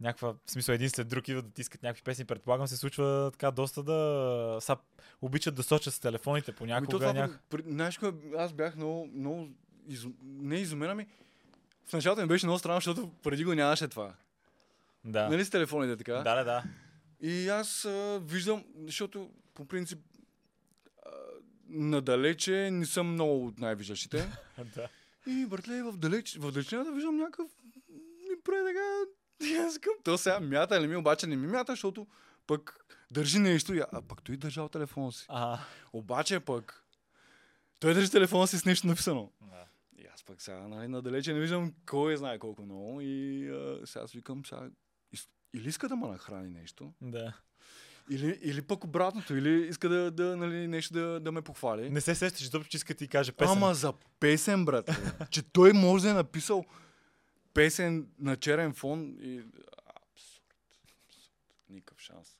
някаква, 0.00 0.32
в 0.46 0.50
смисъл 0.50 0.72
един 0.72 0.90
след 0.90 1.08
друг 1.08 1.28
идват 1.28 1.46
да 1.46 1.52
тискат 1.52 1.82
някакви 1.82 2.02
песни. 2.04 2.24
Предполагам 2.24 2.66
се 2.68 2.76
случва 2.76 3.30
така 3.32 3.50
доста 3.50 3.82
да... 3.82 4.58
Са, 4.60 4.76
обичат 5.22 5.54
да 5.54 5.62
сочат 5.62 5.94
с 5.94 6.00
телефоните 6.00 6.50
Ами 6.50 6.58
понякога. 6.58 6.98
това, 6.98 7.12
Нях... 7.12 7.40
при- 7.50 7.62
Знаеш, 7.62 8.00
аз 8.36 8.52
бях 8.52 8.76
много, 8.76 9.06
много 9.06 9.48
изу... 9.88 10.10
не 10.22 10.56
изумена 10.56 10.94
ми. 10.94 11.06
В 11.86 11.92
началото 11.92 12.22
ми 12.22 12.28
беше 12.28 12.46
много 12.46 12.58
странно, 12.58 12.76
защото 12.76 13.12
преди 13.22 13.44
го 13.44 13.54
нямаше 13.54 13.88
това. 13.88 14.14
Да. 15.04 15.28
Нали 15.28 15.44
с 15.44 15.50
телефоните 15.50 15.96
така? 15.96 16.12
да, 16.12 16.34
да, 16.34 16.44
да. 16.44 16.64
И 17.20 17.48
аз 17.48 17.84
а, 17.84 18.20
виждам, 18.24 18.64
защото 18.86 19.30
по 19.54 19.64
принцип 19.64 19.98
а, 21.06 21.10
надалече 21.68 22.70
не 22.70 22.86
съм 22.86 23.12
много 23.12 23.46
от 23.46 23.58
най-виждащите. 23.58 24.28
да. 24.74 24.88
И 25.26 25.46
братле, 25.46 25.82
в, 25.82 25.96
далеч, 25.96 26.36
в 26.36 26.52
далечината 26.52 26.92
виждам 26.92 27.16
някакъв 27.16 27.50
ми 28.30 28.42
прави 28.44 28.62
така. 28.64 29.60
Аз 29.66 29.78
към, 29.78 29.92
то 30.04 30.18
сега 30.18 30.40
мята 30.40 30.80
ли 30.80 30.86
ми, 30.86 30.96
обаче 30.96 31.26
не 31.26 31.36
ми 31.36 31.46
мята, 31.46 31.72
защото 31.72 32.06
пък 32.46 32.84
държи 33.10 33.38
нещо. 33.38 33.72
А 33.92 34.02
пък 34.02 34.22
той 34.22 34.36
държал 34.36 34.68
телефона 34.68 35.12
си. 35.12 35.26
А, 35.28 35.58
Обаче 35.92 36.40
пък 36.40 36.84
той 37.80 37.94
държи 37.94 38.10
телефона 38.10 38.46
си 38.46 38.58
с 38.58 38.64
нещо 38.64 38.86
написано. 38.86 39.30
да. 39.40 39.64
Аз 40.14 40.24
пък 40.24 40.42
сега 40.42 40.68
нали, 40.68 40.88
надалече 40.88 41.32
не 41.32 41.40
виждам 41.40 41.74
кой 41.86 42.16
знае 42.16 42.38
колко 42.38 42.62
много. 42.62 43.00
И 43.00 43.48
а, 43.48 43.86
сега 43.86 44.04
аз 44.04 44.12
викам, 44.12 44.46
сега, 44.46 44.70
или 45.54 45.68
иска 45.68 45.88
да 45.88 45.96
ме 45.96 46.08
нахрани 46.08 46.50
нещо, 46.50 46.92
да. 47.00 47.36
или, 48.10 48.38
или 48.42 48.62
пък 48.62 48.84
обратното, 48.84 49.36
или 49.36 49.68
иска 49.68 49.88
да, 49.88 50.10
да 50.10 50.36
нали, 50.36 50.66
нещо 50.66 50.94
да, 50.94 51.20
да 51.20 51.32
ме 51.32 51.42
похвали. 51.42 51.90
Не 51.90 52.00
се 52.00 52.14
сещаш, 52.14 52.40
защото 52.40 52.68
че 52.68 52.76
иска 52.76 52.94
ти 52.94 53.08
каже 53.08 53.32
песен. 53.32 53.52
Ама 53.52 53.74
за 53.74 53.92
песен, 54.20 54.64
брат. 54.64 54.90
че 55.30 55.42
той 55.42 55.72
може 55.72 56.04
да 56.04 56.10
е 56.10 56.14
написал 56.14 56.64
песен 57.54 58.08
на 58.18 58.36
черен 58.36 58.74
фон 58.74 59.16
и... 59.20 59.38
Абсурд. 59.38 60.54
абсурд. 61.06 61.34
Никакъв 61.68 62.00
шанс. 62.00 62.36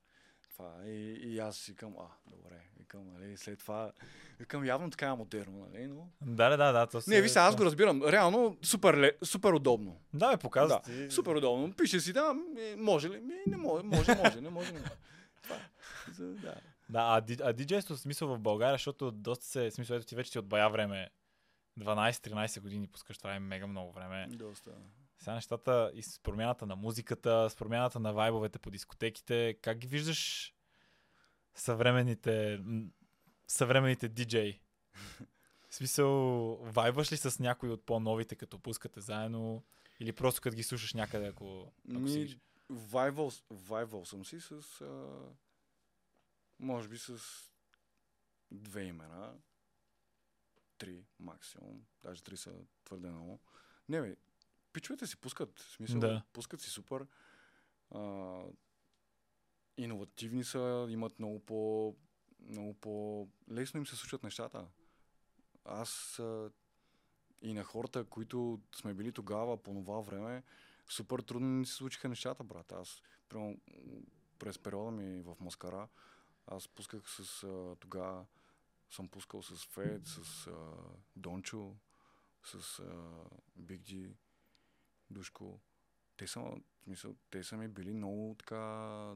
Това 0.50 0.74
е. 0.84 0.90
и, 0.90 1.34
и 1.34 1.38
аз 1.38 1.56
си 1.56 1.72
викам, 1.72 1.94
а, 1.98 2.30
добре, 2.30 2.62
викам, 2.84 3.12
нали, 3.12 3.36
след 3.36 3.58
това, 3.58 3.92
викам, 4.38 4.64
явно 4.64 4.90
така 4.90 5.06
е 5.06 5.14
модерно, 5.14 5.68
нали, 5.72 5.86
но... 5.86 6.08
Да, 6.20 6.48
да, 6.48 6.56
да, 6.56 6.72
да. 6.72 6.86
То 6.86 7.00
Не, 7.06 7.20
ви 7.20 7.30
аз 7.36 7.56
го 7.56 7.64
разбирам. 7.64 8.02
Реално, 8.02 8.56
супер, 8.62 8.94
ле, 8.98 9.12
супер 9.24 9.52
удобно. 9.52 10.00
Да, 10.14 10.30
бе, 10.30 10.36
показва 10.36 10.80
Да, 10.86 10.92
ти. 10.92 11.10
супер 11.10 11.34
удобно. 11.34 11.72
Пише 11.72 12.00
си, 12.00 12.12
да, 12.12 12.34
ми, 12.34 12.76
може 12.76 13.10
ли? 13.10 13.20
Ми, 13.20 13.34
не 13.46 13.56
може, 13.56 13.84
може, 13.84 14.14
може, 14.14 14.40
не 14.40 14.50
може, 14.50 14.72
не 14.72 14.78
може. 14.78 14.90
Това 15.42 15.56
е. 15.56 15.60
За, 16.12 16.26
да. 16.26 16.54
Да, 16.88 17.00
а, 17.00 17.22
а 17.42 17.52
диджейство 17.52 17.94
в 17.96 18.00
смисъл 18.00 18.28
в 18.28 18.38
България, 18.38 18.74
защото 18.74 19.10
доста 19.10 19.46
се, 19.46 19.70
смисъл, 19.70 19.96
ето 19.96 20.06
ти 20.06 20.14
вече 20.16 20.32
ти 20.32 20.38
от 20.38 20.46
бая 20.46 20.68
време, 20.68 21.10
12-13 21.80 22.60
години 22.60 22.86
пускаш, 22.86 23.18
това 23.18 23.34
е 23.34 23.38
мега 23.40 23.66
много 23.66 23.92
време. 23.92 24.26
Доста. 24.30 24.70
Сега 25.18 25.34
нещата 25.34 25.90
и 25.94 26.02
с 26.02 26.20
промяната 26.22 26.66
на 26.66 26.76
музиката, 26.76 27.50
с 27.50 27.56
промяната 27.56 28.00
на 28.00 28.12
вайбовете 28.12 28.58
по 28.58 28.70
дискотеките, 28.70 29.54
как 29.62 29.78
ги 29.78 29.86
виждаш 29.86 30.53
съвременните, 31.54 32.60
съвременните 33.48 34.08
диджеи? 34.08 34.60
В 35.68 35.74
смисъл, 35.74 36.10
вайбваш 36.56 37.12
ли 37.12 37.16
с 37.16 37.38
някой 37.38 37.68
от 37.68 37.86
по-новите, 37.86 38.36
като 38.36 38.58
пускате 38.58 39.00
заедно? 39.00 39.64
Или 40.00 40.12
просто 40.12 40.40
като 40.40 40.56
ги 40.56 40.62
слушаш 40.62 40.94
някъде, 40.94 41.26
ако, 41.26 41.72
ако 41.96 42.08
си... 42.08 42.18
Ми, 42.18 42.40
вайвал, 42.70 43.30
вайвал 43.50 44.04
съм 44.04 44.24
си 44.24 44.40
с... 44.40 44.80
А, 44.80 45.18
може 46.58 46.88
би 46.88 46.98
с 46.98 47.18
две 48.50 48.82
имена. 48.82 49.34
Три 50.78 51.04
максимум. 51.20 51.84
Даже 52.02 52.22
три 52.22 52.36
са 52.36 52.52
твърде 52.84 53.10
много. 53.10 53.40
Не, 53.88 54.00
бе, 54.00 54.16
пичовете 54.72 55.06
си 55.06 55.16
пускат. 55.16 55.60
В 55.60 55.72
смисъл, 55.72 56.00
Да. 56.00 56.22
пускат 56.32 56.60
си 56.60 56.70
супер. 56.70 57.06
А, 57.90 58.00
иновативни 59.76 60.44
са, 60.44 60.86
имат 60.90 61.18
много 61.18 61.40
по... 61.40 61.94
Много 62.40 62.74
по... 62.74 63.28
Лесно 63.50 63.78
им 63.78 63.86
се 63.86 63.96
случват 63.96 64.22
нещата. 64.22 64.66
Аз 65.64 66.18
а, 66.18 66.50
и 67.42 67.54
на 67.54 67.64
хората, 67.64 68.04
които 68.04 68.60
сме 68.76 68.94
били 68.94 69.12
тогава, 69.12 69.62
по 69.62 69.74
това 69.74 70.00
време, 70.00 70.42
супер 70.88 71.18
трудно 71.18 71.48
ни 71.48 71.66
се 71.66 71.74
случиха 71.74 72.08
нещата, 72.08 72.44
брат. 72.44 72.72
Аз, 72.72 73.02
прямо, 73.28 73.60
през 74.38 74.58
периода 74.58 74.90
ми 74.90 75.22
в 75.22 75.36
Маскара, 75.40 75.88
аз 76.46 76.68
пусках 76.68 77.10
с 77.10 77.42
а, 77.42 77.76
тогава, 77.80 78.26
съм 78.90 79.08
пускал 79.08 79.42
с 79.42 79.66
Фед, 79.66 80.06
с 80.06 80.46
а, 80.46 80.52
Дончо, 81.16 81.76
с 82.44 82.78
а, 82.78 83.24
Биг 83.56 83.82
Джи, 83.82 84.16
Душко. 85.10 85.60
Те 86.16 86.26
са, 86.26 86.40
в 86.40 86.60
смисъл, 86.84 87.14
те 87.30 87.44
са 87.44 87.56
ми 87.56 87.68
били 87.68 87.92
много 87.92 88.36
така 88.38 89.14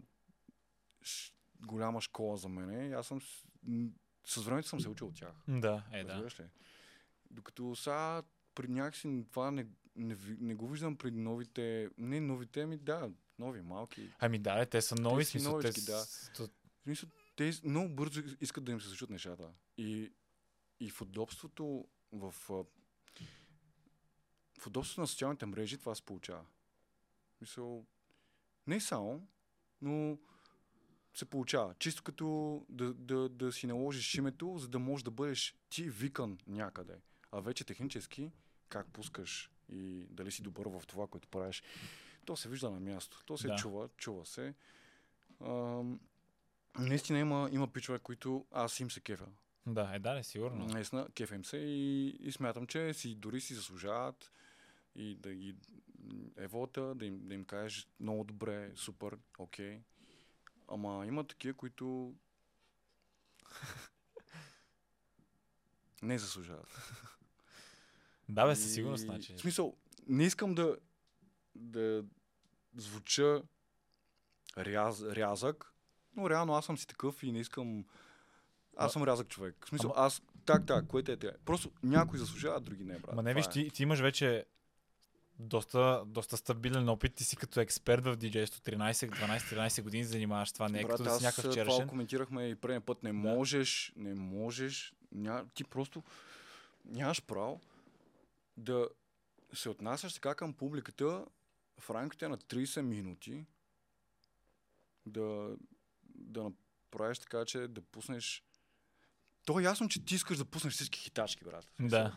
голяма 1.66 2.00
школа 2.00 2.36
за 2.36 2.48
мене. 2.48 2.88
И 2.88 2.92
аз 2.92 3.06
съм 3.06 3.20
с, 4.24 4.36
времето 4.36 4.68
съм 4.68 4.80
се 4.80 4.88
учил 4.88 5.06
от 5.06 5.16
тях. 5.16 5.32
Да, 5.48 5.84
е, 5.92 6.04
да. 6.04 6.24
Ли? 6.24 6.44
Докато 7.30 7.76
сега 7.76 8.22
при 8.54 8.68
някакси 8.68 9.26
това 9.30 9.50
не, 9.50 9.66
не, 9.96 10.16
не 10.38 10.54
го 10.54 10.68
виждам 10.68 10.96
при 10.96 11.10
новите, 11.10 11.90
не 11.98 12.20
новите 12.20 12.66
ми, 12.66 12.76
да, 12.76 13.10
нови, 13.38 13.62
малки. 13.62 14.12
Ами 14.18 14.38
да, 14.38 14.54
бе, 14.56 14.66
те 14.66 14.82
са 14.82 14.94
нови, 14.94 15.24
те 15.24 15.38
новички, 15.38 15.84
да. 15.84 15.98
с- 15.98 16.32
то- 16.36 16.46
В 16.46 16.82
смисъл, 16.82 17.08
те 17.36 17.52
много 17.64 17.88
бързо 17.88 18.22
искат 18.40 18.64
да 18.64 18.72
им 18.72 18.80
се 18.80 18.88
случат 18.88 19.10
нещата. 19.10 19.50
И, 19.76 20.12
и 20.80 20.90
в 20.90 21.00
удобството, 21.00 21.88
в, 22.12 22.34
в 24.58 24.66
удобството 24.66 25.00
на 25.00 25.06
социалните 25.06 25.46
мрежи 25.46 25.78
това 25.78 25.94
се 25.94 26.02
получава. 26.02 26.44
Мисъл, 27.40 27.86
не 28.66 28.80
само, 28.80 29.28
но 29.82 30.18
се 31.18 31.24
получава. 31.24 31.74
Чисто 31.78 32.02
като 32.02 32.66
да, 32.68 32.94
да, 32.94 33.28
да 33.28 33.52
си 33.52 33.66
наложиш 33.66 34.14
името, 34.14 34.58
за 34.58 34.68
да 34.68 34.78
можеш 34.78 35.04
да 35.04 35.10
бъдеш 35.10 35.56
ти 35.70 35.82
викан 35.82 36.38
някъде. 36.46 36.94
А 37.32 37.40
вече 37.40 37.64
технически, 37.64 38.30
как 38.68 38.86
пускаш 38.92 39.50
и 39.68 40.06
дали 40.10 40.30
си 40.30 40.42
добър 40.42 40.66
в 40.66 40.82
това, 40.86 41.06
което 41.06 41.28
правиш, 41.28 41.62
то 42.24 42.36
се 42.36 42.48
вижда 42.48 42.70
на 42.70 42.80
място. 42.80 43.22
То 43.26 43.38
се 43.38 43.48
Да. 43.48 43.56
чува, 43.56 43.88
чува 43.96 44.26
се. 44.26 44.54
Ам, 45.40 46.00
наистина 46.78 47.18
има, 47.18 47.48
има 47.52 47.72
пичове, 47.72 47.98
които 47.98 48.46
аз 48.52 48.80
им 48.80 48.90
се 48.90 49.00
кефя. 49.00 49.26
Да, 49.66 49.90
е 49.94 49.98
да, 49.98 50.14
не, 50.14 50.24
сигурно. 50.24 50.66
Наистина, 50.66 51.08
кефем 51.14 51.44
се 51.44 51.56
и, 51.56 52.08
и 52.20 52.32
смятам, 52.32 52.66
че 52.66 52.94
си 52.94 53.14
дори 53.14 53.40
си 53.40 53.54
заслужават 53.54 54.32
и 54.94 55.14
да 55.16 55.34
ги 55.34 55.56
евота, 56.36 56.94
да 56.94 57.06
им, 57.06 57.28
да 57.28 57.34
им 57.34 57.44
кажеш 57.44 57.88
много 58.00 58.24
добре, 58.24 58.70
супер, 58.74 59.18
окей. 59.38 59.80
Ама 60.68 61.06
има 61.06 61.24
такива, 61.24 61.54
които 61.54 62.14
не 66.02 66.18
заслужават. 66.18 66.92
Да, 68.28 68.46
бе, 68.46 68.56
със 68.56 68.74
сигурност, 68.74 69.04
значи. 69.04 69.34
В 69.34 69.40
смисъл, 69.40 69.76
не 70.06 70.24
искам 70.24 70.54
да, 70.54 70.76
да 71.54 72.04
звуча 72.76 73.42
ряз, 74.58 75.02
рязък, 75.02 75.72
но 76.16 76.30
реално 76.30 76.54
аз 76.54 76.64
съм 76.64 76.78
си 76.78 76.86
такъв 76.86 77.22
и 77.22 77.32
не 77.32 77.40
искам... 77.40 77.84
Аз 78.76 78.92
съм 78.92 79.02
рязък 79.02 79.28
човек. 79.28 79.64
В 79.64 79.68
смисъл, 79.68 79.92
Ама- 79.96 80.06
аз... 80.06 80.22
Так, 80.44 80.66
так, 80.66 80.86
което 80.86 81.12
е 81.12 81.16
те. 81.16 81.32
Просто 81.44 81.72
някой 81.82 82.18
заслужава, 82.18 82.60
други 82.60 82.84
не, 82.84 82.98
брат. 82.98 83.14
Ма 83.14 83.22
не, 83.22 83.34
виж, 83.34 83.46
е. 83.46 83.50
ти, 83.50 83.70
ти 83.70 83.82
имаш 83.82 84.00
вече 84.00 84.46
доста, 85.38 86.02
доста 86.06 86.36
стабилен 86.36 86.88
опит. 86.88 87.14
Ти 87.14 87.24
си 87.24 87.36
като 87.36 87.60
експерт 87.60 88.04
в 88.04 88.16
диджейство 88.16 88.60
13, 88.60 88.92
12, 88.92 89.38
13 89.38 89.82
години 89.82 90.04
занимаваш 90.04 90.52
това. 90.52 90.68
Не 90.68 90.80
е 90.80 90.82
Брат, 90.82 90.90
като 90.90 91.02
да 91.02 91.10
си 91.10 91.24
някакъв 91.24 91.42
това 91.42 91.52
вчерашен. 91.52 91.88
коментирахме 91.88 92.48
и 92.48 92.54
предния 92.54 92.80
път. 92.80 93.02
Не 93.02 93.10
Да. 93.12 93.18
можеш, 93.18 93.92
не 93.96 94.14
можеш, 94.14 94.94
ня... 95.12 95.44
ти 95.54 95.64
просто 95.64 96.02
нямаш 96.84 97.22
право 97.22 97.60
да 98.56 98.88
се 99.52 99.68
отнасяш 99.68 100.14
така 100.14 100.34
към 100.34 100.52
публиката 100.52 101.24
в 101.80 101.90
рамките 101.90 102.28
на 102.28 102.38
30 102.38 102.80
минути 102.80 103.44
да, 105.06 105.56
да 106.04 106.42
направиш 106.42 107.18
така, 107.18 107.44
че 107.44 107.58
да 107.58 107.80
пуснеш 107.82 108.44
то 109.46 109.60
е 109.60 109.62
ясно, 109.62 109.88
че 109.88 110.04
ти 110.04 110.14
искаш 110.14 110.38
да 110.38 110.44
пуснеш 110.44 110.72
всички 110.74 111.00
хитачки, 111.00 111.44
брат. 111.44 111.68
Да. 111.80 112.16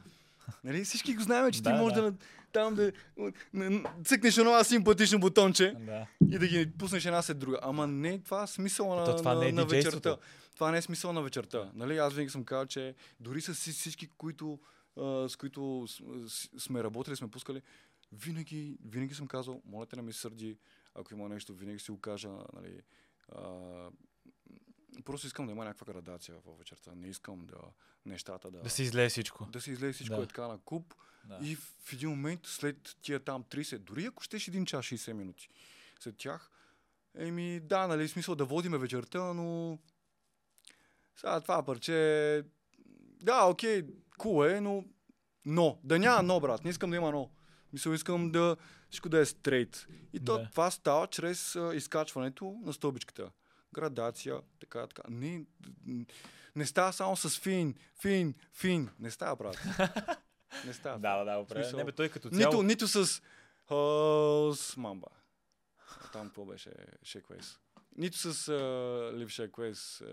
Нали? 0.64 0.84
Всички 0.84 1.16
го 1.16 1.22
знаем, 1.22 1.52
че 1.52 1.62
Да, 1.62 1.70
ти 1.72 1.80
можеш 1.80 1.96
да. 1.96 2.12
да, 2.12 2.18
там 2.52 2.76
да 2.76 2.92
цъкнеш 4.04 4.38
едно 4.38 4.64
симпатично 4.64 5.20
бутонче 5.20 5.76
да. 5.80 6.08
и 6.36 6.40
да 6.40 6.48
ги 6.48 6.72
пуснеш 6.78 7.06
една 7.06 7.22
след 7.22 7.40
друга. 7.40 7.60
Ама 7.62 7.88
не, 7.88 8.20
това 8.20 8.44
е 8.44 8.48
смисъл 8.48 8.96
на, 8.96 9.06
То 9.06 9.16
това 9.16 9.34
на, 9.34 9.50
е 9.50 9.52
на 9.52 9.66
вечерта. 9.66 10.18
Това 10.56 10.72
не 10.72 10.78
е 10.78 10.82
смисъл 10.82 11.14
на 11.14 11.22
вечерта. 11.22 11.72
Нали? 11.74 11.98
Аз 11.98 12.14
винаги 12.14 12.30
съм 12.30 12.44
казал, 12.44 12.66
че 12.66 12.96
дори 13.20 13.42
с 13.42 13.54
вси- 13.54 13.72
всички, 13.72 14.08
които, 14.08 14.60
а, 14.98 15.30
с 15.30 15.36
които 15.36 15.86
сме 16.58 16.84
работили, 16.84 17.16
сме 17.16 17.28
пускали, 17.28 17.62
винаги, 18.12 18.78
винаги 18.86 19.16
съм 19.16 19.28
казал, 19.28 19.62
моля 19.66 19.86
те 19.86 19.96
не 19.96 20.02
ми 20.02 20.14
сърди, 20.14 20.58
ако 20.96 21.14
има 21.14 21.30
нещо, 21.30 21.54
винаги 21.54 21.80
си 21.80 21.92
го 21.92 22.00
кажа. 22.00 22.30
Нали? 22.54 22.82
А, 23.36 23.42
просто 25.06 25.28
искам 25.28 25.46
да 25.46 25.52
има 25.52 25.66
някаква 25.66 25.94
градация 25.94 26.36
в 26.46 26.58
вечерта. 26.58 26.92
Не 26.96 27.08
искам 27.08 27.46
да 27.46 27.58
нещата 28.06 28.52
да, 28.52 28.60
Да 28.62 28.70
си 28.70 28.84
излее 28.84 29.10
всичко. 29.10 29.46
да 29.46 29.62
се 29.62 29.72
излезе 29.72 29.94
всичко 29.94 30.16
Да. 30.16 30.24
е 30.24 30.28
така 30.28 30.48
на 30.48 30.60
куп. 30.60 30.94
Да. 31.24 31.40
И 31.42 31.56
в 31.56 31.94
един 31.94 32.10
момент, 32.10 32.40
след 32.44 32.96
тия 33.02 33.20
там 33.20 33.44
30, 33.44 33.78
дори 33.78 34.06
ако 34.06 34.24
щеш 34.24 34.48
един 34.48 34.66
час 34.66 34.86
60 34.86 35.14
минути 35.14 35.50
след 36.00 36.18
тях, 36.18 36.52
еми 37.16 37.60
да, 37.60 37.88
нали, 37.88 38.08
смисъл 38.08 38.36
да 38.36 38.46
водиме 38.46 38.78
вечерта, 38.78 39.34
но 39.34 39.80
сега 41.16 41.42
това 41.42 41.64
парче, 41.66 42.44
да, 43.22 43.46
окей, 43.46 43.84
кул 44.18 44.46
е, 44.46 44.62
но 44.62 44.86
но, 45.46 45.80
да 45.84 46.00
няма 46.00 46.24
но, 46.24 46.40
брат, 46.40 46.64
не 46.64 46.70
искам 46.70 46.90
да 46.90 46.96
има 46.96 47.12
но. 47.12 47.30
Мисъл, 47.74 47.92
искам 47.92 48.32
да 48.32 48.58
всичко 48.90 49.10
да 49.10 49.20
е 49.20 49.26
стрейт. 49.26 49.88
И 50.14 50.20
то, 50.20 50.38
Да. 50.38 50.50
това 50.52 50.72
става 50.72 51.08
чрез 51.08 51.56
а, 51.56 51.76
изкачването 51.76 52.62
на 52.66 52.74
стълбичката. 52.74 53.32
Градация, 53.74 54.42
така, 54.60 54.88
така. 54.88 55.02
Не, 55.10 55.46
не 56.56 56.66
става 56.66 56.94
само 56.94 57.16
с 57.18 57.40
фин, 57.40 57.76
фин, 58.02 58.36
фин. 58.54 58.90
Не 59.00 59.12
става, 59.12 59.36
брат. 59.36 59.58
Не 60.66 60.74
става. 60.74 61.00
Да, 61.00 61.24
да, 61.24 61.44
да. 61.44 61.46
Смисъл, 61.56 61.80
Не, 61.80 61.86
бе, 61.86 61.92
той 61.92 62.10
като 62.10 62.30
Нито, 62.32 62.50
цяло... 62.52 62.64
нито 62.64 62.88
с, 62.88 63.22
а, 63.70 63.76
с 64.56 64.78
мамба. 64.78 65.08
Там 66.14 66.28
какво 66.28 66.46
беше 66.46 66.72
Шеквейс. 67.04 67.60
Нито 67.98 68.18
с 68.18 68.48
а, 68.48 69.18
Лив 69.18 69.30
Шеквейс. 69.30 70.04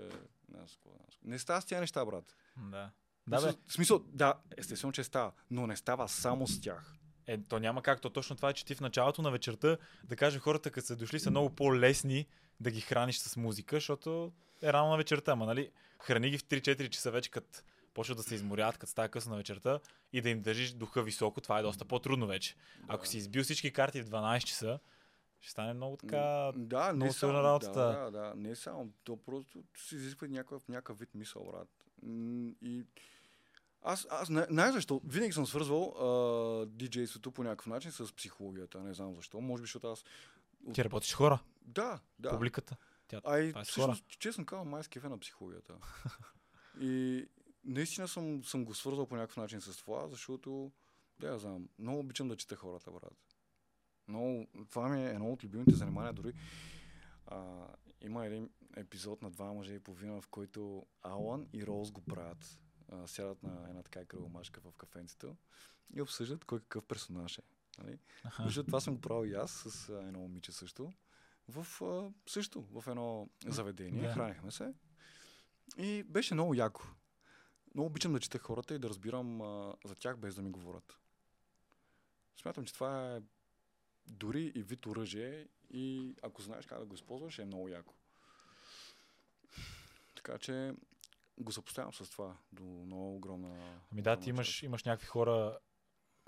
Не 1.25 1.39
става 1.39 1.61
с 1.61 1.65
тя 1.65 1.81
неща, 1.81 2.05
брат. 2.05 2.37
Да. 2.57 2.91
Да, 3.27 3.41
бе. 3.43 3.53
В 3.67 3.73
смисъл, 3.73 4.05
да, 4.09 4.35
естествено, 4.57 4.93
че 4.93 5.05
става, 5.05 5.33
но 5.51 5.67
не 5.67 5.77
става 5.77 6.09
само 6.09 6.47
с 6.47 6.61
тях. 6.61 6.95
Е, 7.27 7.39
то 7.39 7.59
няма 7.59 7.83
как. 7.83 8.01
То 8.01 8.11
точно 8.11 8.37
това 8.37 8.51
е, 8.51 8.53
че 8.55 8.65
ти 8.65 8.75
в 8.75 8.81
началото 8.81 9.23
на 9.23 9.31
вечерта, 9.31 9.77
да 10.05 10.17
кажем 10.17 10.41
хората, 10.41 10.71
като 10.71 10.87
са 10.87 10.97
дошли, 10.97 11.21
са 11.21 11.31
много 11.31 11.51
по-лесни 11.51 12.27
да 12.61 12.71
ги 12.71 12.81
храниш 12.81 13.19
с 13.19 13.37
музика, 13.37 13.77
защото 13.77 14.33
е 14.63 14.73
рано 14.73 14.91
на 14.91 14.97
вечерта. 14.97 15.33
Ама, 15.33 15.47
нали, 15.47 15.71
храни 16.01 16.31
ги 16.31 16.39
в 16.39 16.45
3-4 16.45 16.89
часа 16.89 17.11
вече, 17.11 17.31
като 17.31 17.63
почват 17.95 18.17
да 18.17 18.23
се 18.23 18.35
изморят, 18.35 18.79
като 18.79 18.91
става 18.91 19.09
късно 19.09 19.31
на 19.31 19.37
вечерта 19.37 19.81
и 20.13 20.21
да 20.21 20.29
им 20.29 20.43
държиш 20.43 20.73
духа 20.73 21.03
високо, 21.03 21.41
това 21.41 21.59
е 21.59 21.63
доста 21.63 21.85
по-трудно 21.85 22.27
вече. 22.27 22.55
Ако 22.89 23.07
си 23.07 23.19
избил 23.19 23.43
всички 23.43 23.73
карти 23.73 24.03
в 24.03 24.07
12 24.07 24.45
часа, 24.45 24.79
ще 25.41 25.51
стане 25.51 25.73
много 25.73 25.97
така... 25.97 26.53
да, 26.57 26.87
не 26.87 26.93
много 26.93 27.13
само, 27.13 27.33
сложна 27.33 27.43
работата. 27.43 27.81
Да, 27.81 28.11
да, 28.11 28.11
да, 28.11 28.33
не 28.37 28.57
само. 28.57 28.93
То 29.05 29.17
просто 29.17 29.63
се 29.77 29.95
изисква 29.95 30.29
някакъв, 30.29 30.69
някакъв 30.69 30.99
вид 30.99 31.15
мисъл, 31.15 31.45
брат. 31.45 31.69
И 32.63 32.85
аз, 33.83 34.07
аз 34.11 34.29
не, 34.29 34.47
не 34.51 34.73
защо, 34.73 35.01
винаги 35.05 35.33
съм 35.33 35.47
свързвал 35.47 36.67
диджейството 36.67 37.31
по 37.31 37.43
някакъв 37.43 37.67
начин 37.67 37.93
с 37.93 38.13
психологията. 38.13 38.81
Не 38.81 38.95
знам 38.95 39.15
защо. 39.15 39.41
Може 39.41 39.61
би, 39.61 39.65
защото 39.65 39.89
аз... 39.89 40.05
Ти 40.75 40.85
работиш 40.85 41.15
хора, 41.15 41.43
Да, 41.63 42.01
да. 42.19 42.31
публиката. 42.31 42.77
Тя... 43.09 43.21
А 43.25 43.39
и 43.39 43.49
е 43.49 43.63
всъщност, 43.65 44.05
честно 44.09 44.47
казвам, 44.47 44.69
май 44.69 44.83
скефе 44.83 45.09
на 45.09 45.19
психологията. 45.19 45.75
и 46.81 47.25
наистина 47.65 48.09
съм, 48.09 48.45
съм 48.45 48.65
го 48.65 48.75
свързал 48.75 49.07
по 49.07 49.17
някакъв 49.17 49.37
начин 49.37 49.61
с 49.61 49.77
това, 49.77 50.09
защото, 50.09 50.73
да 51.21 51.29
я 51.29 51.39
знам, 51.39 51.69
много 51.79 51.99
обичам 51.99 52.29
да 52.29 52.37
чета 52.37 52.57
хората, 52.57 52.91
брат. 52.91 53.37
Много, 54.09 54.47
това 54.71 54.89
ми 54.89 55.07
е 55.07 55.11
едно 55.11 55.33
от 55.33 55.45
любимите 55.45 55.75
занимания, 55.75 56.13
дори 56.13 56.35
а, 57.27 57.67
има 58.01 58.27
един 58.27 58.51
епизод 58.77 59.23
на 59.23 59.31
два 59.31 59.53
мъже 59.53 59.75
и 59.75 59.79
половина, 59.79 60.21
в 60.21 60.29
който 60.29 60.87
Алан 61.03 61.49
и 61.53 61.67
Роуз 61.67 61.91
го 61.91 62.01
правят. 62.01 62.59
А, 62.93 63.07
сядат 63.07 63.43
на 63.43 63.69
една 63.69 63.83
така 63.83 64.05
кръгомашка 64.05 64.61
в 64.61 64.77
кафенцето 64.77 65.37
и 65.95 66.03
обсъждат 66.03 66.45
кой 66.45 66.61
какъв 66.61 66.85
персонаж 66.85 67.39
е. 67.39 67.43
Нали? 67.79 67.99
Аха. 68.25 68.43
Защото 68.43 68.67
това 68.67 68.81
съм 68.81 68.95
го 68.95 69.01
правил 69.01 69.31
и 69.31 69.35
аз 69.35 69.51
с 69.51 69.89
а, 69.89 69.93
едно 69.93 70.19
момиче 70.19 70.53
също. 70.53 70.93
В, 71.49 71.83
а, 71.83 72.31
също, 72.31 72.63
в 72.63 72.85
едно 72.89 73.29
заведение. 73.47 74.03
Да. 74.03 74.13
Хранихме 74.13 74.51
се. 74.51 74.75
И 75.77 76.03
беше 76.03 76.35
много 76.35 76.55
яко. 76.55 76.83
Много 77.75 77.87
обичам 77.87 78.13
да 78.13 78.21
чета 78.21 78.39
хората 78.39 78.75
и 78.75 78.79
да 78.79 78.89
разбирам 78.89 79.41
а, 79.41 79.75
за 79.85 79.95
тях 79.95 80.17
без 80.17 80.35
да 80.35 80.43
ми 80.43 80.51
говорят. 80.51 80.99
Смятам, 82.37 82.65
че 82.65 82.75
това 82.75 83.17
е 83.17 83.21
дори 84.07 84.53
и 84.55 84.63
вид 84.63 84.87
оръжие 84.87 85.49
и 85.71 86.15
ако 86.23 86.43
знаеш 86.43 86.67
как 86.67 86.79
да 86.79 86.87
го 86.87 86.95
използваш, 86.95 87.39
е 87.39 87.45
много 87.45 87.69
яко. 87.69 87.95
Така 90.17 90.39
че 90.39 90.75
го 91.39 91.53
съпоставям 91.53 91.93
с 91.93 92.11
това 92.11 92.37
до 92.53 92.63
много 92.63 93.17
огромна... 93.17 93.81
Ами 93.93 94.03
да, 94.03 94.21
ти 94.21 94.31
имаш, 94.31 94.63
имаш 94.63 94.85
някакви 94.85 95.07
хора, 95.07 95.59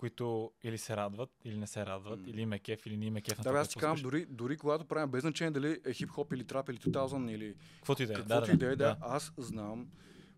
които 0.01 0.53
или 0.63 0.79
се 0.79 0.97
радват, 0.97 1.31
или 1.45 1.59
не 1.59 1.67
се 1.67 1.87
радват, 1.87 2.21
М. 2.21 2.29
или 2.29 2.41
им 2.41 2.53
е 2.53 2.59
кеф, 2.59 2.87
или 2.87 2.97
не 2.97 3.07
им 3.07 3.17
е 3.17 3.21
кеф 3.21 3.37
Да, 3.37 3.43
това, 3.43 3.59
аз 3.61 3.69
ти 3.69 3.79
казвам, 3.79 4.03
дори, 4.03 4.27
дори 4.27 4.57
когато 4.57 4.85
правим 4.85 5.11
без 5.11 5.21
значение 5.21 5.51
дали 5.51 5.81
е 5.85 5.95
хип-хоп 5.95 6.35
или 6.35 6.47
трап 6.47 6.69
или 6.69 6.79
2000 6.79 7.31
или 7.31 7.57
Каквото 7.77 8.03
и 8.03 8.07
да 8.07 8.13
е. 8.13 8.23
Да, 8.23 8.47
е, 8.53 8.57
да, 8.57 8.77
да. 8.77 8.97
аз 9.01 9.33
знам. 9.37 9.91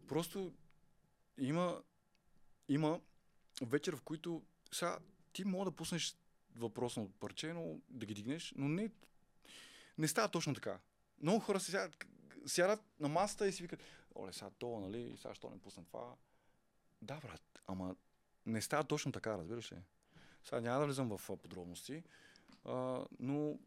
Просто 0.09 0.53
има, 1.39 1.83
има 2.69 3.01
вечер, 3.63 3.97
в 3.97 4.03
които 4.03 4.43
сега 4.73 4.99
ти 5.33 5.45
мога 5.45 5.65
да 5.65 5.77
пуснеш 5.77 6.17
въпросно 6.57 7.11
парче, 7.21 7.53
но 7.53 7.79
да 7.91 8.07
ги 8.07 8.15
дигнеш, 8.15 8.55
но 8.57 8.69
не, 8.69 8.91
не 9.99 10.09
става 10.09 10.29
точно 10.29 10.55
така. 10.55 10.79
Много 11.23 11.41
хора 11.41 11.61
се 11.61 11.71
сядат, 11.71 12.07
сядат 12.47 12.81
на 13.01 13.09
масата 13.09 13.49
и 13.49 13.53
си 13.53 13.63
викат, 13.63 13.81
оле, 14.15 14.33
сега 14.33 14.51
това, 14.59 14.81
нали, 14.81 15.17
сега 15.17 15.35
що 15.35 15.51
не 15.51 15.59
пусна 15.59 15.85
това. 15.85 16.15
Да, 17.03 17.21
брат, 17.21 17.43
ама 17.67 17.97
не 18.47 18.61
става 18.61 18.85
точно 18.85 19.13
така, 19.13 19.39
разбираш 19.39 19.73
ли? 19.73 19.77
Сега 20.45 20.61
няма 20.61 20.81
да 20.81 20.87
влизам 20.87 21.19
в 21.19 21.37
подробности, 21.37 22.03
а, 22.65 23.05
но 23.21 23.59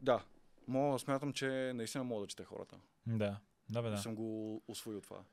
да, 0.00 0.24
мога, 0.68 0.98
смятам, 0.98 1.32
че 1.32 1.72
наистина 1.74 2.04
мога 2.04 2.20
да 2.20 2.26
чете 2.26 2.44
хората. 2.44 2.76
Да, 3.06 3.38
да, 3.68 3.82
бе, 3.82 3.88
Да. 3.88 3.96
да. 3.96 4.02
Съм 4.02 4.14
го 4.14 4.62
освоил 4.68 5.00
това. 5.00 5.24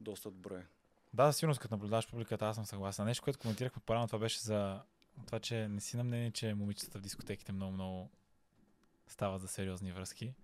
Доста 0.00 0.30
добре. 0.30 0.66
Да, 1.14 1.32
сигурно 1.32 1.54
като 1.60 1.74
наблюдаваш 1.74 2.10
публиката, 2.10 2.46
аз 2.46 2.56
съм 2.56 2.66
съгласен. 2.66 3.04
Нещо, 3.04 3.24
което 3.24 3.38
коментирахме 3.38 3.82
по-рано, 3.86 4.06
това 4.06 4.18
беше 4.18 4.40
за 4.40 4.82
това, 5.26 5.40
че 5.40 5.68
не 5.68 5.80
си 5.80 5.96
на 5.96 6.04
мнение, 6.04 6.30
че 6.30 6.54
момичетата 6.54 6.98
в 6.98 7.02
дискотеките 7.02 7.52
много-много 7.52 8.10
стават 9.06 9.40
за 9.40 9.48
сериозни 9.48 9.92
връзки. 9.92 10.34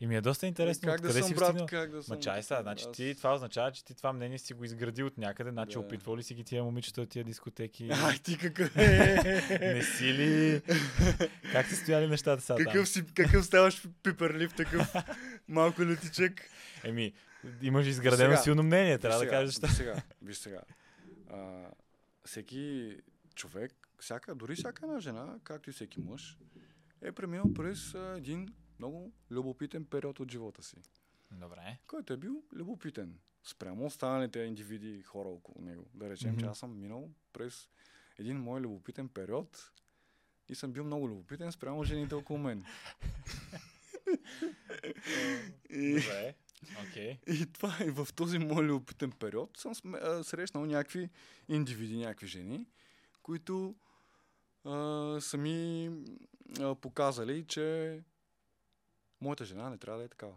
И 0.00 0.06
ми 0.06 0.16
е 0.16 0.20
доста 0.20 0.46
интересно 0.46 0.86
как 0.86 1.00
да 1.00 1.12
съм 1.12 1.22
си 1.22 1.34
брат, 1.34 1.48
стигнал. 1.48 1.66
как 1.66 1.90
да 1.90 2.02
съм... 2.02 2.16
Ма 2.16 2.22
чай 2.22 2.42
сега, 2.42 2.62
значи 2.62 2.84
Аз- 2.88 2.96
ти 2.96 3.14
това 3.14 3.34
означава, 3.34 3.72
че 3.72 3.84
ти 3.84 3.94
това 3.94 4.12
мнение 4.12 4.38
си 4.38 4.54
го 4.54 4.64
изградил 4.64 5.06
от 5.06 5.18
някъде, 5.18 5.50
значи 5.50 5.72
Да. 5.72 5.80
опитвал 5.80 6.16
ли 6.16 6.22
си 6.22 6.34
ги 6.34 6.44
тия 6.44 6.64
момичета 6.64 7.00
от 7.02 7.08
тия 7.08 7.24
дискотеки? 7.24 7.88
Ай, 8.04 8.18
ти 8.18 8.38
какъв 8.38 8.76
е? 8.76 9.16
Не 9.74 9.82
си 9.82 10.04
ли? 10.04 10.62
как 11.52 11.66
са 11.66 11.76
стояли 11.76 12.06
нещата 12.06 12.42
сега? 12.42 12.64
Какъв, 12.64 12.88
си, 12.88 13.06
какъв 13.14 13.44
ставаш 13.44 13.88
пиперлив, 14.02 14.54
такъв 14.54 14.94
малко 15.48 15.82
лютичък? 15.82 16.32
Еми, 16.84 17.12
имаш 17.62 17.86
изградено 17.86 18.30
Сега, 18.30 18.42
силно 18.42 18.62
мнение, 18.62 18.98
трябва 18.98 19.18
Виж 19.18 19.24
да 19.24 19.30
сега, 19.30 19.40
кажеш. 19.40 19.58
Виж 19.60 19.70
сега, 19.76 20.02
виж 20.22 20.36
сега. 20.36 20.60
А, 21.30 21.66
всеки 22.24 22.96
човек, 23.34 23.72
всяка, 24.00 24.34
дори 24.34 24.54
всяка 24.54 24.86
една 24.86 25.00
жена, 25.00 25.34
както 25.44 25.70
и 25.70 25.72
всеки 25.72 26.00
мъж, 26.00 26.38
е 27.02 27.12
преминал 27.12 27.54
през 27.54 27.94
а, 27.94 28.14
един 28.18 28.48
много 28.78 29.12
любопитен 29.30 29.84
период 29.84 30.20
от 30.20 30.30
живота 30.30 30.62
си, 30.62 30.76
Добре. 31.30 31.78
който 31.86 32.12
е 32.12 32.16
бил 32.16 32.42
любопитен 32.52 33.18
спрямо 33.44 33.86
останалите 33.86 34.40
индивиди 34.40 34.90
и 34.90 35.02
хора 35.02 35.28
около 35.28 35.64
него. 35.64 35.86
Да 35.94 36.10
речем, 36.10 36.36
че 36.36 36.44
Мгм. 36.44 36.50
аз 36.50 36.58
съм 36.58 36.80
минал 36.80 37.10
през 37.32 37.68
един 38.18 38.36
мой 38.36 38.60
любопитен 38.60 39.08
период 39.08 39.72
и 40.48 40.54
съм 40.54 40.72
бил 40.72 40.84
много 40.84 41.08
любопитен 41.08 41.52
спрямо 41.52 41.84
жените 41.84 42.14
около 42.14 42.38
мен. 42.38 42.64
и, 45.70 45.92
Добре. 45.94 46.34
Окей. 46.88 47.18
И 47.26 47.46
това 47.52 47.76
е 47.80 47.90
в 47.90 48.08
този 48.14 48.38
мой 48.38 48.64
любопитен 48.64 49.12
период 49.12 49.56
съм 49.56 49.74
срещнал 50.22 50.66
някакви 50.66 51.10
индивиди, 51.48 51.96
някакви 51.96 52.26
жени, 52.26 52.66
които 53.22 53.74
а, 54.64 54.70
са 55.20 55.36
ми 55.36 55.90
а, 56.60 56.74
показали, 56.74 57.44
че 57.44 57.98
моята 59.20 59.44
жена 59.44 59.70
не 59.70 59.78
трябва 59.78 59.98
да 59.98 60.04
е 60.04 60.08
такава. 60.08 60.34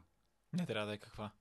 Не 0.53 0.65
трябва 0.65 0.87
да 0.87 0.93
е 0.93 0.97
каква. 0.97 1.31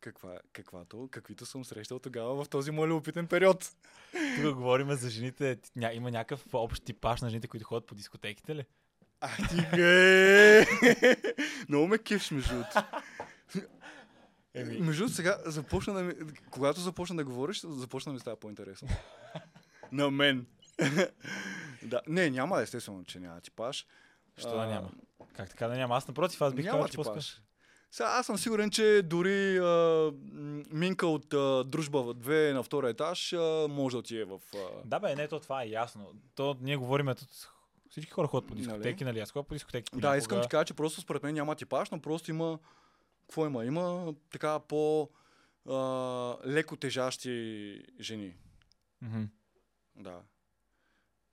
Каква, 0.00 0.38
каквато, 0.52 1.08
каквито 1.12 1.46
съм 1.46 1.64
срещал 1.64 1.98
тогава 1.98 2.44
в 2.44 2.48
този 2.48 2.70
мой 2.70 2.88
любопитен 2.88 3.26
период. 3.26 3.70
Тук 4.36 4.54
говорим 4.54 4.92
за 4.92 5.10
жените. 5.10 5.58
Ня, 5.76 5.92
има 5.92 6.10
някакъв 6.10 6.54
общ 6.54 6.84
типаж 6.84 7.20
на 7.20 7.30
жените, 7.30 7.48
които 7.48 7.66
ходят 7.66 7.86
по 7.86 7.94
дискотеките 7.94 8.56
ли? 8.56 8.64
А 9.20 9.28
ти 9.48 9.76
ге! 9.76 10.66
Много 11.68 11.86
ме 11.86 11.98
кефш, 11.98 12.30
между 12.30 12.54
другото. 12.54 12.82
Еми. 14.54 14.78
Между 14.80 15.02
другото, 15.02 15.16
сега 15.16 15.38
започна 15.46 15.94
да 15.94 16.02
ми... 16.02 16.14
Когато 16.50 16.80
започна 16.80 17.16
да 17.16 17.24
говориш, 17.24 17.60
започна 17.60 18.10
да 18.10 18.14
ми 18.14 18.20
става 18.20 18.36
по-интересно. 18.36 18.88
На 19.92 20.10
мен. 20.10 20.46
да. 21.82 22.00
Не, 22.08 22.30
няма 22.30 22.60
естествено, 22.60 23.04
че 23.04 23.20
няма 23.20 23.40
типаж. 23.40 23.86
Що 24.36 24.56
да 24.56 24.66
няма? 24.66 24.90
Как 25.36 25.50
така 25.50 25.68
да 25.68 25.76
няма? 25.76 25.96
Аз 25.96 26.08
напротив, 26.08 26.42
аз 26.42 26.54
бих 26.54 26.64
няма 26.64 26.78
казал, 26.78 27.04
че 27.04 27.10
типаж. 27.10 27.42
Сега 27.90 28.08
аз 28.08 28.26
съм 28.26 28.38
сигурен, 28.38 28.70
че 28.70 29.02
дори 29.04 29.58
а, 29.58 30.12
Минка 30.70 31.06
от 31.06 31.34
а, 31.34 31.64
Дружба 31.64 32.02
в 32.02 32.14
2 32.14 32.52
на 32.52 32.62
втория 32.62 32.90
етаж 32.90 33.32
а, 33.32 33.66
може 33.70 33.94
да 33.94 33.98
отиде 33.98 34.24
в... 34.24 34.40
А... 34.54 34.58
Да 34.84 35.00
бе, 35.00 35.14
не, 35.14 35.28
то 35.28 35.40
това 35.40 35.62
е 35.62 35.68
ясно. 35.68 36.12
То 36.34 36.56
ние 36.60 36.76
говорим 36.76 37.06
тут 37.06 37.48
всички 37.90 38.12
хора 38.12 38.28
ходят 38.28 38.48
по 38.48 38.54
дискотеки, 38.54 39.04
нали? 39.04 39.20
Аз 39.20 39.30
ходя 39.30 39.42
по 39.42 39.54
дискотеки. 39.54 39.90
Да, 39.94 40.00
понякога. 40.00 40.18
искам 40.18 40.38
да 40.38 40.42
ти 40.42 40.48
кажа, 40.48 40.64
че 40.64 40.74
просто 40.74 41.00
според 41.00 41.22
мен 41.22 41.34
няма 41.34 41.54
типаж, 41.54 41.90
но 41.90 42.00
просто 42.00 42.30
има... 42.30 42.58
Какво 43.22 43.46
има? 43.46 43.64
Има 43.64 44.14
така 44.30 44.58
по... 44.58 45.10
А, 45.68 45.74
леко 46.46 46.76
тежащи 46.76 47.82
жени. 48.00 48.34
Мгм. 49.02 49.22
Да. 49.96 50.20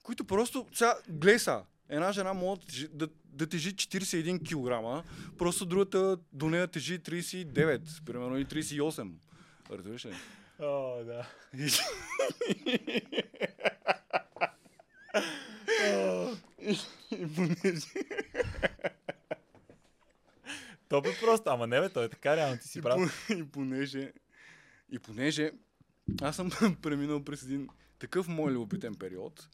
Които 0.04 0.26
просто... 0.26 0.68
Сега, 0.74 0.96
гледай 1.10 1.40
са, 1.40 1.64
една 1.89 2.11
жена 2.11 2.34
може 2.34 2.61
да 2.61 2.68
тежи, 2.68 2.88
да, 2.93 3.07
да 3.26 3.47
тежи 3.47 3.76
41 3.76 4.39
кг, 4.39 5.05
просто 5.38 5.65
другата 5.65 6.18
до 6.34 6.49
нея 6.49 6.68
тежи 6.68 6.99
39, 6.99 8.05
примерно 8.05 8.38
и 8.38 8.45
38. 8.45 9.11
Разбираш 9.72 10.05
ли? 10.05 10.14
О, 10.60 11.03
да. 11.03 11.27
То 20.89 21.01
бе 21.01 21.10
просто, 21.22 21.49
ама 21.49 21.68
не 21.68 21.81
бе, 21.81 21.89
той 21.89 22.05
е 22.05 22.10
така, 22.10 22.38
реално 22.38 22.57
ти 22.57 22.68
си 22.68 22.81
прав. 22.81 23.30
и 23.30 23.43
понеже... 23.43 24.14
И 24.91 24.99
понеже 24.99 25.51
аз 26.22 26.35
съм 26.35 26.51
преминал 26.81 27.23
през 27.23 27.43
един 27.43 27.69
такъв 27.99 28.27
мой 28.27 28.51
любопитен 28.51 28.95
период 28.95 29.49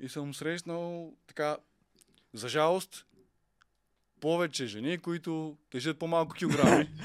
и 0.00 0.08
съм 0.08 0.34
срещнал 0.34 1.12
така, 1.26 1.56
за 2.32 2.48
жалост, 2.48 3.06
повече 4.20 4.66
жени, 4.66 4.98
които 4.98 5.56
тежат 5.70 5.98
по-малко 5.98 6.34
килограми. 6.34 6.90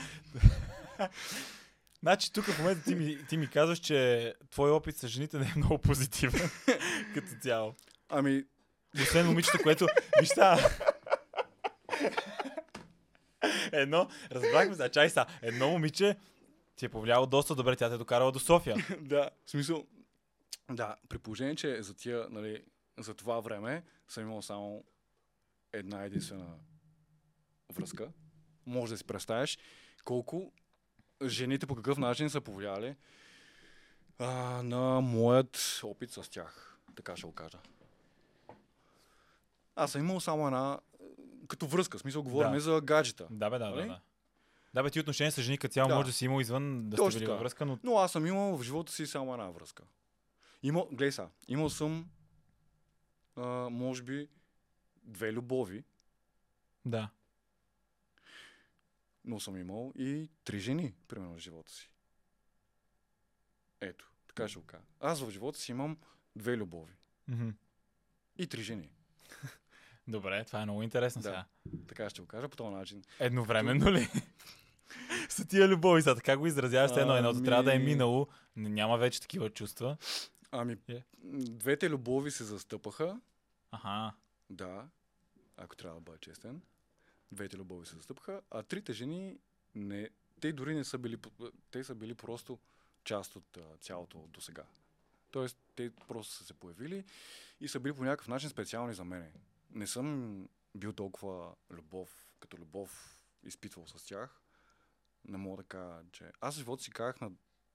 Значи 2.00 2.34
тук 2.34 2.46
в 2.46 2.60
момента 2.60 2.84
ти 2.84 2.96
ми, 2.96 3.18
ти 3.30 3.38
ми 3.38 3.48
казваш, 3.48 3.80
че 3.80 4.34
твой 4.50 4.72
опит 4.72 4.98
с 4.98 5.08
жените 5.08 5.38
не 5.38 5.46
е 5.46 5.54
много 5.58 5.78
позитивен 5.78 6.50
като 7.14 7.28
цяло. 7.42 7.76
Ами, 8.10 8.44
Освен 9.02 9.26
момичето, 9.26 9.58
което... 9.64 9.88
Виж 10.20 10.30
сега. 10.30 10.58
Едно, 13.72 14.10
разбрахме 14.32 14.76
се, 14.76 14.84
а 14.84 14.90
чай 14.90 15.10
са. 15.10 15.26
Едно 15.42 15.70
момиче 15.70 16.16
ти 16.76 16.86
е 16.86 16.90
повлияло 16.90 17.26
доста 17.26 17.56
добре, 17.56 17.76
тя 17.76 17.90
те 17.90 17.96
е 17.96 17.98
докарала 17.98 18.32
до 18.32 18.40
София. 18.40 18.76
да, 19.02 19.30
в 19.46 19.52
смисъл, 19.52 19.86
да, 20.72 20.96
при 21.10 21.18
положение, 21.18 21.56
че 21.56 21.84
за 21.84 21.94
тия, 21.94 22.28
нали, 22.30 22.64
за 23.00 23.14
това 23.14 23.40
време 23.40 23.84
съм 24.08 24.24
имал 24.24 24.42
само 24.42 24.84
една 25.74 26.04
единствена 26.04 26.56
връзка. 27.74 28.12
Може 28.66 28.94
да 28.94 28.98
си 28.98 29.04
представиш 29.04 29.58
колко 30.04 30.52
жените 31.26 31.68
по 31.68 31.76
какъв 31.76 31.98
начин 31.98 32.30
са 32.30 32.42
повлияли 32.42 32.96
а, 34.20 34.28
на 34.64 35.02
моят 35.02 35.82
опит 35.84 36.12
с 36.12 36.30
тях. 36.30 36.80
Така 36.96 37.16
ще 37.16 37.28
го 37.28 37.34
кажа. 37.34 37.58
Аз 39.76 39.92
съм 39.92 40.02
имал 40.02 40.20
само 40.20 40.46
една 40.48 40.80
е, 41.00 41.04
като 41.48 41.68
връзка, 41.68 41.98
в 41.98 42.02
смисъл 42.02 42.24
говорим 42.24 42.52
Да. 42.52 42.60
за 42.60 42.82
гаджета. 42.82 43.28
Да, 43.30 43.50
бе, 43.50 43.60
да, 43.60 43.70
да. 43.70 43.76
Нали? 43.76 43.88
Да, 43.88 44.02
да 44.74 44.84
бе, 44.84 44.90
ти 44.90 45.00
отношения 45.00 45.32
с 45.32 45.42
жени 45.42 45.58
като 45.58 45.74
цяло 45.74 45.90
Да. 45.90 45.96
може 45.96 46.08
да 46.08 46.14
си 46.14 46.26
имал 46.26 46.40
извън 46.42 46.90
да 46.90 46.98
Точно 46.98 47.12
сте 47.12 47.20
били 47.20 47.32
във 47.32 47.40
връзка, 47.40 47.66
но 47.66 47.80
Но 47.84 47.98
аз 47.98 48.12
съм 48.12 48.26
имал 48.26 48.58
в 48.58 48.64
живота 48.64 48.92
си 48.92 49.08
само 49.08 49.34
една 49.34 49.50
връзка. 49.50 49.84
Имал, 50.64 50.88
гледай 50.92 51.12
са, 51.12 51.28
имал 51.48 51.70
съм, 51.70 52.10
а, 53.36 53.42
може 53.70 54.04
би, 54.04 54.28
две 55.04 55.34
любови, 55.34 55.84
да. 56.86 57.10
но 59.26 59.40
съм 59.40 59.58
имал 59.58 59.94
и 59.96 60.30
три 60.44 60.60
жени, 60.60 60.94
примерно, 61.08 61.36
в 61.36 61.40
живота 61.40 61.72
си. 61.72 61.90
Ето, 63.82 64.12
така 64.28 64.48
ще 64.48 64.60
го 64.60 64.66
кажа. 64.66 64.84
Аз 65.00 65.22
в 65.22 65.30
живота 65.30 65.60
си 65.60 65.72
имам 65.72 65.98
две 66.36 66.58
любови 66.58 66.94
Мгм. 67.28 67.50
и 68.38 68.48
три 68.48 68.62
жени. 68.64 68.90
Добре, 70.08 70.46
това 70.46 70.62
е 70.62 70.66
много 70.66 70.84
интересно 70.84 71.22
Да. 71.22 71.28
сега. 71.30 71.46
Така 71.88 72.10
ще 72.10 72.22
го 72.22 72.28
кажа 72.28 72.50
по 72.50 72.58
този 72.58 72.76
начин. 72.76 73.04
Едновременно 73.20 73.92
ли? 73.92 74.08
Са 75.30 75.48
тия 75.48 75.68
любови, 75.68 76.02
сега 76.02 76.16
така 76.16 76.38
го 76.38 76.48
изразяваш, 76.48 76.92
едно 76.92 77.16
едното 77.16 77.38
Ами- 77.38 77.46
трябва 77.46 77.64
да 77.64 77.76
е 77.76 77.80
минало, 77.80 78.28
няма 78.56 78.98
вече 78.98 79.22
такива 79.22 79.50
чувства. 79.50 79.98
Ами, 80.56 80.78
Е. 80.88 81.04
м, 81.24 81.40
двете 81.40 81.90
любови 81.90 82.32
се 82.32 82.44
застъпаха, 82.44 83.22
Аха. 83.72 84.14
да, 84.50 84.88
ако 85.58 85.76
трябва 85.76 85.96
да 85.96 86.02
бъда 86.02 86.18
честен. 86.18 86.62
Двете 87.32 87.58
любови 87.58 87.86
се 87.86 87.96
застъпаха, 87.96 88.42
а 88.52 88.64
трите 88.64 88.94
жени, 88.94 89.40
не, 89.76 90.10
те 90.42 90.54
дори 90.54 90.76
не 90.76 90.84
са 90.84 90.98
били, 90.98 91.18
те 91.72 91.84
са 91.84 91.96
били 91.96 92.16
просто 92.16 92.60
част 93.04 93.36
от 93.36 93.58
а, 93.58 93.78
цялото 93.78 94.18
до 94.28 94.42
сега. 94.42 94.64
Тоест, 95.32 95.58
те 95.76 95.92
просто 96.08 96.34
са 96.34 96.44
се 96.46 96.54
появили 96.54 97.06
и 97.60 97.68
са 97.68 97.80
били 97.80 97.94
по 97.94 98.04
някакъв 98.04 98.28
начин 98.28 98.50
специални 98.50 98.94
за 98.94 99.04
мене. 99.06 99.34
Не 99.72 99.88
съм 99.88 100.48
бил 100.76 100.94
толкова 100.94 101.56
любов, 101.72 102.28
като 102.40 102.58
любов 102.58 103.20
изпитвал 103.44 103.88
с 103.88 104.06
тях. 104.06 104.42
Не 105.26 105.38
мога 105.38 105.64
да 105.64 105.68
кажа, 105.68 106.04
че... 106.12 106.32
Аз 106.42 106.56
в 106.56 106.58
живота 106.58 106.84
си 106.84 106.92
казах 106.92 107.22
на, 107.22 107.32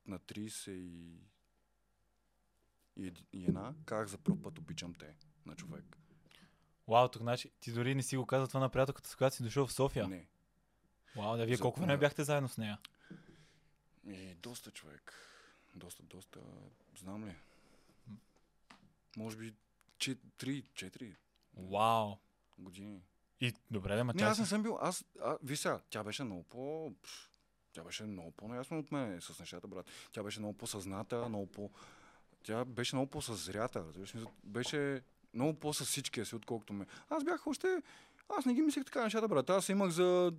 на 0.06 0.18
30 0.18 0.70
и... 0.70 1.16
и, 2.98 3.12
и 3.32 3.44
една, 3.44 3.74
казах 3.84 4.08
за 4.08 4.18
първ 4.18 4.42
път 4.42 4.58
обичам 4.58 4.94
те 4.94 5.14
на 5.46 5.56
човек. 5.56 5.98
Вау, 6.88 7.08
тук 7.08 7.22
значи 7.22 7.50
ти 7.60 7.72
дори 7.72 7.94
не 7.94 8.02
си 8.02 8.16
го 8.16 8.26
каза 8.26 8.48
това 8.48 8.60
на 8.60 8.68
приятелката, 8.68 9.10
с 9.10 9.16
която 9.16 9.36
си 9.36 9.42
дошъл 9.42 9.66
в 9.66 9.72
София. 9.72 10.08
Не. 10.08 10.26
Вау, 11.16 11.36
да 11.36 11.46
вие 11.46 11.56
За- 11.56 11.62
колко 11.62 11.80
време 11.80 11.96
бяхте 11.96 12.24
заедно 12.24 12.48
с 12.48 12.58
нея? 12.58 12.78
И 14.06 14.34
доста 14.34 14.70
човек. 14.70 15.14
Доста, 15.74 16.02
доста. 16.02 16.40
Знам 16.98 17.24
ли? 17.26 17.34
Може 19.16 19.36
би 19.36 19.54
3-4 19.98 21.16
Вау. 21.56 22.16
години. 22.58 23.02
И 23.40 23.54
добре, 23.70 23.96
да, 23.96 24.04
ма 24.04 24.14
Не, 24.14 24.22
аз 24.22 24.38
не 24.38 24.46
съм 24.46 24.62
бил. 24.62 24.78
Аз, 24.80 25.04
а, 25.20 25.38
ви 25.42 25.56
сега, 25.56 25.80
тя 25.90 26.04
беше 26.04 26.24
много 26.24 26.42
по... 26.42 26.92
Тя 27.72 27.84
беше 27.84 28.04
много 28.04 28.30
по-наясно 28.30 28.78
от 28.78 28.92
мен 28.92 29.20
с 29.20 29.38
нещата, 29.38 29.68
брат. 29.68 29.86
Тя 30.12 30.22
беше 30.22 30.40
много 30.40 30.58
по-съзната, 30.58 31.28
много 31.28 31.46
по... 31.46 31.70
Тя 32.48 32.64
беше 32.64 32.96
много 32.96 33.10
по-съзрята, 33.10 33.84
разбираш. 33.84 34.14
Беше 34.44 35.02
много 35.34 35.54
по-със 35.54 35.88
всичкия 35.88 36.26
си, 36.26 36.34
отколкото 36.36 36.72
ме. 36.72 36.86
Аз 37.10 37.24
бях 37.24 37.46
още... 37.46 37.82
Аз 38.28 38.44
не 38.44 38.54
ги 38.54 38.62
мислех 38.62 38.84
така 38.84 39.04
нещата, 39.04 39.28
брат. 39.28 39.50
Аз 39.50 39.68
имах 39.68 39.90
за 39.90 40.32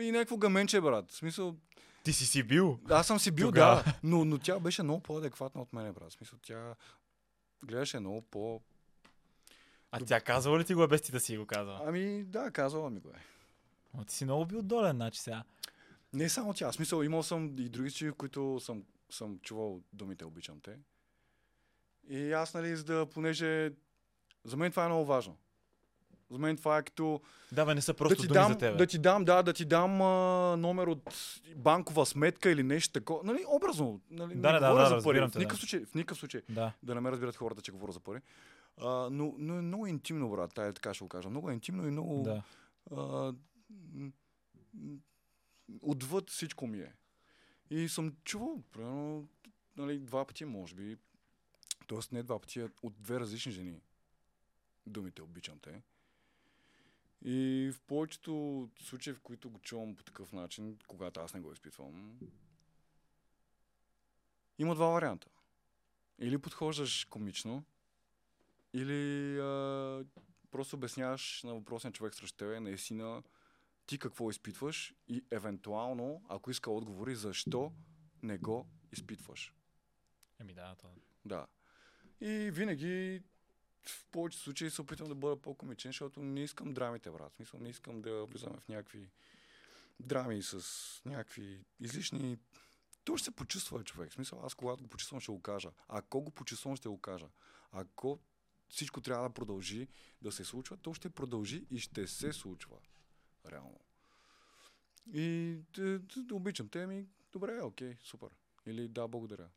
И 0.00 0.12
някакво 0.12 0.36
гаменче, 0.36 0.80
брат. 0.80 1.10
В 1.10 1.16
смисъл, 1.16 1.56
Ти 2.04 2.12
си 2.12 2.26
си 2.26 2.42
бил. 2.42 2.78
аз 2.90 3.06
съм 3.06 3.18
си 3.18 3.30
бил, 3.30 3.46
Тогава. 3.46 3.82
да, 3.84 3.94
но, 4.02 4.24
но 4.24 4.38
тя 4.38 4.60
беше 4.60 4.82
много 4.82 5.02
по-адекватна 5.02 5.62
от 5.62 5.72
мене, 5.72 5.92
брат. 5.92 6.10
В 6.10 6.12
смисъл, 6.12 6.38
тя 6.42 6.74
гледаше 7.64 8.00
много 8.00 8.22
по... 8.22 8.60
А 9.90 10.00
тя 10.00 10.20
казала 10.20 10.58
ли 10.58 10.64
ти 10.64 10.74
го, 10.74 10.82
е, 10.82 10.88
без 10.88 11.02
ти 11.02 11.12
да 11.12 11.20
си 11.20 11.38
го 11.38 11.46
казала? 11.46 11.80
Ами, 11.84 12.24
да, 12.24 12.50
казала 12.50 12.90
ми 12.90 13.00
го 13.00 13.08
е. 13.08 13.20
Ама 13.94 14.04
ти 14.04 14.14
си 14.14 14.24
много 14.24 14.46
бил 14.46 14.62
долен, 14.62 14.96
значи 14.96 15.20
сега. 15.20 15.44
Не 16.12 16.28
само 16.28 16.54
тя. 16.54 16.70
В 16.70 16.74
смисъл, 16.74 17.02
имал 17.02 17.22
съм 17.22 17.58
и 17.58 17.68
други 17.68 18.12
които 18.12 18.60
съм, 18.60 18.84
съм 19.10 19.38
чувал 19.38 19.80
думите 19.92 20.24
обичам 20.24 20.60
те. 20.60 20.78
И 22.08 22.32
аз, 22.32 22.54
нали, 22.54 22.76
за 22.76 22.84
да, 22.84 23.06
понеже 23.06 23.72
за 24.44 24.56
мен 24.56 24.70
това 24.70 24.84
е 24.84 24.88
много 24.88 25.04
важно. 25.04 25.36
За 26.30 26.38
мен 26.38 26.56
това 26.56 26.78
е 26.78 26.82
като 26.82 27.20
Да, 27.52 27.64
бе, 27.64 27.74
не 27.74 27.80
са 27.80 27.92
да 27.92 27.96
просто 27.96 28.22
ти, 28.22 28.28
думи 28.28 28.34
дам, 28.34 28.52
за 28.52 28.58
тебе. 28.58 28.76
да 28.76 28.86
ти 28.86 28.98
дам, 28.98 29.24
да, 29.24 29.42
да 29.42 29.52
ти 29.52 29.64
дам 29.64 30.02
а, 30.02 30.56
номер 30.56 30.86
от 30.86 31.02
банкова 31.56 32.06
сметка 32.06 32.50
или 32.50 32.62
нещо 32.62 32.92
такова. 32.92 33.24
Нали, 33.24 33.44
образно. 33.48 34.00
Нали, 34.10 34.34
Да, 34.34 34.52
не 34.52 34.58
да, 34.58 34.68
говоря 34.68 34.88
да, 34.90 35.00
за 35.00 35.04
пари. 35.04 35.18
те, 35.18 35.28
в, 35.28 35.34
никакъв 35.34 35.56
да. 35.56 35.60
случай, 35.60 35.84
в 35.84 35.94
никакъв 35.94 36.18
случай. 36.18 36.42
Да. 36.48 36.72
Да 36.82 36.94
не 36.94 37.00
ме 37.00 37.10
разбират 37.12 37.36
хората, 37.36 37.62
че 37.62 37.72
говоря 37.72 37.92
за 37.92 38.00
пари. 38.00 38.20
А, 38.80 39.08
но, 39.10 39.34
но 39.38 39.54
е 39.54 39.60
много 39.60 39.86
интимно, 39.86 40.30
брат. 40.30 40.54
Тая 40.54 40.72
така 40.72 40.94
ще 40.94 41.04
го 41.04 41.08
кажа. 41.08 41.30
Много 41.30 41.50
е 41.50 41.54
интимно 41.54 41.88
и 41.88 41.90
много... 41.90 42.22
Да. 42.22 42.42
а, 42.96 43.32
отвъд 45.82 46.30
всичко 46.30 46.66
ми 46.66 46.78
е. 46.78 46.92
И 47.70 47.88
съм 47.88 48.12
чувал, 48.24 48.62
примерно, 48.72 49.28
нали, 49.76 49.98
два 49.98 50.24
пъти, 50.24 50.44
може 50.44 50.74
би, 50.74 50.96
Тоест 51.88 52.12
не 52.12 52.22
два 52.22 52.38
пъти, 52.38 52.62
от 52.82 53.00
две 53.00 53.20
различни 53.20 53.52
жени. 53.52 53.80
Думите 54.86 55.22
обичам 55.22 55.58
те. 55.58 55.82
И 57.24 57.70
в 57.74 57.80
повечето 57.80 58.68
случаи, 58.80 59.12
в 59.12 59.20
които 59.20 59.50
го 59.50 59.58
чувам 59.58 59.96
по 59.96 60.02
такъв 60.02 60.32
начин, 60.32 60.78
когато 60.86 61.20
аз 61.20 61.34
не 61.34 61.40
го 61.40 61.52
изпитвам, 61.52 62.18
има 64.58 64.74
два 64.74 64.86
варианта. 64.86 65.28
Или 66.18 66.38
подхождаш 66.38 67.04
комично, 67.04 67.64
или 68.74 69.38
а, 69.38 70.04
просто 70.50 70.76
обясняваш 70.76 71.42
на 71.42 71.54
въпросния 71.54 71.92
човек 71.92 72.14
срещу 72.14 72.36
тебе 72.36 72.60
наистина 72.60 73.22
ти 73.86 73.98
какво 73.98 74.30
изпитваш 74.30 74.94
и 75.08 75.24
евентуално, 75.30 76.22
ако 76.28 76.50
иска 76.50 76.70
отговори, 76.70 77.14
защо 77.14 77.72
не 78.22 78.38
го 78.38 78.66
изпитваш. 78.92 79.54
Еми 80.40 80.54
да, 80.54 80.74
то... 80.74 80.88
Да. 81.24 81.46
И 82.20 82.50
винаги 82.52 83.22
в 83.86 84.06
повечето 84.12 84.42
случаи 84.42 84.70
се 84.70 84.82
опитвам 84.82 85.08
да 85.08 85.14
бъда 85.14 85.36
по-комичен, 85.36 85.88
защото 85.88 86.22
не 86.22 86.42
искам 86.42 86.74
драмите, 86.74 87.10
брат. 87.10 87.34
Смисъл, 87.36 87.60
не 87.60 87.68
искам 87.68 88.02
да 88.02 88.24
влизаме 88.24 88.60
в 88.60 88.68
някакви 88.68 89.10
драми 90.00 90.42
с 90.42 90.62
някакви 91.04 91.64
излишни... 91.80 92.38
То 93.04 93.16
ще 93.16 93.24
се 93.24 93.30
почувства 93.30 93.84
човек. 93.84 94.12
Смисъл, 94.12 94.40
аз 94.44 94.54
когато 94.54 94.82
го 94.82 94.88
почувствам, 94.88 95.20
ще 95.20 95.32
го 95.32 95.42
кажа. 95.42 95.70
Ако 95.88 96.20
го 96.20 96.30
почувствам, 96.30 96.76
ще 96.76 96.88
го 96.88 97.00
кажа. 97.00 97.26
Ако 97.72 98.20
всичко 98.68 99.00
трябва 99.00 99.28
да 99.28 99.34
продължи 99.34 99.88
да 100.22 100.32
се 100.32 100.44
случва, 100.44 100.76
то 100.76 100.94
ще 100.94 101.10
продължи 101.10 101.66
и 101.70 101.78
ще 101.78 102.06
се 102.06 102.32
случва. 102.32 102.76
Реално. 103.46 103.80
И 105.12 105.56
да, 105.74 105.98
да 105.98 106.34
обичам 106.34 106.68
те 106.68 106.86
ми. 106.86 107.06
Добре, 107.32 107.62
окей, 107.62 107.96
супер. 108.02 108.28
Или 108.66 108.88
да, 108.88 109.08
благодаря. 109.08 109.48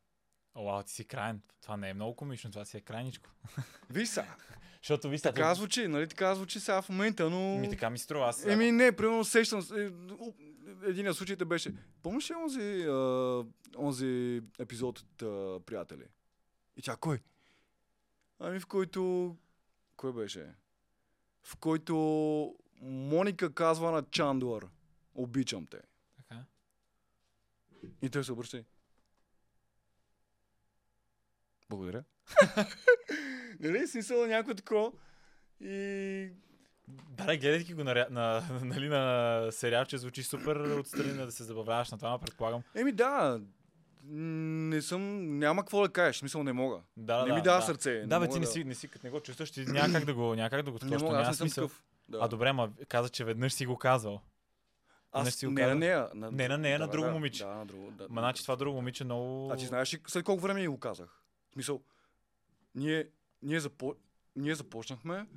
О, 0.56 0.84
ти 0.84 0.91
си 0.91 1.06
крайен. 1.06 1.41
Това 1.61 1.78
не 1.78 1.90
е 1.90 1.94
много 1.94 2.15
комично, 2.15 2.52
това 2.52 2.65
си 2.65 2.78
е 2.78 2.82
крайничко. 2.82 3.30
Виж 3.90 4.10
са, 4.10 4.26
Защото 4.82 5.10
ви 5.10 5.19
така 5.19 5.56
звучи, 5.56 5.88
нали 5.88 6.07
така 6.07 6.36
звучи 6.36 6.60
сега 6.60 6.82
в 6.82 6.90
момента, 6.90 7.30
но... 7.30 7.57
Ми 7.57 7.69
така 7.69 7.90
ми 7.90 7.98
струва. 7.98 8.28
Аз... 8.28 8.45
Еми 8.45 8.72
не, 8.72 8.91
примерно 8.91 9.26
сещам, 9.26 9.61
се, 9.61 9.86
е, 9.86 9.90
един 10.90 11.10
от 11.10 11.18
случаите 11.18 11.45
беше, 11.45 11.73
помниш 12.03 12.30
ли 12.30 12.36
онзи, 12.36 12.86
а, 12.88 13.44
онзи 13.78 14.41
епизод 14.60 14.99
от 14.99 15.22
а, 15.22 15.60
Приятели? 15.65 16.03
И 16.78 16.82
тя, 16.82 16.95
кой? 16.95 17.19
Ами 18.40 18.60
в 18.60 18.68
който, 18.68 19.36
кой 19.95 20.14
беше? 20.14 20.56
В 21.44 21.56
който 21.56 21.95
Моника 22.82 23.53
казва 23.53 23.91
на 23.91 24.03
Чандлър, 24.11 24.68
обичам 25.15 25.65
те. 25.65 25.80
Така. 26.18 26.45
И 28.02 28.10
той 28.10 28.23
се 28.23 28.32
обръща. 28.32 28.64
Благодаря. 31.72 32.03
нали, 33.60 33.88
смисъл 33.88 34.27
някакво 34.27 34.53
такова. 34.53 34.91
И 35.61 36.30
Да, 36.88 37.26
да, 37.26 37.38
гледайки 37.38 37.73
го 37.73 37.84
на, 37.84 38.07
на, 38.10 38.43
нали, 38.64 38.89
на 38.89 39.48
сериал, 39.52 39.85
че 39.85 39.98
звучи 39.98 40.23
супер 40.23 40.56
отстрани 40.56 41.14
да 41.14 41.31
се 41.31 41.43
забавляваш 41.43 41.91
на 41.91 41.98
това, 41.98 42.19
предполагам. 42.19 42.64
Еми 42.76 42.91
да, 42.91 43.41
не 44.03 44.81
съм, 44.81 45.38
няма 45.39 45.61
какво 45.61 45.81
да 45.81 45.89
кажеш, 45.89 46.18
смисъл 46.18 46.43
не 46.43 46.53
мога. 46.53 46.81
Да, 46.98 47.22
не 47.22 47.30
да, 47.30 47.35
ми 47.35 47.41
дава 47.41 47.60
да. 47.60 47.65
сърце. 47.65 48.03
Да, 48.07 48.19
бе, 48.19 48.27
ти 48.27 48.39
не 48.39 48.45
си, 48.45 48.64
не 48.64 48.76
си, 48.76 48.88
като 48.88 49.07
не 49.07 49.11
го 49.11 49.19
чувстваш, 49.19 49.52
ти 49.52 49.65
няма 49.65 49.93
как 49.93 50.06
да 50.06 50.14
го, 50.14 50.35
няма 50.35 50.49
как 50.49 50.65
да 50.65 50.72
го 50.72 50.77
Не 50.84 50.98
мога, 50.98 51.11
няма 51.11 51.22
аз 51.22 51.27
не 51.27 51.34
съм 51.34 51.48
смисъл. 51.48 51.68
такъв. 51.68 51.84
Да. 52.10 52.19
А 52.22 52.27
добре, 52.27 52.52
ма 52.53 52.69
каза, 52.88 53.10
че 53.10 53.23
веднъж 53.23 53.53
си 53.53 53.65
го 53.65 53.77
казал. 53.77 54.22
аз 55.11 55.34
си 55.34 55.45
го 55.45 55.52
не 55.52 55.68
на 55.68 55.76
нея. 55.76 56.10
На, 56.14 56.31
Не 56.31 56.48
на 56.48 56.57
нея, 56.57 56.80
на 56.80 56.85
да, 56.85 56.91
друго 56.91 57.06
да, 57.07 57.14
момиче. 57.14 57.43
Да, 57.43 57.49
на 57.49 57.65
друго. 57.65 57.91
Да, 57.91 58.07
Ма, 58.10 58.22
значи 58.22 58.43
това 58.43 58.56
друго 58.56 58.76
момиче 58.76 59.03
много... 59.03 59.52
А 59.53 59.57
ти 59.57 59.65
знаеш 59.65 59.93
ли 59.93 59.99
след 60.07 60.26
колко 60.26 60.41
време 60.41 60.68
го 60.68 60.80
казах? 60.80 61.20
В 61.52 61.53
смисъл, 61.53 61.84
ние, 62.76 63.10
ние, 63.41 63.60
запо... 63.60 63.95
ние 64.36 64.56
започнахме, 64.56 65.28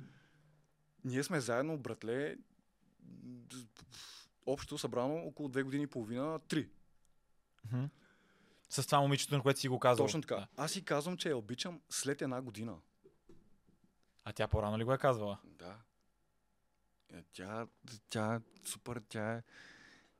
ние 1.03 1.23
сме 1.23 1.39
заедно, 1.39 1.77
братле, 1.77 2.37
общо 4.45 4.77
събрано 4.77 5.15
около 5.15 5.49
две 5.49 5.63
години 5.63 5.83
и 5.83 5.87
половина, 5.87 6.39
три. 6.39 6.69
Мгм. 7.65 7.85
С 8.69 8.85
това 8.85 8.99
момичето, 8.99 9.35
на 9.35 9.41
което 9.41 9.59
си 9.59 9.67
го 9.67 9.79
казал. 9.79 10.05
Точно 10.05 10.21
така. 10.21 10.35
Да. 10.35 10.47
Аз 10.57 10.71
си 10.71 10.85
казвам, 10.85 11.17
че 11.17 11.29
я 11.29 11.37
обичам 11.37 11.81
след 11.89 12.21
една 12.21 12.41
година. 12.41 12.77
А 14.23 14.33
тя 14.33 14.47
по-рано 14.47 14.77
ли 14.77 14.83
го 14.83 14.93
е 14.93 14.97
казвала? 14.97 15.39
Да. 15.43 15.77
Е, 17.13 17.23
Тя, 17.33 17.67
тя 18.09 18.35
е 18.35 18.39
супер, 18.67 19.01
тя 19.09 19.33
е... 19.33 19.43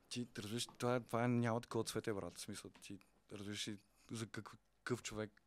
Ти 0.08 0.28
разбираш, 0.38 0.66
това, 0.78 1.00
това 1.00 1.24
е, 1.24 1.28
няма 1.28 1.60
такова 1.60 1.84
цвете, 1.84 2.12
брат. 2.12 2.38
В 2.38 2.40
смисъл, 2.40 2.70
ти 2.70 2.98
разбираш 3.32 3.70
за 4.10 4.26
какъв, 4.26 4.58
какъв 4.82 5.02
човек, 5.02 5.45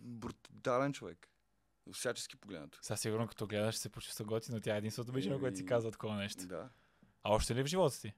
брутален 0.00 0.92
човек. 0.92 1.28
Всячески 1.92 2.36
погледнато. 2.36 2.78
Сега 2.82 2.96
сигурно 2.96 3.28
като 3.28 3.46
гледаш 3.46 3.74
ще 3.74 3.82
се 3.82 3.88
почувства 3.88 4.24
готи, 4.24 4.52
но 4.52 4.60
тя 4.60 4.74
е 4.74 4.78
единственото 4.78 5.28
на 5.28 5.40
което 5.40 5.56
си 5.56 5.62
Еми, 5.62 5.68
казва 5.68 5.90
такова 5.90 6.16
нещо. 6.16 6.46
Да. 6.46 6.70
А 7.22 7.34
още 7.34 7.54
ли 7.54 7.60
е 7.60 7.62
в 7.62 7.66
живота 7.66 8.00
ти? 8.00 8.12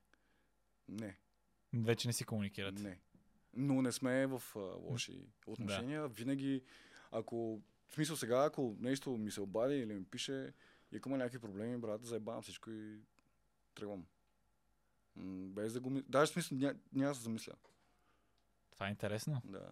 Не. 0.89 1.19
Вече 1.75 2.09
не 2.09 2.13
си 2.13 2.25
комуникирате. 2.25 2.83
Не. 2.83 3.01
Но 3.55 3.83
не 3.83 3.93
сме 3.93 4.27
в 4.27 4.43
а, 4.57 4.59
лоши 4.59 5.27
отношения. 5.47 6.09
Винаги, 6.09 6.63
ако... 7.11 7.61
В 7.87 7.95
смисъл 7.95 8.17
сега, 8.17 8.45
ако 8.45 8.77
нещо 8.81 9.11
ми 9.11 9.31
се 9.31 9.41
обади 9.41 9.77
или 9.77 9.95
ми 9.95 10.05
пише, 10.05 10.53
и 10.93 10.97
ако 10.97 11.09
има 11.09 11.19
някакви 11.19 11.39
проблеми, 11.39 11.79
брат, 11.79 12.05
заебавам 12.05 12.43
всичко 12.43 12.71
и 12.71 13.01
тръгвам. 13.75 14.07
Без 15.47 15.73
да 15.73 15.81
го. 15.81 15.91
Даже 15.91 16.33
смисъл 16.33 16.59
ня... 16.59 16.75
няма 16.93 17.11
да 17.11 17.15
се 17.15 17.23
замисля. 17.23 17.53
Това 18.71 18.87
е 18.87 18.91
интересно. 18.91 19.43
Да. 19.45 19.71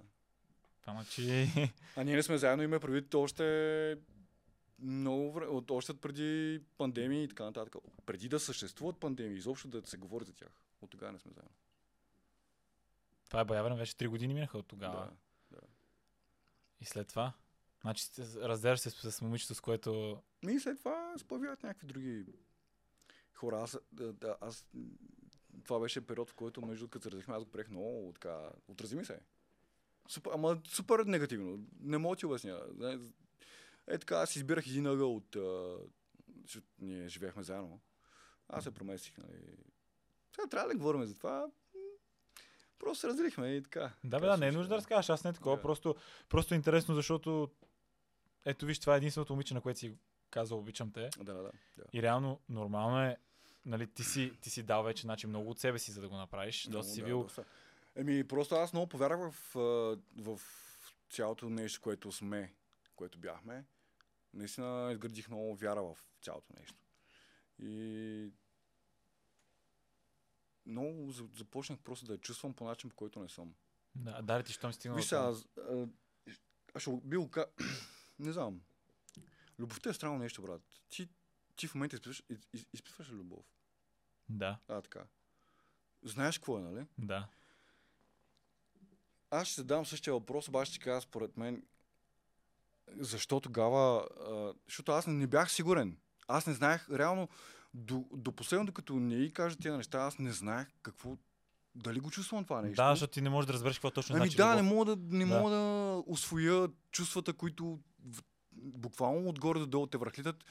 Това 0.87 0.95
значи... 0.95 1.49
А 1.97 2.05
ние 2.05 2.17
не 2.17 2.23
сме 2.23 2.39
заедно, 2.39 2.65
има 2.65 2.81
предвид 2.81 3.15
още 3.15 3.99
много 4.79 5.33
време, 5.33 5.51
от, 5.51 5.71
още 5.71 5.95
преди 5.95 6.61
пандемии 6.79 7.25
и 7.25 7.29
така 7.29 7.45
нататък. 7.45 7.77
Преди 8.07 8.29
да 8.29 8.41
съществуват 8.41 9.01
пандемии, 9.01 9.39
изобщо 9.39 9.69
да 9.69 9.87
се 9.87 9.97
говори 9.97 10.25
за 10.25 10.33
тях. 10.33 10.49
От 10.81 10.91
тогава 10.91 11.13
не 11.13 11.19
сме 11.19 11.33
заедно. 11.33 11.51
Това 13.29 13.41
е 13.41 13.45
бояване, 13.45 13.77
вече 13.77 13.95
3 13.95 14.09
години 14.09 14.35
минаха 14.35 14.59
от 14.59 14.67
тогава. 14.67 15.11
Да. 15.51 15.61
И 16.81 16.85
след 16.85 17.09
това? 17.09 17.33
Значи 17.81 18.07
разделяш 18.37 18.81
се 18.81 18.91
с, 18.91 19.13
с 19.13 19.21
момичето, 19.21 19.55
с 19.55 19.61
което... 19.61 20.23
И 20.49 20.61
след 20.61 20.79
това 20.79 21.15
се 21.19 21.25
появяват 21.25 21.63
някакви 21.63 21.87
други 21.87 22.25
хора. 23.33 23.63
Аз, 23.63 23.79
да, 23.93 24.13
да, 24.13 24.37
аз 24.41 24.67
това 25.65 25.81
беше 25.81 26.07
период, 26.07 26.31
в 26.31 26.35
който 26.35 26.67
между 26.67 26.89
като 26.89 27.11
се 27.11 27.25
аз 27.29 27.45
го 27.45 27.51
приех 27.51 27.69
много 27.69 28.13
така, 28.13 28.51
отрази 28.69 28.97
ми 28.97 29.05
се. 29.05 29.21
Супер, 30.09 30.31
ама 30.35 30.61
супер 30.69 30.99
негативно. 30.99 31.67
Не 31.81 31.99
мога 31.99 32.17
да 32.17 32.21
ти 32.21 32.27
обясня. 32.27 32.61
Е 33.87 33.99
така, 33.99 34.17
аз 34.17 34.37
избирах 34.37 34.67
един 34.67 34.87
ъгъл 34.87 35.17
от... 35.17 35.37
А, 35.37 35.77
ние 36.79 37.09
живеехме 37.09 37.43
заедно. 37.43 37.81
Аз 38.49 38.65
се 38.65 38.71
проместих, 38.71 39.19
нали. 39.19 39.39
Сега 40.35 40.49
трябва 40.49 40.69
да 40.69 40.77
говорим 40.77 41.05
за 41.05 41.15
това? 41.15 41.47
Просто 42.79 43.01
се 43.01 43.09
разделихме 43.09 43.55
и 43.55 43.63
така. 43.63 43.93
Да, 44.05 44.21
бе, 44.21 44.27
да, 44.27 44.37
не 44.37 44.49
е 44.49 44.53
нужда 44.53 44.69
да 44.69 44.77
разкажеш, 44.77 45.11
аз 45.11 45.25
не 45.25 45.31
е 45.31 45.33
такова. 45.33 45.57
Да. 45.57 45.63
Просто, 45.63 45.97
просто 46.29 46.55
интересно, 46.55 46.95
защото 46.95 47.51
ето 48.45 48.67
виж, 48.67 48.79
това 48.79 48.95
е 48.95 48.97
единственото 48.97 49.33
момиче, 49.33 49.55
на 49.55 49.61
което 49.61 49.79
си 49.79 49.95
казал 50.31 50.59
обичам 50.59 50.93
те. 50.93 51.11
Да, 51.19 51.35
да, 51.35 51.43
да. 51.43 51.51
И 51.93 52.03
реално, 52.03 52.41
нормално 52.49 53.03
е, 53.03 53.17
нали, 53.67 53.87
ти 53.87 54.05
си, 54.05 54.33
ти 54.41 54.51
си 54.51 54.63
дал 54.63 54.83
вече 54.83 55.07
начин 55.07 55.31
много 55.31 55.51
от 55.51 55.59
себе 55.59 55.79
си, 55.79 55.91
за 55.91 56.01
да 56.01 56.09
го 56.09 56.17
направиш. 56.17 56.67
Много, 56.67 56.79
Доста 56.79 56.93
си 56.93 57.01
да, 57.01 57.07
бил... 57.07 57.23
доста. 57.23 57.45
Еми, 57.97 58.25
просто 58.25 58.55
аз 58.55 58.73
много 58.73 58.89
повярвах 58.89 59.33
в, 59.33 59.55
в 60.17 60.41
цялото 61.11 61.51
нещо, 61.51 61.81
което 61.81 62.13
сме, 62.13 62.55
което 62.97 63.19
бяхме. 63.19 63.65
Наистина 64.35 64.89
изградих 64.93 65.29
много 65.29 65.55
вяра 65.57 65.83
в 65.85 65.99
цялото 66.23 66.53
нещо. 66.59 66.79
И 67.59 68.31
много 70.67 71.11
за- 71.11 71.29
започнах 71.35 71.79
просто 71.79 72.07
да 72.07 72.13
я 72.13 72.19
чувствам 72.19 72.55
по 72.55 72.65
начин, 72.65 72.91
по 72.91 72.97
който 72.97 73.21
не 73.21 73.29
съм. 73.29 73.55
Да, 73.95 74.23
дали 74.23 74.45
ти, 74.45 74.53
щом 74.53 74.73
стигнал. 74.73 74.97
Виж 74.97 75.13
аз, 75.13 75.47
а, 75.59 75.87
аз 76.75 76.83
ще 76.83 76.91
го- 76.91 77.01
би 77.01 77.17
го 77.17 77.31
ка... 77.31 77.47
Не 78.19 78.33
знам. 78.33 78.61
Любовта 79.59 79.91
е 79.91 79.95
странно 79.95 80.19
нещо, 80.19 80.43
брат. 80.43 80.63
Ти, 80.89 81.09
ти 81.57 81.67
в 81.67 81.75
момента 81.75 81.97
изпитваш, 81.97 82.23
из- 82.31 82.49
из- 82.53 82.67
изпитваш 82.73 83.11
любов? 83.11 83.45
Да, 84.29 84.59
А, 84.69 84.83
така. 84.83 85.05
Знаеш 86.03 86.39
какво 86.39 86.59
е, 86.59 86.63
нали? 86.63 86.87
да. 86.99 87.29
Аз 89.31 89.49
ще 89.49 89.55
задам 89.57 89.87
същия 89.87 90.13
въпрос, 90.13 90.49
обаче 90.49 90.71
ще 90.71 90.81
кажа 90.81 91.01
според 91.01 91.37
мен 91.37 91.63
защо 92.91 93.41
тогава, 93.41 94.07
а, 94.21 94.53
защото 94.65 94.93
аз 94.93 95.07
не, 95.07 95.13
не 95.13 95.27
бях 95.27 95.53
сигурен. 95.53 95.97
Аз 96.29 96.47
не 96.47 96.55
знаех, 96.55 96.87
реално, 96.91 97.29
до, 97.75 98.05
до 98.13 98.33
последно, 98.33 98.67
докато 98.67 98.95
не 98.95 99.15
и 99.15 99.33
кажа 99.33 99.57
тези 99.57 99.77
неща, 99.77 99.99
аз 99.99 100.19
не 100.19 100.33
знаех 100.33 100.69
какво, 100.83 101.17
дали 101.75 102.01
го 102.01 102.11
чувствам 102.11 102.45
това 102.45 102.63
нещо. 102.63 102.77
Да, 102.77 102.91
защото 102.91 103.13
ти 103.13 103.21
не 103.21 103.31
можеш 103.31 103.47
да 103.47 103.53
разбереш 103.53 103.77
какво 103.77 103.91
точно 103.91 104.17
Ами 104.17 104.21
значи 104.21 104.37
да, 104.37 104.55
не 104.55 104.61
любов. 104.63 104.71
мога 104.71 104.85
да, 104.87 105.17
не 105.17 105.25
Да. 105.25 105.39
мога 105.39 105.51
да 105.51 105.63
освоя 106.07 106.69
чувствата, 106.91 107.33
които 107.33 107.79
буквално 108.53 109.29
отгоре 109.29 109.59
до 109.59 109.67
долу 109.67 109.87
те 109.87 109.99
връхлитат, 109.99 110.45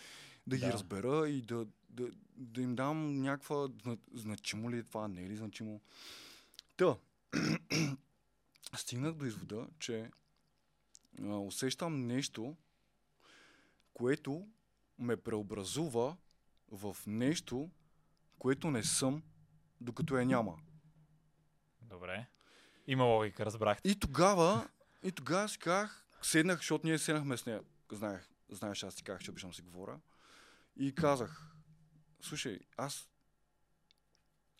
да 0.47 0.55
ги 0.57 0.61
Да. 0.61 0.73
разбера 0.73 1.29
и 1.29 1.41
да, 1.41 1.65
да, 1.89 2.07
да 2.29 2.61
им 2.61 2.75
дам 2.75 3.21
някаква 3.21 3.67
зна- 3.83 3.97
значимо 4.13 4.71
ли 4.71 4.77
е 4.77 4.83
това, 4.83 5.07
не 5.07 5.23
е 5.23 5.29
ли 5.29 5.35
значимо. 5.35 5.81
Та, 6.77 6.95
стигнах 8.77 9.13
до 9.13 9.25
извода, 9.25 9.67
че 9.79 10.11
а, 11.21 11.37
усещам 11.37 12.07
нещо, 12.07 12.55
което 13.93 14.47
ме 14.99 15.17
преобразува 15.17 16.17
в 16.71 16.97
нещо, 17.07 17.69
което 18.39 18.71
не 18.71 18.83
съм, 18.83 19.23
докато 19.81 20.17
я 20.17 20.25
няма. 20.25 20.59
Добре. 21.81 22.27
Има 22.87 23.03
логика, 23.03 23.45
разбрах. 23.45 23.77
И 23.83 23.99
тогава, 23.99 24.69
и 25.03 25.11
тогава 25.11 25.49
си 25.49 25.59
казах, 25.59 26.05
седнах, 26.21 26.57
защото 26.57 26.87
ние 26.87 26.97
седнахме 26.97 27.37
с 27.37 27.45
нея. 27.45 27.63
Знаех, 27.91 28.29
знаеш, 28.49 28.83
аз 28.83 28.95
ти 28.95 29.03
казах, 29.03 29.21
че 29.21 29.31
обичам 29.31 29.53
си 29.53 29.61
говоря. 29.61 29.99
И 30.75 30.95
казах, 30.95 31.55
слушай, 32.21 32.59
аз, 32.77 33.09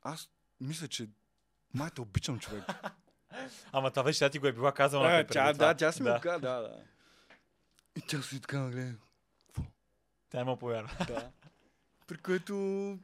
аз 0.01 0.29
мисля, 0.61 0.87
че 0.87 1.09
май 1.73 1.91
те 1.91 2.01
обичам 2.01 2.39
човек. 2.39 2.63
Ама 3.71 3.91
това 3.91 4.03
вече 4.03 4.19
тя 4.19 4.29
ти 4.29 4.39
го 4.39 4.47
е 4.47 4.51
била 4.51 4.71
казала 4.71 5.03
на 5.09 5.15
А, 5.15 5.17
теб 5.17 5.27
преди 5.27 5.33
тя, 5.33 5.53
това. 5.53 5.67
да, 5.67 5.73
тя 5.73 5.91
си 5.91 6.03
ми 6.03 6.09
да. 6.09 6.15
го 6.15 6.21
каза, 6.21 6.39
да, 6.39 6.61
да. 6.61 6.83
И 7.97 8.01
тя 8.07 8.21
си 8.21 8.41
така 8.41 8.69
гледа. 8.69 8.95
Тя 10.29 10.41
има 10.41 10.57
повярва. 10.57 11.05
Да. 11.07 11.31
При 12.07 12.17
което 12.17 12.99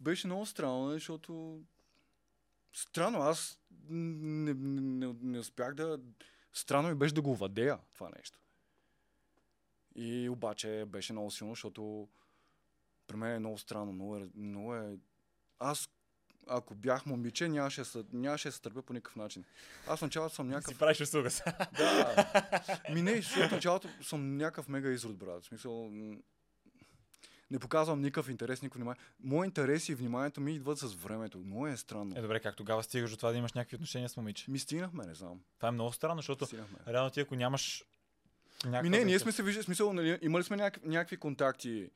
беше 0.00 0.26
много 0.26 0.46
странно, 0.46 0.90
защото 0.90 1.60
странно, 2.72 3.22
аз 3.22 3.58
не, 3.88 4.54
не, 4.54 4.80
не, 4.80 5.14
не 5.22 5.38
успях 5.38 5.74
да... 5.74 5.98
Странно 6.52 6.88
ми 6.88 6.94
беше 6.94 7.14
да 7.14 7.22
го 7.22 7.36
владея 7.36 7.78
това 7.94 8.08
нещо. 8.16 8.38
И 9.94 10.28
обаче 10.28 10.84
беше 10.88 11.12
много 11.12 11.30
силно, 11.30 11.52
защото 11.52 12.08
при 13.06 13.16
мен 13.16 13.34
е 13.34 13.38
много 13.38 13.58
странно, 13.58 13.92
много 13.92 14.16
е... 14.16 14.28
Много 14.34 14.76
е... 14.76 14.96
Аз, 15.58 15.88
ако 16.50 16.74
бях 16.74 17.06
момиче, 17.06 17.48
нямаше, 17.48 17.82
нямаше 18.12 18.48
да 18.48 18.52
се 18.52 18.60
търпя 18.60 18.82
по 18.82 18.92
никакъв 18.92 19.16
начин. 19.16 19.44
Аз 19.86 20.02
началото 20.02 20.34
съм 20.34 20.48
някакъв... 20.48 20.74
Си 20.74 20.78
правиш 20.78 21.00
услуга 21.00 21.30
сега. 21.30 21.56
Да. 21.76 22.26
Ми 22.94 23.02
не, 23.02 23.14
защото 23.14 23.54
началото 23.54 23.88
съм 24.02 24.36
някакъв 24.36 24.68
мега 24.68 24.90
изрод, 24.90 25.16
брат. 25.16 25.42
В 25.42 25.46
смисъл, 25.46 25.90
не 27.50 27.58
показвам 27.58 28.00
никакъв 28.00 28.28
интерес, 28.28 28.62
никакво 28.62 28.78
внимание. 28.78 29.00
Мои 29.20 29.46
интереси 29.46 29.92
и 29.92 29.94
вниманието 29.94 30.40
ми 30.40 30.54
идват 30.54 30.78
с 30.78 30.94
времето. 30.94 31.38
Много 31.38 31.66
е 31.66 31.76
странно. 31.76 32.18
Е, 32.18 32.22
добре, 32.22 32.40
как 32.40 32.56
тогава 32.56 32.82
стигаш 32.82 33.10
до 33.10 33.16
това 33.16 33.30
да 33.30 33.38
имаш 33.38 33.52
някакви 33.52 33.74
отношения 33.74 34.08
с 34.08 34.16
момиче? 34.16 34.50
Ми 34.50 34.58
стигнахме, 34.58 35.06
не 35.06 35.14
знам. 35.14 35.40
Това 35.56 35.68
е 35.68 35.72
много 35.72 35.92
странно, 35.92 36.18
защото 36.18 36.46
Стигнахме. 36.46 36.78
реално 36.88 37.10
ти 37.10 37.20
ако 37.20 37.34
нямаш 37.34 37.84
някаква 38.64 38.82
Ми 38.82 38.90
не, 38.90 39.04
ние 39.04 39.18
сме 39.18 39.32
се 39.32 39.42
виждали, 39.42 39.64
смисъл, 39.64 39.92
нали, 39.92 40.18
имали 40.22 40.44
сме 40.44 40.56
някакви, 40.56 40.88
някакви 40.88 41.16
контакти 41.16 41.90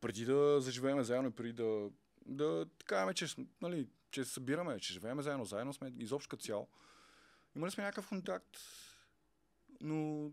преди 0.00 0.24
да 0.24 0.60
заживеем 0.60 1.02
заедно 1.02 1.28
и 1.28 1.32
преди 1.32 1.52
да, 1.52 1.88
да 2.26 2.66
така 2.78 3.14
че, 3.14 3.26
нали, 3.60 3.88
че 4.10 4.24
събираме, 4.24 4.80
че 4.80 4.92
живеем 4.92 5.22
заедно, 5.22 5.44
заедно 5.44 5.72
сме 5.74 5.92
изобщо 5.98 6.28
като 6.28 6.44
цяло. 6.44 6.68
Имали 7.56 7.70
сме 7.70 7.84
някакъв 7.84 8.08
контакт, 8.08 8.56
но 9.80 10.30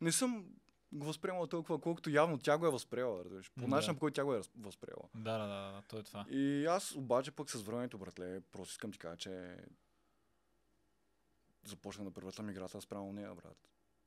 не 0.00 0.12
съм 0.12 0.46
го 0.92 1.06
възприемал 1.06 1.46
толкова, 1.46 1.80
колкото 1.80 2.10
явно 2.10 2.38
тя 2.38 2.58
го 2.58 2.66
е 2.66 2.70
възприела. 2.70 3.24
разбираш. 3.24 3.50
По 3.50 3.60
Да. 3.60 3.66
начина, 3.68 3.94
по 3.94 4.00
който 4.00 4.14
тя 4.14 4.24
го 4.24 4.34
е 4.34 4.40
възприела. 4.56 5.02
Да, 5.14 5.38
да, 5.38 5.46
да, 5.46 5.72
да, 5.72 5.82
то 5.88 5.98
е 5.98 6.02
това. 6.02 6.26
И 6.30 6.66
аз 6.66 6.94
обаче 6.94 7.30
пък 7.30 7.50
с 7.50 7.62
времето, 7.62 7.98
братле, 7.98 8.40
просто 8.40 8.72
искам 8.72 8.92
ти 8.92 8.98
кажа, 8.98 9.16
че 9.16 9.56
започнах 11.64 12.04
да 12.04 12.10
превъртам 12.10 12.50
играта 12.50 12.80
спрямо 12.80 13.12
нея, 13.12 13.34
брат. 13.34 13.56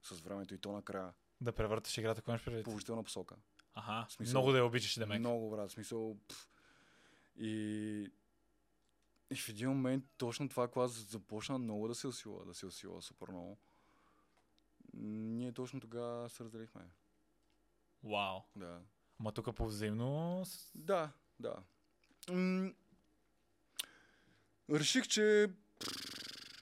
С 0.02 0.20
времето 0.20 0.54
и 0.54 0.58
то 0.58 0.72
накрая. 0.72 1.14
Да 1.42 1.52
превърташ 1.52 1.98
играта, 1.98 2.20
ако 2.20 2.32
имаш 2.32 2.46
предвид. 2.46 2.64
Положителна 2.64 3.04
посока. 3.04 3.36
Аха, 3.76 4.06
Смисъл- 4.10 4.32
много 4.32 4.52
да 4.52 4.58
я 4.58 4.66
обичаш 4.66 5.00
да. 5.00 5.06
Много, 5.06 5.50
брат. 5.50 5.72
Смисъл. 5.72 6.18
Пф. 6.30 6.50
И, 7.38 8.12
и 9.32 9.36
в 9.36 9.50
един 9.50 9.70
момент 9.70 10.06
точно 10.18 10.50
това, 10.50 10.68
когато 10.68 10.94
започна 10.94 11.58
много 11.58 11.88
да 11.88 11.96
се 11.96 12.08
усила, 12.08 12.46
да 12.46 12.54
се 12.54 12.66
усила 12.66 13.02
супер 13.02 13.28
много. 13.28 13.58
Ние 14.94 15.52
точно 15.52 15.80
тогава 15.80 16.30
се 16.30 16.44
разделихме. 16.44 16.82
Вау. 18.04 18.40
Да. 18.56 18.82
Ма 19.20 19.32
тук 19.32 19.56
по 19.56 19.66
взаимно... 19.66 20.42
с- 20.46 20.72
Да, 20.76 21.12
да. 21.40 21.56
М- 22.30 22.72
реших, 24.72 25.08
че... 25.08 25.50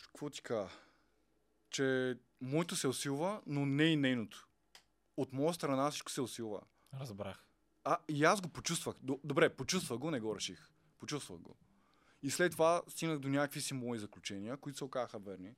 Какво 0.03 0.29
ти 0.29 0.41
кажа? 0.41 0.69
Че 1.69 2.17
моето 2.41 2.75
се 2.75 2.87
усилва, 2.87 3.41
но 3.45 3.65
не 3.65 3.83
и 3.83 3.95
нейното. 3.95 4.47
От 5.17 5.33
моя 5.33 5.53
страна 5.53 5.91
всичко 5.91 6.11
се 6.11 6.21
усилва. 6.21 6.61
Разбрах. 6.99 7.45
А, 7.83 7.97
и 8.07 8.23
аз 8.23 8.41
го 8.41 8.49
почувствах. 8.49 8.95
Добре, 9.23 9.49
почувствах 9.49 9.99
го, 9.99 10.11
не 10.11 10.19
го 10.19 10.35
реших. 10.35 10.69
Почувствах 10.99 11.39
го. 11.39 11.55
И 12.23 12.31
след 12.31 12.51
това 12.51 12.81
стигнах 12.87 13.19
до 13.19 13.29
някакви 13.29 13.61
си 13.61 13.73
мои 13.73 13.99
заключения, 13.99 14.57
които 14.57 14.77
се 14.77 14.83
оказаха 14.83 15.19
верни. 15.19 15.55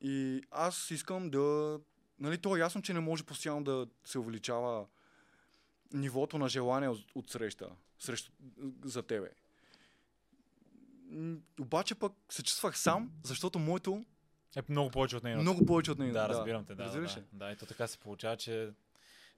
И 0.00 0.42
аз 0.50 0.90
искам 0.90 1.30
да... 1.30 1.78
Нали, 2.18 2.38
то 2.38 2.56
е 2.56 2.60
ясно, 2.60 2.82
че 2.82 2.94
не 2.94 3.00
може 3.00 3.24
постоянно 3.24 3.64
да 3.64 3.86
се 4.04 4.18
увеличава 4.18 4.86
нивото 5.92 6.38
на 6.38 6.48
желание 6.48 6.88
от, 6.88 7.00
от 7.14 7.30
среща, 7.30 7.70
срещу, 7.98 8.32
за 8.84 9.02
тебе. 9.02 9.30
Обаче 11.60 11.94
пък 11.94 12.12
се 12.28 12.42
чувствах 12.42 12.78
сам, 12.78 13.10
защото 13.24 13.58
моето 13.58 14.04
Е 14.56 14.62
много 14.68 14.90
повече 14.90 15.16
от 15.16 15.22
нейното. 15.22 15.42
много 15.42 15.66
повече 15.66 15.90
от 15.90 15.98
нейното. 15.98 16.20
Да, 16.20 16.28
разбирам 16.28 16.64
те, 16.64 16.74
да. 16.74 16.84
Разбираш 16.84 17.14
Да, 17.14 17.20
ли? 17.20 17.24
да, 17.32 17.52
и 17.52 17.56
то 17.56 17.66
така 17.66 17.86
се 17.86 17.98
получава, 17.98 18.36
че 18.36 18.70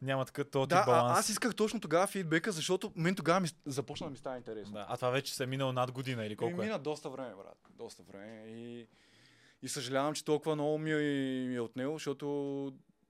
няма 0.02 0.24
такъв 0.24 0.50
този 0.50 0.68
Да, 0.68 0.84
баланс. 0.84 1.16
а, 1.16 1.18
аз 1.18 1.28
исках 1.28 1.54
точно 1.54 1.80
тогава 1.80 2.06
фидбека, 2.06 2.52
защото 2.52 2.92
мен 2.96 3.14
тогава 3.14 3.40
ми, 3.40 3.48
започна 3.66 4.06
да 4.06 4.10
ми 4.10 4.16
става 4.16 4.36
интересно. 4.36 4.72
Да. 4.72 4.86
А 4.88 4.96
това 4.96 5.10
вече 5.10 5.34
се 5.34 5.44
е 5.44 5.46
минало 5.46 5.72
над 5.72 5.92
година 5.92 6.26
или 6.26 6.36
колко 6.36 6.56
Ми, 6.56 6.62
е? 6.62 6.66
мина 6.66 6.78
доста 6.78 7.10
време, 7.10 7.34
брат. 7.34 7.58
Доста 7.70 8.02
време. 8.02 8.44
И, 8.48 8.86
и 9.62 9.68
съжалявам, 9.68 10.14
че 10.14 10.24
толкова 10.24 10.54
много 10.54 10.78
ми 10.78 10.92
е, 10.92 10.96
ми 11.48 11.56
е 11.56 11.60
отнело, 11.60 11.94
защото 11.94 12.26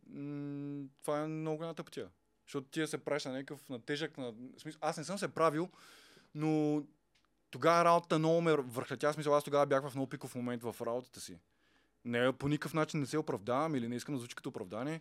м- 0.06 0.84
това 1.02 1.20
е 1.20 1.26
много 1.26 1.56
голяма 1.56 1.74
тъпотия. 1.74 2.08
Защото 2.46 2.66
ти 2.66 2.86
се 2.86 2.98
правиш 2.98 3.24
на 3.24 3.32
някакъв 3.32 3.68
на 3.68 3.80
тежък... 3.80 4.18
На... 4.18 4.32
Смисъл, 4.58 4.78
аз 4.82 4.96
не 4.96 5.04
съм 5.04 5.18
се 5.18 5.28
правил, 5.28 5.68
но 6.34 6.82
тогава 7.50 7.84
работата 7.84 8.18
много 8.18 8.40
ме 8.40 8.54
върхлетя. 8.56 9.12
Смисъл, 9.12 9.36
аз 9.36 9.44
тогава 9.44 9.66
бях 9.66 9.88
в 9.88 9.94
много 9.94 10.10
пиков 10.10 10.34
момент 10.34 10.62
в 10.62 10.76
работата 10.80 11.20
си. 11.20 11.38
Не, 12.04 12.32
по 12.32 12.48
никакъв 12.48 12.74
начин 12.74 13.00
не 13.00 13.06
се 13.06 13.18
оправдавам 13.18 13.74
или 13.74 13.88
не 13.88 13.96
искам 13.96 14.14
да 14.14 14.18
звучи 14.18 14.36
като 14.36 14.48
оправдание. 14.48 15.00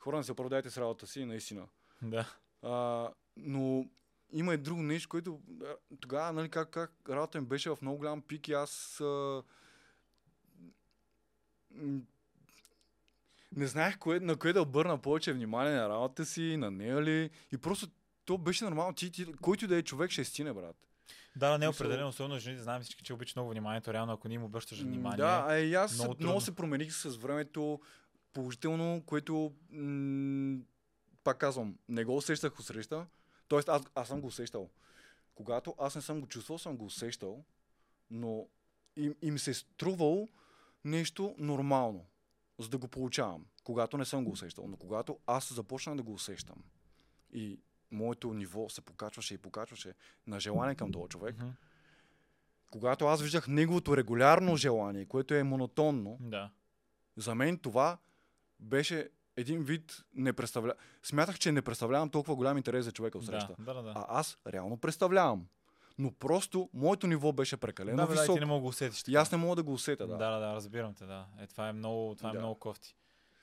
Хора, 0.00 0.16
не 0.16 0.24
се 0.24 0.32
оправдайте 0.32 0.70
с 0.70 0.78
работата 0.78 1.06
си, 1.06 1.24
наистина. 1.24 1.66
Да. 2.02 2.34
А, 2.62 3.08
но 3.36 3.86
има 4.32 4.54
и 4.54 4.56
друго 4.56 4.82
нещо, 4.82 5.08
което 5.08 5.40
тогава, 6.00 6.32
нали, 6.32 6.48
как, 6.48 6.70
как 6.70 6.92
работата 7.08 7.40
ми 7.40 7.46
беше 7.46 7.70
в 7.70 7.78
много 7.82 7.98
голям 7.98 8.22
пик 8.22 8.48
и 8.48 8.52
аз 8.52 9.00
а, 9.00 9.42
не 13.56 13.66
знаех 13.66 13.98
кое, 13.98 14.20
на 14.20 14.36
кое 14.36 14.52
да 14.52 14.62
обърна 14.62 14.98
повече 14.98 15.32
внимание 15.32 15.72
на 15.72 15.88
работата 15.88 16.26
си, 16.26 16.56
на 16.56 16.70
нея 16.70 17.02
ли. 17.02 17.30
И 17.52 17.58
просто 17.58 17.86
то 18.24 18.38
беше 18.38 18.64
нормално. 18.64 18.94
Ти, 18.94 19.10
ти, 19.10 19.32
който 19.32 19.66
да 19.66 19.76
е 19.76 19.82
човек 19.82 20.10
ще 20.10 20.24
стине, 20.24 20.52
брат. 20.52 20.76
Да, 21.36 21.50
да, 21.50 21.58
не 21.58 21.64
е 21.64 21.68
определено, 21.68 22.08
особено 22.08 22.38
жените. 22.38 22.62
Знаем 22.62 22.82
всички, 22.82 23.04
че 23.04 23.14
обичат 23.14 23.36
много 23.36 23.50
вниманието. 23.50 23.92
Реално, 23.92 24.12
ако 24.12 24.28
не 24.28 24.34
им 24.34 24.44
обръщаш 24.44 24.82
внимание. 24.82 25.16
Да, 25.16 25.44
а 25.48 25.58
и 25.58 25.74
аз 25.74 25.92
много 25.92 26.04
много, 26.04 26.14
трудно. 26.14 26.26
много 26.26 26.40
се 26.40 26.54
промених 26.54 26.92
с 26.92 27.16
времето 27.16 27.80
положително, 28.32 29.02
което 29.06 29.52
м- 29.70 30.58
пак 31.24 31.38
казвам, 31.38 31.78
не 31.88 32.04
го 32.04 32.16
усещах 32.16 32.58
от 32.58 32.66
среща. 32.66 33.06
Тоест 33.48 33.68
аз, 33.68 33.82
аз 33.94 34.08
съм 34.08 34.20
го 34.20 34.26
усещал. 34.26 34.70
Когато 35.34 35.74
аз 35.78 35.94
не 35.94 36.02
съм 36.02 36.20
го 36.20 36.26
чувствал, 36.26 36.58
съм 36.58 36.76
го 36.76 36.84
усещал, 36.84 37.44
но 38.10 38.46
им, 38.96 39.14
им 39.22 39.38
се 39.38 39.50
е 39.50 39.54
струвало 39.54 40.28
нещо 40.84 41.34
нормално, 41.38 42.06
за 42.58 42.68
да 42.68 42.78
го 42.78 42.88
получавам, 42.88 43.46
когато 43.64 43.98
не 43.98 44.04
съм 44.04 44.24
го 44.24 44.30
усещал. 44.30 44.66
Но 44.66 44.76
когато 44.76 45.18
аз 45.26 45.52
започнах 45.52 45.96
да 45.96 46.02
го 46.02 46.12
усещам 46.12 46.64
и 47.32 47.60
моето 47.90 48.34
ниво 48.34 48.68
се 48.68 48.80
покачваше 48.80 49.34
и 49.34 49.38
покачваше 49.38 49.94
на 50.26 50.40
желание 50.40 50.74
към 50.74 50.92
този 50.92 51.08
човек, 51.08 51.36
когато 52.70 53.06
аз 53.06 53.22
виждах 53.22 53.48
неговото 53.48 53.96
регулярно 53.96 54.56
желание, 54.56 55.06
което 55.06 55.34
е 55.34 55.42
монотонно, 55.42 56.18
Да. 56.20 56.50
за 57.16 57.34
мен 57.34 57.58
това 57.58 57.98
беше 58.60 59.08
един 59.36 59.62
вид 59.62 60.04
не 60.14 60.32
представля... 60.32 60.74
Смятах, 61.02 61.38
че 61.38 61.52
не 61.52 61.62
представлявам 61.62 62.10
толкова 62.10 62.36
голям 62.36 62.56
интерес 62.56 62.84
за 62.84 62.92
човека 62.92 63.18
от 63.18 63.26
среща. 63.26 63.54
Да, 63.58 63.74
да, 63.74 63.82
да. 63.82 63.92
А 63.96 64.06
аз 64.08 64.38
реално 64.46 64.76
представлявам. 64.76 65.46
Но 65.98 66.12
просто 66.12 66.70
моето 66.74 67.06
ниво 67.06 67.32
беше 67.32 67.56
прекалено 67.56 67.96
да, 67.96 68.06
бе, 68.06 68.14
да, 68.14 68.20
и 68.20 68.22
високо. 68.22 68.36
ти 68.36 68.40
не 68.40 68.46
мога 68.46 68.58
да 68.58 68.62
го 68.62 68.68
усетиш. 68.68 69.00
И 69.00 69.04
така. 69.04 69.18
аз 69.18 69.32
не 69.32 69.38
мога 69.38 69.56
да 69.56 69.62
го 69.62 69.72
усетя, 69.72 70.06
да. 70.06 70.16
Да, 70.16 70.30
да, 70.30 70.38
да, 70.38 70.54
разбирам 70.54 70.94
те, 70.94 71.06
да. 71.06 71.26
Е, 71.40 71.46
това 71.46 71.68
е 71.68 71.72
много, 71.72 72.14
това 72.14 72.30
е 72.30 72.32
Да. 72.32 72.38
много 72.38 72.54
кофти. 72.54 72.96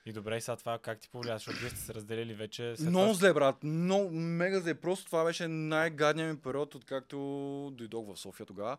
И 0.06 0.14
добре, 0.14 0.38
и 0.38 0.42
сега 0.42 0.56
това 0.56 0.80
как 0.80 1.00
ти 1.00 1.10
повлия, 1.10 1.36
защото 1.36 1.58
вие 1.60 1.70
сте 1.70 1.80
се 1.80 1.94
разделили 1.94 2.34
вече. 2.34 2.76
Много 2.80 3.06
това... 3.06 3.14
зле, 3.14 3.34
брат. 3.34 3.64
Много, 3.64 4.12
мега 4.12 4.60
зле. 4.60 4.76
Просто 4.76 5.06
това 5.06 5.24
беше 5.24 5.48
най-гадният 5.48 6.36
ми 6.36 6.42
период, 6.42 6.76
откакто 6.76 7.18
дойдох 7.74 8.16
в 8.16 8.20
София 8.20 8.46
тогава. 8.46 8.78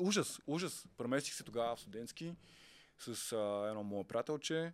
Ужас, 0.00 0.40
ужас. 0.46 0.86
Преместих 0.96 1.34
се 1.34 1.44
тогава 1.44 1.76
в 1.76 1.80
студентски 1.80 2.34
с 2.98 3.32
а, 3.32 3.68
едно 3.68 3.82
мое 3.82 4.04
приятелче. 4.04 4.72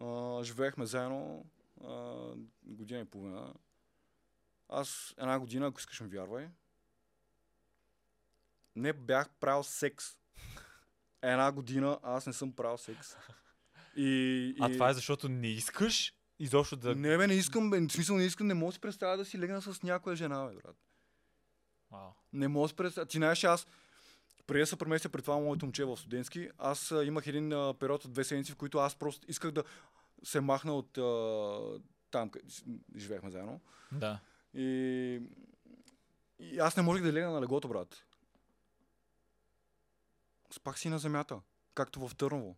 А, 0.00 0.40
живеехме 0.44 0.86
заедно 0.86 1.46
а, 1.84 2.26
година 2.62 3.00
и 3.00 3.04
половина. 3.04 3.54
Аз 4.68 5.14
една 5.18 5.38
година, 5.38 5.66
ако 5.66 5.80
искаш 5.80 6.00
ме 6.00 6.08
вярвай, 6.08 6.48
не 8.76 8.92
бях 8.92 9.30
правил 9.30 9.62
секс. 9.62 10.16
Една 11.22 11.52
година 11.52 11.98
аз 12.02 12.26
не 12.26 12.32
съм 12.32 12.52
правил 12.52 12.78
секс. 12.78 13.16
И, 13.96 14.56
А 14.60 14.70
и... 14.70 14.72
това 14.72 14.90
е 14.90 14.94
защото 14.94 15.28
не 15.28 15.48
искаш 15.48 16.14
изобщо 16.38 16.76
да... 16.76 16.94
Не, 16.94 17.18
бе, 17.18 17.26
не 17.26 17.34
искам, 17.34 17.70
бе. 17.70 17.80
В 17.80 17.92
смисъл 17.92 18.16
не 18.16 18.24
искам, 18.24 18.46
не 18.46 18.54
мога 18.54 18.68
да 18.68 18.72
си 18.72 18.80
представя 18.80 19.16
да 19.16 19.24
си 19.24 19.38
легна 19.38 19.60
с 19.60 19.82
някоя 19.82 20.16
жена, 20.16 20.46
бе, 20.46 20.54
брат. 20.54 20.76
Вау. 21.90 22.10
Не 22.32 22.48
мога 22.48 22.64
да 22.64 22.68
си 22.68 22.76
представя. 22.76 23.06
Ти 23.06 23.16
знаеш, 23.16 23.44
аз 23.44 23.66
преди 24.52 24.62
да 24.62 24.66
се 24.66 24.76
преместя 24.76 25.08
пред 25.08 25.24
това 25.24 25.36
моето 25.38 25.66
момче 25.66 25.84
в 25.84 25.96
студентски, 25.96 26.48
аз 26.58 26.90
имах 27.04 27.26
един 27.26 27.52
а, 27.52 27.74
период 27.74 28.04
от 28.04 28.12
две 28.12 28.24
седмици, 28.24 28.52
в 28.52 28.56
които 28.56 28.78
аз 28.78 28.94
просто 28.96 29.26
исках 29.30 29.50
да 29.50 29.64
се 30.24 30.40
махна 30.40 30.74
от 30.74 30.98
а, 30.98 31.80
там, 32.10 32.30
къде 32.30 32.44
живеехме 32.96 33.30
заедно. 33.30 33.60
Да. 33.92 34.20
И, 34.54 35.20
и 36.38 36.58
аз 36.58 36.76
не 36.76 36.82
можех 36.82 37.02
да 37.04 37.12
легна 37.12 37.30
на 37.30 37.40
леглото, 37.40 37.68
брат. 37.68 38.04
Спах 40.50 40.78
си 40.78 40.88
на 40.88 40.98
земята, 40.98 41.40
както 41.74 42.08
в 42.08 42.16
Търново. 42.16 42.56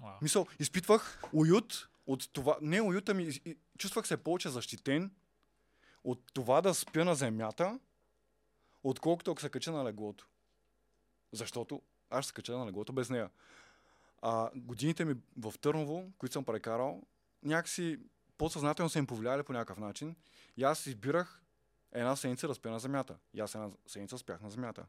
Вау. 0.00 0.12
Мисъл, 0.22 0.46
изпитвах 0.58 1.22
уют 1.32 1.88
от 2.06 2.32
това, 2.32 2.58
не 2.60 2.80
уют, 2.80 3.08
ами 3.08 3.22
из- 3.24 3.40
и- 3.44 3.56
чувствах 3.78 4.06
се 4.06 4.16
повече 4.16 4.48
защитен 4.48 5.10
от 6.04 6.32
това 6.32 6.60
да 6.60 6.74
спя 6.74 7.04
на 7.04 7.14
земята, 7.14 7.78
отколкото 8.82 9.30
ако 9.30 9.40
се 9.40 9.48
кача 9.50 9.72
на 9.72 9.84
леглото. 9.84 10.26
Защото 11.34 11.82
аз 12.10 12.24
ще 12.24 12.28
се 12.28 12.34
кача 12.34 12.58
на 12.58 12.66
леглото 12.66 12.92
без 12.92 13.10
нея. 13.10 13.30
А 14.22 14.50
годините 14.54 15.04
ми 15.04 15.14
в 15.38 15.54
Търново, 15.60 16.04
които 16.18 16.32
съм 16.32 16.44
прекарал, 16.44 17.02
някакси 17.42 17.98
подсъзнателно 18.38 18.90
са 18.90 18.98
им 18.98 19.06
повлияли 19.06 19.42
по 19.42 19.52
някакъв 19.52 19.78
начин. 19.78 20.16
И 20.56 20.64
аз 20.64 20.86
избирах 20.86 21.42
една 21.92 22.16
седмица 22.16 22.48
да 22.48 22.54
спя 22.54 22.70
на 22.70 22.78
земята. 22.78 23.16
И 23.34 23.40
аз 23.40 23.54
една 23.54 23.70
седмица 23.86 24.18
спях 24.18 24.40
на 24.40 24.50
земята. 24.50 24.86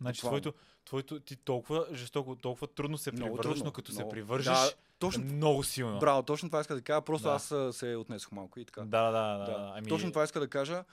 Значи 0.00 0.20
твоето, 0.20 0.54
твоето, 0.84 1.20
ти 1.20 1.36
толкова 1.36 1.86
жестоко, 1.92 2.36
толкова 2.36 2.66
трудно 2.66 2.98
се 2.98 3.12
Много 3.12 3.34
привържеш, 3.36 3.50
трудно, 3.52 3.64
но 3.64 3.72
като 3.72 3.92
се 3.92 3.98
много. 3.98 4.10
привържеш, 4.10 4.54
Да, 4.54 4.70
точно, 4.98 5.22
е 5.22 5.26
много 5.26 5.62
силно. 5.62 5.98
браво, 5.98 6.22
точно 6.22 6.48
това 6.48 6.60
иска 6.60 6.74
да 6.74 6.82
кажа. 6.82 7.02
Просто 7.02 7.28
Да. 7.28 7.34
аз 7.34 7.54
се 7.76 7.96
отнесох 7.96 8.32
малко 8.32 8.60
и 8.60 8.64
така. 8.64 8.80
Да, 8.80 9.02
да, 9.02 9.10
да. 9.12 9.38
Да, 9.38 9.58
да. 9.58 9.72
Ами, 9.76 9.88
Точно 9.88 10.10
това 10.10 10.24
иска 10.24 10.40
да 10.40 10.48
кажа. 10.48 10.84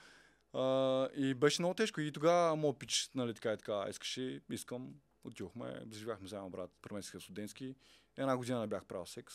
А, 0.54 1.08
и 1.16 1.34
беше 1.34 1.62
много 1.62 1.74
тежко. 1.74 2.00
И 2.00 2.12
тогава 2.12 2.56
моят 2.56 2.78
пич, 2.78 3.10
нали, 3.14 3.34
така 3.34 3.52
и 3.52 3.56
така, 3.56 3.86
искаше, 3.90 4.40
искам, 4.50 4.94
отидохме, 5.24 5.80
живяхме 5.92 6.28
заедно, 6.28 6.50
брат, 6.50 6.70
преместиха 6.82 7.20
студентски. 7.20 7.74
Една 8.16 8.36
година 8.36 8.60
не 8.60 8.66
бях 8.66 8.84
правил 8.84 9.06
секс. 9.06 9.34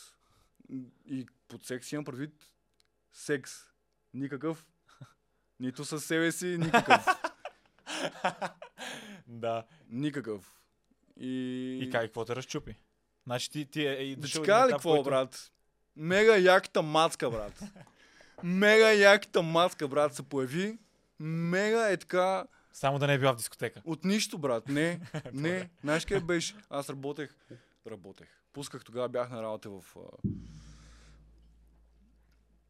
И 1.06 1.26
под 1.48 1.64
секс 1.66 1.92
имам 1.92 2.04
предвид 2.04 2.52
секс. 3.12 3.52
Никакъв. 4.14 4.66
Нито 5.60 5.84
със 5.84 6.04
себе 6.04 6.32
си, 6.32 6.46
никакъв. 6.46 7.06
Да. 9.26 9.64
никакъв. 9.88 10.52
И... 11.16 11.78
И 11.82 11.90
как, 11.90 12.02
какво 12.02 12.24
те 12.24 12.36
разчупи? 12.36 12.76
Значи 13.26 13.50
ти, 13.50 13.66
ти 13.66 13.86
е, 13.86 13.92
е 13.92 14.14
Да 14.14 14.20
дошъл 14.20 14.42
ти 14.42 14.46
кажа 14.46 14.64
един 14.64 14.68
ли 14.68 14.72
какво, 14.72 14.90
който- 14.90 15.10
брат? 15.10 15.52
Мега 15.96 16.36
яката 16.36 16.82
мацка, 16.82 17.30
брат. 17.30 17.62
Мега 18.42 18.92
яката 18.92 19.42
мацка, 19.42 19.88
брат, 19.88 20.14
се 20.14 20.22
появи. 20.22 20.78
Мега 21.20 21.90
е 21.90 21.96
така 21.96 22.44
Само 22.72 22.98
да 22.98 23.06
не 23.06 23.14
е 23.14 23.18
била 23.18 23.32
в 23.32 23.36
дискотека. 23.36 23.82
от 23.84 24.04
нищо, 24.04 24.38
брат. 24.38 24.68
Не, 24.68 25.00
не. 25.32 25.70
Знаеш 25.80 26.04
къде 26.04 26.20
беше? 26.20 26.54
Аз 26.70 26.90
работех. 26.90 27.34
Работех. 27.86 28.28
Пусках 28.52 28.84
тогава, 28.84 29.08
бях 29.08 29.30
на 29.30 29.42
работа 29.42 29.70
в... 29.70 29.82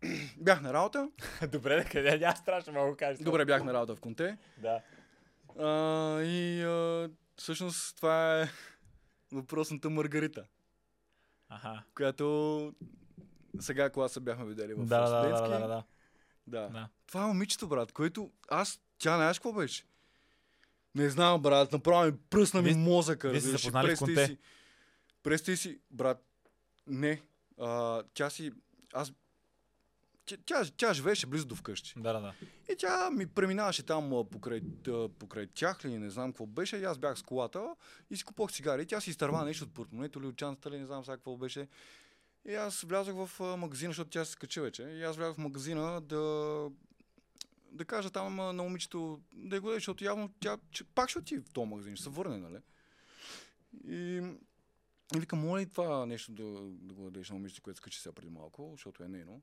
бях 0.36 0.60
на 0.60 0.72
работа. 0.72 1.10
Добре, 1.52 1.77
да 1.77 1.85
къде? 1.85 2.18
Няма 2.18 2.36
страшно 2.36 2.72
да 2.72 2.97
кажеш. 2.97 3.24
Добре, 3.24 3.44
бях 3.44 3.64
на 3.64 3.74
работа 3.74 3.97
в 3.97 4.01
Конте. 4.01 4.39
Да. 4.59 4.81
А, 5.59 6.22
и 6.22 6.62
а, 6.62 7.10
всъщност 7.36 7.97
това 7.97 8.43
е 8.43 8.48
въпросната 9.32 9.90
Маргарита, 9.90 10.44
Аха. 11.48 11.82
която 11.94 12.74
сега, 13.60 13.90
когато 13.90 14.12
се 14.12 14.20
бяхме 14.20 14.44
видели 14.44 14.74
в 14.74 14.85
Да, 14.85 15.09
да, 15.09 15.28
да, 15.28 15.48
да, 15.48 15.68
да, 15.68 15.85
да. 16.51 16.68
Да. 16.68 16.89
Това 17.06 17.24
е 17.24 17.27
момичето, 17.27 17.68
брат, 17.68 17.93
което 17.93 18.31
аз, 18.48 18.81
тя 18.98 19.16
знаеш 19.16 19.39
какво 19.39 19.52
беше? 19.52 19.85
Не 20.94 21.10
знам, 21.10 21.43
брат, 21.43 21.72
направо 21.72 22.05
ми 22.05 22.18
пръсна 22.31 22.62
ми 22.62 22.74
мозъка. 22.74 23.28
вие 23.28 23.36
ли? 23.36 23.40
запознали 23.40 23.97
Конте? 23.97 24.27
си, 24.27 24.39
представи 25.22 25.56
си, 25.56 25.78
брат, 25.90 26.24
не. 26.86 27.22
А, 27.59 28.02
тя 28.14 28.31
си, 28.31 28.52
аз, 28.93 29.12
тя, 30.24 30.36
тя, 30.47 30.64
тя 30.77 30.93
живееше 30.94 31.27
близо 31.27 31.47
до 31.47 31.55
вкъщи. 31.55 31.93
Да, 31.97 32.12
да, 32.12 32.20
да. 32.20 32.35
И 32.72 32.77
тя 32.77 33.10
ми 33.10 33.27
преминаваше 33.27 33.82
там 33.82 34.24
покрай, 34.32 34.60
покрай 35.18 35.47
тях 35.47 35.85
ли, 35.85 35.98
не 35.98 36.10
знам 36.10 36.32
какво 36.32 36.47
беше. 36.47 36.77
И 36.77 36.85
аз 36.85 36.98
бях 36.98 37.18
с 37.18 37.22
колата 37.22 37.74
и 38.10 38.16
си 38.16 38.24
купувах 38.24 38.52
цигари. 38.52 38.82
И 38.82 38.86
тя 38.86 39.01
си 39.01 39.10
изтърва 39.10 39.44
нещо 39.44 39.64
от 39.64 39.74
портмонето 39.74 40.18
или 40.18 40.27
от 40.27 40.36
чантата 40.36 40.70
ли, 40.70 40.78
не 40.78 40.86
знам 40.86 41.05
сега 41.05 41.16
какво 41.16 41.36
беше. 41.36 41.68
И 42.49 42.55
аз 42.55 42.81
влязох 42.81 43.27
в 43.27 43.41
а, 43.41 43.57
магазина, 43.57 43.91
защото 43.91 44.11
тя 44.11 44.25
се 44.25 44.37
качи 44.37 44.61
вече. 44.61 44.83
И 44.83 45.03
аз 45.03 45.17
влязох 45.17 45.37
в 45.37 45.39
магазина 45.39 46.01
да 46.01 46.71
да 47.73 47.85
кажа 47.85 48.11
там 48.11 48.41
а, 48.41 48.53
на 48.53 48.62
момичето 48.62 49.21
да 49.33 49.61
го 49.61 49.67
даде, 49.67 49.77
защото 49.77 50.05
явно 50.05 50.31
тя 50.41 50.59
че, 50.71 50.85
пак 50.85 51.09
ще 51.11 51.19
отиде 51.19 51.41
в 51.41 51.51
този 51.51 51.69
магазин, 51.69 51.97
ще 51.97 52.05
се 52.05 52.11
върне, 52.11 52.39
нали? 52.39 52.59
И, 53.85 54.23
и 55.15 55.21
викам, 55.21 55.39
моля 55.39 55.61
ли 55.61 55.67
това 55.67 56.07
нещо 56.07 56.33
да, 56.33 56.45
да 56.62 56.95
го 56.95 57.05
дадеш 57.05 57.31
на 57.31 57.35
момичето, 57.35 57.62
което 57.62 57.79
скачи 57.79 58.01
сега 58.01 58.12
преди 58.12 58.31
малко, 58.31 58.69
защото 58.73 59.05
е 59.05 59.09
нейно. 59.09 59.43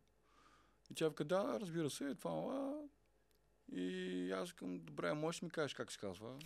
И 0.91 0.93
тя 0.93 1.09
вика, 1.09 1.23
да, 1.23 1.59
разбира 1.59 1.89
се, 1.89 2.15
това, 2.15 2.15
това. 2.15 2.81
И 3.71 4.31
аз 4.31 4.49
викам, 4.49 4.79
добре, 4.79 5.13
можеш 5.13 5.41
ли 5.41 5.45
ми 5.45 5.51
кажеш 5.51 5.73
как 5.73 5.91
се 5.91 5.97
казва? 5.97 6.39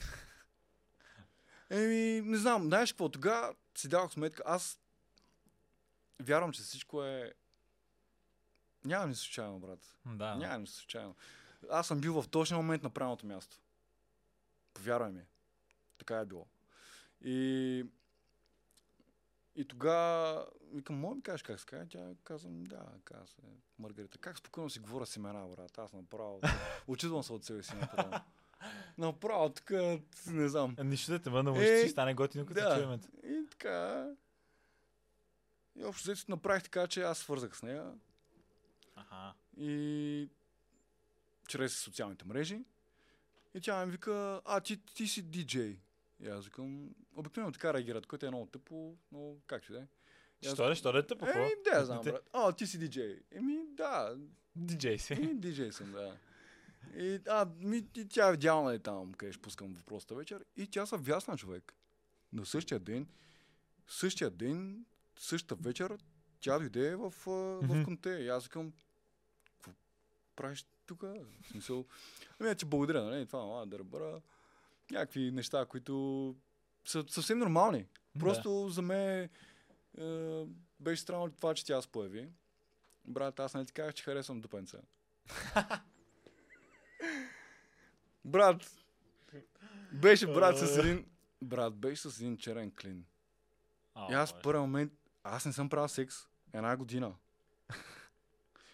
Еми, 1.70 2.22
не 2.22 2.38
знам, 2.38 2.64
знаеш 2.64 2.92
какво, 2.92 3.10
тогава 3.10 3.56
си 3.78 3.88
давах 3.88 4.12
сметка, 4.12 4.44
аз 4.46 4.80
вярвам, 6.22 6.52
че 6.52 6.62
всичко 6.62 7.04
е... 7.04 7.34
Няма 8.86 9.08
ни 9.08 9.16
случайно, 9.16 9.60
брат. 9.60 9.98
Да. 10.06 10.36
Няма 10.36 10.58
нищо 10.58 10.76
случайно. 10.76 11.16
Аз 11.70 11.88
съм 11.88 12.02
бил 12.02 12.22
в 12.22 12.28
точния 12.30 12.58
момент 12.58 12.84
на 12.84 12.90
правилното 12.90 13.26
място. 13.26 13.58
Повярвай 14.74 15.12
ми. 15.12 15.22
Така 15.98 16.18
е 16.18 16.26
било. 16.26 16.48
И, 17.24 17.86
и 19.56 19.66
тогава 19.66 20.48
викам, 20.74 20.96
мога 20.96 21.16
ми 21.16 21.22
кажеш 21.22 21.44
как 21.44 21.60
се 21.60 21.66
казва? 21.66 21.88
Тя 21.90 22.10
казвам, 22.24 22.64
да, 22.64 22.86
казва 23.04 23.28
се 23.28 23.42
Маргарита. 23.80 24.18
Как 24.18 24.38
спокойно 24.38 24.70
си 24.70 24.80
говоря 24.80 25.06
с 25.06 25.16
имена, 25.16 25.48
брат? 25.48 25.78
Аз 25.78 25.94
направо. 25.94 26.42
Очудвам 26.88 27.24
се 27.24 27.34
от 27.34 27.46
себе 27.46 27.64
си 27.64 27.76
направо. 27.76 28.24
Направо, 28.98 29.50
така, 29.50 30.00
не 30.28 30.50
знам. 30.50 30.76
Нищо 30.84 31.12
да 31.12 31.20
те 31.20 31.30
Е, 31.30 31.32
може 31.32 31.78
ще 31.78 31.90
стане 31.90 32.14
готино, 32.14 32.46
като 32.46 32.62
да. 32.62 32.84
чуем. 32.84 33.00
И 33.24 33.50
така. 33.50 34.08
И 35.76 35.84
общо 35.84 36.12
взето 36.12 36.32
направих 36.32 36.64
така, 36.64 36.88
че 36.88 37.02
аз 37.02 37.18
свързах 37.18 37.58
с 37.58 37.64
нея. 37.64 37.94
Аха. 38.96 39.34
и 39.58 40.30
чрез 41.48 41.78
социалните 41.78 42.26
мрежи. 42.26 42.64
И 43.54 43.62
тя 43.62 43.86
ми 43.86 43.92
вика, 43.92 44.42
а 44.46 44.60
ти, 44.60 44.86
ти 44.86 45.08
си 45.08 45.22
диджей. 45.22 45.80
И 46.20 46.28
аз 46.28 46.46
викам, 46.46 46.90
обикновено 47.16 47.52
така 47.52 47.74
реагират, 47.74 48.06
което 48.06 48.26
е 48.26 48.30
много 48.30 48.46
тъпо, 48.46 48.96
но 49.12 49.36
как 49.48 49.64
ще 49.64 49.74
да 49.74 49.80
е. 49.80 49.88
Що 50.54 50.72
ли, 50.72 50.76
що 50.76 50.94
ли 50.94 50.98
е 50.98 51.08
тъпо? 51.08 51.26
Еми, 51.26 51.52
да, 51.64 51.86
знам, 51.86 52.02
брат. 52.04 52.30
А, 52.34 52.52
ти 52.52 52.68
си 52.68 52.78
диджей. 52.78 53.20
Еми, 53.32 53.60
да, 53.68 54.18
Диджей 54.56 55.00
си. 55.00 55.14
еми, 55.14 55.36
диджей 55.36 55.72
съм, 55.72 55.92
да. 55.92 56.18
И, 56.96 57.20
а, 57.28 57.48
ми, 57.60 57.88
и 57.98 58.08
тя 58.08 58.28
е 58.28 58.32
видяла 58.32 58.64
нали, 58.64 58.80
там, 58.80 59.14
къде 59.14 59.32
ще 59.32 59.42
пускам 59.42 59.74
въпросата 59.74 60.16
вечер. 60.16 60.46
И 60.58 60.68
тя 60.68 60.86
са 60.86 60.98
вясна 60.98 61.38
човек. 61.38 61.74
На 62.34 62.46
същия 62.46 62.80
ден, 62.80 63.08
същия 63.88 64.30
ден, 64.30 64.86
същата 65.18 65.56
вечер, 65.56 65.98
тя 66.40 66.60
дойде 66.60 66.96
в, 66.96 67.14
а, 67.28 67.32
Мгм. 67.66 67.82
в 67.82 67.86
Конте. 67.86 68.10
И 68.10 68.28
аз 68.28 68.44
викам, 68.44 68.74
правиш 70.36 70.66
тук? 70.86 71.02
В 71.02 71.48
смисъл, 71.52 71.86
ами 72.40 72.50
да 72.50 72.56
ти 72.56 72.66
благодаря, 72.66 73.04
нали? 73.04 73.26
Това, 73.28 73.62
а, 73.62 73.66
да 73.66 73.84
бъра. 73.84 74.22
Някакви 74.92 75.32
неща, 75.32 75.66
които 75.66 76.36
са 76.86 77.06
съвсем 77.08 77.40
нормални. 77.40 77.88
Просто 78.20 78.70
за 78.70 78.82
мен 78.82 79.30
е, 79.98 80.46
беше 80.80 81.02
странно 81.02 81.32
това, 81.32 81.54
че 81.54 81.66
тя 81.66 81.82
се 81.82 81.88
появи. 81.88 82.30
Брат, 83.06 83.40
аз 83.40 83.54
не 83.54 83.66
ти 83.66 83.74
казах, 83.74 83.94
че 83.94 84.04
харесвам 84.04 84.42
дупенца. 84.42 84.78
брат, 88.26 88.72
беше 89.94 90.28
брат 90.28 90.58
с 90.58 90.78
един... 90.78 91.06
Брат, 91.42 91.76
беше 91.76 92.10
с 92.10 92.20
един 92.20 92.38
черен 92.38 92.72
клин. 92.82 93.06
А, 93.96 94.12
И 94.12 94.16
аз 94.16 94.32
в 94.34 94.42
първи 94.44 94.60
момент, 94.60 94.94
аз 95.24 95.46
не 95.46 95.54
съм 95.54 95.70
правил 95.70 95.88
секс 95.88 96.16
една 96.54 96.78
година. 96.78 97.12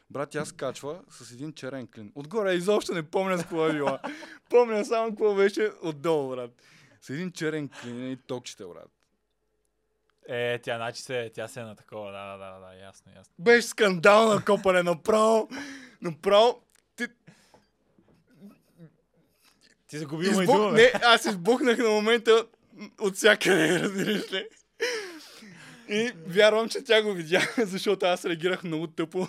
Брат, 0.10 0.30
тя 0.30 0.46
скачва 0.46 1.02
с 1.10 1.32
един 1.32 1.54
черен 1.54 1.88
клин. 1.88 2.12
Отгоре 2.16 2.54
изобщо 2.54 2.94
не 2.94 3.04
помня 3.04 3.38
с 3.38 3.42
какво 3.42 3.68
е 3.68 3.74
била. 3.74 4.00
Помня 4.50 4.86
само 4.86 5.10
какво 5.10 5.36
беше 5.36 5.72
отдолу, 5.82 6.30
брат. 6.30 6.52
С 7.02 7.10
един 7.10 7.32
черен 7.32 7.70
клин 7.70 8.12
и 8.12 8.18
токчета, 8.18 8.68
брат. 8.68 8.90
Е, 10.30 10.60
тя, 10.60 10.76
значи 10.76 11.02
се, 11.02 11.32
тя 11.36 11.48
се 11.48 11.60
е 11.60 11.64
на 11.64 11.76
такова, 11.76 12.12
да, 12.12 12.38
да, 12.38 12.38
да, 12.38 12.60
да, 12.60 12.76
ясно, 12.76 13.12
ясно. 13.16 13.34
Беше 13.40 13.68
скандално 13.68 14.42
копане, 14.46 14.84
направо. 14.84 15.50
Направо. 16.02 16.62
Ти, 16.96 17.08
Ти 19.88 19.98
загуби 19.98 20.26
избух... 20.26 20.46
дума. 20.46 20.72
Не, 20.72 20.92
аз 21.04 21.26
избухнах 21.26 21.78
на 21.78 21.90
момента 21.90 22.48
от 23.00 23.16
всякъде, 23.16 23.80
разбираш 23.84 24.32
ли? 24.32 24.48
И 25.90 26.12
вярвам, 26.28 26.70
че 26.70 26.84
тя 26.84 27.04
го 27.04 27.14
видя, 27.14 27.42
защото 27.58 28.06
аз 28.06 28.26
реагирах 28.26 28.64
много 28.64 28.88
тъпо. 28.88 29.28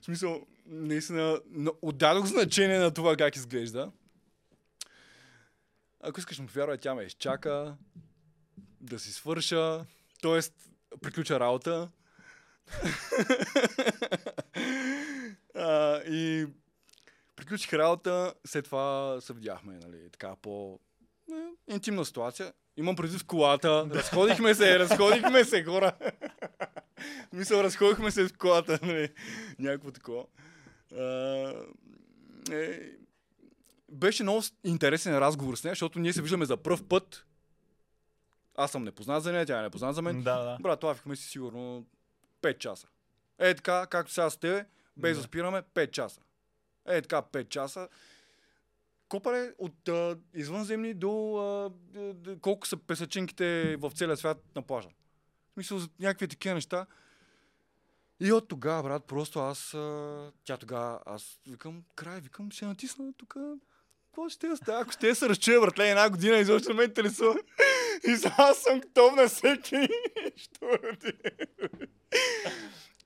В 0.00 0.04
смисъл, 0.04 0.46
наистина, 0.66 1.40
отдадох 1.82 2.26
значение 2.26 2.78
на 2.78 2.94
това 2.94 3.16
как 3.16 3.36
изглежда. 3.36 3.92
Ако 6.00 6.20
искаш 6.20 6.38
му 6.38 6.46
повярвай, 6.46 6.78
тя 6.78 6.94
ме 6.94 7.02
изчака 7.02 7.76
да 8.80 8.98
си 8.98 9.12
свърша, 9.12 9.84
т.е. 10.22 10.40
приключа 11.02 11.40
работа. 11.40 11.90
а, 15.54 15.98
и 15.98 16.46
приключих 17.36 17.72
работа, 17.72 18.34
след 18.46 18.64
това 18.64 19.18
се 19.20 19.32
видяхме, 19.32 19.78
нали, 19.78 20.10
така 20.10 20.36
по 20.42 20.80
интимна 21.72 22.04
ситуация. 22.04 22.52
Имам 22.76 22.96
предвид 22.96 23.20
в 23.20 23.24
колата, 23.24 23.86
разходихме 23.90 24.54
се, 24.54 24.78
разходихме 24.78 25.44
се, 25.44 25.64
хора. 25.64 25.92
Мисъл, 27.32 27.60
разходихме 27.60 28.10
се 28.10 28.28
в 28.28 28.38
колата, 28.38 28.78
нали, 28.82 29.08
някакво 29.58 29.90
такова. 29.90 30.24
А, 30.98 31.04
е, 32.52 32.80
беше 33.88 34.22
много 34.22 34.42
интересен 34.64 35.18
разговор 35.18 35.56
с 35.56 35.64
нея, 35.64 35.72
защото 35.72 35.98
ние 35.98 36.12
се 36.12 36.22
виждаме 36.22 36.44
за 36.44 36.56
пръв 36.56 36.84
път. 36.88 37.26
Аз 38.56 38.70
съм 38.70 38.84
непознат 38.84 39.22
за 39.22 39.32
нея, 39.32 39.46
тя 39.46 39.58
е 39.58 39.62
непознат 39.62 39.94
за 39.94 40.02
мен. 40.02 40.22
Да, 40.22 40.38
да. 40.38 40.56
Брат, 40.60 40.84
лавихме 40.84 41.16
си 41.16 41.28
сигурно 41.28 41.86
5 42.42 42.58
часа. 42.58 42.86
Е 43.38 43.54
така, 43.54 43.86
както 43.86 44.12
сега 44.12 44.30
с 44.30 44.36
тебе, 44.36 44.64
без 44.96 45.16
Да. 45.16 45.22
спираме, 45.22 45.62
5 45.74 45.90
часа. 45.90 46.20
Е 46.86 47.02
така, 47.02 47.22
5 47.22 47.48
часа. 47.48 47.88
Копаре 49.12 49.52
от 49.58 49.88
а, 49.88 50.16
извънземни 50.34 50.94
до 50.94 51.36
а, 51.36 51.70
колко 52.40 52.66
са 52.66 52.76
песачинките 52.76 53.76
в 53.76 53.92
целия 53.94 54.16
свят 54.16 54.38
на 54.56 54.62
плажа. 54.62 54.88
В 54.88 55.52
смисъл, 55.54 55.78
за 55.78 55.88
някакви 56.00 56.28
такива 56.28 56.54
неща. 56.54 56.86
И 58.20 58.32
от 58.32 58.48
тогава, 58.48 58.82
брат, 58.82 59.04
просто 59.04 59.38
аз, 59.40 59.74
а, 59.74 60.32
тя 60.44 60.56
тогава, 60.56 61.00
аз 61.06 61.40
викам, 61.46 61.82
край, 61.94 62.20
викам, 62.20 62.50
ще 62.50 62.64
натисна 62.64 63.12
тук. 63.16 63.36
Какво 64.06 64.28
ще 64.28 64.46
я 64.46 64.56
става? 64.56 64.80
Ако 64.80 64.92
ще 64.92 65.14
се 65.14 65.28
разчуя, 65.28 65.60
братле, 65.60 65.90
една 65.90 66.10
година 66.10 66.36
изобщо 66.36 66.68
не 66.68 66.74
ме 66.74 66.84
интересува. 66.84 67.34
И 68.08 68.16
аз 68.38 68.58
съм 68.58 68.80
готов 68.80 69.14
на 69.14 69.28
всеки. 69.28 69.88
Що 70.36 70.78
ти? 71.00 71.12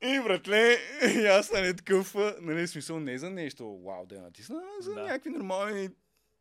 И, 0.02 0.20
братле, 0.20 0.76
и 1.14 1.26
аз 1.26 1.52
нали 1.52 1.76
такъв, 1.76 2.14
нали, 2.40 2.66
смисъл 2.68 3.00
не 3.00 3.18
за 3.18 3.30
нещо, 3.30 3.78
вау, 3.78 4.06
да 4.06 4.14
я 4.14 4.22
натисна, 4.22 4.62
а 4.70 4.82
за 4.82 4.94
Да. 4.94 5.02
някакви 5.02 5.30
нормални, 5.30 5.88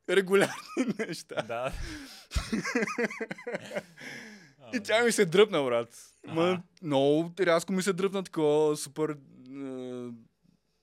регулярни 0.10 0.56
неща. 1.00 1.42
Да. 1.42 1.72
И 4.74 4.80
тя 4.80 5.04
ми 5.04 5.12
се 5.12 5.26
дръпна, 5.26 5.64
брат. 5.64 5.90
Ма, 6.26 6.62
много 6.82 7.34
рязко 7.40 7.74
ми 7.74 7.84
се 7.84 7.94
дръпна 7.94 8.24
такова 8.24 8.78
супер... 8.78 9.10
е, 9.10 9.16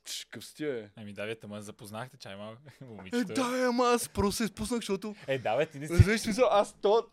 Ч, 0.05 0.27
Къв 0.31 0.45
си 0.45 0.55
ти, 0.55 0.65
е? 0.65 0.91
Ами 0.97 1.13
да, 1.13 1.25
вие 1.25 1.37
ма 1.45 1.63
запознахте, 1.63 2.17
чай 2.17 2.37
малко, 2.37 2.61
Е, 2.81 2.85
момичето. 2.85 3.35
да, 3.35 3.67
ама 3.69 3.85
аз 3.85 4.09
просто 4.09 4.33
се 4.37 4.47
спуснах, 4.47 4.79
защото... 4.79 5.15
Е, 5.27 5.39
да, 5.39 5.57
бе, 5.57 5.67
ти 5.67 5.79
не 5.79 5.87
си. 5.87 5.93
Разбираш, 5.93 6.21
смисъл, 6.21 6.49
аз 6.51 6.73
то... 6.73 7.07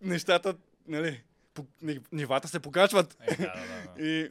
Нещата, 0.00 0.54
нали, 0.88 1.22
нивата 2.12 2.48
се 2.48 2.60
покачват. 2.60 3.16
Е, 3.20 3.36
да, 3.36 3.52
да, 3.52 3.94
да. 3.96 4.02
И, 4.06 4.30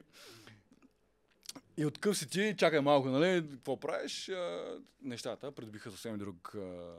и 1.77 1.85
от 1.85 1.98
къв 1.98 2.18
си 2.18 2.30
ти, 2.30 2.56
чакай 2.57 2.81
малко, 2.81 3.10
нали, 3.10 3.49
какво 3.52 3.80
правиш? 3.80 4.30
А, 4.30 4.76
нещата 5.02 5.52
придобиха 5.52 5.91
съвсем 5.91 6.18
друг 6.18 6.56
а, 6.56 6.95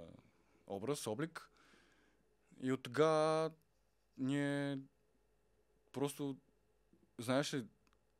образ, 0.66 1.06
облик. 1.06 1.50
И 2.62 2.72
от 2.72 2.82
тогава 2.82 3.50
ние 4.18 4.78
просто, 5.92 6.36
знаеш 7.18 7.54
ли, 7.54 7.64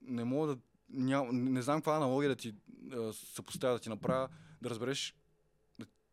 не 0.02 0.24
мога 0.24 0.46
да, 0.46 0.60
ням, 0.90 1.44
не 1.44 1.62
знам 1.62 1.78
каква 1.78 1.96
аналогия 1.96 2.28
да 2.28 2.36
ти 2.36 2.54
а, 2.92 3.12
съпоставя, 3.12 3.74
да 3.74 3.80
ти 3.80 3.88
направя, 3.88 4.28
да 4.62 4.70
разбереш 4.70 5.14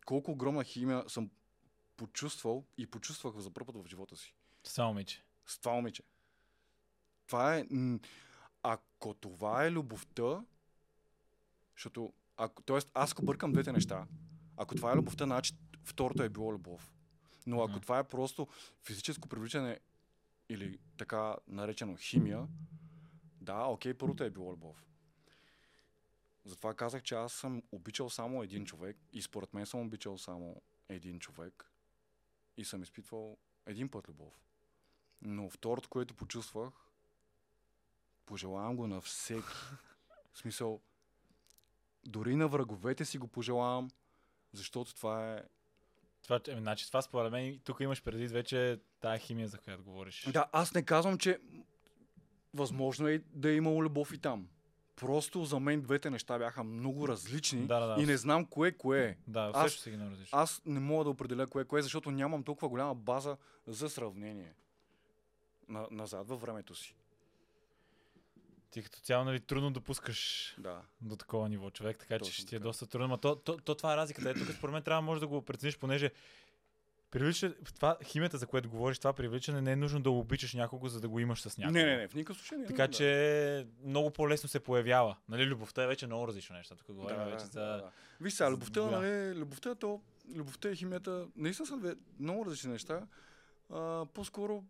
колко 0.10 0.32
огромна 0.32 0.64
химия 0.64 1.04
съм 1.08 1.30
почувствал 1.98 2.66
и 2.78 2.88
почувствах 2.88 3.38
за 3.38 3.52
първ 3.52 3.66
път 3.66 3.76
в 3.76 3.88
живота 3.88 4.16
си 4.16 4.34
Само 4.64 4.88
момиче. 4.88 5.24
С 5.50 5.60
това 5.60 5.74
момиче. 5.74 6.04
Това 7.28 7.58
е... 7.58 7.66
Ако 8.64 9.14
това 9.14 9.66
е 9.66 9.72
любовта, 9.72 10.44
защото... 11.76 12.14
Ако, 12.38 12.62
тоест, 12.62 12.92
аз 12.94 13.12
ако 13.12 13.22
бъркам 13.26 13.52
двете 13.52 13.72
неща, 13.72 14.08
ако 14.58 14.76
това 14.76 14.92
е 14.92 14.96
любовта, 14.96 15.26
значи 15.26 15.54
второто 15.84 16.24
е 16.24 16.30
било 16.30 16.54
любов. 16.54 16.94
Но 17.48 17.62
ако 17.62 17.72
Мгм. 17.72 17.80
това 17.82 18.00
е 18.00 18.08
просто 18.08 18.48
физическо 18.84 19.28
привличане 19.30 19.80
или 20.50 20.80
така 20.98 21.36
наречено 21.48 21.96
химия, 21.96 22.48
да, 23.42 23.64
окей, 23.64 23.94
първото 23.94 24.24
е 24.24 24.30
било 24.30 24.54
любов. 24.54 24.86
Затова 26.46 26.74
казах, 26.74 27.04
че 27.04 27.16
аз 27.16 27.34
съм 27.34 27.64
обичал 27.72 28.10
само 28.10 28.44
един 28.44 28.66
човек 28.66 28.98
и 29.14 29.22
според 29.22 29.54
мен 29.54 29.66
съм 29.66 29.80
обичал 29.80 30.18
само 30.18 30.62
един 30.90 31.20
човек 31.20 31.72
и 32.58 32.66
съм 32.66 32.84
изпитвал 32.84 33.38
един 33.66 33.90
път 33.90 34.08
любов. 34.08 34.34
Но 35.22 35.50
второто, 35.50 35.90
което 35.90 36.14
почувствах, 36.14 36.74
пожелавам 38.26 38.76
го 38.76 38.88
на 38.88 39.02
всеки. 39.02 39.48
В 40.34 40.38
смисъл, 40.38 40.82
дори 42.06 42.36
на 42.36 42.48
враговете 42.48 43.06
си 43.06 43.18
го 43.18 43.28
пожелавам, 43.28 43.92
защото 44.54 44.96
това 44.96 45.34
е... 45.34 45.44
Това, 46.24 46.40
ами, 46.50 46.62
значи, 46.62 46.88
това 46.88 47.02
според 47.02 47.32
мен, 47.32 47.60
тук 47.64 47.80
имаш 47.80 48.04
предвид 48.04 48.32
вече 48.32 48.80
тая 49.00 49.20
химия, 49.20 49.48
за 49.48 49.58
която 49.58 49.84
говориш. 49.84 50.30
Да, 50.34 50.46
аз 50.52 50.74
не 50.74 50.84
казвам, 50.86 51.18
че 51.18 51.40
възможно 52.54 53.08
е 53.08 53.24
да 53.34 53.50
е 53.50 53.56
имало 53.56 53.84
любов 53.84 54.14
и 54.14 54.18
там. 54.18 54.48
Просто 54.96 55.46
за 55.46 55.60
мен 55.60 55.82
двете 55.82 56.10
неща 56.10 56.38
бяха 56.38 56.64
много 56.64 57.08
различни 57.08 57.68
Да, 57.68 57.80
да, 57.80 57.88
да. 57.88 58.02
и 58.02 58.06
не 58.06 58.18
знам 58.18 58.46
кое 58.46 58.72
кое 58.72 59.06
е. 59.06 59.18
Да, 59.28 59.52
Аз- 59.54 59.64
също 59.64 59.82
си 59.82 59.92
ги 59.92 59.98
различно. 59.98 60.40
Аз 60.40 60.62
не 60.66 60.80
мога 60.80 61.04
да 61.04 61.10
определя 61.10 61.48
кое 61.48 61.66
кое, 61.66 61.80
е, 61.80 61.84
защото 61.84 62.12
нямам 62.12 62.44
толкова 62.44 62.70
голяма 62.70 62.96
база 62.96 63.38
за 63.68 63.90
сравнение 63.90 64.54
на, 65.70 65.88
назад 65.92 66.28
във 66.28 66.42
времето 66.42 66.76
си. 66.76 66.96
Ти 68.72 68.84
като 68.84 69.00
цяло, 69.00 69.26
нали, 69.26 69.40
трудно 69.40 69.72
допускаш 69.72 70.56
Да. 70.58 70.82
до 71.02 71.16
такова 71.16 71.50
ниво 71.50 71.70
човек, 71.70 71.98
така 71.98 72.14
че 72.14 72.20
Точно 72.20 72.34
ще 72.34 72.46
ти 72.46 72.56
е 72.56 72.60
доста 72.60 72.88
трудно. 72.88 73.08
Но 73.08 73.18
то, 73.18 73.36
то, 73.36 73.58
то, 73.58 73.76
това 73.76 73.94
е 73.94 73.98
разликата. 73.98 74.30
Е, 74.30 74.34
тук 74.34 74.52
според 74.52 74.74
мен 74.74 74.84
трябва 74.84 75.02
може 75.02 75.20
да 75.20 75.28
го 75.28 75.42
прецениш, 75.42 75.78
понеже 75.78 76.12
привлича, 77.12 77.54
това, 77.76 77.98
химията, 78.04 78.38
за 78.38 78.48
което 78.48 78.70
говориш, 78.70 79.00
това 79.00 79.14
привличане 79.14 79.62
не 79.62 79.72
е 79.72 79.76
нужно 79.76 80.00
да 80.00 80.10
обичаш 80.10 80.54
някого, 80.54 80.88
за 80.88 81.02
да 81.02 81.10
го 81.10 81.20
имаш 81.20 81.42
с 81.42 81.58
някого. 81.58 81.78
Не, 81.78 81.86
не, 81.86 81.98
не, 81.98 82.08
в 82.08 82.14
никакъв 82.14 82.38
случай 82.38 82.58
не. 82.58 82.64
е 82.64 82.68
Така 82.68 82.88
нужно, 82.88 82.98
че 82.98 83.68
много 83.84 84.12
по-лесно 84.12 84.50
се 84.50 84.60
появява. 84.60 85.18
Нали, 85.30 85.46
любовта 85.46 85.84
е 85.84 85.88
вече 85.88 86.06
много 86.06 86.28
различно 86.28 86.56
нещо. 86.56 86.76
Тук 86.76 86.88
да. 86.88 86.94
говорим 86.94 87.18
да, 87.18 87.26
вече 87.26 87.46
да, 87.46 87.52
за... 87.52 87.60
да, 87.60 87.78
да. 87.78 87.92
Виж 88.22 88.34
сега, 88.34 88.52
любовта, 88.52 88.82
голяма. 88.82 89.02
нали, 89.02 89.36
любовта, 89.36 89.76
то, 89.76 90.02
любовта 90.36 90.70
и 90.70 90.76
химията, 90.76 91.28
наистина 91.36 91.66
са 91.66 91.78
две 91.78 91.96
много 92.20 92.46
различни 92.46 92.72
неща. 92.72 93.08
А, 93.70 94.06
по-скоро 94.14 94.64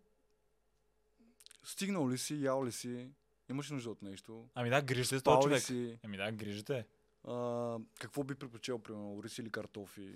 стигнал 1.64 2.10
ли 2.10 2.18
си, 2.18 2.44
ял 2.44 2.66
ли 2.66 2.72
си, 2.72 3.10
имаш 3.50 3.70
нужда 3.70 3.90
от 3.90 4.02
нещо, 4.02 4.50
Ами 4.56 4.70
да, 4.70 4.82
грижите 4.82 5.20
спал 5.20 5.36
този 5.36 5.44
човек. 5.44 5.62
си, 5.62 6.00
Ами 6.04 6.18
да, 6.18 6.32
грижите. 6.32 6.86
а, 7.24 7.78
какво 8.00 8.24
би 8.24 8.36
предпочел, 8.36 8.80
примерно, 8.80 9.24
рис 9.24 9.38
или 9.38 9.50
картофи. 9.50 10.16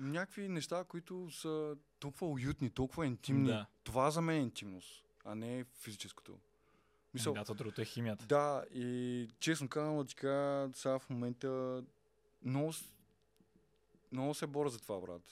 Някакви 0.00 0.48
неща, 0.48 0.84
които 0.84 1.30
са 1.30 1.76
толкова 1.98 2.26
уютни, 2.26 2.70
толкова 2.70 3.06
интимни. 3.06 3.48
Да. 3.48 3.66
Това 3.84 4.10
за 4.10 4.20
мен 4.20 4.36
е 4.36 4.40
интимност, 4.40 5.04
а 5.24 5.34
не 5.34 5.64
физическото. 5.74 6.38
Мисъл, 7.14 7.32
Ами 7.32 7.40
Да, 7.40 7.44
то 7.44 7.54
другото 7.54 7.80
е 7.80 7.84
химията. 7.84 8.26
да, 8.26 8.64
и 8.74 9.28
честно 9.40 9.68
казвам, 9.68 10.06
кажа, 10.16 10.70
сега 10.74 10.98
в 10.98 11.10
момента 11.10 11.82
много, 12.42 12.72
много 14.12 14.34
се 14.34 14.46
боря 14.46 14.68
за 14.68 14.78
това, 14.78 15.00
брат. 15.00 15.22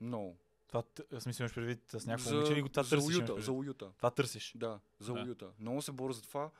Много. 0.00 0.36
Това, 0.74 1.20
смисъл 1.20 1.44
имаш 1.44 1.54
предвид 1.54 1.90
с 1.90 2.06
някакво 2.06 2.30
момиче 2.30 2.52
или 2.52 2.62
го 2.62 2.68
това 2.68 2.82
за 2.82 2.90
търсиш? 2.90 3.16
уюта, 3.16 3.40
за 3.40 3.52
уюта. 3.52 3.92
Това 3.96 4.10
търсиш. 4.10 4.52
Да, 4.56 4.80
за 5.00 5.12
Да. 5.12 5.22
уюта. 5.22 5.50
Много 5.60 5.82
се 5.82 5.92
боря 5.92 6.12
за 6.12 6.22
това. 6.22 6.50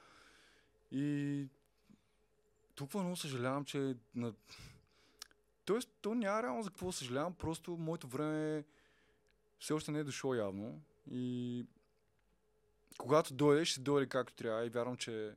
И 0.91 1.49
толкова 2.75 3.03
много 3.03 3.17
съжалявам, 3.17 3.65
че 3.65 3.97
на... 4.15 4.35
Тоест, 5.65 5.89
то 6.01 6.15
няма 6.15 6.43
реално 6.43 6.63
за 6.63 6.71
какво 6.71 6.93
съжалявам, 6.93 7.35
просто 7.35 7.77
моето 7.77 8.09
време 8.09 8.65
все 9.59 9.73
още 9.73 9.91
не 9.91 9.99
е 9.99 10.05
дошло 10.05 10.35
явно. 10.35 10.83
И 11.11 11.67
когато 12.99 13.35
дойде, 13.35 13.65
ще 13.65 13.81
дойде 13.81 14.09
както 14.09 14.35
трябва 14.35 14.67
и 14.67 14.71
вярвам, 14.71 14.97
че 14.97 15.35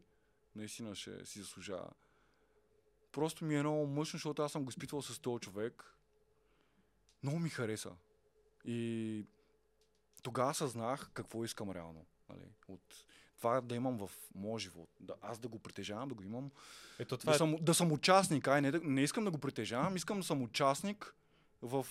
наистина 0.55 0.95
ще 0.95 1.25
си 1.25 1.39
заслужава. 1.39 1.89
Просто 3.11 3.45
ми 3.45 3.55
е 3.55 3.59
много 3.59 3.87
мъчно, 3.87 4.17
защото 4.17 4.41
аз 4.41 4.51
съм 4.51 4.63
го 4.63 4.69
изпитвал 4.69 5.01
с 5.01 5.19
този 5.19 5.39
човек. 5.41 5.93
Много 7.23 7.39
ми 7.39 7.49
хареса. 7.49 7.91
И 8.65 9.25
тогава 10.23 10.53
съзнах 10.53 11.09
какво 11.13 11.43
искам 11.43 11.71
реално. 11.71 12.05
Нали? 12.29 12.45
От 12.67 13.05
това 13.37 13.61
да 13.61 13.75
имам 13.75 13.97
в 13.97 14.09
моя 14.35 14.59
живот. 14.59 14.89
Да, 14.99 15.13
аз 15.21 15.39
да 15.39 15.47
го 15.47 15.59
притежавам, 15.59 16.09
да 16.09 16.15
го 16.15 16.23
имам. 16.23 16.51
Ето 16.99 17.17
това 17.17 17.31
Да 17.31 17.35
е 17.35 17.37
съм, 17.37 17.55
да 17.61 17.73
съм 17.73 17.91
участник. 17.91 18.47
Ай, 18.47 18.61
не, 18.61 18.71
не 18.71 19.01
искам 19.01 19.23
да 19.23 19.31
го 19.31 19.37
притежавам, 19.37 19.95
искам 19.95 20.17
да 20.17 20.23
съм 20.23 20.41
участник 20.41 21.15
в 21.61 21.87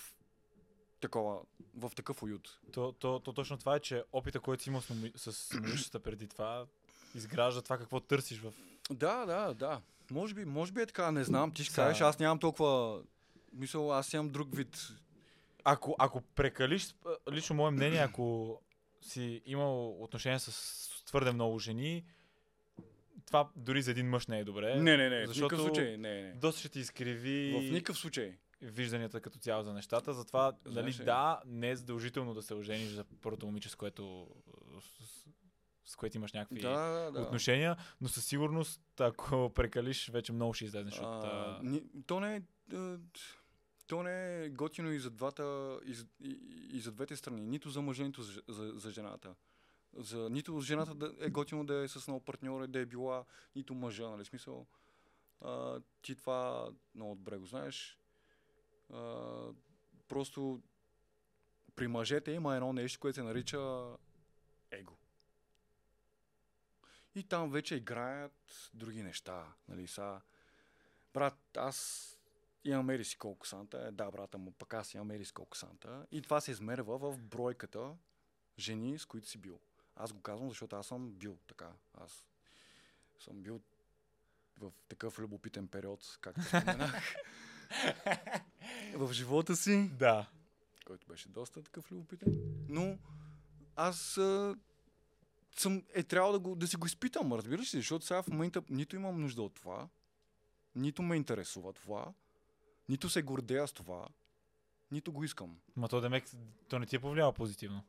такова, 1.01 1.41
в 1.77 1.93
такъв 1.97 2.23
уют. 2.23 2.61
То, 2.73 2.93
то, 2.93 3.21
то, 3.21 3.33
точно 3.33 3.59
това 3.59 3.77
е, 3.77 3.81
че 3.81 4.05
опита, 4.13 4.41
който 4.41 4.63
си 4.63 4.69
имал 4.69 4.83
с, 5.17 5.33
с 5.33 5.55
момичета 5.55 6.01
преди 6.01 6.29
това, 6.29 6.67
изгражда 7.15 7.63
това 7.63 7.79
какво 7.79 8.01
търсиш 8.01 8.41
в... 8.41 8.53
Да, 8.91 9.27
да, 9.27 9.55
да. 9.55 9.81
Може 10.11 10.35
би, 10.35 10.45
може 10.45 10.73
би 10.73 10.81
е 10.81 10.87
така, 10.87 11.11
не 11.11 11.25
знам. 11.25 11.53
Ти 11.53 11.65
ще 11.65 11.75
кажеш, 11.75 12.01
аз 12.01 12.19
нямам 12.19 12.39
толкова... 12.39 13.03
Мисъл, 13.53 13.93
аз 13.93 14.13
имам 14.13 14.29
друг 14.29 14.57
вид. 14.57 14.93
Ако, 15.69 15.97
ако 15.99 16.21
прекалиш, 16.21 16.95
лично 17.33 17.57
мое 17.57 17.71
мнение, 17.71 17.99
ако 17.99 18.59
си 19.01 19.43
имал 19.47 20.03
отношение 20.03 20.39
с 20.39 21.05
твърде 21.07 21.33
много 21.33 21.59
жени, 21.59 22.05
това 23.27 23.49
дори 23.57 23.83
за 23.83 23.91
един 23.91 24.09
мъж 24.09 24.27
не 24.27 24.39
е 24.39 24.45
добре. 24.45 24.75
Не, 24.75 24.97
не, 24.97 25.09
не. 25.09 25.25
В 25.25 25.27
защото 25.27 25.45
никакъв 25.45 25.67
случай. 25.67 25.97
Не, 25.97 26.23
не. 26.23 26.33
Доста 26.33 26.61
ще 26.61 26.69
ти 26.69 26.79
изкриви 26.81 27.53
В 27.53 27.73
никакъв 27.73 27.99
случай. 27.99 28.39
вижданията 28.63 29.21
като 29.21 29.39
цяло 29.39 29.63
за 29.63 29.73
нещата. 29.73 30.13
Затова, 30.13 30.53
нали, 30.67 30.93
да, 30.93 31.41
не 31.47 31.71
е 31.71 31.77
задължително 31.77 32.35
да 32.35 32.43
се 32.43 32.55
ожениш 32.55 32.89
за 32.89 33.05
първото 33.23 33.47
момиче, 33.47 33.69
с 33.69 33.75
което, 33.75 34.29
с, 34.81 35.91
с, 35.93 35.97
което 35.97 36.17
имаш 36.17 36.33
някакви 36.33 36.61
Да, 36.61 37.11
да, 37.11 37.21
отношения, 37.21 37.77
но 38.01 38.09
със 38.09 38.25
сигурност, 38.27 39.01
ако 39.01 39.51
прекалиш, 39.55 40.09
вече 40.09 40.33
много 40.33 40.55
ще 40.55 40.65
излезнеш 40.65 40.95
от... 40.99 41.05
А, 41.05 41.59
а, 41.61 41.61
ни, 41.63 41.83
то 42.07 42.21
не 42.21 42.37
е... 42.37 42.43
То 43.87 44.03
не 44.03 44.45
е 44.45 44.49
готино 44.49 44.93
и 44.93 44.99
за, 44.99 45.11
двата, 45.11 45.79
и, 45.85 45.97
и, 46.21 46.31
и 46.73 46.81
за 46.81 46.93
двете 46.93 47.17
страни. 47.17 47.47
Нито 47.47 47.71
за 47.71 47.83
мъжа, 47.83 48.05
нито 48.05 48.23
за, 48.23 48.43
за, 48.49 48.73
за 48.77 48.91
жената. 48.91 49.35
За, 49.97 50.31
нито 50.31 50.61
жената 50.61 50.95
да 50.95 51.15
е 51.21 51.31
готино 51.31 51.67
да 51.67 51.75
е 51.75 51.89
с 51.89 52.09
нов 52.09 52.25
партньор, 52.25 52.65
и 52.65 52.69
да 52.69 52.79
е 52.79 52.87
била, 52.87 53.25
нито 53.57 53.75
мъжа, 53.75 54.09
нали? 54.09 54.25
Смисъл, 54.25 54.67
а, 55.41 55.81
ти 56.03 56.15
това 56.17 56.71
много 56.95 57.15
добре 57.15 57.37
го 57.37 57.47
знаеш. 57.47 57.99
А, 58.93 59.33
просто 60.09 60.63
при 61.77 61.87
мъжете 61.87 62.33
има 62.33 62.57
едно 62.57 62.73
нещо, 62.73 63.01
което 63.01 63.15
се 63.15 63.23
нарича 63.23 63.59
его. 64.71 64.97
И 67.15 67.23
там 67.23 67.51
вече 67.51 67.75
играят 67.75 68.71
други 68.75 69.03
неща. 69.03 69.55
Нали, 69.69 69.87
са, 69.87 70.21
брат, 71.15 71.57
аз 71.57 72.16
имам 72.71 73.05
си 73.05 73.19
колко 73.19 73.47
санта. 73.47 73.87
Е, 73.89 73.91
да, 73.91 74.11
брата 74.11 74.39
му, 74.39 74.53
пък 74.53 74.75
аз 74.75 74.95
имам 74.95 75.11
ери 75.11 75.25
си 75.25 75.33
колко 75.33 75.57
санта. 75.57 76.07
И 76.11 76.23
това 76.23 76.41
се 76.41 76.51
измерва 76.51 76.99
в 76.99 77.19
бройката 77.19 77.97
жени, 78.59 78.99
с 78.99 79.05
които 79.05 79.29
си 79.29 79.39
бил. 79.39 79.61
Аз 79.97 80.13
го 80.13 80.21
казвам, 80.21 80.49
защото 80.49 80.77
аз 80.77 80.87
съм 80.87 81.13
бил 81.13 81.39
така. 81.47 81.73
Аз 81.95 82.27
съм 83.19 83.43
бил 83.43 83.61
в 84.61 84.73
такъв 84.89 85.19
любопитен 85.19 85.69
период, 85.69 86.19
както 86.21 86.43
споменах. 86.43 87.15
в 88.95 89.13
живота 89.13 89.57
си 89.57 89.91
Да. 89.93 90.27
който 90.87 91.07
беше 91.07 91.29
доста 91.29 91.63
такъв 91.63 91.93
любопитен. 91.93 92.37
Но 92.69 92.99
аз 93.77 94.19
а, 94.19 94.57
съм, 95.57 95.83
е 95.95 96.03
трябвало 96.03 96.33
да, 96.33 96.39
го, 96.39 96.55
да 96.55 96.67
си 96.67 96.77
го 96.77 96.87
изпитам, 96.87 97.33
разбираш 97.33 97.75
ли? 97.75 97.79
Защото 97.79 98.07
сега 98.07 98.23
в 98.23 98.29
момента 98.29 98.63
нито 98.71 98.97
имам 98.97 99.21
нужда 99.21 99.43
от 99.43 99.55
това, 99.55 99.89
нито 100.75 101.03
ме 101.03 101.17
интересува 101.17 101.73
това, 101.73 102.13
нито 102.89 103.09
се 103.09 103.23
гордея 103.23 103.69
с 103.69 103.73
това, 103.73 104.09
нито 104.91 105.13
го 105.13 105.25
искам. 105.25 105.59
Ма 105.77 105.89
то 105.89 106.01
демек, 106.01 106.25
то 106.69 106.79
не 106.79 106.87
ти 106.87 106.97
е 106.97 107.01
повлияло 107.01 107.33
позитивно. 107.33 107.85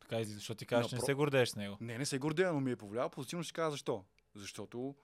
Така 0.00 0.20
излиза, 0.20 0.38
защото 0.38 0.58
ти 0.58 0.66
казваш, 0.66 0.90
че 0.90 0.96
не 0.96 1.00
Напро- 1.00 1.06
се 1.06 1.14
гордееш 1.14 1.48
с 1.48 1.56
него. 1.56 1.76
Не, 1.80 1.98
не 1.98 2.06
се 2.06 2.18
гордея, 2.18 2.52
но 2.52 2.60
ми 2.60 2.70
е 2.70 2.76
повлияло 2.76 3.10
позитивно. 3.10 3.42
Ще 3.44 3.52
кажа 3.52 3.70
защо. 3.70 4.04
Защото 4.34 4.94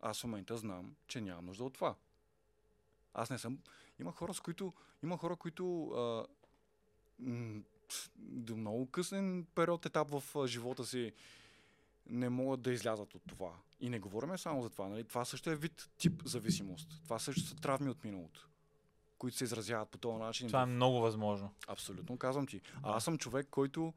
аз 0.00 0.20
в 0.20 0.24
момента 0.24 0.56
знам, 0.56 0.96
че 1.08 1.20
нямам 1.20 1.46
нужда 1.46 1.64
от 1.64 1.74
това. 1.74 1.94
Аз 3.14 3.30
не 3.30 3.38
съм... 3.38 3.58
Има 4.00 4.12
хора, 4.12 4.34
с 4.34 4.40
които... 4.40 4.72
Има 5.02 5.16
хора, 5.16 5.36
които... 5.36 5.88
А, 5.88 6.26
м- 7.18 7.62
до 8.18 8.56
много 8.56 8.90
късен 8.90 9.46
период, 9.54 9.86
етап 9.86 10.10
в 10.10 10.36
а, 10.36 10.46
живота 10.46 10.84
си 10.84 11.12
не 12.06 12.28
могат 12.28 12.62
да 12.62 12.72
излязат 12.72 13.14
от 13.14 13.22
това. 13.28 13.52
И 13.80 13.88
не 13.88 13.98
говорим 13.98 14.38
само 14.38 14.62
за 14.62 14.70
това. 14.70 14.88
Нали? 14.88 15.04
Това 15.04 15.24
също 15.24 15.50
е 15.50 15.56
вид 15.56 15.90
тип 15.98 16.22
зависимост. 16.24 17.00
Това 17.04 17.18
също 17.18 17.40
са 17.40 17.56
травми 17.56 17.90
от 17.90 18.04
миналото, 18.04 18.48
които 19.18 19.36
се 19.36 19.44
изразяват 19.44 19.88
по 19.88 19.98
този 19.98 20.18
начин. 20.18 20.46
Това 20.46 20.62
е 20.62 20.66
много 20.66 21.00
възможно. 21.00 21.54
Абсолютно, 21.68 22.18
казвам 22.18 22.46
ти. 22.46 22.60
А 22.82 22.96
аз 22.96 23.04
съм 23.04 23.18
човек, 23.18 23.46
който 23.50 23.94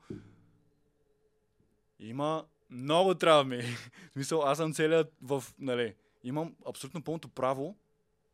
има 1.99 2.45
много 2.69 3.15
травми. 3.15 3.61
В 4.09 4.13
смисъл, 4.13 4.43
аз 4.43 4.57
съм 4.57 4.73
целият 4.73 5.13
в, 5.21 5.43
нали, 5.59 5.95
имам 6.23 6.55
абсолютно 6.67 7.03
пълното 7.03 7.29
право 7.29 7.75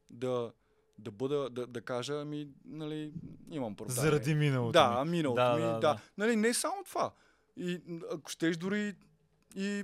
да, 0.09 0.51
да 0.99 1.11
бъда, 1.11 1.49
да, 1.49 1.67
да 1.67 1.81
кажа, 1.81 2.21
ами, 2.21 2.47
нали, 2.65 3.13
имам 3.49 3.75
проблеми. 3.75 3.99
Заради 3.99 4.35
миналото 4.35 4.71
Да, 4.71 5.05
ми. 5.05 5.11
миналото 5.11 5.41
Да, 5.41 5.55
ми, 5.55 5.61
да, 5.61 5.73
да, 5.73 5.79
да. 5.79 5.99
Нали, 6.17 6.35
не 6.35 6.53
само 6.53 6.83
това. 6.83 7.11
И 7.57 7.81
ако 8.11 8.29
щеш 8.29 8.57
дори 8.57 8.95
и 9.55 9.83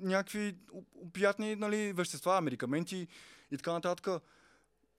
някакви 0.00 0.56
опиятни 0.94 1.56
нали, 1.56 1.92
вещества, 1.92 2.40
медикаменти 2.40 3.06
и 3.50 3.56
така 3.56 3.72
нататък. 3.72 4.22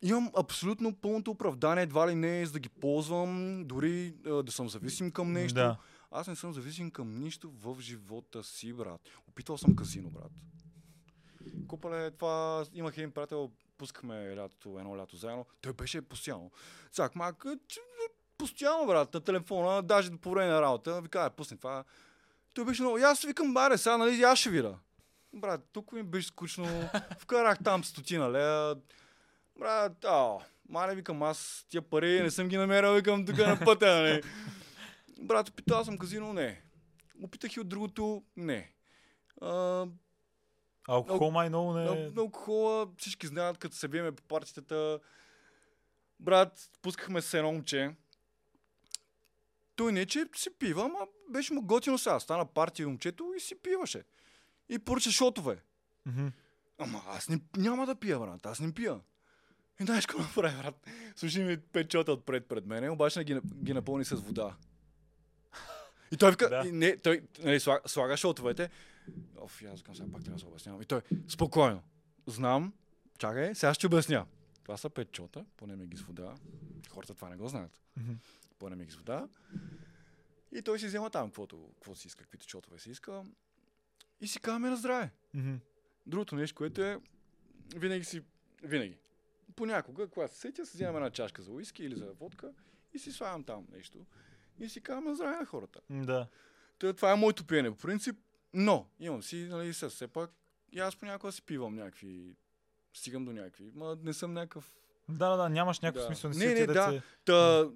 Имам 0.02 0.32
абсолютно 0.38 0.95
пълното 0.95 1.32
оправдание, 1.32 1.84
едва 1.84 2.07
ли 2.07 2.15
не, 2.15 2.45
за 2.45 2.52
да 2.52 2.60
ги 2.60 2.69
ползвам, 2.69 3.64
дори 3.65 4.14
а, 4.26 4.44
да 4.44 4.52
съм 4.52 4.69
зависим 4.69 5.11
към 5.11 5.32
нещо. 5.32 5.56
Да. 5.56 5.78
Аз 6.11 6.28
не 6.28 6.36
съм 6.36 6.53
зависим 6.53 6.91
към 6.91 7.19
нищо 7.19 7.52
в 7.61 7.82
живота 7.82 8.44
си, 8.44 8.74
брат. 8.74 9.02
Опитвал 9.28 9.57
съм 9.57 9.76
казино, 9.76 10.10
брат. 10.10 10.32
Купале, 11.68 12.11
това 12.11 12.65
имах 12.74 12.98
един 12.98 13.11
приятел, 13.11 13.52
пускахме 13.78 14.36
лятото, 14.36 14.80
едно 14.80 14.98
лято 14.98 15.15
заедно. 15.15 15.45
Той 15.61 15.74
беше 15.74 16.02
постоянно. 16.02 16.52
Цак, 16.91 17.15
мак, 17.15 17.45
постоянно, 18.38 18.86
брат, 18.86 19.14
на 19.14 19.22
телефона, 19.22 19.82
даже 19.84 20.18
по 20.18 20.32
време 20.32 20.52
на 20.52 20.61
работа, 20.61 21.02
вика, 21.02 21.26
«Е, 21.26 21.30
пусни 21.30 21.57
това. 21.57 21.84
Той 22.53 22.65
беше 22.65 22.82
много, 22.82 22.98
и 22.98 23.02
аз 23.02 23.22
викам, 23.22 23.53
баре, 23.53 23.78
сега, 23.78 23.98
нали, 23.98 24.24
аз 24.24 24.40
ще 24.40 24.49
видя. 24.49 24.80
Брат, 25.34 25.69
тук 25.74 25.91
ми 25.91 26.03
беше 26.03 26.28
скучно, 26.28 26.90
вкарах 27.19 27.57
там 27.64 27.84
стотина 27.84 28.32
лея. 28.32 28.76
Брат, 29.59 30.05
а, 30.05 30.38
мале, 30.69 30.95
викам, 30.95 31.23
аз 31.23 31.65
тия 31.69 31.81
пари 31.81 32.21
не 32.21 32.31
съм 32.31 32.47
ги 32.47 32.57
намерил, 32.57 32.93
викам, 32.93 33.25
тук 33.25 33.38
на 33.38 33.59
пътя, 33.65 33.95
нали. 33.95 34.21
Брат, 35.21 35.49
опитал 35.49 35.85
съм 35.85 35.97
казино, 35.97 36.34
не. 36.34 36.61
Опитах 37.23 37.55
и 37.55 37.59
от 37.59 37.69
другото, 37.69 38.23
не. 38.35 38.71
А, 39.41 39.85
Алкохол 40.88 41.31
май 41.31 41.49
много 41.49 41.73
не... 41.73 41.84
на, 41.84 41.95
на 41.95 42.21
алкохола 42.21 42.88
всички 42.97 43.27
знаят, 43.27 43.57
като 43.57 43.75
се 43.75 43.88
биеме 43.88 44.11
по 44.11 44.23
партията. 44.23 44.99
Брат, 46.19 46.69
пускахме 46.81 47.21
се 47.21 47.38
едно 47.38 47.51
момче. 47.51 47.95
Той 49.75 49.91
не, 49.91 50.05
че 50.05 50.25
си 50.35 50.49
пива, 50.59 50.85
ама 50.85 51.07
беше 51.29 51.53
му 51.53 51.61
готино 51.61 51.97
сега. 51.97 52.19
Стана 52.19 52.45
партия 52.45 52.88
момчето 52.88 53.34
и 53.38 53.39
си 53.39 53.55
пиваше. 53.55 54.03
И 54.69 54.79
поръча 54.79 55.11
шотове. 55.11 55.57
Мгм. 56.05 56.27
Ама 56.77 57.01
аз 57.07 57.29
не, 57.29 57.39
няма 57.57 57.85
да 57.85 57.95
пия, 57.95 58.19
брат. 58.19 58.45
Аз 58.45 58.59
не 58.59 58.73
пия. 58.73 58.99
И 59.80 59.84
знаеш 59.84 60.06
какво 60.06 60.22
направи, 60.24 60.58
брат? 60.58 60.88
Слушай 61.16 61.44
ми 61.44 61.58
пет 61.58 61.90
чота 61.90 62.12
отпред 62.12 62.45
пред 62.48 62.66
мене, 62.66 62.90
обаче 62.90 63.24
ги, 63.24 63.40
ги 63.64 63.74
напълни 63.74 64.06
с 64.06 64.16
вода. 64.16 64.56
И 66.12 66.18
той 66.18 66.32
вика, 66.32 66.49
Да. 66.49 66.64
и 66.68 66.72
не, 66.72 66.98
той 66.98 67.22
нали, 67.40 67.60
слага, 67.60 67.82
слага 67.90 68.18
шотовете. 68.18 68.70
Оф, 69.38 69.64
аз 69.64 69.80
викам, 69.80 69.95
сега 69.95 70.12
пак 70.12 70.24
трябва 70.24 70.36
да 70.36 70.40
се 70.40 70.45
обяснявам. 70.45 70.82
И 70.82 70.86
той, 70.86 71.02
спокойно, 71.28 71.84
знам, 72.28 72.74
чакай, 73.18 73.56
сега 73.56 73.74
ще 73.74 73.88
обясня. 73.88 74.26
Това 74.64 74.78
са 74.78 74.90
пет 74.90 75.12
чота, 75.12 75.45
поне 75.58 75.76
ми 75.76 75.88
ги 75.88 75.98
с 75.98 76.02
вода. 76.02 76.36
Хората 76.90 77.14
това 77.14 77.30
не 77.30 77.36
го 77.38 77.48
знаят. 77.48 77.82
Мгм. 77.98 78.14
Поне 78.60 78.76
ми 78.76 78.86
ги 78.86 78.91
с 78.91 78.95
вода. 78.95 79.28
И 80.52 80.62
той 80.62 80.80
си 80.80 80.88
взема 80.88 81.10
там, 81.10 81.30
каквото, 81.30 81.70
каквото 81.74 81.99
си 81.99 82.08
иска, 82.08 82.24
каквито 82.24 82.48
чотове 82.48 82.80
си 82.80 82.90
иска. 82.91 83.24
И 84.22 84.28
си 84.28 84.40
казваме 84.40 84.70
на 84.70 84.78
здраве. 84.78 85.10
Мгм. 85.34 85.56
Другото 86.06 86.36
нещо, 86.36 86.56
което 86.56 86.82
е, 86.82 86.99
винаги 87.76 88.06
си, 88.06 88.22
винаги, 88.64 88.98
понякога, 89.57 90.07
когато 90.07 90.34
се 90.34 90.39
сетя, 90.39 90.65
си 90.65 90.71
вземам 90.73 90.95
една 90.95 91.09
чашка 91.09 91.41
за 91.41 91.51
уиски 91.51 91.84
или 91.84 91.95
за 91.95 92.11
водка 92.11 92.51
и 92.93 92.99
си 92.99 93.11
слагам 93.11 93.43
там 93.43 93.67
нещо. 93.71 93.99
И 94.59 94.69
си 94.69 94.81
казвам 94.81 95.15
здраве 95.15 95.35
на 95.35 95.45
хората. 95.45 95.79
Да. 95.89 96.27
Та, 96.79 96.93
това 96.93 97.11
е 97.11 97.15
моето 97.15 97.45
пиене 97.45 97.71
по 97.71 97.77
принцип, 97.77 98.15
но 98.53 98.88
имам 98.99 99.23
си, 99.23 99.47
нали, 99.49 99.73
се, 99.73 99.89
все 99.89 100.07
пак, 100.07 100.29
и 100.71 100.79
аз 100.79 100.95
понякога 100.95 101.31
си 101.31 101.41
пивам 101.41 101.75
някакви, 101.75 102.35
стигам 102.93 103.25
до 103.25 103.34
някакви, 103.34 103.71
ма 103.75 103.97
не 104.03 104.13
съм 104.13 104.34
някакъв 104.34 104.75
Да, 105.09 105.29
да, 105.29 105.38
да, 105.38 105.49
нямаш 105.49 105.79
някакъв 105.79 106.01
Да. 106.01 106.07
смисъл. 106.07 106.29
Не, 106.31 106.45
не, 106.45 106.51
отиде 106.53 106.73
да. 106.73 106.91
се- 106.91 107.01
Та, 107.25 107.69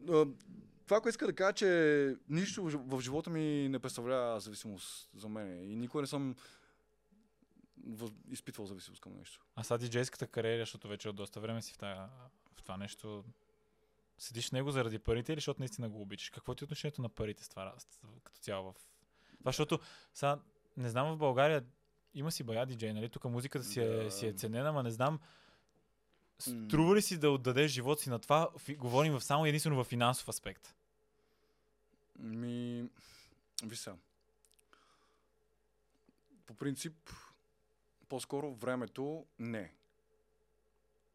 това, 0.85 1.01
което 1.01 1.09
иска 1.09 1.25
да 1.25 1.33
кажа, 1.33 1.53
че 1.53 1.67
нищо 2.29 2.63
в 2.63 2.71
жи- 2.71 2.81
в 2.87 3.01
живота 3.01 3.29
ми 3.29 3.67
не 3.69 3.79
представлява 3.79 4.39
зависимост 4.39 5.09
за 5.15 5.29
мен. 5.29 5.71
И 5.71 5.75
никога 5.75 6.01
не 6.01 6.07
съм 6.07 6.35
изпитвал 8.29 8.67
зависимост 8.67 9.01
към 9.01 9.17
нещо. 9.17 9.45
А 9.55 9.63
сега 9.63 9.77
диджейската 9.77 10.27
кариера, 10.27 10.61
защото 10.61 10.87
вече 10.87 11.09
от 11.09 11.15
доста 11.15 11.39
време 11.39 11.61
си 11.61 11.73
в, 11.73 11.77
тая, 11.77 12.09
в 12.55 12.63
това 12.63 12.77
нещо, 12.77 13.23
седиш 14.17 14.49
в 14.49 14.51
него 14.51 14.71
заради 14.71 14.99
парите 14.99 15.33
или 15.33 15.37
защото 15.37 15.61
наистина 15.61 15.89
го 15.89 16.01
обичаш? 16.01 16.29
Какво 16.29 16.55
ти 16.55 16.63
е 16.63 16.65
отношението 16.65 17.01
на 17.01 17.09
парите 17.09 17.43
с 17.43 17.49
това 17.49 17.73
като 18.23 18.39
цяло 18.39 18.71
в... 18.71 18.75
Това, 19.39 19.49
защото 19.49 19.79
сега, 20.13 20.39
не 20.77 20.89
знам 20.89 21.15
в 21.15 21.17
България, 21.17 21.65
има 22.13 22.31
си 22.31 22.43
бая 22.43 22.65
диджей, 22.65 22.93
нали? 22.93 23.09
Тук 23.09 23.23
музиката 23.23 23.65
си, 23.65 23.79
е, 23.79 23.87
Да. 23.87 24.11
си 24.11 24.27
е 24.27 24.33
ценена, 24.33 24.69
ама 24.69 24.83
не 24.83 24.91
знам. 24.91 25.19
Струва 26.39 26.95
ли 26.95 27.01
си 27.01 27.17
да 27.17 27.31
отдадеш 27.31 27.71
живот 27.71 27.99
си 27.99 28.09
на 28.09 28.19
това? 28.19 28.49
Говорим 28.69 29.13
в 29.13 29.21
само 29.21 29.45
единствено 29.45 29.83
в 29.83 29.87
финансов 29.87 30.29
аспект. 30.29 30.75
Ми, 32.19 32.89
ви 33.63 33.75
са. 33.75 33.95
По 36.45 36.53
принцип, 36.53 37.09
по-скоро 38.11 38.53
времето 38.53 39.25
не. 39.39 39.73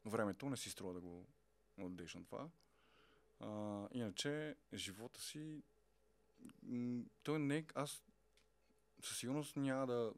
Времето 0.05 0.49
не 0.49 0.57
си 0.57 0.69
струва 0.69 0.93
да 0.93 0.99
го 0.99 1.25
отдеш 1.77 2.15
на 2.15 2.25
това. 2.25 2.49
А, 3.39 3.87
иначе, 3.91 4.55
живота 4.73 5.21
си, 5.21 5.63
той 7.23 7.39
не, 7.39 7.65
аз 7.75 8.03
със 9.03 9.17
сигурност 9.17 9.55
няма 9.55 9.87
да, 9.87 10.13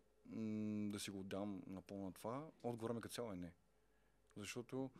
да 0.91 0.99
си 0.99 1.11
го 1.11 1.23
дам 1.23 1.61
напълно 1.67 2.05
на 2.05 2.13
това. 2.13 2.47
Отговора 2.63 2.93
ми 2.93 3.01
като 3.01 3.15
цяло 3.15 3.31
е 3.31 3.35
не. 3.35 3.53
Защото 4.37 4.91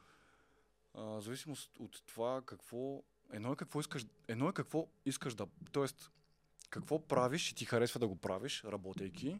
а, 0.94 1.22
зависимост 1.22 1.80
от 1.80 2.04
това 2.06 2.42
какво 2.46 3.04
едно 3.32 3.52
е 3.52 3.56
какво 3.56 3.80
искаш, 3.80 4.06
едно 4.28 4.50
е 4.50 4.54
какво 4.54 4.88
искаш 5.06 5.36
да, 5.36 5.48
тоест 5.72 6.12
какво 6.70 7.08
правиш 7.08 7.52
и 7.52 7.56
ти 7.56 7.66
харесва 7.66 8.00
да 8.00 8.08
го 8.08 8.16
правиш, 8.16 8.64
работейки, 8.64 9.40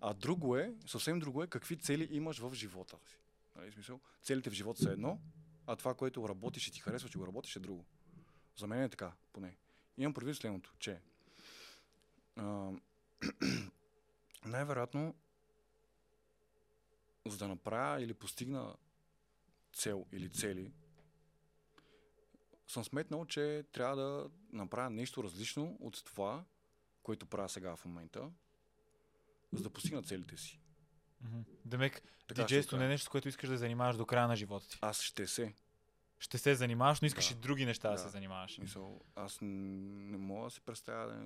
а 0.00 0.14
друго 0.14 0.56
е, 0.56 0.74
съвсем 0.86 1.18
друго 1.18 1.42
е, 1.42 1.46
какви 1.46 1.76
цели 1.78 2.08
имаш 2.10 2.38
в 2.38 2.54
живота 2.54 2.96
си. 3.06 3.18
Нали, 3.56 3.72
смисъл, 3.72 4.00
целите 4.22 4.50
в 4.50 4.52
живота 4.52 4.82
са 4.82 4.90
едно, 4.90 5.20
а 5.66 5.76
това, 5.76 5.94
което 5.94 6.28
работиш 6.28 6.68
и 6.68 6.72
ти 6.72 6.80
харесва, 6.80 7.08
че 7.08 7.18
го 7.18 7.26
работиш 7.26 7.56
е 7.56 7.60
друго. 7.60 7.84
За 8.56 8.66
мен 8.66 8.82
е 8.82 8.88
така, 8.88 9.12
поне. 9.32 9.56
Имам 9.98 10.14
предвид 10.14 10.36
следното, 10.36 10.74
че 10.78 11.00
а, 12.36 12.70
най-вероятно 14.44 15.14
за 17.26 17.38
да 17.38 17.48
направя 17.48 18.02
или 18.02 18.14
постигна 18.14 18.76
цел 19.72 20.06
или 20.12 20.30
цели, 20.30 20.72
съм 22.68 22.84
сметнал, 22.84 23.24
че 23.24 23.64
трябва 23.72 23.96
да 23.96 24.30
направя 24.52 24.90
нещо 24.90 25.24
различно 25.24 25.76
от 25.80 26.04
това, 26.04 26.44
което 27.02 27.26
правя 27.26 27.48
сега 27.48 27.76
в 27.76 27.84
момента, 27.84 28.30
за 29.56 29.62
да 29.62 29.70
постигна 29.70 30.02
целите 30.02 30.36
си. 30.36 30.60
Мгм. 31.20 31.40
Демек, 31.64 32.02
Така 32.28 32.42
диджейство 32.42 32.70
ще 32.70 32.76
не 32.76 32.84
е 32.84 32.86
кажа. 32.86 32.92
нещо, 32.94 33.10
което 33.10 33.28
искаш 33.28 33.48
да 33.48 33.58
занимаваш 33.58 33.96
до 33.96 34.06
края 34.06 34.28
на 34.28 34.36
живота 34.36 34.68
ти. 34.68 34.78
Аз 34.80 35.02
ще 35.02 35.26
се. 35.26 35.54
Ще 36.18 36.38
се 36.38 36.54
занимаваш, 36.54 37.00
но 37.00 37.06
искаш 37.06 37.28
Да. 37.28 37.34
и 37.34 37.40
други 37.40 37.66
неща 37.66 37.88
да, 37.88 37.94
Да. 37.94 37.98
се 37.98 38.08
занимаваш. 38.08 38.58
Мисъл, 38.58 39.00
аз 39.14 39.38
не 39.40 40.16
мога 40.18 40.44
да 40.44 40.50
си 40.50 40.60
представя 40.60 41.06
да 41.06 41.24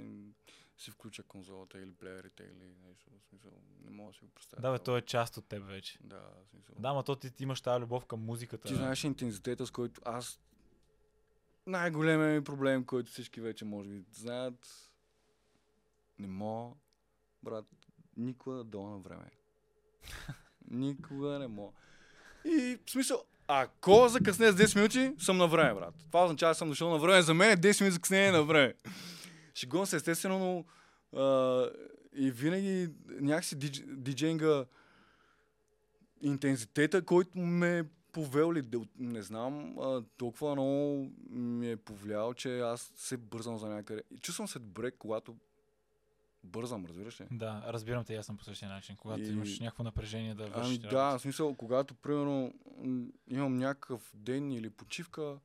си 0.78 0.90
включа 0.90 1.22
конзолата 1.22 1.78
или 1.78 1.92
плеерите 1.92 2.42
или 2.42 2.74
нещо. 2.88 3.10
Смисъл, 3.28 3.50
не 3.84 3.90
мога 3.90 4.10
да 4.10 4.18
си 4.18 4.24
го 4.24 4.30
представя. 4.30 4.62
Да, 4.62 4.72
бе, 4.72 4.78
то 4.78 4.96
е 4.96 5.02
част 5.02 5.36
от 5.36 5.46
теб 5.48 5.64
вече. 5.64 5.98
Да, 6.02 6.22
смисъл. 6.50 6.74
Да, 6.78 6.92
ма 6.94 7.02
то 7.02 7.16
ти, 7.16 7.30
ти 7.30 7.42
имаш 7.42 7.60
тази 7.60 7.82
любов 7.82 8.06
към 8.06 8.20
музиката. 8.20 8.68
Ти 8.68 8.74
знаеш 8.74 9.04
интензитета, 9.04 9.66
с 9.66 9.70
който 9.70 10.00
аз... 10.04 10.40
Най-големият 11.66 12.34
ми 12.34 12.44
проблем, 12.44 12.84
който 12.84 13.10
всички 13.10 13.40
вече 13.40 13.64
може 13.64 13.88
би 13.88 14.04
знаят, 14.12 14.90
не 16.18 16.26
мога, 16.26 16.74
брат, 17.42 17.64
никога 18.16 18.56
да 18.56 18.64
дойда 18.64 18.90
на 18.90 18.98
време. 18.98 19.30
никога 20.70 21.38
не 21.38 21.48
мога. 21.48 21.72
И 22.44 22.78
в 22.86 22.90
смисъл, 22.90 23.24
ако 23.48 24.08
закъсне 24.08 24.52
с 24.52 24.54
10 24.54 24.76
минути, 24.76 25.14
съм 25.24 25.36
на 25.36 25.48
време, 25.48 25.74
брат. 25.74 25.94
Това 26.06 26.24
означава, 26.24 26.54
че 26.54 26.58
съм 26.58 26.68
дошъл 26.68 26.90
на 26.90 26.98
време. 26.98 27.22
За 27.22 27.34
мен 27.34 27.50
е 27.50 27.56
10 27.56 27.80
минути 27.80 27.94
закъснение 27.94 28.32
на 28.32 28.42
време. 28.42 28.74
Шегувам 29.54 29.86
се 29.86 29.96
естествено, 29.96 30.38
но 30.38 30.64
а, 31.20 31.70
и 32.12 32.30
винаги 32.30 32.88
някакси 33.08 33.56
дидж, 33.56 33.82
диджейнга 33.86 34.64
интензитета, 36.22 37.04
който 37.04 37.38
ме 37.38 37.78
е 37.78 37.84
повел 38.12 38.52
ли, 38.52 38.62
не 38.98 39.22
знам, 39.22 39.78
а, 39.78 40.02
толкова 40.16 40.52
много 40.52 41.10
ми 41.30 41.70
е 41.70 41.76
повлиял, 41.76 42.34
че 42.34 42.60
аз 42.60 42.92
се 42.96 43.16
бързам 43.16 43.58
за 43.58 43.68
някъде. 43.68 44.02
И 44.10 44.18
чувствам 44.18 44.48
се 44.48 44.58
добре, 44.58 44.90
когато 44.90 45.36
бързам, 46.44 46.86
разбираш 46.86 47.20
ли? 47.20 47.26
Да, 47.30 47.62
разбирам 47.66 48.04
те, 48.04 48.16
аз 48.16 48.26
съм 48.26 48.36
по 48.36 48.44
същия 48.44 48.68
начин. 48.68 48.96
Когато 48.96 49.22
И- 49.22 49.28
имаш 49.28 49.60
някакво 49.60 49.82
напрежение 49.82 50.34
да 50.34 50.42
Ами 50.44 50.52
вършиш 50.52 50.78
да, 50.78 50.86
работа. 50.86 51.18
в 51.18 51.22
смисъл, 51.22 51.54
когато, 51.54 51.94
примерно, 51.94 52.54
имам 53.26 53.56
някакъв 53.56 54.10
ден 54.14 54.52
или 54.52 54.70
почивка, 54.70 55.38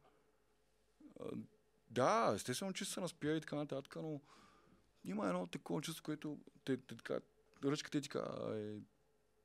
да, 1.89 2.31
естествено, 2.35 2.73
че 2.73 2.85
се 2.85 2.99
наспия 3.01 3.35
и 3.35 3.41
така 3.41 3.55
нататък, 3.55 3.95
но 3.95 4.21
има 5.05 5.27
едно 5.27 5.47
такова 5.47 5.81
чувство, 5.81 6.03
което 6.03 6.37
те, 6.63 6.77
те 6.77 6.95
така, 6.95 7.19
ръчката 7.65 8.01
ти 8.01 8.09
така, 8.09 8.25
е, 8.55 8.75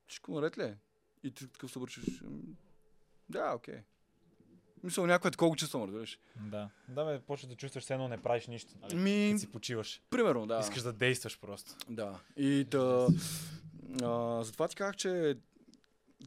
всичко 0.06 0.32
наред 0.32 0.58
ли 0.58 0.62
е? 0.62 0.76
И 1.22 1.30
ти 1.30 1.48
такъв 1.48 1.70
се 1.70 1.78
обръчаш, 1.78 2.20
«М, 2.20 2.38
да, 3.28 3.52
окей. 3.54 3.82
Мисля, 4.82 5.06
някое 5.06 5.30
такова 5.30 5.56
чувствам, 5.56 5.84
разбираш. 5.84 6.18
Да, 6.36 6.70
да 6.88 7.04
бе, 7.04 7.20
почваш 7.20 7.48
да 7.48 7.56
чувстваш, 7.56 7.84
все 7.84 7.94
едно 7.94 8.08
не 8.08 8.22
правиш 8.22 8.46
нищо. 8.46 8.74
Нали? 8.82 8.94
Ми, 8.96 9.28
Като 9.30 9.40
си 9.40 9.52
почиваш. 9.52 10.02
примерно, 10.10 10.46
да. 10.46 10.60
Искаш 10.60 10.82
да 10.82 10.92
действаш 10.92 11.38
просто. 11.40 11.76
Да. 11.88 12.20
И 12.36 12.64
да, 12.64 13.08
а, 14.02 14.44
затова 14.44 14.68
ти 14.68 14.76
казах, 14.76 14.96
че 14.96 15.36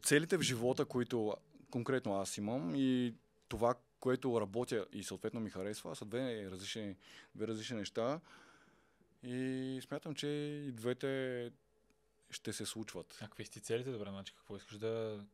целите 0.02 0.36
в 0.36 0.42
живота, 0.42 0.84
които 0.84 1.36
конкретно 1.70 2.16
аз 2.20 2.38
имам 2.38 2.72
и 2.74 3.14
това, 3.48 3.74
което 4.00 4.40
работя 4.40 4.86
и 4.92 5.04
съответно 5.04 5.40
ми 5.40 5.50
харесва, 5.50 5.96
са 5.96 6.04
две 6.04 6.50
различни, 6.50 6.96
две 7.34 7.46
различни 7.46 7.76
неща. 7.76 8.20
И 9.22 9.80
смятам, 9.82 10.14
че 10.14 10.26
и 10.68 10.72
двете 10.72 11.50
ще 12.30 12.52
се 12.52 12.66
случват. 12.66 13.18
А 13.20 13.24
какви 13.24 13.44
си 13.44 13.60
целите, 13.60 13.92
добре, 13.92 14.10
значи 14.10 14.34
какво 14.34 14.56
искаш 14.56 14.78
да... 14.78 15.24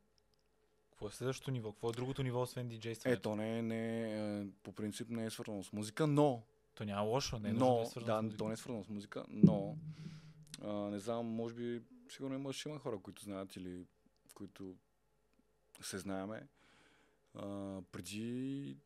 Какво 1.00 1.08
е 1.08 1.12
следващото 1.12 1.50
ниво? 1.50 1.72
Какво 1.72 1.90
е 1.90 1.92
другото 1.92 2.22
ниво, 2.22 2.40
освен 2.40 2.68
диджействането? 2.68 3.20
Ето, 3.20 3.36
не, 3.36 3.62
не, 3.62 4.40
е, 4.40 4.46
по 4.62 4.72
принцип 4.72 5.08
не 5.08 5.24
е 5.24 5.30
свързано 5.30 5.62
с 5.62 5.72
музика, 5.72 6.06
но 6.06 6.42
То 6.74 6.84
няма 6.84 7.02
лошо, 7.02 7.38
не 7.38 7.48
е 7.48 7.52
но, 7.52 7.76
да 7.76 7.82
е 7.82 7.86
свързано 7.86 8.06
с 8.06 8.16
да, 8.16 8.22
музика. 8.22 8.38
то 8.38 8.46
не 8.46 8.52
е 8.52 8.56
свързано 8.56 8.84
с 8.84 8.88
музика, 8.88 9.24
но 9.28 9.78
а, 10.62 10.72
не 10.72 10.98
знам, 10.98 11.26
може 11.26 11.54
би, 11.54 11.82
сигурно 12.08 12.34
има, 12.34 12.52
ще 12.52 12.68
има 12.68 12.78
хора, 12.78 12.98
които 12.98 13.22
знаят 13.22 13.56
или 13.56 13.86
които 14.34 14.76
се 15.82 15.98
знаеме. 15.98 16.48
А, 17.34 17.46
преди 17.92 18.76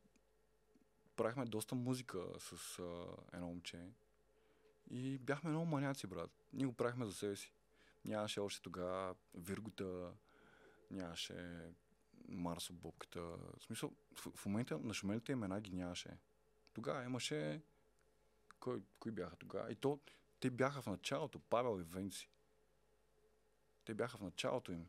правихме 1.17 1.45
доста 1.45 1.75
музика 1.75 2.21
с 2.39 2.79
а, 2.79 3.07
едно 3.33 3.47
момче 3.47 3.81
и 4.91 5.19
бяхме 5.19 5.51
много 5.51 5.67
маняци, 5.67 6.07
брат. 6.07 6.31
Ние 6.53 6.67
го 6.67 6.73
правихме 6.73 7.07
за 7.07 7.13
себе 7.13 7.37
си. 7.37 7.53
Нямаше 8.05 8.41
още 8.41 8.63
тогава 8.63 9.15
Виргота, 9.35 10.13
нямаше 10.91 11.35
Марсо 12.29 12.73
Бобката. 12.73 13.21
В 13.21 13.61
смисъл, 13.61 13.93
в, 14.15 14.31
в 14.37 14.47
момента 14.47 14.79
на 14.79 14.95
шумените 14.95 15.33
имена 15.33 15.61
ги 15.61 15.73
нямаше. 15.73 16.19
Тогава 16.73 17.05
имаше 17.05 17.63
кой, 18.61 18.83
кои 18.99 19.13
бяха 19.13 19.37
тогава? 19.37 19.73
И 19.73 19.77
то, 19.77 20.01
те 20.41 20.51
бяха 20.51 20.83
в 20.83 20.87
началото, 20.87 21.39
Павел 21.39 21.81
и 21.81 21.83
Венци. 21.83 22.31
Те 23.85 23.95
бяха 23.95 24.19
в 24.19 24.23
началото 24.23 24.73
им. 24.73 24.87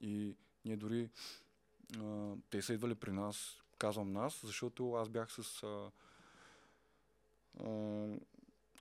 И 0.00 0.36
ние 0.64 0.76
дори, 0.76 1.10
а, 1.98 2.34
те 2.50 2.62
са 2.62 2.74
идвали 2.74 2.94
при 2.94 3.12
нас, 3.12 3.62
казвам 3.78 4.12
нас, 4.12 4.40
защото 4.44 4.92
аз 4.92 5.08
бях 5.08 5.32
с... 5.32 5.62
А, 5.62 5.90
а, 7.60 8.16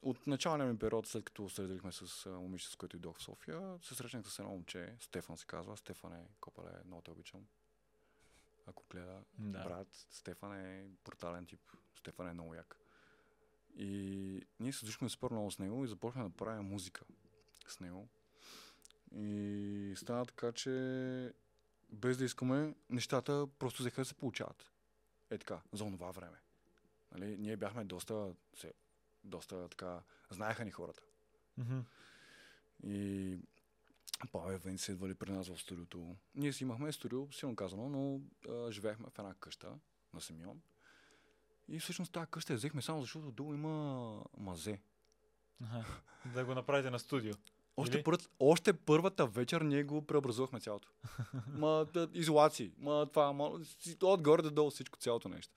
от 0.01 0.27
началния 0.27 0.67
ми 0.67 0.79
период, 0.79 1.07
след 1.07 1.23
като 1.23 1.49
се 1.49 1.61
разделихме 1.61 1.91
с 1.91 2.29
момиче, 2.29 2.69
с 2.69 2.75
което 2.75 2.97
идох 2.97 3.17
в 3.17 3.23
София, 3.23 3.79
се 3.81 3.95
срещнах 3.95 4.29
с 4.29 4.39
едно 4.39 4.51
момче, 4.51 4.95
Стефан 4.99 5.37
се 5.37 5.45
казва. 5.45 5.77
Стефан 5.77 6.13
е, 6.13 6.25
копале, 6.41 6.71
много 6.85 7.01
те 7.01 7.11
обичам. 7.11 7.47
Ако 8.65 8.83
гледа, 8.89 9.23
Да. 9.37 9.63
брат, 9.63 9.87
Стефан 10.09 10.59
е 10.59 10.87
брутален 11.05 11.45
тип. 11.45 11.61
Стефан 11.99 12.27
е 12.27 12.33
много 12.33 12.53
як. 12.53 12.77
И 13.77 14.41
ние 14.59 14.73
се 14.73 14.85
дружихме 14.85 15.09
супер 15.09 15.29
много 15.31 15.51
с 15.51 15.59
него 15.59 15.83
и 15.83 15.87
започнахме 15.87 16.29
да 16.29 16.35
правим 16.35 16.65
музика 16.65 17.05
с 17.67 17.79
него. 17.79 18.07
И 19.15 19.93
стана 19.97 20.25
така, 20.25 20.51
че 20.51 21.33
без 21.89 22.17
да 22.17 22.25
искаме, 22.25 22.75
нещата 22.89 23.47
просто 23.59 23.83
взеха 23.83 24.01
да 24.01 24.05
се 24.05 24.13
получават. 24.13 24.71
Е 25.29 25.37
така, 25.37 25.61
за 25.73 25.83
онова 25.83 26.11
време. 26.11 26.37
Нали? 27.11 27.37
Ние 27.37 27.57
бяхме 27.57 27.85
доста, 27.85 28.33
се, 28.55 28.73
доста 29.27 29.69
така, 29.69 29.99
знаеха 30.29 30.65
ни 30.65 30.71
хората. 30.71 31.03
Мгм. 31.57 31.79
И 32.83 33.39
Павел 34.31 34.57
Вен 34.57 34.77
се 34.77 34.91
идвали 34.91 35.13
при 35.13 35.31
нас 35.31 35.47
в 35.47 35.61
студиото. 35.61 36.15
Ние 36.35 36.53
си 36.53 36.63
имахме 36.63 36.91
студио, 36.91 37.31
силно 37.31 37.55
казано, 37.55 37.89
но 37.89 38.21
а, 38.53 38.71
живеехме 38.71 39.05
в 39.09 39.19
една 39.19 39.33
къща 39.33 39.73
на 40.13 40.21
Симеон. 40.21 40.61
И 41.67 41.79
всъщност 41.79 42.11
тази 42.11 42.27
къща 42.31 42.53
я 42.53 42.57
взехме 42.57 42.81
само 42.81 43.01
защото 43.01 43.31
долу 43.31 43.53
има 43.53 44.23
мазе. 44.37 44.81
Аха. 45.63 46.01
Да 46.33 46.45
го 46.45 46.55
направите 46.55 46.89
на 46.89 46.99
студио. 46.99 47.33
Още, 47.77 48.03
пър, 48.03 48.17
още 48.39 48.73
първата 48.73 49.27
вечер 49.27 49.61
ние 49.61 49.83
го 49.83 50.07
преобразувахме 50.07 50.59
цялото. 50.59 50.89
ма, 51.47 51.85
да, 51.93 52.09
изолации, 52.13 52.71
ма 52.77 53.07
това, 53.13 53.33
ма, 53.33 53.59
отгоре 54.01 54.41
до 54.41 54.51
долу 54.51 54.69
всичко, 54.69 54.99
цялото 54.99 55.29
нещо. 55.29 55.53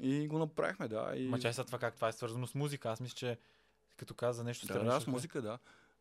И 0.00 0.28
го 0.28 0.38
направихме, 0.38 0.88
да. 0.88 1.12
И... 1.16 1.28
Ма 1.28 1.40
чай 1.40 1.52
са 1.52 1.64
това 1.64 1.78
как 1.78 1.94
това 1.94 2.08
е 2.08 2.12
свързано 2.12 2.46
с 2.46 2.54
музика. 2.54 2.90
Аз 2.90 3.00
мисля, 3.00 3.14
че 3.14 3.38
като 3.96 4.14
каза 4.14 4.44
нещо 4.44 4.66
да, 4.66 4.72
странично. 4.72 4.98
да, 4.98 5.00
с 5.00 5.06
музика, 5.06 5.42
да. 5.42 5.58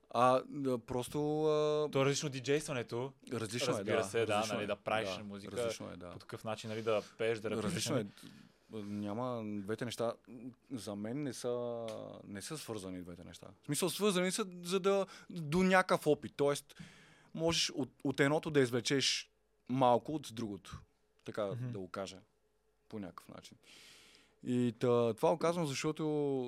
А, 0.09 0.41
да, 0.49 0.77
просто 0.77 1.45
а, 1.45 1.91
То 1.91 2.01
е 2.01 2.05
различно 2.05 2.29
диджействането. 2.29 3.13
различно 3.33 3.73
разбира 3.73 3.95
е, 3.95 3.97
да. 3.97 4.03
се, 4.03 4.25
да, 4.25 4.33
различно 4.33 4.55
нали, 4.55 4.63
е, 4.63 4.67
да 4.67 4.75
правиш 4.75 5.09
музика. 5.23 5.57
Различно 5.57 5.91
е, 5.91 5.97
да. 5.97 6.09
По 6.09 6.19
такъв 6.19 6.43
начин, 6.43 6.69
нали, 6.69 6.81
да 6.81 7.01
пееш, 7.17 7.39
да 7.39 7.49
рапираш. 7.49 7.65
Различно 7.65 7.97
е. 7.97 8.03
нали? 8.03 8.09
Няма 8.83 9.43
двете 9.45 9.85
неща. 9.85 10.13
За 10.71 10.95
мен 10.95 11.23
не 11.23 11.33
са, 11.33 11.85
не 12.27 12.41
са 12.41 12.57
свързани 12.57 13.01
двете 13.01 13.23
неща. 13.23 13.47
В 13.61 13.65
смисъл, 13.65 13.89
свързани 13.89 14.31
са 14.31 14.45
за 14.63 14.79
да 14.79 15.05
до 15.29 15.63
някакъв 15.63 16.07
опит. 16.07 16.33
Тоест, 16.35 16.75
можеш 17.33 17.69
от, 17.69 17.89
от 18.03 18.19
едното 18.19 18.51
да 18.51 18.59
извлечеш 18.59 19.31
малко 19.69 20.15
от 20.15 20.29
другото. 20.33 20.81
Така 21.25 21.45
Мгм. 21.45 21.71
да 21.71 21.79
го 21.79 21.87
кажа. 21.87 22.17
По 22.89 22.99
някакъв 22.99 23.27
начин. 23.27 23.57
И 24.43 24.75
та, 24.79 25.13
това 25.13 25.31
го 25.31 25.37
казвам, 25.37 25.67
защото, 25.67 26.03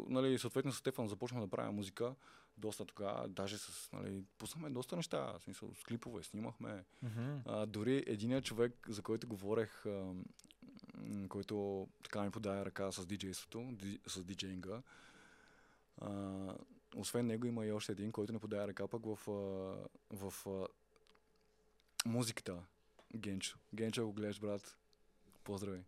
нали, 0.09 0.39
съответно 0.39 0.71
с 0.71 0.77
Стефан 0.77 1.07
започнахме 1.07 1.45
да 1.45 1.51
правим 1.51 1.75
музика. 1.75 2.15
Доста 2.57 2.85
тогава, 2.85 3.27
даже 3.27 3.57
с, 3.57 3.89
нали, 3.93 4.23
пуснахме 4.37 4.69
доста 4.69 4.95
неща, 4.95 5.33
в 5.39 5.43
смисъл, 5.43 5.69
с 5.75 5.83
клипове 5.83 6.23
снимахме. 6.23 6.83
Мгм. 7.03 7.37
А, 7.45 7.65
дори 7.65 8.03
единият 8.07 8.45
човек, 8.45 8.87
за 8.89 9.01
който 9.01 9.27
говорех, 9.27 9.85
а, 9.85 10.13
който 11.29 11.87
така 12.03 12.21
ми 12.23 12.31
подаде 12.31 12.65
ръка 12.65 12.91
с 12.91 13.05
диджейството, 13.05 13.69
ди, 13.71 13.99
с 14.07 14.23
диджейнга, 14.23 14.81
а, 16.01 16.09
освен 16.95 17.27
него 17.27 17.47
има 17.47 17.65
и 17.65 17.71
още 17.71 17.91
един, 17.91 18.11
който 18.11 18.33
не 18.33 18.39
подаде 18.39 18.67
ръка 18.67 18.87
пък 18.87 19.05
в, 19.05 19.17
в 20.11 20.33
а, 20.47 20.67
музиката. 22.05 22.63
Генчо. 23.15 23.57
Генчо, 23.75 24.01
ако 24.01 24.13
гледаш, 24.13 24.39
брат, 24.39 24.77
поздрави. 25.43 25.83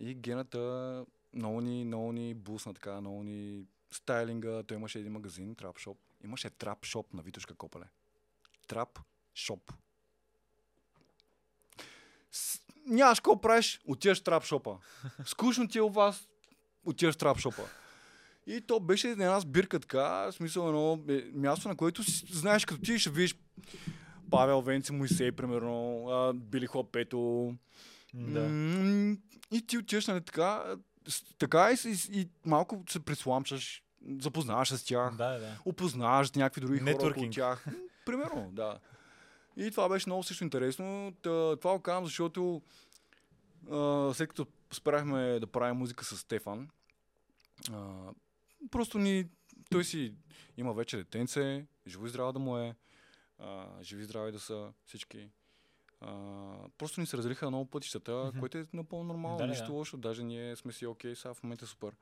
И 0.00 0.14
гената 0.14 1.04
много 1.32 1.60
ни, 1.60 1.84
много 1.84 2.12
ни 2.12 2.34
бусна 2.34 2.74
така, 2.74 3.00
много 3.00 3.22
ни 3.22 3.64
стайлинга. 3.90 4.62
Той 4.62 4.76
имаше 4.76 4.98
един 4.98 5.12
магазин, 5.12 5.54
Трап 5.54 5.78
Шоп. 5.78 5.98
Имаше 6.24 6.50
Трап 6.50 6.84
Шоп 6.84 7.14
на 7.14 7.22
Витушка 7.22 7.54
Копале. 7.54 7.86
Трап 8.66 8.98
Шоп. 9.34 9.72
С... 12.30 12.60
Нямаш 12.86 13.20
какво 13.20 13.40
правиш, 13.40 13.80
отиваш 13.86 14.20
в 14.20 14.22
трап 14.22 14.44
шопа. 14.44 14.78
Скучно 15.24 15.68
ти 15.68 15.78
е 15.78 15.82
у 15.82 15.88
вас, 15.88 16.28
отиваш 16.84 17.14
в 17.14 17.18
трап 17.18 17.38
шопа. 17.38 17.62
И 18.46 18.60
то 18.60 18.80
беше 18.80 19.08
една 19.08 19.40
сбирка 19.40 19.80
така, 19.80 20.02
в 20.02 20.32
смисъл 20.32 20.68
едно 20.68 21.04
е, 21.08 21.24
място, 21.34 21.68
на 21.68 21.76
което 21.76 22.04
си, 22.04 22.26
знаеш, 22.30 22.64
като 22.64 22.80
ти 22.80 22.98
ще 22.98 23.10
видиш 23.10 23.36
Павел 24.30 24.60
Венци, 24.60 24.92
Моисей, 24.92 25.32
примерно, 25.32 26.32
Били 26.34 26.66
Хлопето. 26.66 27.54
Да. 28.16 28.40
М, 28.40 29.18
И 29.50 29.62
ти 29.62 29.78
отиваш, 29.78 30.06
нали, 30.06 30.20
така, 30.20 30.76
така 31.38 31.70
и, 31.72 31.76
и, 31.86 32.20
и 32.20 32.28
малко 32.44 32.82
се 32.88 33.00
присламчаш, 33.00 33.82
запознаваш 34.10 34.68
се 34.68 34.78
с 34.78 34.84
тях 34.84 35.14
Да, 35.14 35.38
да. 35.38 35.58
опознаваш 35.64 36.32
някакви 36.32 36.60
други 36.60 36.78
хора 36.78 36.90
около 36.90 37.04
Нетворкинг. 37.04 37.34
тях. 37.34 37.66
Примерно, 38.06 38.50
да. 38.52 38.78
И 39.56 39.70
това 39.70 39.88
беше 39.88 40.08
много 40.08 40.22
също 40.22 40.44
интересно. 40.44 41.12
Та, 41.22 41.30
това 41.56 41.72
го 41.72 41.80
казвам, 41.80 42.04
защото 42.04 42.62
а, 43.70 44.10
след 44.14 44.28
като 44.28 44.46
спряхме 44.72 45.38
да 45.40 45.46
правим 45.46 45.76
музика 45.76 46.04
с 46.04 46.16
Стефан, 46.16 46.68
а, 47.72 48.10
просто 48.70 48.98
ни, 48.98 49.28
той 49.70 49.84
си 49.84 50.14
има 50.56 50.72
вече 50.74 50.96
детенце, 50.96 51.66
живо 51.86 52.06
и 52.06 52.10
здраво 52.10 52.32
да 52.32 52.38
му 52.38 52.58
е, 52.58 52.74
а, 53.38 53.66
живи 53.82 54.02
и 54.02 54.06
здрави 54.06 54.32
да 54.32 54.40
са 54.40 54.72
всички. 54.84 55.28
А, 56.06 56.12
просто 56.70 57.00
ни 57.00 57.06
се 57.06 57.16
разделиха 57.16 57.48
много 57.48 57.66
пътищата, 57.66 58.24
Мгм. 58.26 58.38
което 58.40 58.58
е 58.58 58.66
напълно 58.72 59.04
нормално, 59.04 59.36
Да, 59.36 59.46
нищо 59.46 59.66
да. 59.66 59.72
лошо. 59.72 59.96
Даже 59.96 60.22
ние 60.22 60.56
сме 60.56 60.72
си 60.72 60.86
окей, 60.86 61.14
сега 61.14 61.34
в 61.34 61.42
момента 61.42 61.64
е 61.64 61.68
супер. 61.68 61.96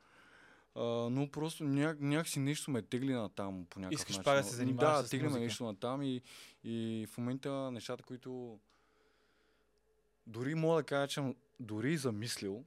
А, 0.75 0.83
но 0.85 1.31
просто 1.31 1.65
няк, 1.65 2.01
някакси 2.01 2.39
нещо 2.39 2.71
ме 2.71 2.83
тегли 2.83 3.13
на 3.13 3.29
там 3.29 3.67
по 3.71 3.81
някакъв 3.81 3.95
Искаш 3.95 4.17
начин. 4.17 4.25
пак 4.25 4.37
да 4.37 4.45
се 4.45 4.57
занимаваш 4.57 5.03
Да, 5.03 5.09
тегли 5.09 5.29
ме 5.29 5.39
нещо 5.39 5.65
на 5.65 5.77
там 5.77 6.03
и, 6.03 6.23
и 6.65 7.07
в 7.11 7.19
момента 7.19 7.71
нещата, 7.71 8.03
които 8.03 8.59
дори 10.27 10.55
мога 10.55 10.77
да 10.77 10.83
кажа, 10.83 11.09
че 11.09 11.23
дори 11.61 11.97
замислил, 11.97 12.65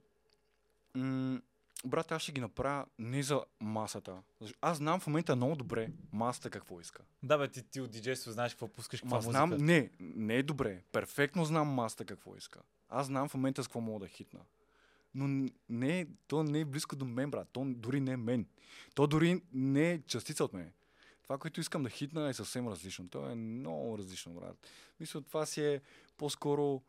м- 0.94 1.40
брат, 1.84 2.12
аз 2.12 2.22
ще 2.22 2.32
ги 2.32 2.40
направя 2.40 2.86
не 2.98 3.22
за 3.22 3.44
масата. 3.60 4.22
Аз 4.60 4.76
знам 4.76 5.00
в 5.00 5.06
момента 5.06 5.36
много 5.36 5.56
добре 5.56 5.90
масата 6.12 6.50
какво 6.50 6.80
иска. 6.80 7.02
Да, 7.22 7.38
бе, 7.38 7.48
ти, 7.48 7.62
ти 7.62 7.80
от 7.80 7.90
диджейство 7.90 8.32
знаеш 8.32 8.52
какво 8.52 8.68
пускаш, 8.68 9.00
каква 9.00 9.16
Ма 9.16 9.24
музика. 9.24 9.30
знам, 9.30 9.50
не, 9.50 9.90
не 10.00 10.34
е 10.34 10.42
добре. 10.42 10.82
Перфектно 10.92 11.44
знам 11.44 11.68
масата 11.68 12.04
какво 12.04 12.36
иска. 12.36 12.60
Аз 12.88 13.06
знам 13.06 13.28
в 13.28 13.34
момента 13.34 13.64
с 13.64 13.66
какво 13.66 13.80
мога 13.80 14.00
да 14.00 14.08
хитна. 14.08 14.40
Но 15.14 15.50
не, 15.68 16.06
то 16.26 16.42
не 16.42 16.60
е 16.60 16.64
близко 16.64 16.96
до 16.96 17.04
мен, 17.04 17.30
брат. 17.30 17.48
То 17.52 17.64
дори 17.66 18.00
не 18.00 18.12
е 18.12 18.16
мен. 18.16 18.46
То 18.94 19.06
дори 19.06 19.42
не 19.52 19.92
е 19.92 20.02
частица 20.02 20.44
от 20.44 20.52
мен. 20.52 20.72
Това, 21.22 21.38
което 21.38 21.60
искам 21.60 21.82
да 21.82 21.90
хитна 21.90 22.28
е 22.28 22.34
съвсем 22.34 22.68
различно. 22.68 23.08
То 23.08 23.30
е 23.30 23.34
много 23.34 23.98
различно, 23.98 24.32
брат. 24.32 24.56
Мисля, 25.00 25.22
това 25.22 25.46
си 25.46 25.64
е 25.64 25.80
по-скоро, 26.16 26.82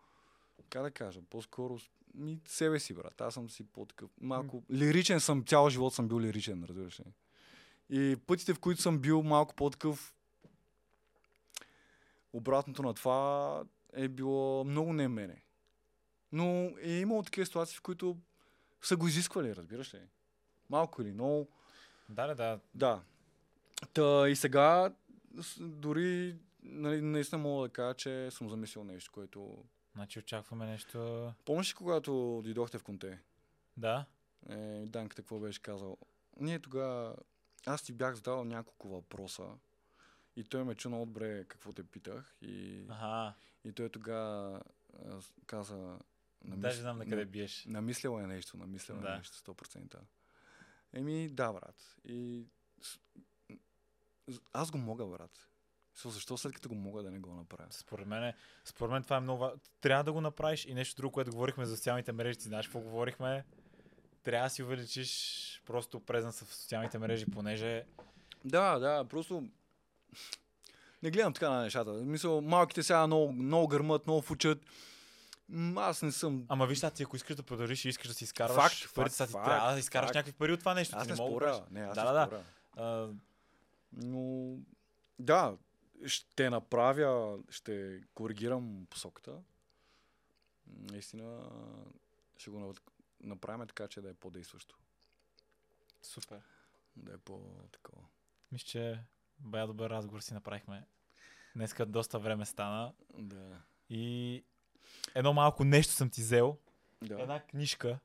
как 0.70 0.84
да 0.84 0.92
кажа, 0.92 1.22
по-скоро 1.30 1.80
ми, 2.14 2.40
себе 2.46 2.80
си, 2.80 2.94
брат. 2.94 3.22
Аз 3.22 3.34
съм 3.34 3.50
си 3.50 3.64
по-такъв, 3.64 4.10
малко 4.22 4.64
лиричен 4.72 5.20
съм, 5.20 5.44
цял 5.46 5.70
живот 5.70 5.94
съм 5.94 6.08
бил 6.08 6.20
лиричен, 6.20 6.64
разбираш 6.64 7.00
ли. 7.00 7.06
И 7.90 8.16
пътите, 8.28 8.54
в 8.54 8.60
които 8.60 8.82
съм 8.82 9.00
бил 9.00 9.24
малко 9.24 9.56
по-такъв, 9.56 10.16
обратното 12.34 12.84
на 12.84 12.94
това 12.94 13.64
е 13.94 14.08
било 14.08 14.64
много 14.64 14.94
не 14.94 15.08
мене. 15.08 15.44
Но 16.32 16.72
е 16.82 16.92
имало 16.92 17.24
такива 17.24 17.46
ситуации, 17.46 17.78
в 17.78 17.82
които 17.82 18.18
са 18.82 18.98
го 18.98 19.08
изисквали, 19.08 19.56
разбираш 19.56 19.94
ли? 19.94 20.00
Малко 20.70 21.02
или 21.02 21.12
много. 21.12 21.48
Да, 22.10 22.28
да, 22.28 22.36
да. 22.36 22.60
Да. 22.76 23.02
Та 23.94 24.30
и 24.30 24.36
сега 24.36 24.94
дори 25.60 26.36
нали, 26.64 27.02
наистина 27.02 27.42
мога 27.42 27.68
да 27.68 27.74
кажа, 27.74 27.94
че 27.94 28.32
съм 28.32 28.50
замислил 28.50 28.84
нещо, 28.84 29.12
което... 29.12 29.64
Значи 29.96 30.20
очакваме 30.20 30.66
нещо... 30.66 31.34
Помниш 31.46 31.72
ли, 31.72 31.76
когато 31.76 32.42
дойдохте 32.44 32.78
в 32.78 32.84
Конте? 32.84 33.20
Да? 33.78 34.06
Е, 34.50 34.86
Данката 34.86 35.22
какво 35.22 35.40
беше 35.40 35.62
казал? 35.62 35.98
Ние 36.40 36.60
тогава... 36.60 37.16
Аз 37.66 37.84
ти 37.84 37.94
бях 37.94 38.16
задал 38.16 38.44
няколко 38.44 38.88
въпроса 38.90 39.48
и 40.36 40.44
той 40.44 40.64
ме 40.64 40.76
чу 40.76 40.90
много 40.90 41.06
добре 41.06 41.46
какво 41.48 41.74
те 41.74 41.84
питах 41.84 42.36
и, 42.42 42.86
Ага. 42.90 43.34
и 43.64 43.74
той 43.74 43.90
тогава 43.90 44.62
каза... 45.46 46.00
Даже 46.46 46.82
знам 46.82 46.98
на 46.98 47.06
къде 47.06 47.26
биеш. 47.26 47.66
Намислял 47.66 48.20
е 48.20 48.28
нещо, 48.28 48.58
намислял 48.58 48.98
е 48.98 49.02
Да. 49.02 49.18
нещо, 49.18 49.38
100%. 49.54 49.98
Еми, 50.94 51.30
да, 51.30 51.54
брат. 51.54 51.96
И 52.06 52.46
аз 54.54 54.72
го 54.72 54.78
мога, 54.78 55.06
брат. 55.06 55.49
Со, 56.02 56.10
защо 56.10 56.38
след 56.38 56.54
като 56.54 56.70
го 56.70 56.76
мога 56.76 57.04
да 57.04 57.12
не 57.12 57.20
го 57.20 57.34
направя? 57.34 57.68
Според 57.72 58.08
мен, 58.08 58.34
според 58.66 58.92
мен 58.92 59.04
това 59.04 59.18
е 59.18 59.20
много. 59.20 59.52
Трябва 59.82 60.04
да 60.04 60.14
го 60.14 60.22
направиш 60.22 60.66
и 60.66 60.74
нещо 60.74 60.96
друго, 60.96 61.12
което 61.12 61.32
говорихме 61.32 61.66
за 61.66 61.78
социалните 61.78 62.12
мрежи. 62.12 62.38
Ти 62.38 62.44
знаеш 62.44 62.68
какво 62.68 62.80
говорихме? 62.80 63.44
Трябва 64.24 64.46
да 64.46 64.50
си 64.50 64.64
увеличиш 64.64 65.62
просто 65.66 66.00
презенса 66.00 66.46
в 66.46 66.54
социалните 66.56 66.98
мрежи, 66.98 67.26
понеже 67.26 67.86
Да, 68.46 68.80
да, 68.80 69.06
просто 69.10 69.44
не 71.04 71.12
гледам 71.12 71.34
така 71.34 71.50
на 71.50 71.62
нещата. 71.62 71.92
Мисъл, 71.92 72.42
малките 72.42 72.84
сега 72.84 73.08
много, 73.08 73.32
много 73.32 73.68
гърмат, 73.68 74.08
много 74.08 74.22
фучат. 74.22 74.60
Аз 75.76 76.02
не 76.02 76.12
съм... 76.12 76.46
Ама 76.50 76.68
виж, 76.68 76.82
ти 76.96 77.04
ако 77.04 77.16
искаш 77.16 77.36
да 77.36 77.44
продължиш 77.44 77.86
и 77.86 77.90
искаш 77.90 78.08
да 78.08 78.14
си 78.14 78.24
изкарваш 78.24 78.56
Факт, 78.56 78.76
сега 78.76 79.04
факт, 79.04 79.12
ти 79.12 79.34
факт, 79.34 79.46
трябва 79.46 79.74
да 79.74 79.80
изкарваш 79.80 80.08
факт. 80.08 80.16
някакви 80.16 80.34
пари 80.34 80.54
от 80.54 80.60
това 80.60 80.74
нещо. 80.74 80.96
Аз 80.98 81.08
ти 81.08 81.14
не 81.14 81.18
мога 81.20 81.38
правиш. 81.38 81.62
Не, 81.72 81.82
аз 81.82 81.96
Да, 81.96 82.06
не 82.06 82.12
да, 82.12 82.26
споря. 82.26 82.44
А, 82.76 83.10
Но 83.92 84.56
да, 85.20 85.58
ще 86.06 86.50
направя, 86.50 87.40
ще 87.50 88.02
коригирам 88.14 88.88
посоката. 88.90 89.42
Наистина 90.68 91.50
ще 92.38 92.50
го 92.50 92.74
направим 93.22 93.68
така, 93.68 93.88
че 93.88 94.02
да 94.02 94.10
е 94.10 94.14
по-действащо. 94.14 94.78
супер. 96.02 96.42
Да 96.96 97.14
е 97.14 97.18
по-такова. 97.18 98.02
Мисля, 98.52 98.66
че 98.66 99.00
Бая 99.40 99.68
добър 99.68 99.90
разговор 99.90 100.20
си 100.22 100.34
направихме. 100.34 100.88
Днеска 101.56 101.86
доста 101.86 102.20
време 102.20 102.46
стана. 102.46 102.94
Да. 103.18 103.62
И 103.90 104.44
едно 105.16 105.34
малко 105.34 105.64
нещо 105.64 105.94
съм 105.94 106.10
ти 106.10 106.22
взел. 106.22 106.58
да. 107.02 107.22
Една 107.22 107.40
книжка. 107.40 108.00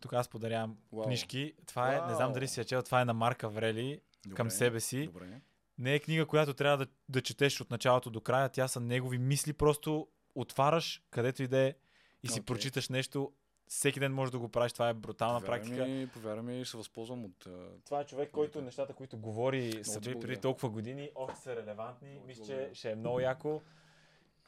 Тук 0.00 0.12
аз 0.12 0.28
подарявам 0.28 0.78
Вау. 0.92 1.04
книжки. 1.04 1.54
Това 1.66 1.94
е, 1.96 2.00
не 2.00 2.14
знам 2.14 2.32
дали 2.32 2.48
си 2.48 2.60
я 2.60 2.64
чел, 2.64 2.82
това 2.82 3.00
е 3.00 3.04
на 3.04 3.14
Марка 3.14 3.48
Врели 3.48 4.00
към 4.22 4.46
Добре. 4.46 4.50
себе 4.50 4.80
си. 4.80 5.06
Добре. 5.06 5.40
Не 5.78 5.94
е 5.94 6.00
книга, 6.00 6.26
която 6.26 6.54
трябва 6.54 6.76
да, 6.76 6.86
да 7.08 7.20
четеш 7.20 7.60
от 7.60 7.70
началото 7.70 8.10
до 8.10 8.20
края. 8.20 8.48
Тя 8.48 8.68
са 8.68 8.80
негови 8.80 9.18
мисли. 9.18 9.52
Просто 9.52 10.08
отваряш 10.34 11.02
където 11.10 11.42
и 11.42 11.48
да 11.48 11.58
е 11.58 11.74
и 12.22 12.28
си 12.28 12.40
Окей. 12.40 12.44
прочиташ 12.44 12.88
нещо. 12.88 13.32
Всеки 13.66 14.00
ден 14.00 14.12
можеш 14.12 14.32
да 14.32 14.38
го 14.38 14.48
правиш. 14.48 14.72
Това 14.72 14.88
е 14.88 14.94
брутална 14.94 15.40
Повярвай 15.40 15.60
практика. 15.60 15.86
Ми, 15.86 16.06
повярвай 16.06 16.56
ми, 16.56 16.64
ще 16.64 16.76
възползвам 16.76 17.24
от... 17.24 17.46
Това 17.84 18.00
е 18.00 18.04
човек, 18.04 18.30
който 18.30 18.62
нещата, 18.62 18.92
които 18.92 19.18
говори, 19.18 19.82
били 20.02 20.20
преди 20.20 20.36
толкова 20.36 20.70
години, 20.70 21.10
още 21.14 21.40
са 21.40 21.56
релевантни. 21.56 22.20
Мисля, 22.26 22.44
че 22.44 22.70
ще 22.72 22.90
е 22.90 22.94
много 22.94 23.20
яко. 23.20 23.62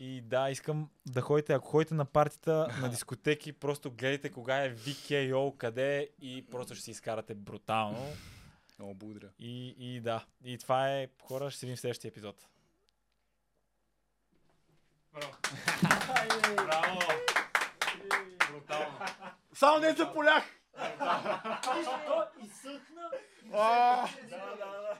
И 0.00 0.20
да, 0.20 0.50
искам 0.50 0.90
да 1.06 1.20
ходите, 1.20 1.52
ако 1.52 1.68
ходите 1.68 1.94
на 1.94 2.04
партита, 2.04 2.68
на 2.80 2.88
дискотеки, 2.90 3.52
просто 3.52 3.90
гледайте 3.90 4.30
кога 4.30 4.64
е 4.64 4.74
VKO, 4.74 5.56
къде 5.56 5.98
е 5.98 6.08
и 6.20 6.46
просто 6.50 6.74
ще 6.74 6.84
си 6.84 6.90
изкарате 6.90 7.34
брутално. 7.34 8.06
Много 8.84 8.98
благодаря. 8.98 9.30
И, 9.38 9.74
и 9.78 10.00
да, 10.00 10.24
и 10.44 10.58
това 10.58 10.90
е, 10.90 11.08
хора, 11.22 11.50
ще 11.50 11.66
видим 11.66 11.76
в 11.76 11.80
следващия 11.80 12.08
епизод. 12.08 12.46
Браво! 15.12 15.32
Браво! 16.56 17.00
Брутално! 18.50 18.98
Само 19.54 19.78
не 19.78 19.96
се 19.96 20.12
полях! 20.12 20.44
И 22.42 22.48
съхна! 22.48 23.10
А! 23.52 24.08
Да, 24.30 24.56
да, 24.56 24.98